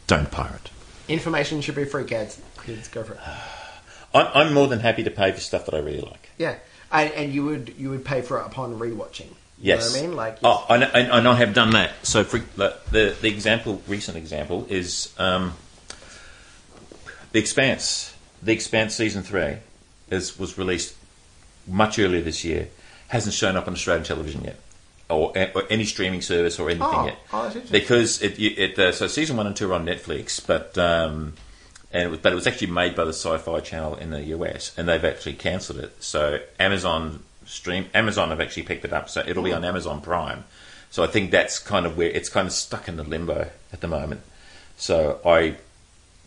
don't 0.06 0.30
pirate. 0.32 0.70
information 1.10 1.60
should 1.62 1.76
be 1.76 1.86
free, 1.86 2.06
kids. 2.06 2.40
Kids, 2.66 2.88
go 2.88 3.04
for 3.04 3.14
it. 3.16 3.20
I'm, 4.14 4.28
I'm 4.48 4.54
more 4.54 4.68
than 4.68 4.80
happy 4.80 5.04
to 5.04 5.12
pay 5.12 5.32
for 5.32 5.40
stuff 5.42 5.66
that 5.66 5.74
I 5.74 5.80
really 5.80 6.02
like. 6.02 6.30
Yeah, 6.38 6.56
and, 6.92 7.12
and 7.14 7.34
you 7.34 7.44
would 7.46 7.74
you 7.80 7.90
would 7.90 8.06
pay 8.06 8.22
for 8.22 8.40
it 8.40 8.46
upon 8.46 8.78
rewatching. 8.80 9.34
You 9.60 9.70
Yes. 9.70 9.94
know 9.94 10.00
what 10.02 10.04
I 10.04 10.08
mean? 10.08 10.16
Like, 10.16 10.38
Oh, 10.44 10.66
I 10.70 10.78
know, 10.78 10.92
I 10.94 11.32
I 11.32 11.36
have 11.36 11.54
done 11.54 11.72
that. 11.72 11.94
So, 12.06 12.24
for, 12.24 12.40
the, 12.56 12.76
the 12.92 13.16
the 13.22 13.28
example, 13.28 13.82
recent 13.88 14.18
example, 14.18 14.68
is 14.70 15.14
um, 15.18 15.54
the 17.32 17.40
Expanse. 17.40 18.14
The 18.44 18.54
Expanse 18.54 18.96
season 18.96 19.24
three 19.24 19.58
is 20.10 20.38
was 20.38 20.58
released 20.58 20.96
much 21.68 21.98
earlier 21.98 22.22
this 22.22 22.44
year. 22.44 22.70
Hasn't 23.08 23.34
shown 23.34 23.56
up 23.56 23.68
on 23.68 23.74
Australian 23.74 24.04
television 24.06 24.44
yet, 24.44 24.60
or, 25.10 25.34
or 25.56 25.64
any 25.70 25.86
streaming 25.86 26.22
service 26.22 26.60
or 26.60 26.70
anything 26.70 26.88
oh, 26.92 27.06
yet, 27.06 27.18
oh, 27.34 27.44
that's 27.44 27.56
interesting. 27.56 27.80
because 27.80 28.22
it, 28.22 28.40
it 28.40 28.78
uh, 28.78 28.92
so 28.92 29.08
season 29.08 29.38
one 29.38 29.48
and 29.48 29.56
two 29.56 29.72
are 29.72 29.76
on 29.76 29.86
Netflix, 29.86 30.46
but. 30.46 30.78
Um, 30.78 31.34
and 31.90 32.04
it 32.04 32.10
was, 32.10 32.20
but 32.20 32.34
it 32.34 32.36
was 32.36 32.46
actually 32.46 32.68
made 32.68 32.96
by 32.98 33.06
the 33.06 33.14
Sci-Fi 33.14 33.62
Channel 33.62 33.96
in 33.96 34.10
the 34.10 34.22
US, 34.36 34.78
and 34.78 34.90
they've 34.90 35.06
actually 35.06 35.34
cancelled 35.34 35.80
it. 35.80 35.96
So 36.04 36.40
Amazon 36.60 37.24
stream 37.48 37.86
Amazon 37.94 38.30
have 38.30 38.40
actually 38.40 38.64
picked 38.64 38.86
it 38.86 38.94
up, 38.94 39.10
so 39.10 39.24
it'll 39.26 39.44
be 39.44 39.54
on 39.54 39.64
Amazon 39.66 40.02
Prime. 40.02 40.44
So 40.92 41.04
I 41.04 41.08
think 41.08 41.32
that's 41.32 41.60
kind 41.60 41.86
of 41.86 41.98
where 41.98 42.10
it's 42.10 42.30
kind 42.30 42.48
of 42.48 42.54
stuck 42.54 42.88
in 42.88 42.96
the 42.98 43.04
limbo 43.04 43.50
at 43.74 43.82
the 43.82 43.88
moment. 43.88 44.22
So 44.78 45.20
I 45.26 45.58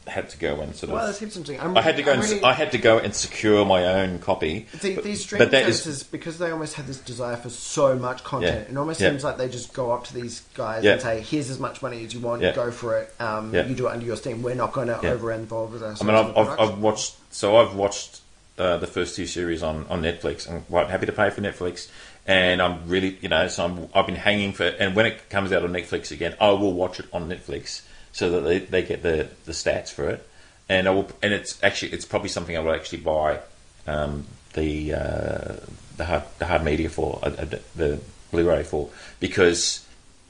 had 0.06 0.28
to 0.30 0.38
go 0.38 0.60
and 0.60 0.74
sort 0.74 0.90
well, 0.92 1.02
of 1.02 1.06
that's 1.08 1.22
interesting. 1.22 1.60
I'm, 1.60 1.76
I 1.76 1.82
had 1.82 1.96
to 1.96 2.02
go 2.02 2.12
I'm 2.12 2.20
and 2.20 2.28
really- 2.28 2.42
I 2.42 2.52
had 2.52 2.72
to 2.72 2.78
go 2.78 2.98
and 2.98 3.14
secure 3.14 3.64
my 3.64 3.84
own 3.84 4.18
copy. 4.18 4.66
The, 4.80 4.96
But- 4.96 5.04
these 5.04 5.20
streaming 5.22 5.50
that 5.50 5.68
is- 5.68 5.82
services, 5.82 6.02
because 6.02 6.38
they 6.38 6.50
almost 6.50 6.74
have 6.74 6.86
this 6.86 6.98
desire 6.98 7.36
for 7.36 7.48
so 7.50 7.94
much 7.96 8.24
content, 8.24 8.66
Yeah. 8.66 8.72
it 8.74 8.76
almost 8.78 9.00
Yeah. 9.00 9.10
seems 9.10 9.22
like 9.24 9.36
they 9.36 9.48
just 9.48 9.72
go 9.72 9.92
up 9.92 10.04
to 10.06 10.14
these 10.14 10.42
guys 10.54 10.82
Yeah. 10.84 10.92
and 10.94 11.02
say, 11.02 11.20
"Here's 11.20 11.48
as 11.48 11.58
much 11.60 11.80
money 11.80 12.04
as 12.04 12.12
you 12.12 12.20
want, 12.20 12.42
go 12.42 12.70
for 12.72 12.98
it. 12.98 13.14
Um. 13.20 13.54
You 13.54 13.74
do 13.74 13.86
it 13.86 13.92
under 13.92 14.04
your 14.06 14.16
steam. 14.16 14.42
We're 14.42 14.54
not 14.54 14.72
going 14.72 14.88
to 14.88 14.98
over 15.10 15.30
involve 15.32 15.72
with 15.74 15.82
us." 15.82 16.02
I 16.02 16.04
mean, 16.04 16.16
I've, 16.16 16.36
I've. 16.36 16.58
I've 16.60 16.78
watched. 16.78 17.14
So 17.30 17.56
I've 17.58 17.74
watched 17.74 18.20
uh, 18.60 18.76
the 18.76 18.86
first 18.86 19.16
two 19.16 19.26
series 19.26 19.62
on, 19.62 19.86
on 19.88 20.02
Netflix. 20.02 20.48
I'm 20.48 20.62
quite 20.62 20.88
happy 20.88 21.06
to 21.06 21.12
pay 21.12 21.30
for 21.30 21.40
Netflix, 21.40 21.90
and 22.26 22.60
I'm 22.60 22.86
really, 22.86 23.16
you 23.22 23.28
know, 23.30 23.48
so 23.48 23.64
I'm, 23.64 23.88
I've 23.94 24.06
been 24.06 24.16
hanging 24.16 24.52
for. 24.52 24.64
And 24.64 24.94
when 24.94 25.06
it 25.06 25.30
comes 25.30 25.50
out 25.50 25.64
on 25.64 25.72
Netflix 25.72 26.12
again, 26.12 26.36
I 26.40 26.50
will 26.50 26.74
watch 26.74 27.00
it 27.00 27.06
on 27.12 27.28
Netflix 27.28 27.82
so 28.12 28.28
that 28.30 28.40
they, 28.40 28.58
they 28.58 28.82
get 28.82 29.02
the, 29.02 29.28
the 29.46 29.52
stats 29.52 29.90
for 29.90 30.10
it. 30.10 30.28
And 30.68 30.86
I 30.86 30.90
will, 30.90 31.10
and 31.22 31.32
it's 31.32 31.62
actually 31.64 31.92
it's 31.92 32.04
probably 32.04 32.28
something 32.28 32.56
I 32.56 32.60
will 32.60 32.74
actually 32.74 33.00
buy 33.00 33.40
um, 33.86 34.26
the 34.52 34.94
uh, 34.94 35.56
the 35.96 36.04
hard 36.04 36.22
the 36.38 36.46
hard 36.46 36.62
media 36.62 36.90
for 36.90 37.18
uh, 37.22 37.30
uh, 37.30 37.44
the 37.74 38.00
Blu-ray 38.30 38.62
for 38.62 38.90
because 39.18 39.84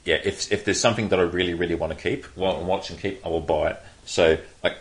yeah, 0.05 0.19
if 0.23 0.51
if 0.51 0.65
there's 0.65 0.79
something 0.79 1.09
that 1.09 1.19
I 1.19 1.23
really 1.23 1.53
really 1.53 1.75
want 1.75 1.93
to 1.93 1.99
keep, 2.01 2.23
to 2.33 2.39
watch 2.39 2.89
and 2.89 2.99
keep, 2.99 3.23
I 3.23 3.29
will 3.29 3.41
buy 3.41 3.71
it. 3.71 3.79
So 4.05 4.37
like 4.63 4.77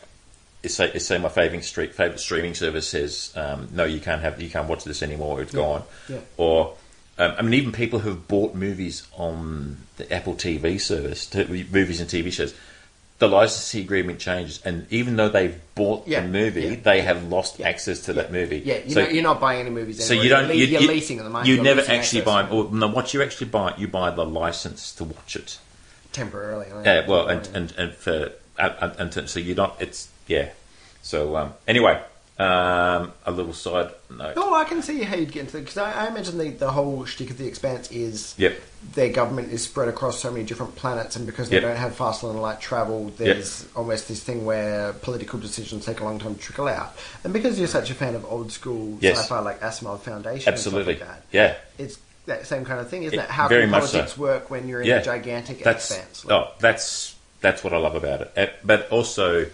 it's 0.62 0.74
say, 0.74 0.90
it's 0.94 1.06
say 1.06 1.18
my 1.18 1.28
favorite 1.28 1.64
street, 1.64 1.94
favorite 1.94 2.20
streaming 2.20 2.54
service 2.54 2.88
says 2.88 3.32
um, 3.36 3.68
no, 3.72 3.84
you 3.84 4.00
can't 4.00 4.20
have 4.22 4.40
you 4.40 4.50
can't 4.50 4.68
watch 4.68 4.84
this 4.84 5.02
anymore. 5.02 5.40
It's 5.42 5.52
gone. 5.52 5.82
yeah. 6.08 6.18
Or 6.36 6.74
um, 7.18 7.34
I 7.38 7.42
mean, 7.42 7.54
even 7.54 7.72
people 7.72 7.98
who've 7.98 8.26
bought 8.28 8.54
movies 8.54 9.06
on 9.16 9.78
the 9.96 10.10
Apple 10.12 10.34
TV 10.34 10.80
service, 10.80 11.26
t- 11.26 11.44
movies 11.70 12.00
and 12.00 12.08
TV 12.08 12.32
shows, 12.32 12.54
the 13.18 13.28
licensing 13.28 13.82
agreement 13.84 14.18
changes, 14.18 14.62
and 14.64 14.86
even 14.90 15.16
though 15.16 15.28
they've 15.28 15.60
bought 15.74 16.08
Yeah, 16.08 16.22
the 16.22 16.28
movie, 16.28 16.62
yeah. 16.62 16.76
they 16.82 17.02
have 17.02 17.24
lost 17.24 17.60
access 17.60 18.00
to 18.06 18.14
that 18.14 18.32
movie. 18.32 18.62
Yeah, 18.64 18.78
you 18.86 18.94
So- 18.94 19.02
know, 19.04 19.10
you're 19.10 19.22
not 19.22 19.38
buying 19.40 19.60
any 19.60 19.68
movies. 19.70 20.02
so 20.02 20.14
you 20.14 20.30
don't. 20.30 20.46
You're, 20.46 20.54
You, 20.56 20.66
you're 20.66 20.80
you- 20.82 20.88
leasing 20.88 21.18
at 21.18 21.24
the 21.24 21.30
moment. 21.30 21.48
You 21.48 21.56
You're 21.56 21.64
never 21.64 21.82
actually 21.90 22.22
buy. 22.22 22.48
Or, 22.48 22.70
no, 22.72 22.88
what 22.88 23.12
you 23.12 23.22
actually 23.22 23.48
buy, 23.48 23.74
you 23.76 23.88
buy 23.88 24.10
the 24.10 24.24
license 24.24 24.92
to 24.92 25.04
watch 25.04 25.36
it. 25.36 25.58
temporarily. 26.12 26.66
Yeah, 26.84 27.06
well, 27.06 27.28
and 27.28 27.46
and 27.54 27.72
and 27.76 27.92
for 27.94 28.32
and, 28.58 29.14
and, 29.16 29.28
so 29.30 29.38
you 29.40 29.54
don't. 29.54 29.72
It's 29.78 30.08
yeah. 30.30 30.48
So 31.02 31.36
um, 31.36 31.52
anyway, 31.66 32.00
um, 32.38 33.12
a 33.26 33.30
little 33.30 33.52
side 33.52 33.90
note. 34.10 34.34
Oh, 34.36 34.54
I 34.54 34.64
can 34.64 34.80
see 34.82 35.02
how 35.02 35.16
you'd 35.16 35.32
get 35.32 35.40
into 35.46 35.58
it 35.58 35.62
because 35.62 35.76
I, 35.78 36.04
I 36.04 36.08
imagine 36.08 36.38
the, 36.38 36.50
the 36.50 36.70
whole 36.70 37.04
shtick 37.04 37.30
of 37.30 37.36
the 37.38 37.46
Expanse 37.46 37.90
is 37.90 38.34
Yep. 38.38 38.58
their 38.94 39.10
government 39.10 39.52
is 39.52 39.62
spread 39.64 39.88
across 39.88 40.18
so 40.20 40.30
many 40.30 40.44
different 40.44 40.74
planets, 40.76 41.16
and 41.16 41.26
because 41.26 41.48
they 41.50 41.56
Yep. 41.56 41.62
don't 41.64 41.76
have 41.76 41.94
faster 41.96 42.28
than 42.28 42.38
light 42.38 42.60
travel, 42.60 43.12
there's 43.18 43.66
almost 43.76 44.08
this 44.08 44.22
thing 44.22 44.44
where 44.46 44.92
political 44.94 45.38
decisions 45.38 45.84
take 45.84 46.00
a 46.00 46.04
long 46.04 46.18
time 46.18 46.34
to 46.34 46.40
trickle 46.40 46.68
out. 46.68 46.96
And 47.24 47.32
because 47.32 47.58
you're 47.58 47.68
such 47.68 47.90
a 47.90 47.94
fan 47.94 48.14
of 48.14 48.24
old 48.24 48.52
school 48.52 48.96
Yes. 49.00 49.18
sci-fi 49.18 49.40
like 49.40 49.60
Asimov 49.60 50.00
Foundation, 50.00 50.52
Absolutely. 50.52 50.92
and 50.94 50.98
stuff 51.02 51.08
like 51.10 51.30
that, 51.32 51.36
Yeah. 51.36 51.56
it's 51.84 51.98
that 52.26 52.46
same 52.46 52.64
kind 52.64 52.80
of 52.80 52.88
thing, 52.88 53.02
isn't 53.04 53.18
It- 53.18 53.22
it? 53.24 53.30
How 53.30 53.48
very 53.48 53.62
can 53.62 53.70
much 53.70 53.84
so. 53.84 53.92
politics 53.98 54.16
work 54.18 54.50
when 54.50 54.68
you're 54.68 54.80
in 54.82 54.86
Yeah. 54.86 54.96
a 55.00 55.04
gigantic 55.04 55.62
That's 55.64 55.90
expanse? 55.90 56.24
oh, 56.30 56.50
that's 56.58 57.16
that's 57.42 57.64
what 57.64 57.72
I 57.72 57.78
love 57.78 57.94
about 57.94 58.20
it. 58.20 58.32
Uh, 58.36 58.46
But 58.64 58.88
also, 58.90 59.46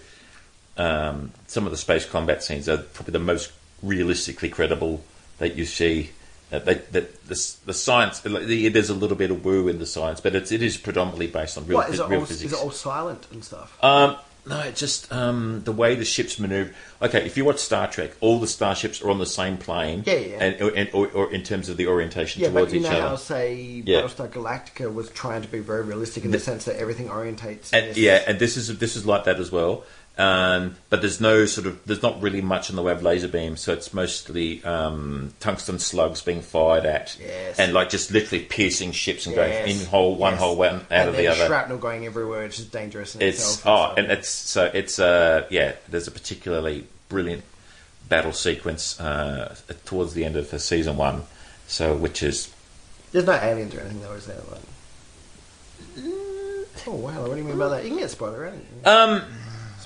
um, 0.76 1.32
some 1.46 1.64
of 1.64 1.70
the 1.70 1.76
space 1.78 2.04
combat 2.04 2.42
scenes 2.42 2.68
are 2.68 2.78
probably 2.78 3.12
the 3.12 3.18
most 3.18 3.52
realistically 3.82 4.48
credible 4.48 5.02
that 5.38 5.56
you 5.56 5.64
see. 5.64 6.10
Uh, 6.52 6.60
they, 6.60 6.74
that 6.74 7.24
the, 7.26 7.54
the 7.66 7.74
science, 7.74 8.20
there's 8.20 8.90
a 8.90 8.94
little 8.94 9.16
bit 9.16 9.30
of 9.32 9.44
woo 9.44 9.66
in 9.66 9.78
the 9.80 9.86
science, 9.86 10.20
but 10.20 10.34
it's, 10.36 10.52
it 10.52 10.62
is 10.62 10.76
predominantly 10.76 11.26
based 11.26 11.58
on 11.58 11.66
real, 11.66 11.78
what 11.78 11.90
is 11.90 11.98
it? 11.98 12.08
real 12.08 12.20
All, 12.20 12.26
physics. 12.26 12.52
is 12.52 12.58
it 12.58 12.62
all 12.62 12.70
silent 12.70 13.26
and 13.32 13.44
stuff? 13.44 13.76
Um, 13.82 14.16
no, 14.46 14.60
it's 14.60 14.78
just 14.78 15.12
um, 15.12 15.62
the 15.64 15.72
way 15.72 15.96
the 15.96 16.04
ships 16.04 16.38
maneuver. 16.38 16.72
Okay, 17.02 17.26
if 17.26 17.36
you 17.36 17.44
watch 17.44 17.58
Star 17.58 17.88
Trek, 17.90 18.12
all 18.20 18.38
the 18.38 18.46
starships 18.46 19.02
are 19.02 19.10
on 19.10 19.18
the 19.18 19.26
same 19.26 19.56
plane. 19.56 20.04
Yeah, 20.06 20.14
yeah. 20.14 20.44
And, 20.44 20.54
and 20.76 20.90
or, 20.92 21.08
or 21.08 21.32
in 21.32 21.42
terms 21.42 21.68
of 21.68 21.76
the 21.76 21.88
orientation 21.88 22.42
Yeah, 22.42 22.50
but 22.50 22.60
towards 22.60 22.72
you 22.74 22.78
each 22.80 22.84
know 22.86 22.90
other. 22.90 23.08
how, 23.08 23.16
say, 23.16 23.82
Yeah. 23.84 24.02
Battlestar 24.02 24.28
Galactica 24.28 24.94
was 24.94 25.10
trying 25.10 25.42
to 25.42 25.48
be 25.48 25.58
very 25.58 25.82
realistic 25.82 26.24
in 26.24 26.30
the, 26.30 26.38
sense 26.38 26.64
that 26.66 26.76
everything 26.76 27.08
orientates. 27.08 27.72
And, 27.72 27.96
yeah, 27.96 28.22
and 28.24 28.38
this 28.38 28.56
is 28.56 28.78
this 28.78 28.94
is 28.94 29.04
like 29.04 29.24
that 29.24 29.40
as 29.40 29.50
well. 29.50 29.82
Um, 30.18 30.76
but 30.88 31.02
there's 31.02 31.20
no 31.20 31.44
sort 31.44 31.66
of 31.66 31.84
there's 31.84 32.02
not 32.02 32.22
really 32.22 32.40
much 32.40 32.70
in 32.70 32.76
the 32.76 32.82
way 32.82 32.92
of 32.92 33.02
laser 33.02 33.28
beams, 33.28 33.60
so 33.60 33.74
it's 33.74 33.92
mostly 33.92 34.64
um, 34.64 35.34
tungsten 35.40 35.78
slugs 35.78 36.22
being 36.22 36.40
fired 36.40 36.86
at, 36.86 37.18
Yes. 37.20 37.58
and 37.58 37.74
like 37.74 37.90
just 37.90 38.10
literally 38.10 38.42
piercing 38.44 38.92
ships 38.92 39.26
and 39.26 39.36
Yes. 39.36 39.66
going 39.66 39.76
in 39.80 39.84
hole 39.86 40.14
one 40.16 40.32
Yes. 40.32 40.40
hole 40.40 40.56
one 40.56 40.74
out 40.76 40.86
and 40.90 41.08
of 41.10 41.16
then 41.16 41.24
the 41.24 41.30
other. 41.30 41.44
shrapnel 41.46 41.76
going 41.76 42.06
everywhere, 42.06 42.44
which 42.44 42.58
is 42.58 42.64
dangerous 42.64 43.14
in 43.14 43.20
It's 43.20 43.38
itself. 43.56 43.66
oh, 43.66 43.94
so- 43.94 44.02
and 44.02 44.10
it's 44.10 44.28
so 44.30 44.70
it's 44.72 44.98
uh 44.98 45.44
yeah. 45.50 45.72
There's 45.86 46.08
a 46.08 46.10
particularly 46.12 46.86
brilliant 47.10 47.44
battle 48.08 48.32
sequence 48.32 48.98
uh, 48.98 49.54
towards 49.84 50.14
the 50.14 50.24
end 50.24 50.36
of 50.36 50.54
uh, 50.54 50.58
season 50.58 50.96
one, 50.96 51.24
so 51.68 51.94
which 51.94 52.22
is 52.22 52.48
There's 53.12 53.26
no 53.26 53.34
aliens 53.34 53.74
or 53.74 53.80
anything 53.80 54.00
though, 54.00 54.12
is 54.12 54.24
there? 54.26 54.36
Like, 54.50 54.62
oh 56.86 56.92
wow, 56.92 57.20
what 57.22 57.32
do 57.32 57.36
you 57.36 57.44
mean 57.44 57.58
by 57.58 57.68
that? 57.68 57.82
You 57.84 57.90
can 57.90 57.98
get 57.98 58.10
spoiler, 58.10 58.40
right? 58.50 58.86
um 58.86 59.22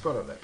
That 0.03 0.39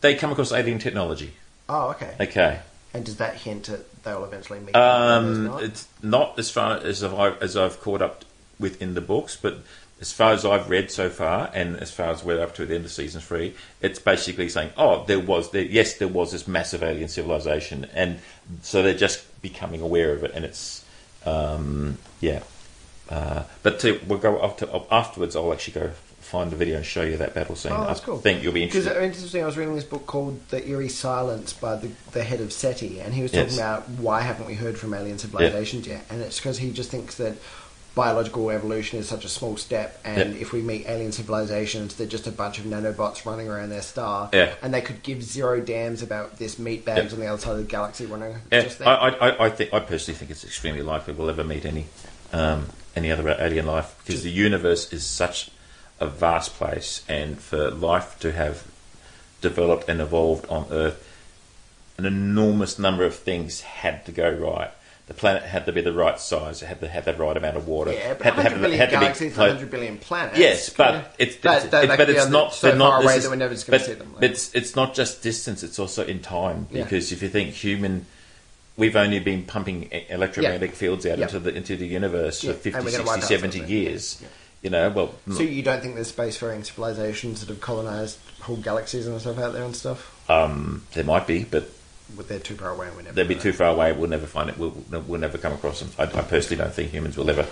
they 0.00 0.14
come 0.14 0.32
across 0.32 0.52
alien 0.52 0.78
technology. 0.78 1.32
Oh, 1.68 1.90
okay. 1.90 2.14
Okay, 2.20 2.60
And 2.94 3.04
does 3.04 3.16
that 3.16 3.34
hint 3.34 3.68
at 3.68 4.02
they'll 4.04 4.24
eventually 4.24 4.60
meet? 4.60 4.76
um, 4.76 5.50
others, 5.50 5.68
it's 5.68 5.88
not 6.02 6.38
as 6.38 6.50
far 6.50 6.78
as 6.78 7.02
I've 7.02 7.42
as 7.42 7.56
I've 7.56 7.80
caught 7.80 8.02
up 8.02 8.24
with 8.58 8.80
in 8.80 8.94
the 8.94 9.00
books, 9.00 9.36
but 9.36 9.58
as 10.00 10.12
far 10.12 10.32
as 10.32 10.44
I've 10.44 10.68
read 10.68 10.90
so 10.90 11.08
far, 11.08 11.50
and 11.54 11.76
as 11.76 11.90
far 11.90 12.10
as 12.10 12.22
we're 12.22 12.40
up 12.42 12.54
to 12.56 12.66
the 12.66 12.74
end 12.74 12.84
of 12.84 12.90
season 12.92 13.20
three, 13.20 13.54
it's 13.80 13.98
basically 13.98 14.48
saying, 14.48 14.70
oh, 14.76 15.04
there 15.06 15.18
was 15.18 15.50
there, 15.50 15.62
yes, 15.62 15.96
there 15.96 16.08
was 16.08 16.32
this 16.32 16.46
massive 16.46 16.82
alien 16.82 17.08
civilization, 17.08 17.86
and 17.94 18.20
so 18.62 18.82
they're 18.82 18.94
just 18.94 19.24
becoming 19.42 19.80
aware 19.80 20.12
of 20.12 20.22
it, 20.22 20.32
and 20.34 20.44
it's 20.44 20.84
um, 21.24 21.98
yeah. 22.20 22.42
Uh, 23.08 23.44
but 23.62 23.78
to, 23.80 24.00
we'll 24.06 24.18
go 24.18 24.42
after, 24.42 24.68
afterwards. 24.90 25.36
I'll 25.36 25.52
actually 25.52 25.80
go 25.80 25.90
find 26.26 26.50
the 26.50 26.56
video 26.56 26.76
and 26.76 26.84
show 26.84 27.02
you 27.02 27.16
that 27.18 27.34
battle 27.34 27.54
scene. 27.56 27.72
Oh, 27.72 27.86
that's 27.86 28.00
I 28.00 28.04
cool. 28.04 28.18
think 28.18 28.42
you'll 28.42 28.52
be 28.52 28.64
interested. 28.64 28.90
Because 28.90 29.02
interesting, 29.04 29.42
I 29.42 29.46
was 29.46 29.56
reading 29.56 29.74
this 29.74 29.84
book 29.84 30.06
called 30.06 30.40
The 30.48 30.66
Eerie 30.68 30.88
Silence 30.88 31.52
by 31.52 31.76
the, 31.76 31.90
the 32.12 32.24
head 32.24 32.40
of 32.40 32.52
SETI, 32.52 33.00
and 33.00 33.14
he 33.14 33.22
was 33.22 33.30
talking 33.32 33.46
Yes. 33.48 33.56
about 33.56 33.88
why 33.90 34.20
haven't 34.22 34.46
we 34.46 34.54
heard 34.54 34.76
from 34.76 34.92
alien 34.94 35.18
civilizations 35.18 35.86
yet? 35.86 36.04
And 36.10 36.20
it's 36.20 36.36
because 36.38 36.58
he 36.58 36.72
just 36.72 36.90
thinks 36.90 37.14
that 37.16 37.34
biological 37.94 38.50
evolution 38.50 38.98
is 38.98 39.08
such 39.08 39.24
a 39.24 39.28
small 39.28 39.56
step, 39.56 39.98
and 40.04 40.34
Yeah. 40.34 40.40
if 40.42 40.52
we 40.52 40.60
meet 40.60 40.86
alien 40.86 41.12
civilizations, 41.12 41.94
they're 41.94 42.06
just 42.06 42.26
a 42.26 42.30
bunch 42.30 42.58
of 42.58 42.66
nanobots 42.66 43.24
running 43.24 43.48
around 43.48 43.70
their 43.70 43.80
star, 43.80 44.28
Yeah. 44.34 44.52
and 44.62 44.74
they 44.74 44.82
could 44.82 45.02
give 45.02 45.22
zero 45.22 45.60
dams 45.60 46.02
about 46.02 46.38
this 46.38 46.58
meat 46.58 46.84
bags 46.84 47.06
Yeah. 47.06 47.14
on 47.14 47.20
the 47.20 47.26
other 47.28 47.40
side 47.40 47.52
of 47.52 47.58
the 47.58 47.64
galaxy 47.64 48.04
running 48.04 48.34
Yeah, 48.52 48.62
just 48.62 48.80
there. 48.80 48.88
I, 48.88 49.08
I, 49.08 49.46
I 49.46 49.48
think 49.50 49.72
I 49.72 49.80
personally 49.80 50.18
think 50.18 50.30
it's 50.30 50.44
extremely 50.44 50.82
likely 50.82 51.14
we'll 51.14 51.30
ever 51.30 51.44
meet 51.44 51.64
any 51.64 51.86
um, 52.32 52.66
any 52.94 53.10
other 53.12 53.28
alien 53.38 53.66
life 53.66 53.94
because 54.04 54.22
the 54.22 54.30
universe 54.30 54.92
is 54.92 55.06
such 55.06 55.50
a 56.00 56.06
vast 56.06 56.54
place, 56.54 57.04
and 57.08 57.38
for 57.38 57.70
life 57.70 58.18
to 58.20 58.32
have 58.32 58.64
developed 59.40 59.88
and 59.88 60.00
evolved 60.00 60.46
on 60.48 60.66
Earth, 60.70 61.02
an 61.98 62.04
enormous 62.04 62.78
number 62.78 63.04
of 63.04 63.14
things 63.14 63.62
had 63.62 64.04
to 64.06 64.12
go 64.12 64.30
right. 64.30 64.70
The 65.06 65.14
planet 65.14 65.44
had 65.44 65.66
to 65.66 65.72
be 65.72 65.80
the 65.82 65.92
right 65.92 66.18
size. 66.18 66.62
It 66.62 66.66
had 66.66 66.80
to 66.80 66.88
have 66.88 67.04
the 67.04 67.14
right 67.14 67.36
amount 67.36 67.56
of 67.56 67.68
water. 67.68 67.92
yeah, 67.92 68.14
but 68.14 68.24
had 68.26 68.34
to 68.34 68.42
have, 68.42 68.60
billion 68.60 68.78
had 68.78 68.90
to 68.90 68.96
be 68.96 69.00
galaxies, 69.02 69.34
close- 69.34 69.48
100 69.50 69.70
billion 69.70 69.98
planets. 69.98 70.36
Yes, 70.38 70.68
but 70.70 71.14
it's, 71.18 71.36
that- 71.36 71.62
it's, 71.72 71.96
but 71.96 72.10
it's 72.10 72.28
not 72.28 72.52
so 72.52 72.74
not 72.76 72.90
far 72.90 73.02
away 73.02 73.14
this 73.14 73.22
that 73.22 73.26
is- 73.26 73.30
we're 73.30 73.36
never 73.36 73.54
just 73.54 73.66
going 73.68 73.78
to 73.78 73.84
see 73.86 73.92
them. 73.94 74.14
It's 74.20 74.52
it's 74.54 74.74
not 74.74 74.94
just 74.94 75.22
distance; 75.22 75.62
it's 75.62 75.78
also 75.78 76.04
in 76.04 76.20
time 76.20 76.66
Yeah. 76.72 76.82
because 76.82 77.12
if 77.12 77.22
you 77.22 77.28
think 77.28 77.50
human, 77.54 78.04
we've 78.76 78.96
only 78.96 79.20
been 79.20 79.44
pumping 79.44 79.88
electromagnetic 80.10 80.74
fields 80.74 81.06
out 81.06 81.18
Yeah. 81.18 81.26
into 81.26 81.38
the 81.38 81.54
into 81.54 81.76
the 81.76 81.86
universe 81.86 82.42
Yeah, 82.42 82.52
for 82.52 82.58
50, 82.58 82.70
and 82.76 82.84
we're 82.84 82.90
gonna 82.98 83.04
60, 83.20 83.34
70 83.34 83.58
something. 83.58 83.72
years. 83.76 84.22
You 84.62 84.70
know, 84.70 84.88
well, 84.90 85.14
So 85.32 85.42
you 85.42 85.62
don't 85.62 85.80
think 85.80 85.94
there's 85.94 86.10
spacefaring 86.10 86.64
civilizations 86.66 87.40
that 87.40 87.48
have 87.50 87.60
colonized 87.60 88.18
whole 88.40 88.56
galaxies 88.56 89.06
and 89.06 89.20
stuff 89.20 89.38
out 89.38 89.52
there 89.52 89.62
and 89.64 89.76
stuff? 89.76 90.12
um, 90.30 90.82
there 90.94 91.04
might 91.04 91.26
be, 91.26 91.44
but 91.44 91.68
But 92.16 92.26
they're 92.28 92.40
too 92.40 92.56
far 92.56 92.70
away 92.70 92.88
and 92.88 92.96
we 92.96 93.02
never 93.04 93.14
they'd 93.14 93.28
be 93.28 93.36
too 93.36 93.52
far 93.52 93.68
away. 93.68 93.92
We'll 93.92 94.10
never 94.10 94.26
find 94.26 94.50
it. 94.50 94.58
We'll, 94.58 94.74
we'll 94.90 95.20
never 95.20 95.38
come 95.38 95.52
across 95.52 95.80
them. 95.80 95.90
I, 95.98 96.04
I 96.04 96.22
personally 96.22 96.56
don't 96.62 96.72
think 96.72 96.90
humans 96.90 97.16
will 97.16 97.30
ever. 97.30 97.46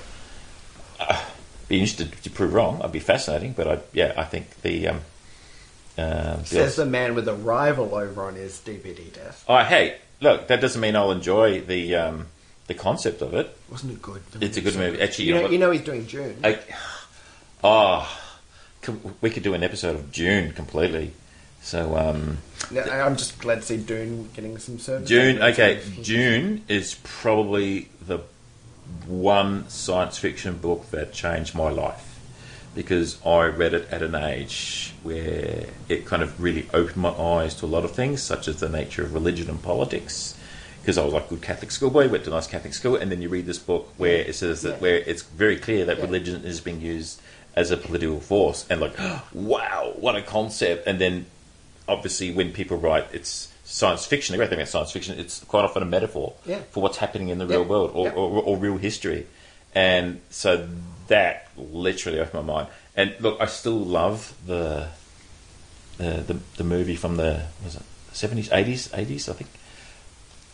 Uh, 0.99 1.23
be 1.69 1.79
interested 1.81 2.13
to 2.23 2.31
prove 2.31 2.53
wrong. 2.55 2.81
I'd 2.83 2.93
be 2.93 3.01
fascinating, 3.01 3.53
but 3.53 3.69
I 3.69 3.79
yeah, 3.93 4.13
I 4.17 4.25
think 4.25 4.61
the 4.63 4.89
um, 4.89 5.01
uh, 5.97 6.37
the- 6.37 6.45
Says 6.47 6.77
the 6.77 6.87
man 6.87 7.15
with 7.15 7.29
a 7.29 7.35
rival 7.35 7.95
over 7.95 8.23
on 8.25 8.35
his 8.35 8.61
DVD 8.65 9.13
desk. 9.13 9.45
Oh, 9.49 9.59
hey, 9.63 9.97
look, 10.21 10.49
that 10.49 10.61
doesn't 10.61 10.81
mean 10.81 10.95
I'll 10.97 11.11
enjoy 11.13 11.61
the 11.61 11.95
um, 11.97 12.27
the 12.67 12.75
concept 12.75 13.23
of 13.23 13.35
it. 13.35 13.57
Wasn't 13.71 13.93
it 13.93 14.03
good? 14.03 14.23
It's 14.41 14.57
a 14.57 14.61
good 14.61 14.77
movie. 14.77 15.01
Actually, 15.01 15.27
You 15.27 15.35
you 15.35 15.41
know 15.41 15.47
know, 15.47 15.53
you 15.53 15.59
know 15.59 15.71
he's 15.71 15.83
doing 15.83 16.05
Dune. 16.05 16.37
I, 16.45 16.59
oh, 17.65 18.21
we 19.23 19.31
could 19.31 19.43
do 19.43 19.55
an 19.55 19.63
episode 19.63 19.97
of 19.97 20.13
Dune 20.13 20.53
completely. 20.53 21.13
So, 21.63 21.97
um, 21.97 22.39
No, 22.71 22.83
I'm 22.83 23.17
just 23.17 23.39
glad 23.39 23.57
to 23.57 23.63
see 23.63 23.79
Dune 23.79 24.29
getting 24.35 24.59
some 24.59 24.79
service. 24.79 25.09
Dune, 25.09 25.41
okay, 25.43 25.81
Dune 26.03 26.63
is 26.69 26.97
probably 27.03 27.89
the 28.07 28.21
one 29.07 29.67
science 29.71 30.19
fiction 30.19 30.59
book 30.59 30.91
that 30.91 31.15
changed 31.15 31.55
my 31.55 31.71
life 31.71 32.21
because 32.75 33.25
I 33.25 33.47
read 33.47 33.73
it 33.73 33.89
at 33.91 34.03
an 34.03 34.15
age 34.15 34.93
where 35.03 35.67
it 35.89 36.05
kind 36.05 36.23
of 36.23 36.39
really 36.43 36.69
opened 36.75 36.99
my 36.99 37.11
eyes 37.11 37.55
to 37.57 37.67
a 37.67 37.69
lot 37.69 37.85
of 37.85 37.93
things, 37.93 38.21
such 38.23 38.47
as 38.47 38.61
the 38.61 38.69
nature 38.69 39.03
of 39.03 39.15
religion 39.15 39.49
and 39.49 39.63
politics. 39.63 40.37
Because 40.83 40.99
I 40.99 41.05
was 41.05 41.15
like 41.15 41.27
a 41.27 41.29
good 41.31 41.41
Catholic 41.41 41.71
schoolboy, 41.71 42.09
went 42.09 42.25
to 42.25 42.31
a 42.31 42.35
nice 42.35 42.47
Catholic 42.47 42.75
school, 42.75 42.97
and 42.97 43.11
then 43.11 43.23
you 43.23 43.31
read 43.31 43.47
this 43.47 43.59
book 43.59 43.89
where 43.97 44.17
it 44.17 44.35
says 44.35 44.61
that 44.63 44.73
Yeah. 44.73 44.79
where 44.81 44.97
it's 44.97 45.23
very 45.23 45.57
clear 45.57 45.87
that 45.87 45.97
Yeah. 45.97 46.05
religion 46.05 46.45
is 46.45 46.61
being 46.61 46.83
used 46.83 47.21
as 47.57 47.71
a 47.71 47.77
political 47.77 48.21
force, 48.21 48.67
and 48.69 48.81
like, 48.81 48.95
wow, 49.33 49.93
what 49.97 50.17
a 50.17 50.23
concept! 50.23 50.87
And 50.87 51.01
then 51.01 51.27
obviously 51.89 52.33
when 52.33 52.53
people 52.53 52.77
write 52.79 53.07
it's 53.13 53.49
science 53.65 54.05
fiction, 54.07 54.33
the 54.33 54.37
great 54.39 54.51
thing 54.51 54.59
about 54.59 54.69
science 54.69 54.93
fiction, 54.93 55.19
it's 55.19 55.41
quite 55.45 55.65
often 55.65 55.83
a 55.83 55.87
metaphor 55.87 56.35
Yeah. 56.45 56.61
for 56.71 56.83
what's 56.83 56.99
happening 56.99 57.29
in 57.29 57.39
the 57.39 57.47
Yeah. 57.47 57.57
real 57.57 57.65
world 57.65 57.91
or, 57.95 58.07
Yeah. 58.07 58.13
or, 58.13 58.43
or 58.43 58.57
real 58.57 58.77
history. 58.77 59.27
And 59.75 60.21
so 60.31 60.69
that 61.09 61.49
literally 61.57 62.21
opened 62.21 62.47
my 62.47 62.53
mind. 62.55 62.69
And 62.97 63.15
look, 63.21 63.41
I 63.41 63.47
still 63.47 63.79
love 63.79 64.35
the 64.47 64.89
the 65.99 66.25
the, 66.27 66.41
the 66.57 66.65
movie 66.65 66.97
from 66.97 67.17
the 67.17 67.43
was 67.65 67.77
it 67.77 67.83
seventies, 68.13 68.51
eighties, 68.53 68.89
eighties, 68.95 69.29
I 69.29 69.33
think. 69.33 69.51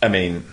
I 0.03 0.09
mean, 0.09 0.45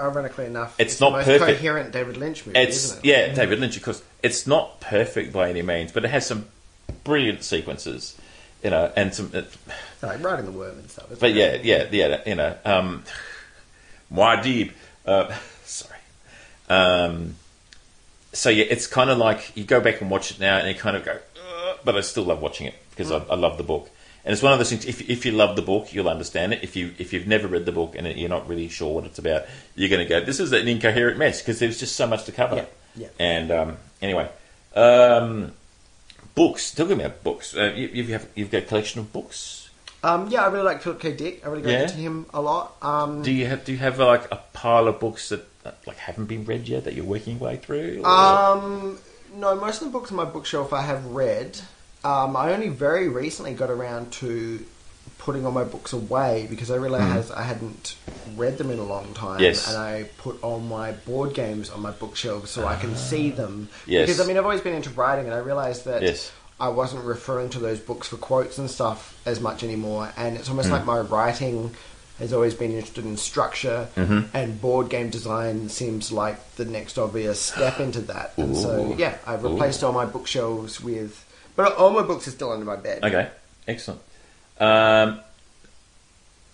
Ironically 0.00 0.46
enough, 0.46 0.74
It's 0.78 0.96
the 0.98 1.06
not 1.06 1.12
most 1.18 1.24
perfect. 1.26 1.58
coherent 1.58 1.92
David 1.92 2.16
Lynch 2.16 2.46
movie, 2.46 2.58
it's 2.58 2.76
isn't 2.84 2.98
it? 2.98 3.04
yeah, 3.04 3.34
David 3.34 3.58
Lynch, 3.60 3.76
of 3.76 3.82
course. 3.82 4.02
It's 4.22 4.46
not 4.46 4.80
perfect 4.80 5.32
by 5.32 5.50
any 5.50 5.62
means, 5.62 5.92
but 5.92 6.04
it 6.04 6.08
has 6.10 6.26
some 6.26 6.46
brilliant 7.04 7.42
sequences, 7.44 8.16
you 8.62 8.70
know, 8.70 8.92
and 8.96 9.14
some. 9.14 9.30
It, 9.34 9.50
Like 10.02 10.22
riding 10.22 10.44
the 10.46 10.52
worm 10.52 10.78
and 10.78 10.90
stuff. 10.90 11.06
But 11.20 11.30
it? 11.30 11.36
yeah, 11.36 11.58
yeah, 11.62 11.88
yeah. 11.90 12.20
You 12.26 12.34
know, 12.36 12.56
um, 12.64 13.04
Muad'Dib. 14.12 14.72
Uh, 15.06 15.34
sorry. 15.64 15.98
Um, 16.68 17.36
so 18.32 18.50
yeah, 18.50 18.64
it's 18.68 18.86
kind 18.86 19.10
of 19.10 19.18
like 19.18 19.56
you 19.56 19.64
go 19.64 19.80
back 19.80 20.00
and 20.00 20.10
watch 20.10 20.30
it 20.30 20.40
now, 20.40 20.58
and 20.58 20.68
you 20.68 20.74
kind 20.74 20.96
of 20.96 21.04
go, 21.04 21.18
but 21.84 21.96
I 21.96 22.00
still 22.02 22.24
love 22.24 22.40
watching 22.42 22.66
it 22.66 22.74
because 22.90 23.10
I, 23.10 23.18
I 23.30 23.34
love 23.36 23.56
the 23.56 23.64
book. 23.64 23.90
And 24.28 24.34
it's 24.34 24.42
one 24.42 24.52
of 24.52 24.58
those 24.58 24.68
things. 24.68 24.84
If, 24.84 25.08
if 25.08 25.24
you 25.24 25.32
love 25.32 25.56
the 25.56 25.62
book, 25.62 25.94
you'll 25.94 26.06
understand 26.10 26.52
it. 26.52 26.62
If 26.62 26.76
you 26.76 26.92
if 26.98 27.14
you've 27.14 27.26
never 27.26 27.48
read 27.48 27.64
the 27.64 27.72
book 27.72 27.94
and 27.96 28.06
you're 28.06 28.28
not 28.28 28.46
really 28.46 28.68
sure 28.68 28.94
what 28.94 29.04
it's 29.06 29.18
about, 29.18 29.44
you're 29.74 29.88
going 29.88 30.06
to 30.06 30.08
go, 30.08 30.20
"This 30.22 30.38
is 30.38 30.52
an 30.52 30.68
incoherent 30.68 31.16
mess" 31.16 31.40
because 31.40 31.58
there's 31.60 31.78
just 31.80 31.96
so 31.96 32.06
much 32.06 32.24
to 32.24 32.32
cover. 32.32 32.56
Yeah, 32.56 32.64
yeah. 32.94 33.08
And 33.18 33.50
um, 33.50 33.76
anyway, 34.02 34.28
um, 34.76 35.52
books. 36.34 36.74
Talking 36.74 37.00
about 37.00 37.24
books, 37.24 37.56
uh, 37.56 37.72
you, 37.74 37.88
you 37.88 38.04
have 38.12 38.28
you've 38.34 38.50
got 38.50 38.64
a 38.64 38.66
collection 38.66 39.00
of 39.00 39.10
books. 39.14 39.70
Um, 40.04 40.28
yeah, 40.28 40.44
I 40.44 40.48
really 40.48 40.64
like 40.66 40.82
Philip 40.82 41.00
K. 41.00 41.12
Dick. 41.14 41.46
I 41.46 41.48
really 41.48 41.62
go 41.62 41.70
Yeah? 41.70 41.82
into 41.84 41.94
him 41.96 42.26
a 42.34 42.42
lot. 42.42 42.76
Um, 42.82 43.22
Do 43.22 43.32
you 43.32 43.46
have 43.46 43.64
do 43.64 43.72
you 43.72 43.78
have 43.78 43.98
like 43.98 44.30
a 44.30 44.36
pile 44.52 44.88
of 44.88 45.00
books 45.00 45.30
that 45.30 45.40
uh, 45.64 45.70
like 45.86 45.96
haven't 45.96 46.26
been 46.26 46.44
read 46.44 46.68
yet 46.68 46.84
that 46.84 46.92
you're 46.92 47.06
working 47.06 47.38
your 47.38 47.48
way 47.48 47.56
through? 47.56 48.02
or- 48.04 48.06
Um, 48.06 48.98
no, 49.34 49.56
most 49.56 49.80
of 49.80 49.88
the 49.88 49.92
books 49.98 50.10
on 50.10 50.18
my 50.18 50.26
bookshelf 50.26 50.74
I 50.74 50.82
have 50.82 51.04
read. 51.06 51.58
Um, 52.04 52.36
I 52.36 52.52
only 52.52 52.68
very 52.68 53.08
recently 53.08 53.54
got 53.54 53.70
around 53.70 54.12
to 54.14 54.64
putting 55.18 55.44
all 55.44 55.52
my 55.52 55.64
books 55.64 55.92
away 55.92 56.46
because 56.48 56.70
I 56.70 56.76
realized 56.76 57.32
I 57.32 57.42
hadn't 57.42 57.96
read 58.36 58.56
them 58.56 58.70
in 58.70 58.78
a 58.78 58.84
long 58.84 59.12
time. 59.14 59.40
Yes. 59.40 59.68
And 59.68 59.76
I 59.76 60.04
put 60.18 60.42
all 60.42 60.60
my 60.60 60.92
board 60.92 61.34
games 61.34 61.70
on 61.70 61.82
my 61.82 61.90
bookshelf 61.90 62.46
so 62.46 62.66
I 62.66 62.76
can 62.76 62.94
see 62.96 63.30
them. 63.30 63.68
Ah. 63.72 63.76
Yes. 63.86 64.06
Because, 64.06 64.20
I 64.20 64.26
mean, 64.26 64.36
I've 64.38 64.44
always 64.44 64.60
been 64.60 64.74
into 64.74 64.90
writing 64.90 65.24
and 65.26 65.34
I 65.34 65.38
realized 65.38 65.84
that 65.86 66.02
Yes. 66.02 66.30
I 66.60 66.68
wasn't 66.68 67.04
referring 67.04 67.50
to 67.50 67.58
those 67.58 67.78
books 67.80 68.08
for 68.08 68.16
quotes 68.16 68.58
and 68.58 68.70
stuff 68.70 69.20
as 69.26 69.40
much 69.40 69.62
anymore. 69.64 70.12
And 70.16 70.36
it's 70.36 70.48
almost 70.48 70.70
like 70.70 70.84
my 70.84 71.00
writing 71.00 71.74
has 72.20 72.32
always 72.32 72.54
been 72.54 72.72
interested 72.72 73.04
in 73.04 73.16
structure, 73.16 73.86
Mm-hmm. 73.96 74.36
and 74.36 74.60
board 74.60 74.88
game 74.88 75.08
design 75.10 75.68
seems 75.68 76.10
like 76.10 76.54
the 76.56 76.64
next 76.64 76.98
obvious 76.98 77.40
step 77.40 77.78
into 77.86 78.00
that. 78.02 78.32
And 78.36 78.56
so, 78.56 78.94
yeah, 78.98 79.18
I've 79.26 79.44
replaced 79.44 79.82
all 79.84 79.92
my 79.92 80.04
bookshelves 80.06 80.80
with. 80.80 81.24
But 81.58 81.74
all 81.74 81.90
my 81.90 82.02
books 82.02 82.28
are 82.28 82.30
still 82.30 82.52
under 82.52 82.64
my 82.64 82.76
bed. 82.76 83.02
okay, 83.02 83.30
excellent. 83.66 84.00
Um, 84.60 85.18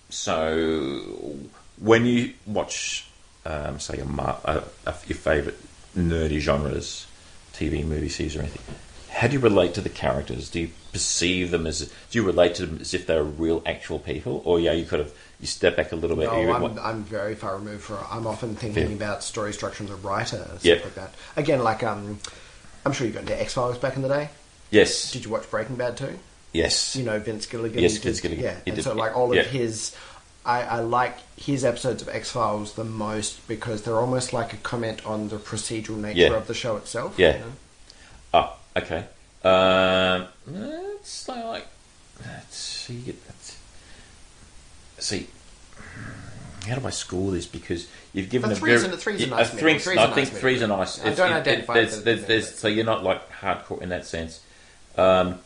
so, 0.09 1.37
when 1.79 2.07
you 2.07 2.33
watch, 2.47 3.07
um, 3.45 3.79
say, 3.81 3.99
a, 3.99 4.07
mar- 4.07 4.41
a, 4.47 4.63
your 5.07 5.19
favourite 5.19 5.59
nerdy 5.95 6.39
genres, 6.39 7.07
TV, 7.53 7.85
movie, 7.85 8.09
series, 8.09 8.35
or 8.35 8.39
anything, 8.41 8.63
how 9.11 9.27
do 9.27 9.35
you 9.35 9.41
relate 9.41 9.75
to 9.75 9.83
the 9.83 9.91
characters? 9.91 10.49
Do 10.49 10.61
you 10.61 10.71
perceive 10.91 11.51
them 11.51 11.67
as? 11.67 11.81
Do 12.11 12.19
you 12.19 12.25
relate 12.25 12.55
to 12.55 12.65
them 12.65 12.79
as 12.81 12.95
if 12.95 13.07
they're 13.07 13.23
real, 13.23 13.63
actual 13.67 13.99
people, 13.99 14.41
or 14.47 14.59
yeah, 14.59 14.73
you 14.73 14.87
kind 14.87 15.03
of 15.03 15.15
you 15.39 15.47
step 15.47 15.77
back 15.77 15.93
a 15.93 15.97
little 15.97 16.17
bit? 16.17 16.29
No, 16.33 16.51
I'm, 16.51 16.63
what- 16.63 16.79
I'm 16.79 17.05
very 17.05 17.35
far 17.35 17.57
removed 17.59 17.83
from. 17.83 17.99
I'm 18.11 18.27
often 18.27 18.57
thinking 18.57 18.89
Yeah. 18.89 18.97
about 18.97 19.23
story 19.23 19.53
structure 19.53 19.85
as 19.85 19.91
a 19.91 19.97
writer 19.97 20.39
and 20.39 20.47
stuff 20.61 20.65
Yep. 20.65 20.85
like 20.85 20.95
that. 20.95 21.15
Again, 21.37 21.63
like 21.63 21.83
um, 21.83 22.19
I'm 22.87 22.93
sure 22.93 23.07
you 23.07 23.13
got 23.13 23.21
into 23.25 23.39
X 23.39 23.53
Files 23.53 23.77
back 23.77 23.97
in 23.97 24.01
the 24.03 24.09
day. 24.09 24.31
Yes, 24.75 25.13
Did 25.13 25.25
you 25.25 25.31
watch 25.31 25.49
Breaking 25.51 25.77
Bad 25.77 25.97
too? 25.97 26.19
yes, 26.53 26.95
You 26.97 27.05
know 27.05 27.19
Vince 27.19 27.47
Gilligan. 27.47 27.83
Yes, 27.83 27.97
Vince 27.99 28.21
Gilligan. 28.21 28.45
Yeah, 28.45 28.55
He 28.65 28.71
and 28.71 28.77
did- 28.77 28.83
so 28.83 28.95
like 28.95 29.17
all 29.17 29.35
yeah. 29.35 29.41
of 29.43 29.47
his, 29.49 29.95
I, 30.45 30.63
I 30.63 30.81
like 30.81 31.17
his 31.37 31.65
episodes 31.65 32.03
of 32.03 32.09
X 32.09 32.31
Files 32.31 32.75
the 32.75 32.85
most 32.85 33.47
because 33.49 33.83
they're 33.83 33.97
almost 33.99 34.33
like 34.33 34.53
a 34.53 34.57
comment 34.59 35.05
on 35.07 35.29
the 35.29 35.37
procedural 35.37 35.97
nature 35.97 36.21
Yeah. 36.21 36.33
of 36.35 36.47
the 36.47 36.55
show 36.55 36.77
itself. 36.77 37.15
Yeah. 37.19 37.33
you 37.35 37.39
know? 37.41 37.53
Oh, 38.35 38.57
okay. 38.77 39.05
Um, 39.45 40.29
it's 41.01 41.29
like, 41.29 41.45
like 41.45 41.67
let's 42.27 42.57
see. 42.57 43.15
Let's, 43.27 43.59
see, 44.99 45.27
how 46.67 46.77
do 46.77 46.87
I 46.87 46.91
score 46.91 47.31
this? 47.33 47.47
Because 47.47 47.87
you've 48.15 48.31
given 48.31 48.51
A 48.51 48.53
a 48.55 48.57
very 48.57 48.79
three's 48.79 49.23
a 49.23 49.27
nice 49.27 49.51
three- 49.51 49.63
middle. 49.75 49.81
Three's 49.81 49.99
I 49.99 50.07
think 50.15 50.29
three's 50.31 50.63
a 50.63 50.67
nice. 50.67 50.99
I 51.05 51.13
don't 51.15 51.31
it- 51.31 51.35
it- 51.35 51.41
identify 51.41 51.75
there's- 51.75 52.01
there's- 52.03 52.25
there's- 52.25 52.59
so 52.59 52.69
you're 52.69 52.87
not 52.87 53.05
like 53.05 53.31
hardcore 53.33 53.83
in 53.83 53.91
that 53.91 54.07
sense. 54.07 54.41
Um, 54.97 55.41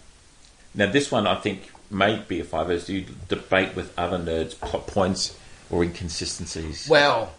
now 0.74 0.86
this 0.90 1.10
one 1.10 1.26
I 1.26 1.36
think 1.36 1.70
may 1.90 2.18
be 2.28 2.40
a 2.40 2.44
five 2.44 2.70
as 2.70 2.88
you 2.88 3.06
debate 3.28 3.74
with 3.74 3.96
other 3.98 4.18
nerds 4.18 4.58
plot 4.60 4.86
points 4.86 5.36
or 5.70 5.82
inconsistencies. 5.82 6.86
Well, 6.88 7.32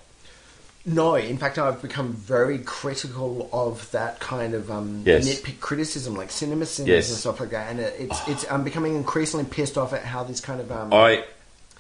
no. 0.85 1.15
In 1.15 1.37
fact, 1.37 1.57
I've 1.59 1.81
become 1.81 2.13
very 2.13 2.57
critical 2.59 3.49
of 3.53 3.89
that 3.91 4.19
kind 4.19 4.53
of 4.53 4.71
um, 4.71 5.03
Yes. 5.05 5.27
nitpick 5.27 5.59
criticism, 5.59 6.15
like 6.15 6.31
cinema 6.31 6.65
sins 6.65 6.87
Yes. 6.87 7.09
and 7.09 7.17
stuff 7.17 7.39
like 7.39 7.51
that. 7.51 7.69
And 7.69 7.79
it, 7.79 7.95
it's 7.99 8.27
it's 8.27 8.51
I'm 8.51 8.63
becoming 8.63 8.95
increasingly 8.95 9.45
pissed 9.45 9.77
off 9.77 9.93
at 9.93 10.03
how 10.03 10.23
this 10.23 10.39
kind 10.41 10.59
of 10.61 10.71
um, 10.71 10.93
I, 10.93 11.25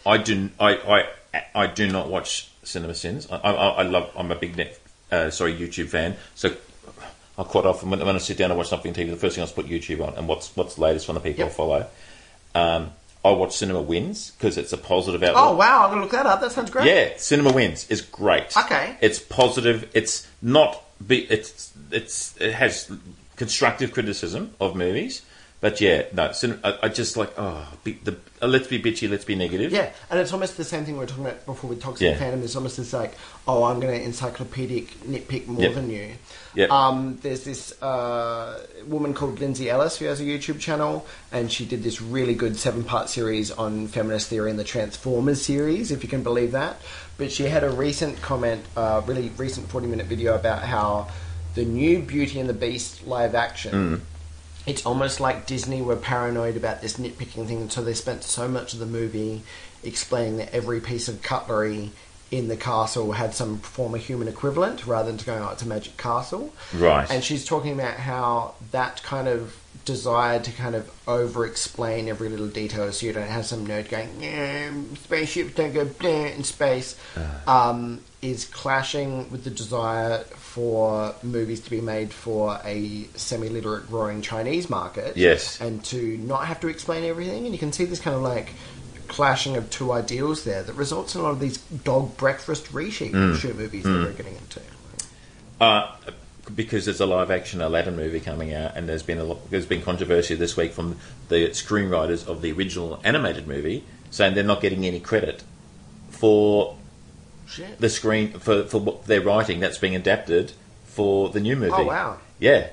I 0.05 0.17
do, 0.17 0.49
I, 0.59 1.07
I, 1.33 1.43
I 1.55 1.67
do 1.67 1.87
not 1.91 2.09
watch 2.09 2.49
Cinema 2.63 2.93
Sins. 2.93 3.27
I, 3.31 3.37
I, 3.37 3.51
I 3.51 3.81
love. 3.83 4.11
I'm 4.15 4.31
a 4.31 4.35
big 4.35 4.55
net, 4.57 4.79
uh, 5.11 5.29
sorry, 5.31 5.55
YouTube 5.55 5.87
fan. 5.89 6.15
So 6.35 6.55
I 7.39 7.43
quite 7.43 7.65
often 7.65 7.89
when, 7.89 8.05
when 8.05 8.15
I 8.15 8.19
sit 8.19 8.37
down 8.37 8.51
and 8.51 8.57
watch 8.57 8.67
something 8.67 8.91
on 8.91 8.95
TV, 8.95 9.09
the 9.09 9.15
first 9.15 9.35
thing 9.35 9.43
I 9.43 9.47
put 9.47 9.67
YouTube 9.67 10.05
on 10.05 10.13
and 10.15 10.27
what's 10.27 10.55
what's 10.57 10.75
the 10.75 10.81
latest 10.81 11.05
from 11.05 11.15
the 11.15 11.21
people 11.21 11.45
Yep. 11.45 11.47
I 11.47 11.51
follow. 11.51 11.87
Um, 12.53 12.91
I 13.23 13.31
watch 13.31 13.55
Cinema 13.55 13.81
Wins 13.81 14.31
because 14.31 14.57
it's 14.57 14.73
a 14.73 14.77
positive 14.77 15.23
outlook. 15.23 15.43
oh 15.43 15.55
wow, 15.55 15.83
I'm 15.85 15.89
gonna 15.89 16.01
look 16.01 16.11
that 16.11 16.25
up. 16.25 16.41
That 16.41 16.51
sounds 16.51 16.69
great. 16.69 16.85
Yeah, 16.87 17.13
Cinema 17.17 17.53
Wins 17.53 17.89
is 17.89 18.01
great. 18.01 18.55
Okay. 18.57 18.97
it's 19.01 19.19
positive. 19.19 19.89
It's 19.93 20.27
not. 20.41 20.83
Be, 21.05 21.19
it's 21.31 21.71
it's 21.91 22.35
it 22.41 22.53
has 22.53 22.91
constructive 23.37 23.93
criticism 23.93 24.53
of 24.59 24.75
movies, 24.75 25.21
but 25.61 25.81
yeah, 25.81 26.03
no. 26.13 26.31
I, 26.63 26.79
I 26.83 26.87
just 26.89 27.17
like 27.17 27.33
oh, 27.37 27.67
be, 27.83 27.93
the 28.03 28.15
uh, 28.41 28.47
let's 28.47 28.67
be 28.67 28.81
bitchy, 28.81 29.09
let's 29.09 29.25
be 29.25 29.35
negative. 29.35 29.73
Yeah, 29.73 29.91
and 30.09 30.19
it's 30.19 30.31
almost 30.31 30.55
the 30.55 30.63
same 30.63 30.85
thing 30.85 30.93
we 30.93 30.99
were 31.01 31.05
talking 31.05 31.25
about 31.25 31.45
before 31.45 31.69
with 31.69 31.81
Toxic 31.81 32.05
Yeah. 32.05 32.17
Fandom. 32.17 32.41
It's 32.43 32.55
almost 32.55 32.77
this 32.77 32.93
like, 32.93 33.13
oh, 33.45 33.65
I'm 33.65 33.81
going 33.81 33.99
to 33.99 34.05
encyclopedic 34.05 35.01
nitpick 35.01 35.47
more 35.47 35.61
Yep. 35.61 35.73
than 35.73 35.89
you. 35.89 36.13
Yep. 36.55 36.71
Um, 36.71 37.19
there's 37.21 37.43
this 37.43 37.81
uh, 37.81 38.65
woman 38.87 39.13
called 39.13 39.39
Lindsay 39.41 39.69
Ellis 39.69 39.97
who 39.97 40.05
has 40.05 40.21
a 40.21 40.23
YouTube 40.23 40.59
channel, 40.59 41.05
and 41.31 41.51
she 41.51 41.65
did 41.65 41.83
this 41.83 42.01
really 42.01 42.35
good 42.35 42.55
seven 42.57 42.85
part 42.85 43.09
series 43.09 43.51
on 43.51 43.87
feminist 43.87 44.29
theory 44.29 44.49
and 44.49 44.59
the 44.59 44.63
Transformers 44.63 45.41
series, 45.41 45.91
if 45.91 46.03
you 46.03 46.09
can 46.09 46.23
believe 46.23 46.53
that. 46.53 46.77
But 47.17 47.33
she 47.33 47.43
had 47.43 47.65
a 47.65 47.69
recent 47.69 48.21
comment, 48.21 48.63
uh, 48.77 49.01
really 49.05 49.29
recent 49.35 49.67
40 49.69 49.87
minute 49.87 50.05
video 50.05 50.35
about 50.35 50.63
how 50.63 51.09
the 51.55 51.65
new 51.65 51.99
Beauty 52.01 52.39
and 52.39 52.47
the 52.47 52.53
Beast 52.53 53.05
live 53.05 53.35
action 53.35 54.01
it's 54.69 54.85
almost 54.85 55.19
like 55.19 55.47
Disney 55.47 55.81
were 55.81 55.95
paranoid 55.95 56.55
about 56.55 56.81
this 56.81 56.97
nitpicking 56.97 57.47
thing, 57.47 57.69
so 57.69 57.81
they 57.81 57.95
spent 57.95 58.23
so 58.23 58.47
much 58.47 58.73
of 58.73 58.79
the 58.79 58.85
movie 58.85 59.41
explaining 59.83 60.37
that 60.37 60.53
every 60.53 60.79
piece 60.79 61.07
of 61.07 61.21
cutlery 61.23 61.91
in 62.29 62.47
the 62.47 62.55
castle 62.55 63.13
had 63.13 63.33
some 63.33 63.57
form 63.57 63.95
of 63.95 64.01
human 64.01 64.27
equivalent 64.27 64.85
rather 64.85 65.09
than 65.09 65.17
to 65.17 65.25
going, 65.25 65.41
oh, 65.41 65.49
it's 65.49 65.63
a 65.63 65.67
magic 65.67 65.97
castle. 65.97 66.53
Right. 66.75 67.09
And 67.09 67.23
she's 67.23 67.43
talking 67.43 67.73
about 67.73 67.95
how 67.95 68.53
that 68.69 69.01
kind 69.01 69.27
of 69.27 69.57
desire 69.85 70.39
to 70.39 70.51
kind 70.51 70.75
of 70.75 70.91
over 71.07 71.47
explain 71.47 72.07
every 72.07 72.29
little 72.29 72.47
detail 72.47 72.91
so 72.91 73.07
you 73.07 73.13
don't 73.13 73.27
have 73.27 73.47
some 73.47 73.65
nerd 73.65 73.89
going, 73.89 74.09
yeah, 74.21 74.69
spaceships 75.01 75.55
don't 75.55 75.73
go 75.73 75.89
in 76.07 76.43
space, 76.43 76.95
um, 77.47 78.01
is 78.21 78.45
clashing 78.45 79.31
with 79.31 79.43
the 79.43 79.49
desire 79.49 80.23
for 80.59 81.15
movies 81.23 81.61
to 81.61 81.69
be 81.69 81.79
made 81.79 82.11
for 82.11 82.59
a 82.65 83.05
semi 83.15 83.47
literate 83.47 83.87
growing 83.87 84.21
Chinese 84.21 84.69
market. 84.69 85.15
Yes. 85.15 85.61
And 85.61 85.81
to 85.85 86.17
not 86.17 86.47
have 86.47 86.59
to 86.59 86.67
explain 86.67 87.05
everything. 87.05 87.45
And 87.45 87.53
you 87.53 87.59
can 87.59 87.71
see 87.71 87.85
this 87.85 88.01
kind 88.01 88.13
of 88.13 88.21
like 88.21 88.49
clashing 89.07 89.55
of 89.55 89.69
two 89.69 89.93
ideals 89.93 90.43
there 90.43 90.61
that 90.61 90.73
results 90.73 91.15
in 91.15 91.21
a 91.21 91.23
lot 91.23 91.31
of 91.31 91.39
these 91.39 91.59
dog 91.59 92.17
breakfast 92.17 92.65
reshoot 92.73 93.37
shoot 93.37 93.55
movies 93.55 93.85
that 93.85 93.89
we're 93.89 94.11
getting 94.11 94.35
into. 94.35 94.61
Uh, 95.61 95.95
because 96.53 96.83
there's 96.83 96.99
a 96.99 97.05
live 97.05 97.31
action 97.31 97.61
Aladdin 97.61 97.95
movie 97.95 98.19
coming 98.19 98.53
out, 98.53 98.75
and 98.75 98.89
there's 98.89 99.03
been 99.03 99.17
a 99.17 99.23
lot, 99.23 99.49
there's 99.49 99.65
been 99.65 99.81
controversy 99.81 100.35
this 100.35 100.57
week 100.57 100.73
from 100.73 100.97
the 101.29 101.47
screenwriters 101.51 102.27
of 102.27 102.41
the 102.41 102.51
original 102.51 102.99
animated 103.05 103.47
movie 103.47 103.85
saying 104.11 104.35
they're 104.35 104.43
not 104.43 104.59
getting 104.59 104.85
any 104.85 104.99
credit 104.99 105.41
for 106.09 106.75
Shit. 107.49 107.79
the 107.79 107.89
screen 107.89 108.33
for, 108.33 108.63
for 108.63 108.79
what 108.79 109.05
they're 109.05 109.21
writing 109.21 109.59
that's 109.59 109.77
being 109.77 109.95
adapted 109.95 110.53
for 110.85 111.29
the 111.29 111.39
new 111.39 111.55
movie. 111.55 111.73
Oh, 111.75 111.85
wow. 111.85 112.17
Yeah. 112.39 112.67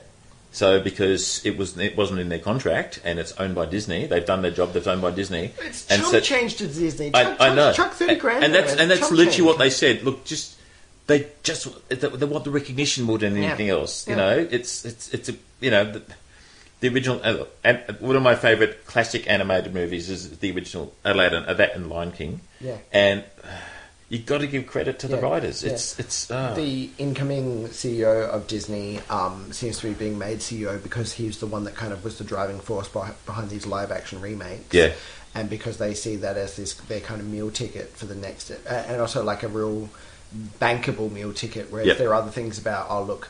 So 0.53 0.81
because 0.81 1.45
it 1.45 1.59
was 1.59 1.77
it 1.79 1.97
wasn't 1.97 2.21
in 2.21 2.29
their 2.31 2.39
contract 2.39 3.01
and 3.05 3.19
it's 3.19 3.33
owned 3.33 3.55
by 3.55 3.67
Disney, 3.67 4.07
they've 4.07 4.25
done 4.25 4.41
their 4.41 4.51
job. 4.51 4.73
They've 4.73 4.87
owned 4.89 5.03
by 5.03 5.11
Disney. 5.11 5.53
It's 5.61 5.87
and 5.91 6.01
chump 6.01 6.13
so- 6.13 6.21
change 6.21 6.57
to 6.57 6.67
Disney. 6.67 7.11
I, 7.13 7.25
Chuck, 7.25 7.37
I 7.41 7.55
know. 7.55 7.73
Chuck 7.73 7.93
30 7.93 8.15
grand. 8.17 8.45
and 8.45 8.55
that's 8.55 8.75
and 8.75 8.91
that's 8.91 9.11
literally 9.11 9.27
change. 9.33 9.41
what 9.43 9.59
they 9.59 9.69
said. 9.71 10.03
Look, 10.03 10.25
just 10.25 10.57
they 11.09 11.27
just 11.43 11.69
they, 11.91 12.09
want 12.27 12.45
the 12.45 12.51
recognition 12.51 13.05
more 13.05 13.19
than 13.19 13.37
Yeah. 13.37 13.49
anything 13.49 13.69
else. 13.69 14.07
You 14.09 14.13
Yeah. 14.17 14.17
know, 14.17 14.49
it's 14.51 14.85
it's 14.87 15.13
it's 15.13 15.29
a 15.29 15.35
you 15.61 15.71
know 15.71 15.93
the, 15.93 16.03
the 16.81 16.89
original. 16.89 17.21
Uh, 17.23 17.45
and 17.63 17.79
one 18.01 18.17
of 18.17 18.23
my 18.23 18.35
favorite 18.35 18.87
classic 18.87 19.29
animated 19.29 19.75
movies 19.75 20.09
is 20.09 20.39
the 20.39 20.53
original 20.53 20.95
Aladdin, 21.05 21.45
uh, 21.45 21.53
that 21.55 21.75
and 21.77 21.91
Lion 21.91 22.13
King. 22.13 22.41
Yeah. 22.63 22.79
and 22.93 23.25
uh, 24.09 24.15
you 24.15 24.19
got 24.21 24.39
to 24.39 24.47
give 24.47 24.67
credit 24.67 24.99
to 25.01 25.09
the 25.09 25.17
Yeah, 25.17 25.23
writers. 25.23 25.63
yeah. 25.65 25.73
It's 25.73 25.99
it's 25.99 26.31
uh, 26.31 26.55
The 26.55 26.91
incoming 26.99 27.69
CEO 27.69 28.29
of 28.29 28.47
Disney 28.47 29.01
um, 29.11 29.53
seems 29.53 29.79
to 29.81 29.89
be 29.89 29.95
being 29.95 30.19
made 30.19 30.39
CEO 30.39 30.83
because 30.83 31.13
he's 31.13 31.39
the 31.39 31.47
one 31.47 31.65
that 31.65 31.75
kind 31.75 31.93
of 31.93 32.05
was 32.05 32.19
the 32.19 32.25
driving 32.25 32.61
force 32.61 32.89
behind 32.89 33.51
these 33.51 33.67
live 33.67 33.91
action 33.91 34.21
remakes. 34.21 34.73
Yeah. 34.75 34.93
And 35.35 35.51
because 35.51 35.77
they 35.77 35.93
see 35.95 36.17
that 36.17 36.37
as 36.37 36.57
this 36.57 36.75
their 36.75 37.01
kind 37.01 37.21
of 37.21 37.27
meal 37.27 37.51
ticket 37.51 37.91
for 37.91 38.07
the 38.07 38.15
next, 38.15 38.51
uh, 38.51 38.57
and 38.89 39.01
also 39.01 39.23
like 39.23 39.43
a 39.43 39.49
real 39.49 39.91
bankable 40.61 41.11
meal 41.13 41.33
ticket. 41.33 41.71
Whereas 41.71 41.89
Yep. 41.89 41.99
there 41.99 42.09
are 42.11 42.15
other 42.15 42.31
things 42.31 42.59
about, 42.59 42.87
oh 42.89 43.03
look, 43.03 43.29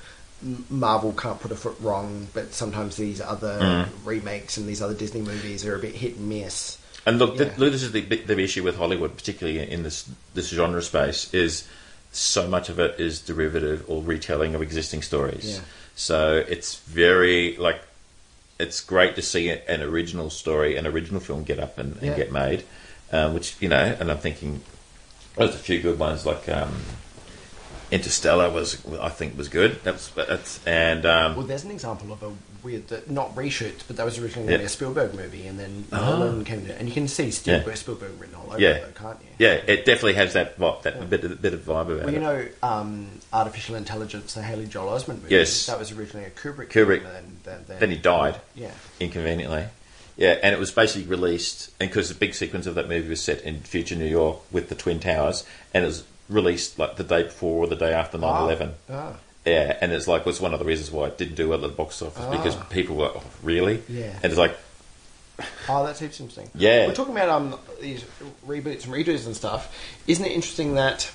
Marvel 0.70 1.12
can't 1.12 1.40
put 1.40 1.51
a 1.51 1.57
foot 1.57 1.77
wrong, 1.81 2.28
but 2.35 2.53
sometimes 2.53 2.97
these 2.97 3.20
other 3.20 3.59
Mm. 3.59 3.89
remakes 4.05 4.57
and 4.57 4.69
these 4.69 4.82
other 4.82 4.94
Disney 4.94 5.23
movies 5.23 5.65
are 5.65 5.74
a 5.74 5.78
bit 5.78 5.94
hit 5.94 6.16
and 6.16 6.28
miss. 6.28 6.78
And 7.07 7.19
look, 7.20 7.39
th 7.39 7.57
look, 7.57 7.70
this 7.73 7.85
is 7.85 7.93
the, 7.93 8.01
the 8.01 8.39
issue 8.39 8.65
with 8.65 8.77
Hollywood, 8.77 9.16
particularly 9.16 9.59
in 9.70 9.85
this 9.85 10.11
this 10.35 10.49
genre 10.49 10.83
space, 10.83 11.33
is 11.33 11.66
so 12.12 12.49
much 12.49 12.69
of 12.69 12.78
it 12.81 12.99
is 12.99 13.20
derivative 13.20 13.85
or 13.89 14.03
retelling 14.03 14.55
of 14.55 14.62
existing 14.62 15.03
stories. 15.03 15.57
Yeah. 15.59 15.65
So 15.95 16.45
it's 16.49 16.78
very 16.81 17.57
like 17.57 17.81
it's 18.59 18.81
great 18.81 19.15
to 19.16 19.23
see 19.23 19.51
an 19.51 19.83
original 19.83 20.31
story, 20.31 20.77
an 20.77 20.87
original 20.87 21.20
film 21.20 21.45
get 21.45 21.59
up 21.61 21.78
and, 21.78 21.93
and 21.97 22.07
Yeah. 22.07 22.16
get 22.16 22.33
made, 22.33 22.65
um, 23.12 23.35
which 23.35 23.55
you 23.61 23.69
know. 23.69 23.97
And 24.01 24.11
I'm 24.11 24.19
thinking 24.19 24.62
there's 25.37 25.55
a 25.55 25.59
few 25.59 25.81
good 25.81 25.99
ones 25.99 26.27
like 26.27 26.49
um, 26.49 26.74
Interstellar 27.90 28.50
was 28.50 28.84
I 29.00 29.08
think 29.08 29.36
was 29.38 29.48
good. 29.48 29.80
That's 29.84 30.08
that's 30.08 30.64
and 30.66 31.06
um, 31.06 31.36
Well, 31.36 31.46
there's 31.46 31.64
an 31.64 31.70
example 31.70 32.12
of 32.12 32.22
a 32.22 32.32
weird, 32.64 32.88
that 32.88 33.08
not 33.08 33.32
reshoot, 33.36 33.82
but 33.86 33.96
that 33.96 34.04
was 34.04 34.18
originally 34.18 34.46
Yeah. 34.50 34.58
going 34.58 34.58
to 34.58 34.62
be 34.62 34.64
a 34.66 34.68
Spielberg 34.68 35.14
movie, 35.14 35.46
and 35.46 35.56
then. 35.58 35.84
Nolan 35.92 36.44
came 36.44 36.66
to, 36.66 36.76
and 36.76 36.88
you 36.88 36.94
can 36.94 37.06
see 37.06 37.30
Spielberg, 37.30 37.68
Yeah. 37.68 37.74
Spielberg 37.74 38.10
written 38.20 38.34
all 38.34 38.46
over 38.48 38.58
Yeah. 38.60 38.70
it, 38.70 38.94
though, 38.94 39.00
can't 39.02 39.18
you? 39.22 39.28
yeah, 39.46 39.52
it 39.52 39.84
definitely 39.84 40.14
has 40.14 40.32
that 40.32 40.58
that 40.58 41.08
bit 41.08 41.22
of, 41.22 41.40
bit 41.40 41.54
of 41.54 41.60
vibe 41.60 41.82
about 41.82 41.90
it. 41.90 42.04
Well, 42.06 42.10
you 42.12 42.18
it. 42.18 42.22
know, 42.22 42.68
um, 42.68 43.06
Artificial 43.32 43.76
Intelligence, 43.76 44.34
the 44.34 44.42
Haley 44.42 44.66
Joel 44.66 44.98
Osment 44.98 45.22
movie. 45.22 45.34
Yes. 45.36 45.66
that 45.66 45.78
was 45.78 45.92
originally 45.92 46.26
a 46.26 46.30
Kubrick. 46.30 46.70
Kubrick. 46.70 47.02
film, 47.02 47.14
and 47.14 47.36
then, 47.44 47.64
then, 47.68 47.78
Then 47.78 47.90
he 47.90 47.96
died. 47.96 48.40
Yeah, 48.56 48.72
inconveniently. 48.98 49.66
Yeah, 50.16 50.38
and 50.42 50.52
it 50.54 50.58
was 50.58 50.72
basically 50.72 51.06
released, 51.06 51.70
and 51.78 51.88
because 51.88 52.08
the 52.08 52.14
big 52.16 52.34
sequence 52.34 52.66
of 52.66 52.74
that 52.74 52.88
movie 52.88 53.08
was 53.08 53.20
set 53.20 53.42
in 53.42 53.60
future 53.60 53.94
New 53.94 54.06
York 54.06 54.38
with 54.50 54.70
the 54.70 54.74
Twin 54.74 54.98
Towers, 54.98 55.44
and 55.72 55.84
it 55.84 55.86
was 55.86 56.02
released 56.28 56.78
like 56.78 56.97
the 56.97 57.05
day 57.05 57.23
before 57.24 57.65
or 57.65 57.66
the 57.66 57.77
day 57.77 57.93
after 57.93 58.19
9 58.19 58.43
11. 58.43 58.74
Ah. 58.90 59.15
Yeah, 59.44 59.77
and 59.81 59.93
it's 59.93 60.09
like, 60.09 60.27
was 60.27 60.40
one 60.40 60.53
of 60.55 60.59
the 60.59 60.65
reasons 60.65 60.90
why 60.90 61.07
it 61.07 61.19
didn't 61.19 61.36
do 61.36 61.48
well 61.51 61.65
at 61.65 61.70
the 61.70 61.77
box 61.77 62.03
office 62.03 62.24
because 62.36 62.57
Ah. 62.57 62.62
people 62.70 62.97
were, 62.97 63.12
oh, 63.15 63.23
really? 63.44 63.81
Yeah. 63.89 64.12
And 64.23 64.24
it's 64.24 64.36
like, 64.39 64.57
Oh, 65.69 65.85
that's 65.85 66.01
interesting. 66.03 66.51
Yeah. 66.55 66.86
We're 66.86 66.94
talking 66.94 67.12
about 67.15 67.28
um 67.28 67.59
these 67.81 68.05
reboots 68.47 68.85
and 68.86 68.93
redos 68.94 69.27
and 69.27 69.36
stuff. 69.36 69.73
Isn't 70.07 70.24
it 70.24 70.32
interesting 70.32 70.74
that 70.77 71.11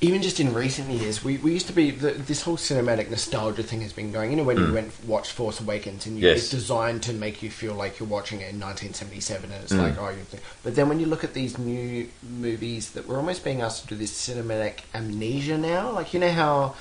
even 0.00 0.22
just 0.22 0.38
in 0.38 0.54
recent 0.54 0.88
years, 0.90 1.24
we, 1.24 1.38
we 1.38 1.52
used 1.52 1.66
to 1.66 1.72
be 1.72 1.90
the, 1.90 2.12
this 2.12 2.42
whole 2.42 2.56
cinematic 2.56 3.10
nostalgia 3.10 3.64
thing 3.64 3.80
has 3.80 3.92
been 3.92 4.12
going. 4.12 4.30
You 4.30 4.36
know, 4.36 4.44
when 4.44 4.56
you 4.56 4.72
went 4.72 4.92
watched 5.04 5.32
Force 5.32 5.58
Awakens 5.60 6.06
and 6.06 6.16
you, 6.16 6.22
Mm. 6.22 6.26
Yes. 6.28 6.38
it's 6.38 6.50
designed 6.50 7.02
to 7.04 7.12
make 7.12 7.42
you 7.42 7.50
feel 7.50 7.74
like 7.74 7.98
you're 7.98 8.08
watching 8.08 8.40
it 8.40 8.52
in 8.52 8.60
1977, 8.60 9.50
and 9.50 9.64
it's 9.64 9.72
Mm. 9.72 9.82
like 9.82 9.98
oh, 9.98 10.10
you. 10.10 10.24
But 10.62 10.76
then 10.76 10.88
when 10.88 11.00
you 11.00 11.06
look 11.06 11.24
at 11.24 11.34
these 11.34 11.58
new 11.58 12.08
movies, 12.22 12.90
that 12.92 13.08
we're 13.08 13.16
almost 13.16 13.42
being 13.42 13.60
asked 13.60 13.82
to 13.82 13.88
do 13.88 13.96
this 13.96 14.12
cinematic 14.12 14.80
amnesia 14.94 15.58
now. 15.58 15.90
Like 15.90 16.14
you 16.14 16.20
know 16.20 16.30
how 16.32 16.74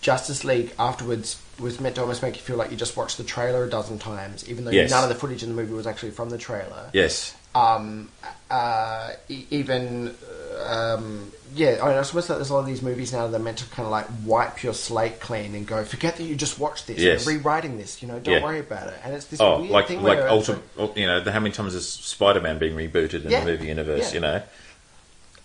Justice 0.00 0.42
League 0.44 0.72
afterwards 0.78 1.40
was 1.60 1.80
meant 1.80 1.94
to 1.96 2.00
almost 2.00 2.22
make 2.22 2.34
you 2.36 2.42
feel 2.42 2.56
like 2.56 2.70
you 2.70 2.76
just 2.76 2.96
watched 2.96 3.16
the 3.18 3.24
trailer 3.24 3.64
a 3.64 3.70
dozen 3.70 3.98
times, 3.98 4.48
even 4.48 4.64
though 4.64 4.70
Yes. 4.70 4.90
none 4.90 5.02
of 5.02 5.08
the 5.10 5.14
footage 5.14 5.42
in 5.42 5.50
the 5.50 5.54
movie 5.54 5.74
was 5.74 5.86
actually 5.86 6.10
from 6.12 6.30
the 6.30 6.38
trailer. 6.38 6.88
Yes. 6.94 7.34
Um, 7.54 8.08
uh, 8.50 9.10
e- 9.28 9.44
even 9.50 10.14
um, 10.66 11.30
yeah, 11.54 11.78
I, 11.82 11.88
mean, 11.88 11.98
I 11.98 12.02
suppose 12.02 12.26
that 12.28 12.34
there's 12.34 12.50
a 12.50 12.54
lot 12.54 12.60
of 12.60 12.66
these 12.66 12.82
movies 12.82 13.12
now 13.12 13.26
that 13.26 13.36
are 13.40 13.42
meant 13.42 13.58
to 13.58 13.64
kind 13.70 13.86
of 13.86 13.90
like 13.92 14.06
wipe 14.24 14.62
your 14.62 14.74
slate 14.74 15.20
clean 15.20 15.54
and 15.54 15.66
go, 15.66 15.84
forget 15.84 16.16
that 16.16 16.24
you 16.24 16.34
just 16.36 16.58
watched 16.58 16.86
this. 16.86 16.98
Yes. 16.98 17.24
You're 17.26 17.36
rewriting 17.36 17.76
this. 17.78 18.02
You 18.02 18.08
know, 18.08 18.18
don't 18.18 18.34
Yeah. 18.34 18.42
worry 18.42 18.60
about 18.60 18.88
it. 18.88 18.94
And 19.04 19.14
it's 19.14 19.26
this 19.26 19.40
Oh, 19.40 19.60
weird 19.60 19.70
like 19.70 19.86
thing 19.88 20.02
like 20.02 20.18
where 20.18 20.28
ultimate. 20.28 20.62
You 20.96 21.06
know, 21.06 21.20
the, 21.20 21.32
how 21.32 21.40
many 21.40 21.52
times 21.54 21.74
is 21.74 21.88
Spider-Man 21.88 22.58
being 22.58 22.74
rebooted 22.76 23.24
in 23.24 23.30
Yeah. 23.30 23.40
the 23.40 23.46
movie 23.52 23.66
universe? 23.68 24.08
Yeah. 24.10 24.14
You 24.14 24.20
know, 24.20 24.42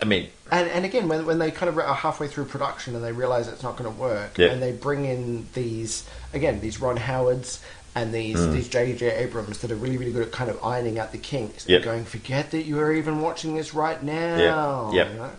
I 0.01 0.05
mean, 0.05 0.29
And, 0.51 0.69
and 0.69 0.85
again, 0.85 1.07
when, 1.09 1.25
when 1.25 1.39
they 1.39 1.51
kind 1.51 1.69
of 1.69 1.77
are 1.77 1.93
halfway 1.93 2.27
through 2.27 2.45
production 2.45 2.95
and 2.95 3.03
they 3.03 3.11
realize 3.11 3.47
it's 3.47 3.63
not 3.63 3.75
going 3.77 3.93
to 3.93 3.99
work, 3.99 4.37
Yeah. 4.37 4.47
and 4.47 4.61
they 4.61 4.71
bring 4.71 5.05
in 5.05 5.47
these 5.53 6.03
again 6.33 6.61
these 6.61 6.79
Ron 6.81 6.97
Howards 6.97 7.59
and 7.95 8.13
these 8.13 8.37
Mm. 8.37 8.53
these 8.53 8.67
J.J. 8.69 9.11
Abrams 9.15 9.59
that 9.59 9.71
are 9.71 9.75
really 9.75 9.97
really 9.97 10.11
good 10.13 10.21
at 10.23 10.31
kind 10.31 10.49
of 10.49 10.63
ironing 10.63 10.97
out 10.99 11.11
the 11.11 11.17
kinks. 11.17 11.67
Yep. 11.67 11.83
They're 11.83 11.91
going, 11.93 12.05
forget 12.05 12.51
that 12.51 12.63
you 12.63 12.79
are 12.79 12.93
even 12.93 13.19
watching 13.21 13.55
this 13.55 13.73
right 13.73 14.01
now. 14.01 14.91
Yep. 14.93 15.07
you 15.11 15.17
know? 15.17 15.29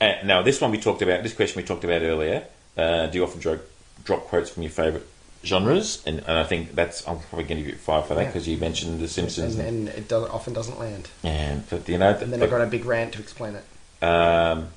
And 0.00 0.26
now 0.26 0.42
this 0.42 0.60
one 0.60 0.70
we 0.70 0.78
talked 0.78 1.02
about. 1.02 1.22
This 1.22 1.34
question 1.34 1.60
we 1.60 1.66
talked 1.66 1.84
about 1.84 2.02
earlier. 2.02 2.44
Uh, 2.76 3.06
do 3.06 3.18
you 3.18 3.24
often 3.24 3.40
drop, 3.40 3.60
drop 4.04 4.24
quotes 4.24 4.50
from 4.50 4.62
your 4.62 4.70
favourite 4.72 5.06
genres? 5.44 6.02
And, 6.06 6.18
and 6.20 6.38
I 6.38 6.44
think 6.44 6.74
that's 6.74 7.06
I'm 7.06 7.18
probably 7.20 7.44
going 7.44 7.58
to 7.58 7.64
give 7.64 7.72
you 7.72 7.78
five 7.78 8.06
for 8.06 8.14
that 8.14 8.20
Yeah. 8.22 8.26
because 8.28 8.48
you 8.48 8.56
mentioned 8.56 9.00
The 9.00 9.08
Simpsons. 9.08 9.56
And, 9.56 9.68
and 9.68 9.88
it 9.90 10.08
does, 10.08 10.28
often 10.30 10.52
doesn't 10.54 10.78
land. 10.78 11.08
and 11.22 11.68
but, 11.68 11.88
you 11.88 11.98
know, 11.98 12.10
And 12.10 12.32
then 12.32 12.40
but- 12.40 12.48
I 12.48 12.50
got 12.50 12.62
a 12.62 12.66
big 12.66 12.84
rant 12.84 13.12
to 13.14 13.20
explain 13.20 13.54
it. 13.56 13.64
Um, 14.04 14.68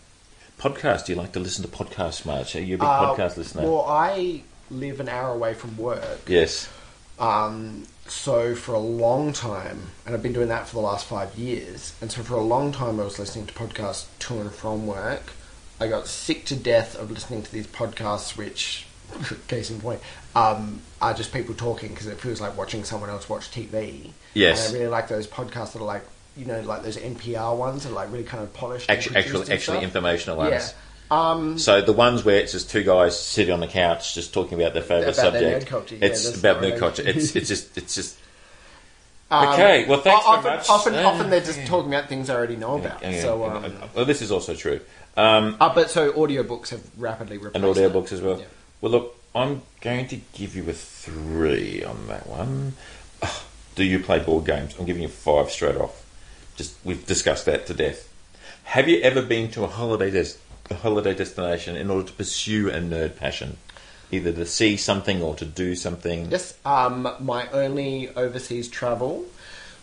podcast. 0.60 1.06
Do 1.06 1.14
you 1.14 1.18
like 1.18 1.31
to 1.34 1.39
listen 1.39 1.64
to 1.64 1.72
podcasts 1.72 2.26
much? 2.26 2.56
Are 2.56 2.61
you 2.61 2.76
a 2.76 2.77
big 2.77 2.88
Uh, 2.88 3.15
podcast 3.15 3.38
listener? 3.38 3.64
Well, 3.64 3.85
I 3.88 4.43
live 4.69 4.99
an 4.99 5.10
hour 5.10 5.30
away 5.34 5.53
from 5.53 5.77
work. 5.77 6.22
yes. 6.27 6.69
Um, 7.18 7.88
so 8.07 8.56
for 8.56 8.73
a 8.73 8.80
long 8.80 9.34
time, 9.34 9.88
and 10.06 10.14
I've 10.14 10.22
been 10.22 10.34
doing 10.34 10.49
that 10.49 10.68
for 10.68 10.76
the 10.76 10.82
last 10.82 11.06
five 11.06 11.36
years, 11.36 11.94
and 12.02 12.11
so 12.11 12.22
for 12.23 12.36
a 12.36 12.44
long 12.44 12.72
time 12.72 12.99
I 12.99 13.03
was 13.03 13.18
listening 13.18 13.48
to 13.48 13.53
podcasts 13.53 14.06
to 14.19 14.40
and 14.40 14.52
from 14.52 14.86
work. 14.86 15.34
I 15.80 15.88
got 15.88 16.07
sick 16.07 16.45
to 16.45 16.56
death 16.56 16.95
of 16.95 17.11
listening 17.11 17.44
to 17.44 17.52
these 17.52 17.68
podcasts, 17.68 18.38
which, 18.38 18.86
case 19.48 19.69
in 19.69 19.82
point, 19.82 20.02
um, 20.36 20.82
are 21.02 21.14
just 21.14 21.34
people 21.34 21.53
talking 21.56 21.90
because 21.90 22.07
it 22.07 22.19
feels 22.19 22.40
like 22.40 22.56
watching 22.56 22.84
someone 22.84 23.10
else 23.10 23.27
watch 23.27 23.52
TV. 23.52 24.11
Yes. 24.34 24.68
And 24.68 24.76
I 24.76 24.80
really 24.80 24.91
like 24.91 25.07
those 25.07 25.27
podcasts 25.27 25.73
that 25.73 25.82
are 25.82 25.86
like, 25.86 26.06
you 26.38 26.45
know, 26.45 26.61
like 26.61 26.84
those 26.84 26.98
NPR 26.98 27.57
ones 27.57 27.84
that 27.84 27.90
are 27.90 27.94
like 27.94 28.11
really 28.11 28.23
kind 28.23 28.44
of 28.44 28.53
polished. 28.53 28.90
and 28.90 28.98
Actually, 28.98 29.15
actually, 29.18 29.53
actually, 29.53 29.84
informational 29.84 30.38
ones. 30.38 30.52
Yeah. 30.52 30.69
Um, 31.11 31.57
So 31.60 31.82
the 31.82 31.94
ones 31.94 32.26
where 32.26 32.38
it's 32.38 32.52
just 32.52 32.69
two 32.69 32.84
guys 32.84 33.19
sitting 33.19 33.53
on 33.53 33.60
the 33.60 33.68
couch 33.68 34.15
just 34.15 34.34
talking 34.34 34.60
about 34.60 34.73
their 34.73 34.82
favourite 34.82 35.15
About 35.18 35.34
their 35.34 35.41
subject. 35.41 35.65
nerd 35.65 35.69
culture, 35.69 35.95
yeah, 35.95 36.06
it's 36.07 36.23
that's 36.26 36.40
about 36.40 36.61
the 36.61 36.68
nerd 36.72 36.80
culture. 36.80 37.03
It's 37.06 37.36
it's 37.36 37.48
just 37.48 37.77
it's 37.77 37.94
just 37.95 38.18
um, 39.32 39.48
Okay, 39.49 39.86
well, 39.88 40.02
thanks 40.02 40.23
o- 40.27 40.41
very 40.41 40.56
often, 40.56 40.57
much. 40.57 40.69
Often, 40.69 40.95
Uh, 40.95 41.03
often 41.10 41.30
they're 41.30 41.40
just 41.41 41.60
yeah. 41.60 41.65
talking 41.65 41.94
about 41.94 42.10
things 42.10 42.30
I 42.30 42.36
already 42.36 42.56
know 42.56 42.76
about. 42.77 43.02
yeah, 43.02 43.22
So, 43.22 43.45
yeah. 43.45 43.53
um, 43.65 43.73
well, 43.95 44.06
this 44.06 44.22
is 44.22 44.32
also 44.32 44.56
true. 44.56 44.80
Um, 45.18 45.57
Uh, 45.60 45.73
but 45.73 45.90
so 45.90 46.11
audiobooks 46.14 46.69
have 46.69 46.82
rapidly 46.98 47.38
replaced 47.38 47.56
and 47.56 47.64
that. 47.64 47.76
audiobooks 47.94 48.11
as 48.11 48.22
well. 48.22 48.40
Yeah. 48.40 48.45
Well, 48.82 48.91
look, 48.91 49.15
I'm 49.34 49.61
going 49.82 50.07
to 50.10 50.18
give 50.34 50.56
you 50.56 50.69
a 50.69 50.73
three 50.73 51.84
on 51.84 52.07
that 52.07 52.27
one. 52.27 52.73
Ugh, 53.22 53.30
Do 53.76 53.84
you 53.84 53.99
play 53.99 54.19
board 54.19 54.45
games? 54.45 54.73
I'm 54.80 54.86
giving 54.86 55.02
you 55.02 55.07
five 55.10 55.49
straight 55.52 55.76
off. 55.77 56.03
Just 56.56 56.76
we've 56.84 57.06
discussed 57.06 57.45
that 57.45 57.65
to 57.68 57.73
death. 57.73 58.07
Have 58.65 58.88
you 58.88 58.99
ever 59.02 59.22
been 59.22 59.49
to 59.52 59.64
a 59.64 59.68
holiday 59.68 60.10
des- 60.11 60.38
a 60.44 60.44
holiday 60.73 61.13
destination 61.13 61.75
in 61.75 61.91
order 61.91 62.07
to 62.07 62.13
pursue 62.13 62.69
a 62.69 62.79
nerd 62.79 63.15
passion, 63.17 63.57
either 64.11 64.31
to 64.31 64.45
see 64.45 64.77
something 64.77 65.21
or 65.21 65.35
to 65.35 65.45
do 65.45 65.75
something? 65.75 66.31
Yes. 66.31 66.57
Um, 66.65 67.07
my 67.19 67.47
only 67.51 68.09
overseas 68.15 68.67
travel 68.67 69.25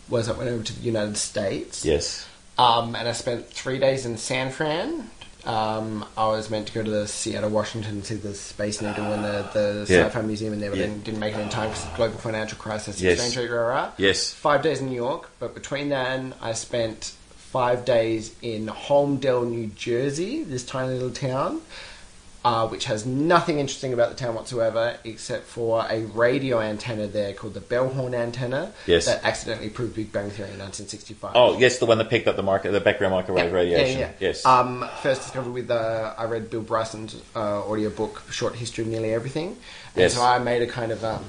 was 0.09 0.27
I 0.27 0.33
went 0.33 0.49
over 0.49 0.63
to 0.63 0.73
the 0.77 0.81
United 0.85 1.15
States. 1.15 1.85
Yes. 1.85 2.27
Um, 2.57 2.95
and 2.95 3.07
I 3.07 3.13
spent 3.13 3.47
three 3.47 3.79
days 3.79 4.05
in 4.05 4.17
San 4.17 4.51
Fran. 4.51 5.09
Um, 5.45 6.05
I 6.15 6.27
was 6.27 6.49
meant 6.49 6.67
to 6.67 6.73
go 6.73 6.83
to 6.83 6.89
the 6.89 7.07
Seattle, 7.07 7.49
Washington, 7.49 7.99
to 8.01 8.07
see 8.07 8.15
the 8.15 8.33
Space 8.33 8.81
Needle 8.81 9.11
and 9.11 9.23
the, 9.25 9.49
the 9.53 9.85
Yeah. 9.93 10.05
Sci-Fi 10.05 10.21
Museum, 10.21 10.53
and 10.53 10.61
there, 10.61 10.69
but 10.69 10.79
Yeah. 10.79 10.85
then 10.87 11.01
didn't 11.01 11.19
make 11.19 11.33
it 11.35 11.39
in 11.41 11.49
time 11.49 11.69
because 11.69 11.83
of 11.85 11.91
the 11.91 11.97
global 11.97 12.17
financial 12.17 12.57
crisis. 12.57 13.01
Yes. 13.01 13.19
Exchange 13.19 13.37
rate, 13.49 13.53
rah, 13.53 13.67
rah. 13.67 13.91
Yes. 13.97 14.31
Five 14.31 14.61
days 14.61 14.79
in 14.79 14.87
New 14.89 14.95
York, 14.95 15.29
but 15.39 15.53
between 15.53 15.89
then, 15.89 16.33
I 16.41 16.53
spent 16.53 17.13
five 17.53 17.85
days 17.85 18.33
in 18.41 18.65
Holmdel, 18.65 19.47
New 19.47 19.67
Jersey, 19.67 20.43
this 20.43 20.65
tiny 20.65 20.91
little 20.93 21.11
town, 21.11 21.61
uh, 22.43 22.67
which 22.67 22.85
has 22.85 23.05
nothing 23.05 23.59
interesting 23.59 23.93
about 23.93 24.09
the 24.09 24.15
town 24.15 24.33
whatsoever, 24.33 24.97
except 25.03 25.45
for 25.45 25.85
a 25.87 26.01
radio 26.05 26.59
antenna 26.59 27.05
there 27.05 27.31
called 27.31 27.53
the 27.53 27.59
Bellhorn 27.61 28.15
antenna 28.15 28.73
Yes. 28.87 29.05
that 29.05 29.23
accidentally 29.23 29.69
proved 29.69 29.93
Big 29.95 30.11
Bang 30.11 30.31
Theory 30.31 30.49
in 30.49 30.57
1965. 30.57 31.33
Oh, 31.35 31.55
yes, 31.59 31.77
the 31.77 31.85
one 31.85 31.99
that 31.99 32.09
picked 32.09 32.27
up 32.27 32.35
the 32.35 32.41
micro, 32.41 32.71
the 32.71 32.79
background 32.81 33.13
microwave 33.13 33.53
radiation. 33.53 33.99
Yeah, 33.99 34.07
yeah. 34.19 34.27
Yes. 34.29 34.43
Um, 34.47 34.83
first 35.03 35.21
discovered 35.21 35.51
with 35.53 35.69
uh, 35.69 36.15
I 36.17 36.25
read 36.25 36.49
Bill 36.49 36.63
Bryson's 36.63 37.15
uh, 37.35 37.61
audiobook, 37.69 38.23
Short 38.31 38.55
History 38.55 38.83
of 38.83 38.89
Nearly 38.89 39.13
Everything. 39.13 39.49
And 39.49 39.57
Yes. 40.01 40.15
so 40.15 40.23
I 40.23 40.39
made 40.39 40.63
a 40.63 40.67
kind 40.67 40.91
of 40.91 41.05
um, 41.05 41.23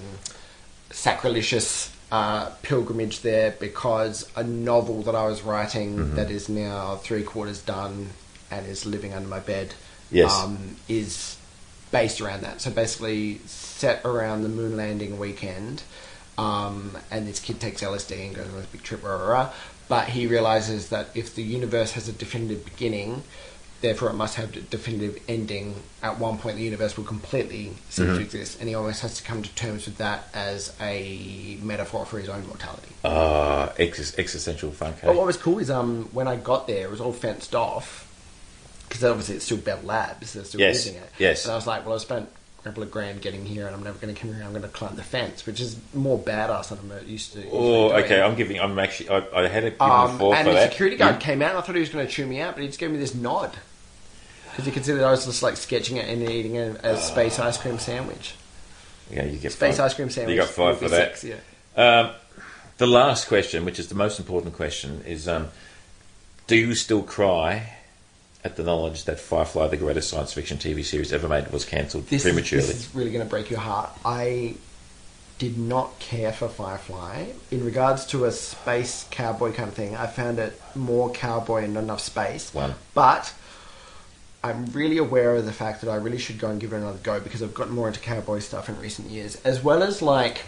sacrilegious 0.90 1.93
uh, 2.12 2.50
pilgrimage 2.62 3.20
there 3.20 3.52
because 3.58 4.28
a 4.36 4.44
novel 4.44 5.02
that 5.02 5.14
I 5.14 5.26
was 5.26 5.42
writing 5.42 5.96
Mm-hmm. 5.96 6.16
that 6.16 6.30
is 6.30 6.48
now 6.48 6.96
three 6.96 7.22
quarters 7.22 7.60
done 7.62 8.10
and 8.50 8.66
is 8.66 8.86
living 8.86 9.12
under 9.14 9.28
my 9.28 9.40
bed 9.40 9.74
Yes. 10.10 10.32
um, 10.32 10.76
is 10.88 11.36
based 11.90 12.20
around 12.20 12.42
that. 12.42 12.60
So 12.60 12.70
basically 12.70 13.38
set 13.46 14.04
around 14.04 14.42
the 14.42 14.48
moon 14.48 14.76
landing 14.76 15.18
weekend. 15.18 15.82
Um, 16.36 16.96
and 17.10 17.26
this 17.28 17.38
kid 17.40 17.60
takes 17.60 17.82
LSD 17.82 18.26
and 18.26 18.34
goes 18.34 18.46
on 18.48 18.56
this 18.56 18.66
big 18.66 18.82
trip, 18.82 19.02
rah, 19.04 19.12
rah, 19.16 19.28
rah. 19.28 19.50
but 19.88 20.08
he 20.08 20.26
realizes 20.26 20.88
that 20.90 21.08
if 21.14 21.34
the 21.34 21.42
universe 21.42 21.92
has 21.92 22.08
a 22.08 22.12
definitive 22.12 22.64
beginning, 22.64 23.22
therefore 23.84 24.08
it 24.08 24.14
must 24.14 24.36
have 24.36 24.56
a 24.56 24.60
definitive 24.60 25.22
ending. 25.28 25.74
At 26.02 26.18
one 26.18 26.38
point, 26.38 26.56
the 26.56 26.62
universe 26.62 26.96
will 26.96 27.04
completely 27.04 27.72
cease 27.90 28.06
Mm-hmm. 28.06 28.14
to 28.16 28.20
exist, 28.22 28.58
and 28.60 28.68
he 28.68 28.74
almost 28.74 29.02
has 29.02 29.16
to 29.18 29.22
come 29.22 29.42
to 29.42 29.54
terms 29.54 29.84
with 29.86 29.98
that 29.98 30.28
as 30.34 30.74
a 30.80 31.58
metaphor 31.62 32.04
for 32.06 32.18
his 32.18 32.28
own 32.28 32.46
mortality. 32.46 32.88
Ah, 33.04 33.72
ex- 33.78 34.18
existential 34.18 34.70
funk. 34.72 34.96
hey? 35.00 35.06
But 35.08 35.16
what 35.16 35.26
was 35.26 35.36
cool 35.36 35.58
is 35.58 35.70
um, 35.70 36.08
when 36.12 36.26
I 36.26 36.36
got 36.36 36.66
there, 36.66 36.84
it 36.86 36.90
was 36.90 37.00
all 37.00 37.12
fenced 37.12 37.54
off 37.54 38.10
because 38.88 39.04
obviously 39.04 39.36
it's 39.36 39.44
still 39.44 39.56
Bell 39.58 39.80
Labs, 39.82 40.32
they're 40.34 40.44
still 40.44 40.60
Yes, 40.60 40.86
using 40.86 41.00
it. 41.02 41.08
yes. 41.18 41.44
And 41.44 41.52
I 41.52 41.56
was 41.56 41.66
like, 41.66 41.84
well, 41.84 41.94
I 41.94 41.98
spent 41.98 42.28
a 42.60 42.62
couple 42.64 42.82
of 42.82 42.90
grand 42.90 43.20
getting 43.22 43.44
here, 43.44 43.66
and 43.66 43.74
I'm 43.74 43.82
never 43.82 43.98
going 43.98 44.14
to 44.14 44.18
come 44.20 44.32
here. 44.32 44.42
I'm 44.44 44.50
going 44.52 44.62
to 44.62 44.68
climb 44.68 44.94
the 44.96 45.02
fence, 45.02 45.44
which 45.46 45.60
is 45.60 45.76
more 45.94 46.18
badass 46.18 46.68
than 46.68 46.78
I'm 46.78 47.06
used 47.08 47.32
to. 47.34 47.44
Oh, 47.50 47.92
okay. 47.92 48.20
I'm 48.22 48.36
giving. 48.36 48.58
I'm 48.60 48.78
actually. 48.78 49.08
I, 49.10 49.26
I 49.44 49.48
had 49.48 49.64
a 49.64 49.82
Um, 49.84 50.10
him 50.10 50.16
a 50.16 50.18
four 50.18 50.34
and 50.34 50.46
for 50.46 50.52
the 50.54 50.60
that. 50.60 50.70
security 50.70 50.96
guard 50.96 51.18
came 51.20 51.42
out, 51.42 51.50
and 51.50 51.58
I 51.58 51.60
thought 51.62 51.74
he 51.74 51.80
was 51.80 51.90
going 51.90 52.06
to 52.06 52.12
chew 52.12 52.26
me 52.26 52.40
out, 52.40 52.54
but 52.54 52.62
he 52.62 52.68
just 52.68 52.78
gave 52.78 52.90
me 52.90 52.98
this 52.98 53.14
nod 53.14 53.56
because 54.54 54.66
he 54.66 54.70
considered 54.70 55.02
I 55.02 55.10
was 55.10 55.24
just 55.26 55.42
like 55.42 55.56
sketching 55.56 55.96
it 55.96 56.08
and 56.08 56.22
eating 56.30 56.56
a, 56.58 56.76
a 56.84 56.96
space 56.96 57.40
ice 57.40 57.58
cream 57.58 57.80
sandwich. 57.80 58.36
Yeah, 59.10 59.24
you 59.24 59.38
get 59.38 59.50
Space 59.52 59.78
five. 59.78 59.86
ice 59.86 59.94
cream 59.94 60.10
sandwich. 60.10 60.36
You 60.36 60.40
got 60.40 60.48
five 60.50 60.80
would 60.80 60.90
for 60.90 60.96
be 60.96 61.00
that. 61.02 61.18
six, 61.18 61.24
yeah. 61.76 62.00
Um, 62.00 62.10
the 62.78 62.86
last 62.86 63.26
question, 63.28 63.64
which 63.64 63.78
is 63.80 63.88
the 63.88 63.94
most 63.96 64.18
important 64.20 64.54
question, 64.54 65.02
is: 65.06 65.26
um, 65.26 65.48
Do 66.46 66.56
you 66.56 66.74
still 66.76 67.02
cry 67.02 67.74
at 68.44 68.54
the 68.56 68.62
knowledge 68.62 69.04
that 69.04 69.18
Firefly, 69.18 69.66
the 69.68 69.76
greatest 69.76 70.08
science 70.10 70.32
fiction 70.32 70.58
TV 70.58 70.84
series 70.84 71.12
ever 71.12 71.28
made, 71.28 71.48
was 71.50 71.64
cancelled 71.64 72.06
this 72.06 72.22
prematurely? 72.22 72.64
Is, 72.64 72.68
this 72.72 72.88
is 72.88 72.94
really 72.94 73.10
going 73.10 73.24
to 73.24 73.28
break 73.30 73.50
your 73.50 73.60
heart. 73.60 73.90
I 74.04 74.54
did 75.38 75.58
not 75.58 75.98
care 75.98 76.32
for 76.32 76.48
Firefly. 76.48 77.26
In 77.50 77.64
regards 77.64 78.06
to 78.06 78.24
a 78.24 78.30
space 78.32 79.06
cowboy 79.10 79.52
kind 79.52 79.68
of 79.68 79.74
thing, 79.74 79.96
I 79.96 80.06
found 80.06 80.38
it 80.38 80.60
more 80.74 81.10
cowboy 81.10 81.64
and 81.64 81.74
not 81.74 81.82
enough 81.84 82.00
space. 82.00 82.54
One. 82.54 82.74
But 82.94 83.34
I'm 84.44 84.66
really 84.66 84.98
aware 84.98 85.34
of 85.34 85.46
the 85.46 85.52
fact 85.52 85.80
that 85.80 85.90
I 85.90 85.96
really 85.96 86.18
should 86.18 86.38
go 86.38 86.50
and 86.50 86.60
give 86.60 86.74
it 86.74 86.76
another 86.76 86.98
go 87.02 87.18
because 87.18 87.42
I've 87.42 87.54
gotten 87.54 87.72
more 87.72 87.88
into 87.88 87.98
cowboy 87.98 88.40
stuff 88.40 88.68
in 88.68 88.78
recent 88.78 89.10
years, 89.10 89.36
as 89.36 89.64
well 89.64 89.82
as 89.82 90.02
like 90.02 90.42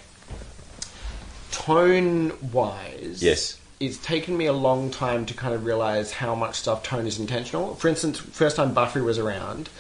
tone 1.51 2.35
wise. 2.53 3.23
Yes. 3.23 3.59
It's 3.81 3.97
taken 3.97 4.37
me 4.37 4.45
a 4.45 4.53
long 4.53 4.91
time 4.91 5.25
to 5.25 5.35
kind 5.35 5.55
of 5.55 5.65
realize 5.65 6.13
how 6.13 6.35
much 6.35 6.57
stuff 6.57 6.83
tone 6.83 7.07
is 7.07 7.19
intentional. 7.19 7.75
For 7.77 7.89
instance, 7.89 8.19
first 8.19 8.57
time 8.57 8.75
Buffy 8.75 9.01
was 9.01 9.19
around, 9.19 9.71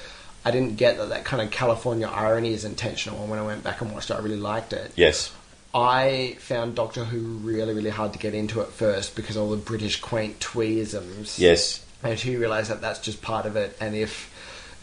I 0.46 0.50
didn't 0.50 0.76
get 0.76 0.96
that 0.96 1.10
that 1.10 1.26
kind 1.26 1.42
of 1.42 1.50
California 1.50 2.06
irony 2.08 2.54
is 2.54 2.64
intentional. 2.64 3.20
And 3.20 3.28
when 3.28 3.38
I 3.38 3.42
went 3.42 3.64
back 3.64 3.82
and 3.82 3.92
watched 3.92 4.08
it, 4.08 4.14
I 4.14 4.20
really 4.20 4.36
liked 4.36 4.72
it. 4.72 4.92
Yes. 4.96 5.30
I 5.74 6.36
found 6.40 6.74
Doctor 6.74 7.04
Who 7.04 7.18
really, 7.46 7.74
really 7.74 7.90
hard 7.90 8.14
to 8.14 8.18
get 8.18 8.32
into 8.32 8.62
at 8.62 8.68
first 8.68 9.14
because 9.14 9.36
all 9.36 9.50
the 9.50 9.58
British 9.58 10.00
quaint 10.00 10.40
tweeisms. 10.40 11.38
Yes. 11.38 11.84
And 12.02 12.22
you 12.24 12.38
realise 12.38 12.68
that 12.68 12.80
that's 12.80 13.00
just 13.00 13.20
part 13.22 13.46
of 13.46 13.56
it, 13.56 13.76
and 13.80 13.94
if 13.96 14.30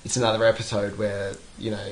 it's 0.04 0.18
another 0.18 0.44
episode 0.46 0.98
where 0.98 1.34
you 1.58 1.72
know 1.72 1.92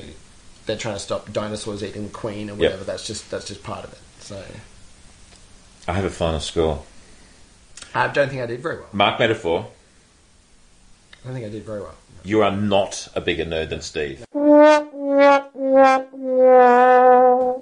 they're 0.66 0.76
trying 0.76 0.94
to 0.94 1.00
stop 1.00 1.32
dinosaurs 1.32 1.82
eating 1.82 2.04
the 2.04 2.10
Queen 2.12 2.48
or 2.50 2.52
Yep. 2.54 2.58
whatever, 2.60 2.84
that's 2.84 3.06
just 3.06 3.30
that's 3.30 3.46
just 3.48 3.62
part 3.62 3.84
of 3.84 3.92
it. 3.92 3.98
So 4.20 4.42
I 5.88 5.92
have 5.94 6.04
a 6.04 6.10
final 6.10 6.40
score. 6.40 6.82
I 7.94 8.08
don't 8.08 8.28
think 8.28 8.42
I 8.42 8.46
did 8.46 8.60
very 8.60 8.76
well. 8.76 8.88
Mark 8.92 9.18
Metaphor, 9.18 9.66
I 11.22 11.26
don't 11.26 11.34
think 11.34 11.46
I 11.46 11.50
did 11.50 11.64
very 11.64 11.80
well. 11.80 11.94
you 12.24 12.42
are 12.42 12.50
not 12.54 13.08
a 13.14 13.20
bigger 13.20 13.44
nerd 13.44 13.68
than 13.70 13.80
Steve. 13.80 14.24
No, 14.34 14.42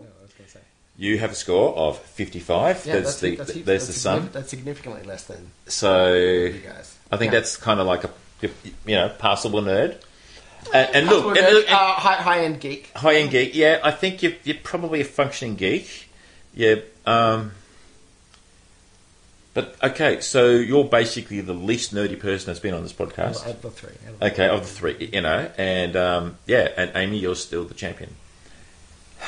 I 0.01 0.23
was 0.23 0.33
going 0.33 0.47
to 0.47 0.49
say. 0.51 0.61
You 0.97 1.19
have 1.19 1.33
a 1.33 1.35
score 1.35 1.75
of 1.77 1.99
55. 1.99 2.87
Yeah, 2.87 2.93
there's 2.95 3.05
that's, 3.05 3.21
the, 3.21 3.37
that's, 3.37 3.53
there's 3.53 3.65
that's 3.65 3.87
the 3.87 3.93
sun. 3.93 4.29
That's 4.33 4.51
significantly 4.51 5.03
less 5.03 5.25
than 5.25 5.51
So 5.67 6.13
you 6.15 6.61
guys. 6.61 6.97
I 7.13 7.17
think 7.17 7.33
Yeah. 7.33 7.41
that's 7.41 7.57
kind 7.57 7.81
of 7.81 7.87
like 7.87 8.05
a 8.05 8.11
you 8.87 8.95
know 8.97 9.09
passable 9.19 9.61
nerd. 9.63 9.97
And, 10.75 10.95
and 10.95 11.07
look, 11.07 11.25
Well, 11.25 11.39
and 11.39 11.65
uh, 11.69 11.77
high, 11.77 12.17
high 12.17 12.45
end 12.45 12.61
geek. 12.61 12.91
high 12.95 13.17
end 13.17 13.31
geek. 13.31 13.55
Yeah, 13.55 13.81
I 13.83 13.91
think 13.91 14.23
you're, 14.23 14.33
you're 14.45 14.57
probably 14.63 15.01
a 15.01 15.05
functioning 15.05 15.57
geek. 15.57 16.09
Yeah. 16.55 16.77
Um, 17.07 17.53
but 19.55 19.75
okay, 19.83 20.21
so 20.21 20.51
you're 20.51 20.85
basically 20.85 21.41
the 21.41 21.55
least 21.55 21.93
nerdy 21.95 22.19
person 22.21 22.47
that's 22.47 22.61
been 22.61 22.75
on 22.75 22.83
this 22.83 22.93
podcast. 22.93 23.45
Of 23.47 23.63
the 23.63 23.71
three. 23.71 23.91
out 24.07 24.13
of 24.15 24.21
the 24.21 24.27
Okay, 24.27 24.49
of 24.49 24.61
the 24.61 24.67
three, 24.67 25.11
you 25.13 25.21
know, 25.23 25.51
and 25.59 25.97
um, 25.97 26.37
yeah, 26.47 26.69
and 26.77 26.93
Amy, 26.95 27.19
you're 27.19 27.35
still 27.35 27.65
the 27.65 27.75
champion. 27.75 28.15
I've, 29.21 29.27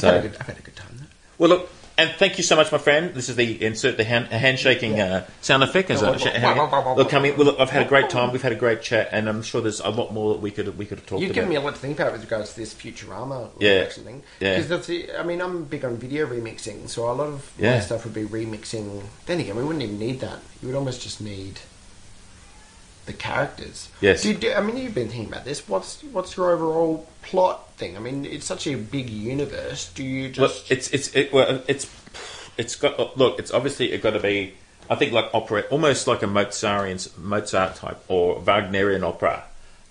had 0.00 0.14
a 0.14 0.22
So, 0.22 0.22
good, 0.22 0.36
I've 0.40 0.46
had 0.46 0.58
a 0.58 0.62
good 0.62 0.76
time. 0.76 0.96
Though. 0.98 1.06
well, 1.38 1.48
look, 1.50 1.70
and 1.98 2.10
thank 2.12 2.38
you 2.38 2.44
so 2.44 2.56
much, 2.56 2.72
my 2.72 2.78
friend. 2.78 3.14
This 3.14 3.28
is 3.28 3.36
the 3.36 3.64
insert 3.64 3.96
the 3.96 4.04
hand, 4.04 4.26
handshaking 4.28 4.98
uh, 5.00 5.26
sound 5.40 5.62
effect. 5.62 5.90
As 5.90 6.02
a, 6.02 6.12
look, 6.96 7.08
coming. 7.08 7.36
Well, 7.36 7.46
look, 7.46 7.60
I've 7.60 7.70
had 7.70 7.84
a 7.86 7.88
great 7.88 8.10
time. 8.10 8.32
We've 8.32 8.42
had 8.42 8.52
a 8.52 8.56
great 8.56 8.82
chat, 8.82 9.08
and 9.12 9.28
I'm 9.28 9.42
sure 9.42 9.60
there's 9.60 9.80
a 9.80 9.90
lot 9.90 10.12
more 10.12 10.34
that 10.34 10.40
we 10.40 10.50
could 10.50 10.76
we 10.78 10.86
could 10.86 10.98
have 10.98 11.06
talked 11.06 11.20
You've 11.22 11.30
about. 11.30 11.34
given 11.34 11.50
me 11.50 11.56
a 11.56 11.60
lot 11.60 11.74
to 11.74 11.80
think 11.80 11.98
about 11.98 12.12
with 12.12 12.22
regards 12.22 12.54
to 12.54 12.60
this 12.60 12.74
Futurama 12.74 13.50
Yeah. 13.58 13.70
action 13.84 14.04
thing. 14.04 14.22
Yeah. 14.40 14.60
Because 14.60 14.90
I 15.18 15.22
mean, 15.22 15.40
I'm 15.40 15.64
big 15.64 15.84
on 15.84 15.96
video 15.96 16.26
remixing, 16.26 16.88
so 16.88 17.10
a 17.10 17.12
lot 17.12 17.28
of 17.28 17.52
Yeah. 17.58 17.74
my 17.74 17.80
stuff 17.80 18.04
would 18.04 18.14
be 18.14 18.24
remixing. 18.24 19.02
Then 19.26 19.40
again, 19.40 19.56
we 19.56 19.62
wouldn't 19.62 19.82
even 19.82 19.98
need 19.98 20.20
that. 20.20 20.38
You 20.60 20.68
would 20.68 20.76
almost 20.76 21.02
just 21.02 21.20
need 21.20 21.60
the 23.06 23.12
characters. 23.12 23.88
Yes. 24.00 24.22
Do 24.22 24.34
do, 24.34 24.52
I 24.52 24.60
mean, 24.60 24.76
you've 24.76 24.94
been 24.94 25.08
thinking 25.08 25.28
about 25.28 25.44
this. 25.44 25.68
What's 25.68 26.02
what's 26.04 26.36
your 26.36 26.50
overall 26.52 27.08
plot 27.22 27.72
thing? 27.72 27.96
I 27.96 28.00
mean, 28.00 28.24
it's 28.24 28.46
such 28.46 28.66
a 28.66 28.74
big 28.74 29.10
universe. 29.10 29.90
Do 29.92 30.04
you 30.04 30.28
just 30.30 30.70
it's 30.70 30.88
it's 30.90 31.14
it, 31.14 31.32
well, 31.32 31.62
it's 31.66 31.90
it's 32.56 32.76
got 32.76 33.16
look. 33.16 33.38
It's 33.38 33.50
obviously 33.52 33.92
it 33.92 34.02
got 34.02 34.10
to 34.10 34.20
be. 34.20 34.54
I 34.90 34.96
think 34.96 35.12
like 35.12 35.30
opera, 35.32 35.62
almost 35.70 36.06
like 36.06 36.22
a 36.22 36.26
Mozartian 36.26 36.98
Mozart 37.18 37.76
type 37.76 38.02
or 38.08 38.40
Wagnerian 38.40 39.04
opera. 39.04 39.44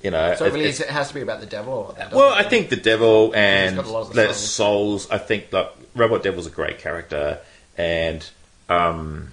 You 0.04 0.12
know, 0.12 0.36
so? 0.36 0.46
it- 0.46 0.54
Really, 0.54 0.70
it 0.70 0.80
has 0.80 1.10
to 1.10 1.14
be 1.14 1.22
about 1.22 1.40
the 1.42 1.46
devil. 1.46 1.74
Or 1.74 1.94
that 1.94 2.12
Well, 2.12 2.34
I 2.34 2.44
think 2.44 2.70
the 2.70 2.76
devil 2.76 3.34
and 3.36 3.76
got 3.76 3.86
a 3.86 3.90
lot 3.90 4.02
of 4.02 4.14
the 4.14 4.28
the 4.28 4.34
souls. 4.34 5.10
I 5.10 5.18
think 5.18 5.52
like 5.52 5.72
Robot 5.96 6.24
Devil's 6.24 6.48
a 6.48 6.50
great 6.50 6.80
character, 6.80 7.40
and 7.78 8.28
um, 8.70 9.30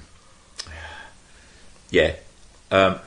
yeah, 1.90 2.14
um, 2.70 2.98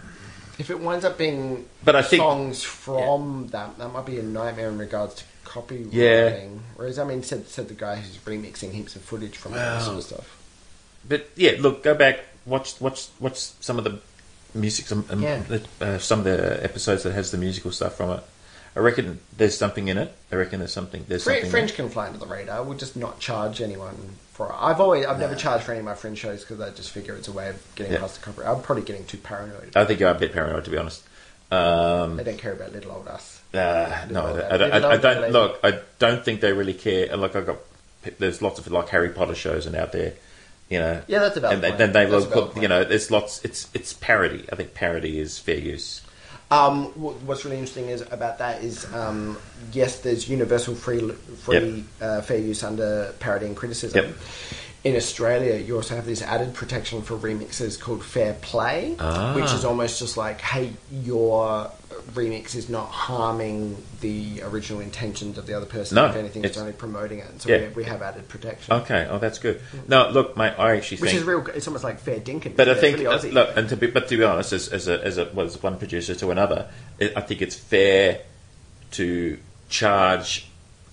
if 0.62 0.70
it 0.70 0.80
winds 0.80 1.04
up 1.04 1.18
being 1.18 1.66
But 1.84 1.96
I 1.96 2.02
think- 2.02 2.22
songs 2.22 2.64
from 2.64 3.48
that, 3.50 3.78
that 3.78 3.92
might 3.92 4.06
be 4.06 4.18
a 4.20 4.24
nightmare 4.24 4.70
in 4.70 4.78
regards 4.78 5.16
to 5.16 5.24
copywriting. 5.46 5.90
Yeah. 5.92 6.48
Whereas, 6.78 6.98
I 7.00 7.04
mean, 7.04 7.24
said 7.24 7.48
said 7.50 7.68
the 7.68 7.74
guy 7.74 7.96
who's 7.98 8.18
remixing 8.20 8.72
heaps 8.72 8.96
of 8.96 9.02
footage 9.02 9.36
from 9.38 9.52
that 9.54 9.82
sort 9.82 9.98
of 9.98 10.04
stuff. 10.04 10.38
but 11.08 11.28
yeah, 11.36 11.54
look, 11.60 11.84
go 11.84 11.94
back, 11.96 12.20
watch 12.46 12.80
watch 12.80 13.08
watch 13.20 13.38
some 13.38 13.78
of 13.78 13.84
the 13.84 14.00
music, 14.54 14.86
some 14.88 15.06
um, 15.10 15.22
Yeah. 15.22 15.42
uh, 15.82 15.98
some 15.98 16.20
of 16.20 16.26
the 16.26 16.64
episodes 16.64 17.04
that 17.04 17.14
has 17.14 17.32
the 17.32 17.38
musical 17.38 17.72
stuff 17.72 17.96
from 17.98 18.12
it. 18.12 18.24
I 18.76 18.80
reckon 18.80 19.20
there's 19.36 19.58
something 19.58 19.90
in 19.90 19.98
it. 19.98 20.14
I 20.32 20.36
reckon 20.36 20.60
there's 20.60 20.72
something. 20.72 21.04
There's 21.08 21.24
Fre- 21.26 21.32
something. 21.34 21.52
Fringe 21.52 21.74
can 21.74 21.90
fly 21.90 22.08
under 22.08 22.20
the 22.20 22.26
radar. 22.28 22.64
We'll 22.64 22.78
just 22.78 22.96
not 22.96 23.20
charge 23.20 23.60
anyone 23.62 23.96
for. 24.48 24.54
I've 24.58 24.80
always, 24.80 25.06
I've 25.06 25.20
never 25.20 25.36
charged 25.36 25.64
for 25.66 25.72
any 25.72 25.80
of 25.80 25.86
my 25.86 25.94
Fringe 25.96 26.18
shows 26.18 26.42
because 26.42 26.60
I 26.62 26.70
just 26.72 26.92
figure 26.92 27.16
it's 27.16 27.28
a 27.28 27.32
way 27.32 27.50
of 27.50 27.62
getting 27.76 27.94
Yeah. 27.94 28.00
past 28.00 28.20
the 28.20 28.26
copyright. 28.26 28.50
I'm 28.56 28.62
probably 28.62 28.84
getting 28.84 29.06
too 29.06 29.18
paranoid. 29.18 29.76
I 29.76 29.86
think 29.86 30.00
you're 30.00 30.10
a 30.10 30.16
bit 30.16 30.34
paranoid, 30.34 30.66
to 30.66 30.72
be 30.72 30.78
honest. 30.78 31.04
Um, 31.52 32.18
they 32.18 32.24
don't 32.24 32.38
care 32.38 32.54
about 32.54 32.72
little 32.72 32.92
old 32.92 33.08
us. 33.08 33.42
Uh, 33.54 34.06
no, 34.10 34.24
Little 34.34 34.52
I, 34.52 34.58
don't- 34.58 34.72
I, 34.72 34.76
old- 34.76 34.86
I, 34.86 34.98
don't. 34.98 35.32
Look, 35.32 35.60
I 35.64 35.80
don't 36.00 36.24
think 36.24 36.40
they 36.42 36.54
really 36.54 36.74
care. 36.74 37.08
And 37.12 37.22
Like 37.22 37.36
I 37.36 37.42
got, 37.42 37.58
there's 38.20 38.42
lots 38.42 38.60
of 38.60 38.68
like 38.72 38.90
Harry 38.90 39.10
Potter 39.10 39.36
shows 39.36 39.66
and 39.66 39.76
out 39.76 39.92
there, 39.92 40.14
you 40.70 40.80
know. 40.80 41.02
Yeah, 41.08 41.20
that's 41.20 41.36
a 41.36 41.42
valid 41.42 41.56
And 41.56 41.64
point. 41.64 41.78
then 41.78 41.92
they 41.92 42.06
will 42.06 42.26
put, 42.26 42.56
you 42.62 42.70
know, 42.70 42.84
there's 42.86 43.12
lots. 43.12 43.44
It's 43.44 43.68
it's 43.74 43.92
parody. 43.94 44.46
I 44.52 44.56
think 44.56 44.74
parody 44.74 45.20
is 45.20 45.38
fair 45.38 45.58
use. 45.58 46.02
Um, 46.52 46.88
what's 46.95 47.45
really 47.45 47.57
interesting 47.57 47.88
is 47.88 48.02
about 48.11 48.38
that 48.40 48.61
is 48.61 48.86
um, 48.94 49.38
yes, 49.72 49.99
there's 49.99 50.28
universal 50.28 50.76
free 50.76 51.10
free 51.44 51.86
uh, 52.02 52.22
fair 52.22 52.40
use 52.40 52.61
under 52.64 53.14
parody 53.19 53.45
and 53.45 53.56
criticism. 53.56 54.06
Yep. 54.06 54.15
In 54.84 54.95
Australia, 54.95 55.56
you 55.58 55.76
also 55.76 55.95
have 55.95 56.08
this 56.08 56.24
added 56.24 56.56
protection 56.56 57.03
for 57.03 57.16
remixes 57.16 57.80
called 57.80 58.03
fair 58.03 58.34
play, 58.41 58.95
Ah. 58.99 59.36
which 59.36 59.52
is 59.53 59.64
almost 59.64 59.99
just 59.99 60.18
like, 60.18 60.41
hey, 60.41 60.74
your 60.91 61.70
remix 62.14 62.56
is 62.56 62.68
not 62.68 62.88
harming 62.90 63.78
the 63.99 64.41
original 64.41 64.80
intentions 64.82 65.38
of 65.38 65.45
the 65.45 65.53
other 65.53 65.68
person. 65.68 65.95
No, 65.98 66.08
if 66.08 66.16
anything, 66.16 66.44
it's, 66.44 66.53
it's- 66.53 66.60
only 66.60 66.74
promoting 66.74 67.20
it. 67.20 67.28
So 67.44 67.49
Yeah. 67.49 67.68
we, 67.68 67.68
we 67.76 67.84
have 67.84 68.02
added 68.02 68.28
protection, 68.28 68.74
Okay. 68.74 69.06
Oh, 69.08 69.20
that's 69.20 69.38
good. 69.38 69.62
No, 69.88 70.10
look, 70.10 70.36
mate. 70.36 70.53
I 70.58 70.76
actually 70.78 70.98
which 70.98 71.12
think. 71.12 71.22
is 71.22 71.28
real. 71.28 71.45
It's 71.53 71.68
almost 71.68 71.84
like 71.84 71.99
fair 71.99 72.20
dinkum. 72.20 72.56
But 72.56 72.68
I 72.68 72.74
think, 72.74 72.98
really 72.98 73.32
look, 73.32 73.52
and 73.56 73.70
to 73.70 73.78
be, 73.78 73.86
but 73.86 74.08
to 74.08 74.18
be 74.18 74.24
honest, 74.24 74.52
as, 74.52 74.68
as 74.70 74.88
a 74.88 75.03
as 75.06 75.20
a 75.20 75.26
was 75.26 75.62
one 75.62 75.78
producer 75.78 76.16
to 76.16 76.32
another, 76.32 76.70
I 76.99 77.22
think 77.22 77.44
it's 77.44 77.56
fair 77.56 78.22
to 78.94 79.38
charge 79.70 80.48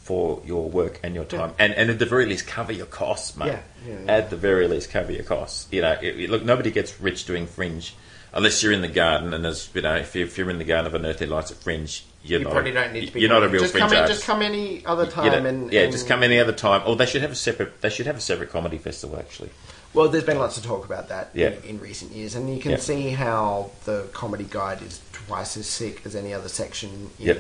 for 0.09 0.41
your 0.47 0.71
work 0.71 0.99
and 1.03 1.15
your 1.15 1.27
time, 1.27 1.53
and 1.59 1.75
and 1.75 1.91
at 1.91 1.99
the 1.99 2.07
very 2.07 2.25
least 2.25 2.47
cover 2.47 2.73
your 2.73 2.87
costs, 2.87 3.37
mate. 3.37 3.49
Yeah, 3.49 3.61
yeah, 3.87 3.95
yeah. 4.07 4.13
At 4.17 4.31
the 4.31 4.37
very 4.37 4.67
least, 4.67 4.91
cover 4.91 5.13
your 5.13 5.23
costs. 5.23 5.69
You 5.71 5.83
know, 5.83 5.93
it, 6.01 6.19
it- 6.19 6.31
look, 6.31 6.43
nobody 6.45 6.71
gets 6.71 6.99
rich 7.01 7.27
doing 7.27 7.47
fringe. 7.47 7.95
Unless 8.33 8.63
you're 8.63 8.73
in 8.73 8.83
the 8.83 8.89
garden, 8.89 9.33
and 9.35 9.43
there's 9.45 9.71
you 9.75 9.81
know, 9.83 9.97
if, 9.97 10.15
you, 10.15 10.25
if 10.25 10.37
you're 10.37 10.51
in 10.51 10.59
the 10.59 10.65
garden 10.65 10.87
of 10.87 10.95
Unearthly 10.95 11.27
Delights 11.27 11.51
at 11.51 11.57
Fringe, 11.59 12.05
you're 12.23 12.39
you 12.41 12.45
not. 12.45 12.53
probably 12.53 12.73
don't 12.73 12.93
need 12.93 13.07
to 13.07 13.13
be. 13.13 13.21
You're 13.21 13.31
not 13.31 13.43
a 13.43 13.49
real 13.49 13.63
just 13.63 13.73
fringe 13.73 13.85
come 13.85 13.93
in, 13.93 13.99
artist. 14.03 14.19
Just 14.19 14.27
come 14.27 14.43
any 14.43 14.85
other 14.87 15.05
You 15.05 15.11
time, 15.11 15.43
know, 15.45 15.49
and 15.49 15.73
yeah, 15.73 15.83
and- 15.83 15.93
just 15.93 16.07
come 16.09 16.23
any 16.23 16.39
other 16.39 16.53
time. 16.53 16.83
Or 16.87 16.95
they 16.97 17.07
should 17.07 17.23
have 17.23 17.33
a 17.33 17.35
separate. 17.35 17.81
They 17.81 17.91
should 17.91 18.07
have 18.07 18.17
a 18.17 18.21
separate 18.21 18.51
comedy 18.51 18.77
festival 18.79 19.19
actually. 19.19 19.51
Well, 19.95 20.09
there's 20.09 20.25
been 20.25 20.39
lots 20.39 20.57
of 20.59 20.65
talk 20.65 20.85
about 20.85 21.09
that 21.09 21.31
Yeah. 21.35 21.49
in, 21.65 21.77
in 21.77 21.81
recent 21.81 22.13
years, 22.13 22.35
and 22.35 22.55
you 22.55 22.61
can 22.61 22.73
Yeah. 22.73 22.77
see 22.79 23.09
how 23.11 23.71
the 23.87 24.07
comedy 24.13 24.47
guide 24.49 24.83
is 24.83 25.01
twice 25.13 25.57
as 25.57 25.67
sick 25.67 26.03
as 26.05 26.15
any 26.15 26.33
other 26.35 26.49
section 26.49 27.11
in. 27.19 27.27
Yep. 27.27 27.39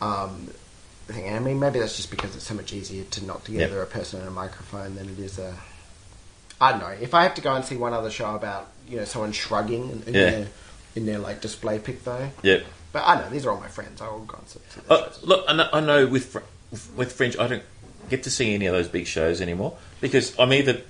Um, 0.00 0.48
thing. 1.06 1.34
I 1.34 1.38
mean, 1.38 1.58
maybe 1.60 1.78
that's 1.78 1.96
just 1.96 2.10
because 2.10 2.34
it's 2.36 2.44
so 2.46 2.54
much 2.54 2.72
easier 2.72 3.04
to 3.04 3.24
knock 3.24 3.44
together 3.44 3.82
a 3.82 3.86
person 3.86 4.20
and 4.20 4.28
a 4.28 4.32
microphone 4.32 4.94
than 4.94 5.08
it 5.08 5.18
is 5.18 5.38
a. 5.38 5.54
I 6.60 6.70
don't 6.72 6.80
know. 6.80 6.88
If 7.00 7.12
I 7.14 7.24
have 7.24 7.34
to 7.34 7.40
go 7.40 7.54
and 7.54 7.64
see 7.64 7.76
one 7.76 7.92
other 7.92 8.10
show 8.10 8.34
about 8.34 8.70
you 8.88 8.96
know 8.98 9.04
someone 9.04 9.32
shrugging 9.32 9.90
in, 9.90 10.02
in 10.06 10.14
Yeah. 10.14 10.30
their 10.30 10.46
in 10.94 11.06
their 11.06 11.18
like 11.18 11.40
display 11.40 11.78
pic 11.78 12.04
though, 12.04 12.30
Yep. 12.42 12.64
but 12.92 13.02
I 13.06 13.16
know 13.20 13.30
these 13.30 13.46
are 13.46 13.50
all 13.50 13.60
my 13.60 13.68
friends. 13.68 14.00
I 14.00 14.08
will 14.10 14.20
go 14.20 14.38
and 14.38 14.48
see, 14.48 14.60
Uh, 14.88 15.08
look, 15.22 15.44
I 15.48 15.54
know, 15.54 15.68
I 15.72 15.80
know 15.80 16.06
with 16.06 16.26
Fr- 16.26 16.38
with 16.96 17.12
Fringe, 17.12 17.36
I 17.38 17.46
don't 17.48 17.62
get 18.10 18.22
to 18.24 18.30
see 18.30 18.54
any 18.54 18.66
of 18.66 18.74
those 18.74 18.88
big 18.88 19.06
shows 19.06 19.40
anymore 19.40 19.76
because 20.00 20.38
I'm 20.38 20.52
either 20.52 20.82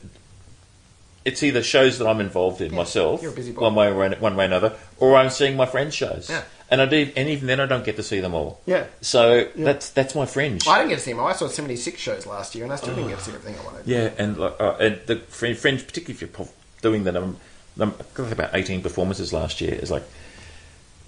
it's 1.24 1.42
either 1.42 1.62
shows 1.62 1.98
that 1.98 2.06
I'm 2.08 2.20
involved 2.20 2.60
in 2.60 2.72
Yeah, 2.72 2.76
myself, 2.78 3.22
you're 3.22 3.30
a 3.30 3.34
busy 3.34 3.52
boy. 3.52 3.62
one 3.62 3.74
way 3.76 3.86
or 3.88 3.94
one 4.16 4.34
way 4.36 4.44
or 4.44 4.46
another, 4.46 4.74
or 4.98 5.16
I'm 5.16 5.30
seeing 5.30 5.56
my 5.56 5.66
friends' 5.66 5.94
shows, 5.94 6.28
Yeah. 6.28 6.42
And 6.72 6.80
I 6.80 6.86
do, 6.86 7.12
and 7.16 7.28
even 7.28 7.46
then 7.46 7.60
I 7.60 7.66
don't 7.66 7.84
get 7.84 7.96
to 7.96 8.02
see 8.02 8.18
them 8.20 8.34
all. 8.34 8.60
Yeah. 8.66 8.86
So 9.02 9.46
that's 9.54 9.90
that's 9.90 10.14
my 10.14 10.26
Fringe. 10.26 10.66
I 10.66 10.78
didn't 10.78 10.88
get 10.88 10.96
to 10.98 11.04
see 11.04 11.12
them. 11.12 11.20
I 11.20 11.32
saw 11.34 11.46
76 11.46 12.00
shows 12.00 12.26
last 12.26 12.54
year, 12.54 12.64
and 12.64 12.72
I 12.72 12.76
still 12.76 12.94
didn't 12.94 13.10
get 13.10 13.18
to 13.18 13.24
see 13.24 13.32
everything 13.32 13.60
I 13.60 13.64
wanted. 13.64 13.86
Yeah, 13.86 14.10
and 14.18 14.38
like 14.38 14.60
uh, 14.60 14.76
and 14.80 15.00
the 15.06 15.16
Fringe, 15.16 15.56
Fringe, 15.58 15.86
particularly 15.86 16.14
if 16.14 16.38
you're 16.38 16.48
doing 16.80 17.04
the 17.04 17.12
num, 17.12 17.36
num, 17.76 17.94
I 18.00 18.04
got 18.14 18.32
about 18.32 18.50
eighteen 18.54 18.82
performances 18.82 19.32
last 19.32 19.60
year, 19.60 19.74
is 19.74 19.90
like 19.90 20.02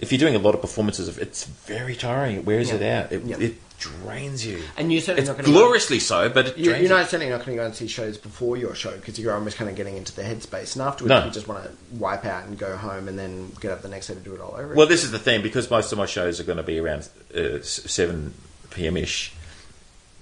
if 0.01 0.12
you're 0.12 0.19
doing 0.19 0.35
a 0.36 0.39
lot 0.39 0.55
of 0.55 0.61
performances, 0.61 1.16
it's 1.19 1.45
very 1.45 1.97
tiring. 1.97 2.36
It 2.36 2.45
wears 2.45 2.69
Yeah. 2.69 2.77
it 2.77 2.82
out. 2.82 3.12
It, 3.12 3.23
Yeah. 3.24 3.36
it 3.41 3.55
drains 3.78 4.46
you. 4.46 4.62
And 4.76 4.92
you're 4.92 5.01
certainly 5.02 5.20
It's 5.22 5.28
not 5.28 5.34
going 5.36 5.44
to 5.46 5.51
gloriously 5.52 5.98
so, 5.98 6.28
but 6.28 6.48
it 6.48 6.59
You, 6.59 6.74
you're 6.74 6.88
not 6.88 7.09
certainly 7.09 7.30
not 7.30 7.44
going 7.44 7.56
to 7.56 7.62
go 7.62 7.66
and 7.66 7.74
see 7.74 7.86
shows 7.86 8.16
before 8.16 8.56
your 8.56 8.74
show 8.74 8.92
because 8.96 9.18
you're 9.18 9.34
almost 9.34 9.56
kind 9.56 9.68
of 9.68 9.76
getting 9.76 9.96
into 9.96 10.14
the 10.14 10.22
headspace, 10.22 10.74
and 10.74 10.82
afterwards 10.82 11.10
No. 11.10 11.24
you 11.24 11.30
just 11.30 11.48
want 11.48 11.64
to 11.64 11.70
wipe 11.92 12.24
out 12.24 12.46
and 12.46 12.59
go 12.59 12.76
home 12.76 13.09
and 13.09 13.18
then 13.18 13.51
get 13.60 13.70
up 13.72 13.82
the 13.82 13.88
next 13.88 14.06
day 14.06 14.14
to 14.14 14.20
do 14.20 14.34
it 14.34 14.40
all 14.40 14.55
over. 14.56 14.74
Well, 14.74 14.86
this 14.86 15.05
is 15.05 15.10
the 15.10 15.18
thing 15.18 15.42
because 15.42 15.70
most 15.70 15.92
of 15.92 15.98
my 15.98 16.06
shows 16.06 16.40
are 16.40 16.44
going 16.44 16.56
to 16.59 16.62
be 16.62 16.78
around 16.78 17.09
uh, 17.36 17.60
seven 17.62 18.34
p.m. 18.70 18.96
ish. 18.96 19.32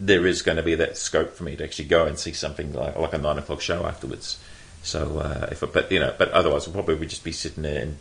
There 0.01 0.27
is 0.27 0.43
going 0.43 0.57
to 0.57 0.63
be 0.65 0.75
that 0.77 0.97
scope 0.97 1.33
for 1.35 1.45
me 1.45 1.55
to 1.57 1.63
actually 1.65 1.85
go 1.87 2.07
and 2.07 2.19
see 2.19 2.33
something 2.33 2.73
like 2.73 2.97
like 2.97 3.13
a 3.13 3.19
nine 3.19 3.39
o'clock 3.39 3.61
show 3.61 3.87
afterwards. 3.87 4.39
So, 4.83 5.19
uh, 5.19 5.49
if 5.53 5.63
I, 5.63 5.67
but 5.67 5.93
you 5.93 6.01
know, 6.01 6.13
but 6.19 6.31
otherwise, 6.33 6.67
we'll 6.67 6.83
probably 6.83 7.07
just 7.07 7.23
be 7.23 7.31
sitting 7.31 7.63
there 7.63 7.83
and 7.83 7.99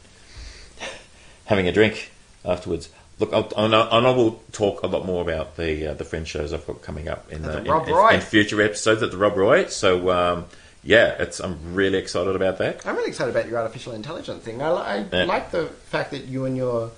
having 1.46 1.68
a 1.68 1.72
drink 1.72 2.12
afterwards. 2.44 2.90
Look, 3.22 3.34
I'll, 3.34 3.52
and 3.66 3.76
I 3.76 3.98
and 3.98 4.08
I 4.08 4.12
will 4.12 4.42
talk 4.52 4.82
a 4.84 4.88
lot 4.88 5.06
more 5.06 5.22
about 5.22 5.56
the 5.56 5.88
uh, 5.92 5.94
the 5.94 6.04
Fringe 6.04 6.28
shows 6.28 6.52
I've 6.54 6.66
got 6.66 6.82
coming 6.82 7.08
up 7.08 7.32
in 7.32 7.44
the 7.44 7.50
the, 7.50 7.58
in, 7.60 7.64
Rob 7.66 7.88
in- 7.88 7.94
Roy. 7.94 8.10
in 8.16 8.22
future 8.22 8.60
episodes 8.62 9.04
at 9.04 9.12
the 9.12 9.18
Rob 9.18 9.38
Roy. 9.38 9.68
So 9.68 10.10
um, 10.10 10.46
yeah, 10.84 11.16
it's 11.20 11.40
I'm 11.40 11.76
really 11.76 12.00
excited 12.00 12.36
about 12.36 12.58
that. 12.58 12.86
I'm 12.86 12.96
really 12.96 13.10
excited 13.10 13.30
about 13.36 13.48
your 13.48 13.60
artificial 13.60 13.94
intelligence 13.94 14.44
thing. 14.44 14.62
I, 14.64 14.70
I 14.72 15.06
Yeah. 15.14 15.24
like 15.26 15.52
the 15.52 15.68
fact 15.68 16.12
that 16.12 16.26
you 16.26 16.46
and 16.46 16.58
your 16.58 16.90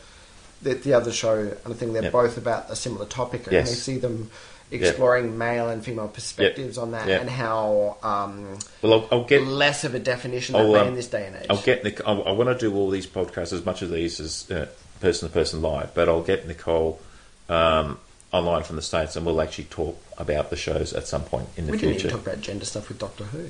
the, 0.62 0.76
the 0.76 0.94
other 0.94 1.12
show, 1.12 1.38
and 1.40 1.58
I 1.68 1.74
think 1.74 1.92
they're 1.92 2.04
Yeah. 2.04 2.10
both 2.10 2.38
about 2.38 2.70
a 2.70 2.76
similar 2.78 3.06
topic, 3.06 3.44
and 3.44 3.52
Yes. 3.52 3.70
we 3.70 3.76
see 3.76 3.98
them 3.98 4.32
exploring 4.72 5.38
male 5.38 5.68
and 5.70 5.84
female 5.84 6.08
perspectives 6.08 6.78
on 6.78 6.92
that, 6.92 7.10
and 7.10 7.30
how 7.30 7.98
um, 8.02 8.58
Well, 8.82 8.94
I'll, 8.94 9.08
I'll 9.12 9.24
get 9.26 9.44
less 9.46 9.84
of 9.84 9.94
a 9.94 10.00
definition 10.00 10.56
I'll, 10.56 10.74
um, 10.76 10.88
in 10.88 10.96
this 10.96 11.08
day 11.08 11.28
and 11.28 11.36
age. 11.36 11.46
I'll 11.50 11.62
get 11.62 11.84
Nic- 11.84 12.08
I, 12.08 12.14
I 12.14 12.32
want 12.32 12.48
to 12.50 12.58
do 12.58 12.74
all 12.76 12.90
these 12.90 13.06
podcasts 13.06 13.52
as 13.52 13.66
much 13.66 13.82
of 13.82 13.92
these 13.92 14.20
as 14.22 14.50
uh, 14.50 14.68
person 15.04 15.28
to 15.28 15.34
person 15.34 15.62
live, 15.62 15.94
but 15.94 16.08
I'll 16.08 16.24
get 16.24 16.48
Nicole 16.48 17.00
um, 17.50 18.00
online 18.32 18.64
from 18.64 18.78
the 18.78 18.82
states, 18.82 19.16
and 19.16 19.26
we'll 19.26 19.42
actually 19.42 19.66
talk 19.66 20.02
about 20.18 20.50
the 20.50 20.56
shows 20.56 20.94
at 20.94 21.08
some 21.08 21.24
point 21.24 21.50
in 21.58 21.68
the 21.68 21.74
future. 21.74 21.88
we 21.88 21.94
didn't 21.94 22.06
even 22.06 22.12
talk 22.18 22.28
about 22.28 22.42
gender 22.42 22.66
stuff 22.66 22.88
with 22.88 23.00
Doctor 23.00 23.26
Who. 23.26 23.50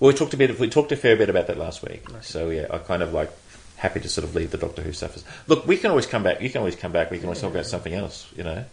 Well, 0.00 0.12
we 0.12 0.14
talked 0.14 0.32
a 0.32 0.36
bit. 0.36 0.58
We 0.58 0.70
talked 0.70 0.90
a 0.92 0.96
fair 0.96 1.16
bit 1.16 1.28
about 1.28 1.48
that 1.48 1.58
last 1.58 1.82
week. 1.82 2.04
So 2.22 2.50
yeah, 2.50 2.66
I 2.70 2.78
kind 2.78 3.02
of 3.02 3.12
like 3.12 3.30
happy 3.76 4.00
to 4.00 4.08
sort 4.08 4.24
of 4.24 4.34
leave 4.34 4.52
the 4.52 4.58
Doctor 4.58 4.80
Who 4.80 4.92
stuff. 4.92 5.22
Look, 5.48 5.66
we 5.66 5.76
can 5.76 5.90
always 5.90 6.06
come 6.06 6.22
back. 6.22 6.40
You 6.40 6.48
can 6.48 6.60
always 6.60 6.76
come 6.76 6.92
back. 6.92 7.10
We 7.10 7.18
can 7.18 7.26
always 7.26 7.40
talk 7.40 7.50
about 7.50 7.66
something 7.66 7.92
else. 7.92 8.26
You 8.36 8.44
know. 8.44 8.64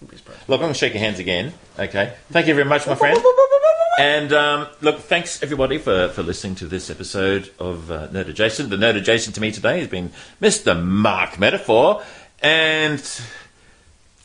Look, 0.47 0.59
I'm 0.59 0.59
going 0.59 0.73
to 0.73 0.79
shake 0.79 0.93
your 0.93 1.01
hands 1.01 1.19
again. 1.19 1.53
Okay. 1.77 2.13
Thank 2.31 2.47
you 2.47 2.53
very 2.53 2.67
much, 2.67 2.87
my 2.87 2.95
friend. 2.95 3.17
And 3.97 4.33
um, 4.33 4.67
look, 4.81 4.99
thanks 4.99 5.41
everybody 5.41 5.77
for, 5.77 6.09
for 6.09 6.21
listening 6.21 6.55
to 6.55 6.67
this 6.67 6.89
episode 6.89 7.51
of 7.59 7.89
uh, 7.89 8.07
Nerd 8.09 8.27
Adjacent. 8.27 8.69
The 8.69 8.75
Nerd 8.75 8.97
Adjacent 8.97 9.35
to 9.35 9.41
me 9.41 9.51
today 9.51 9.79
has 9.79 9.87
been 9.87 10.11
Mr. 10.41 10.81
Mark 10.81 11.39
Metaphor, 11.39 12.03
and 12.41 13.01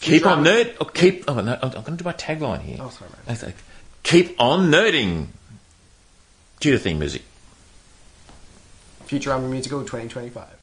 keep 0.01 0.27
on 0.27 0.45
nerd. 0.45 0.77
Oh, 0.81 0.87
keep. 0.87 1.25
Oh 1.29 1.41
no, 1.41 1.57
I'm 1.63 1.71
going 1.71 1.85
to 1.85 1.97
do 1.97 2.05
my 2.05 2.13
tagline 2.13 2.63
here. 2.63 2.79
Oh, 2.81 2.89
sorry. 2.89 3.55
Keep 4.03 4.41
on 4.41 4.71
nerding. 4.71 5.29
Cue 6.59 6.73
the 6.73 6.79
theme 6.79 6.99
music. 6.99 7.23
Futurama 9.07 9.49
musical 9.49 9.81
2025. 9.81 10.60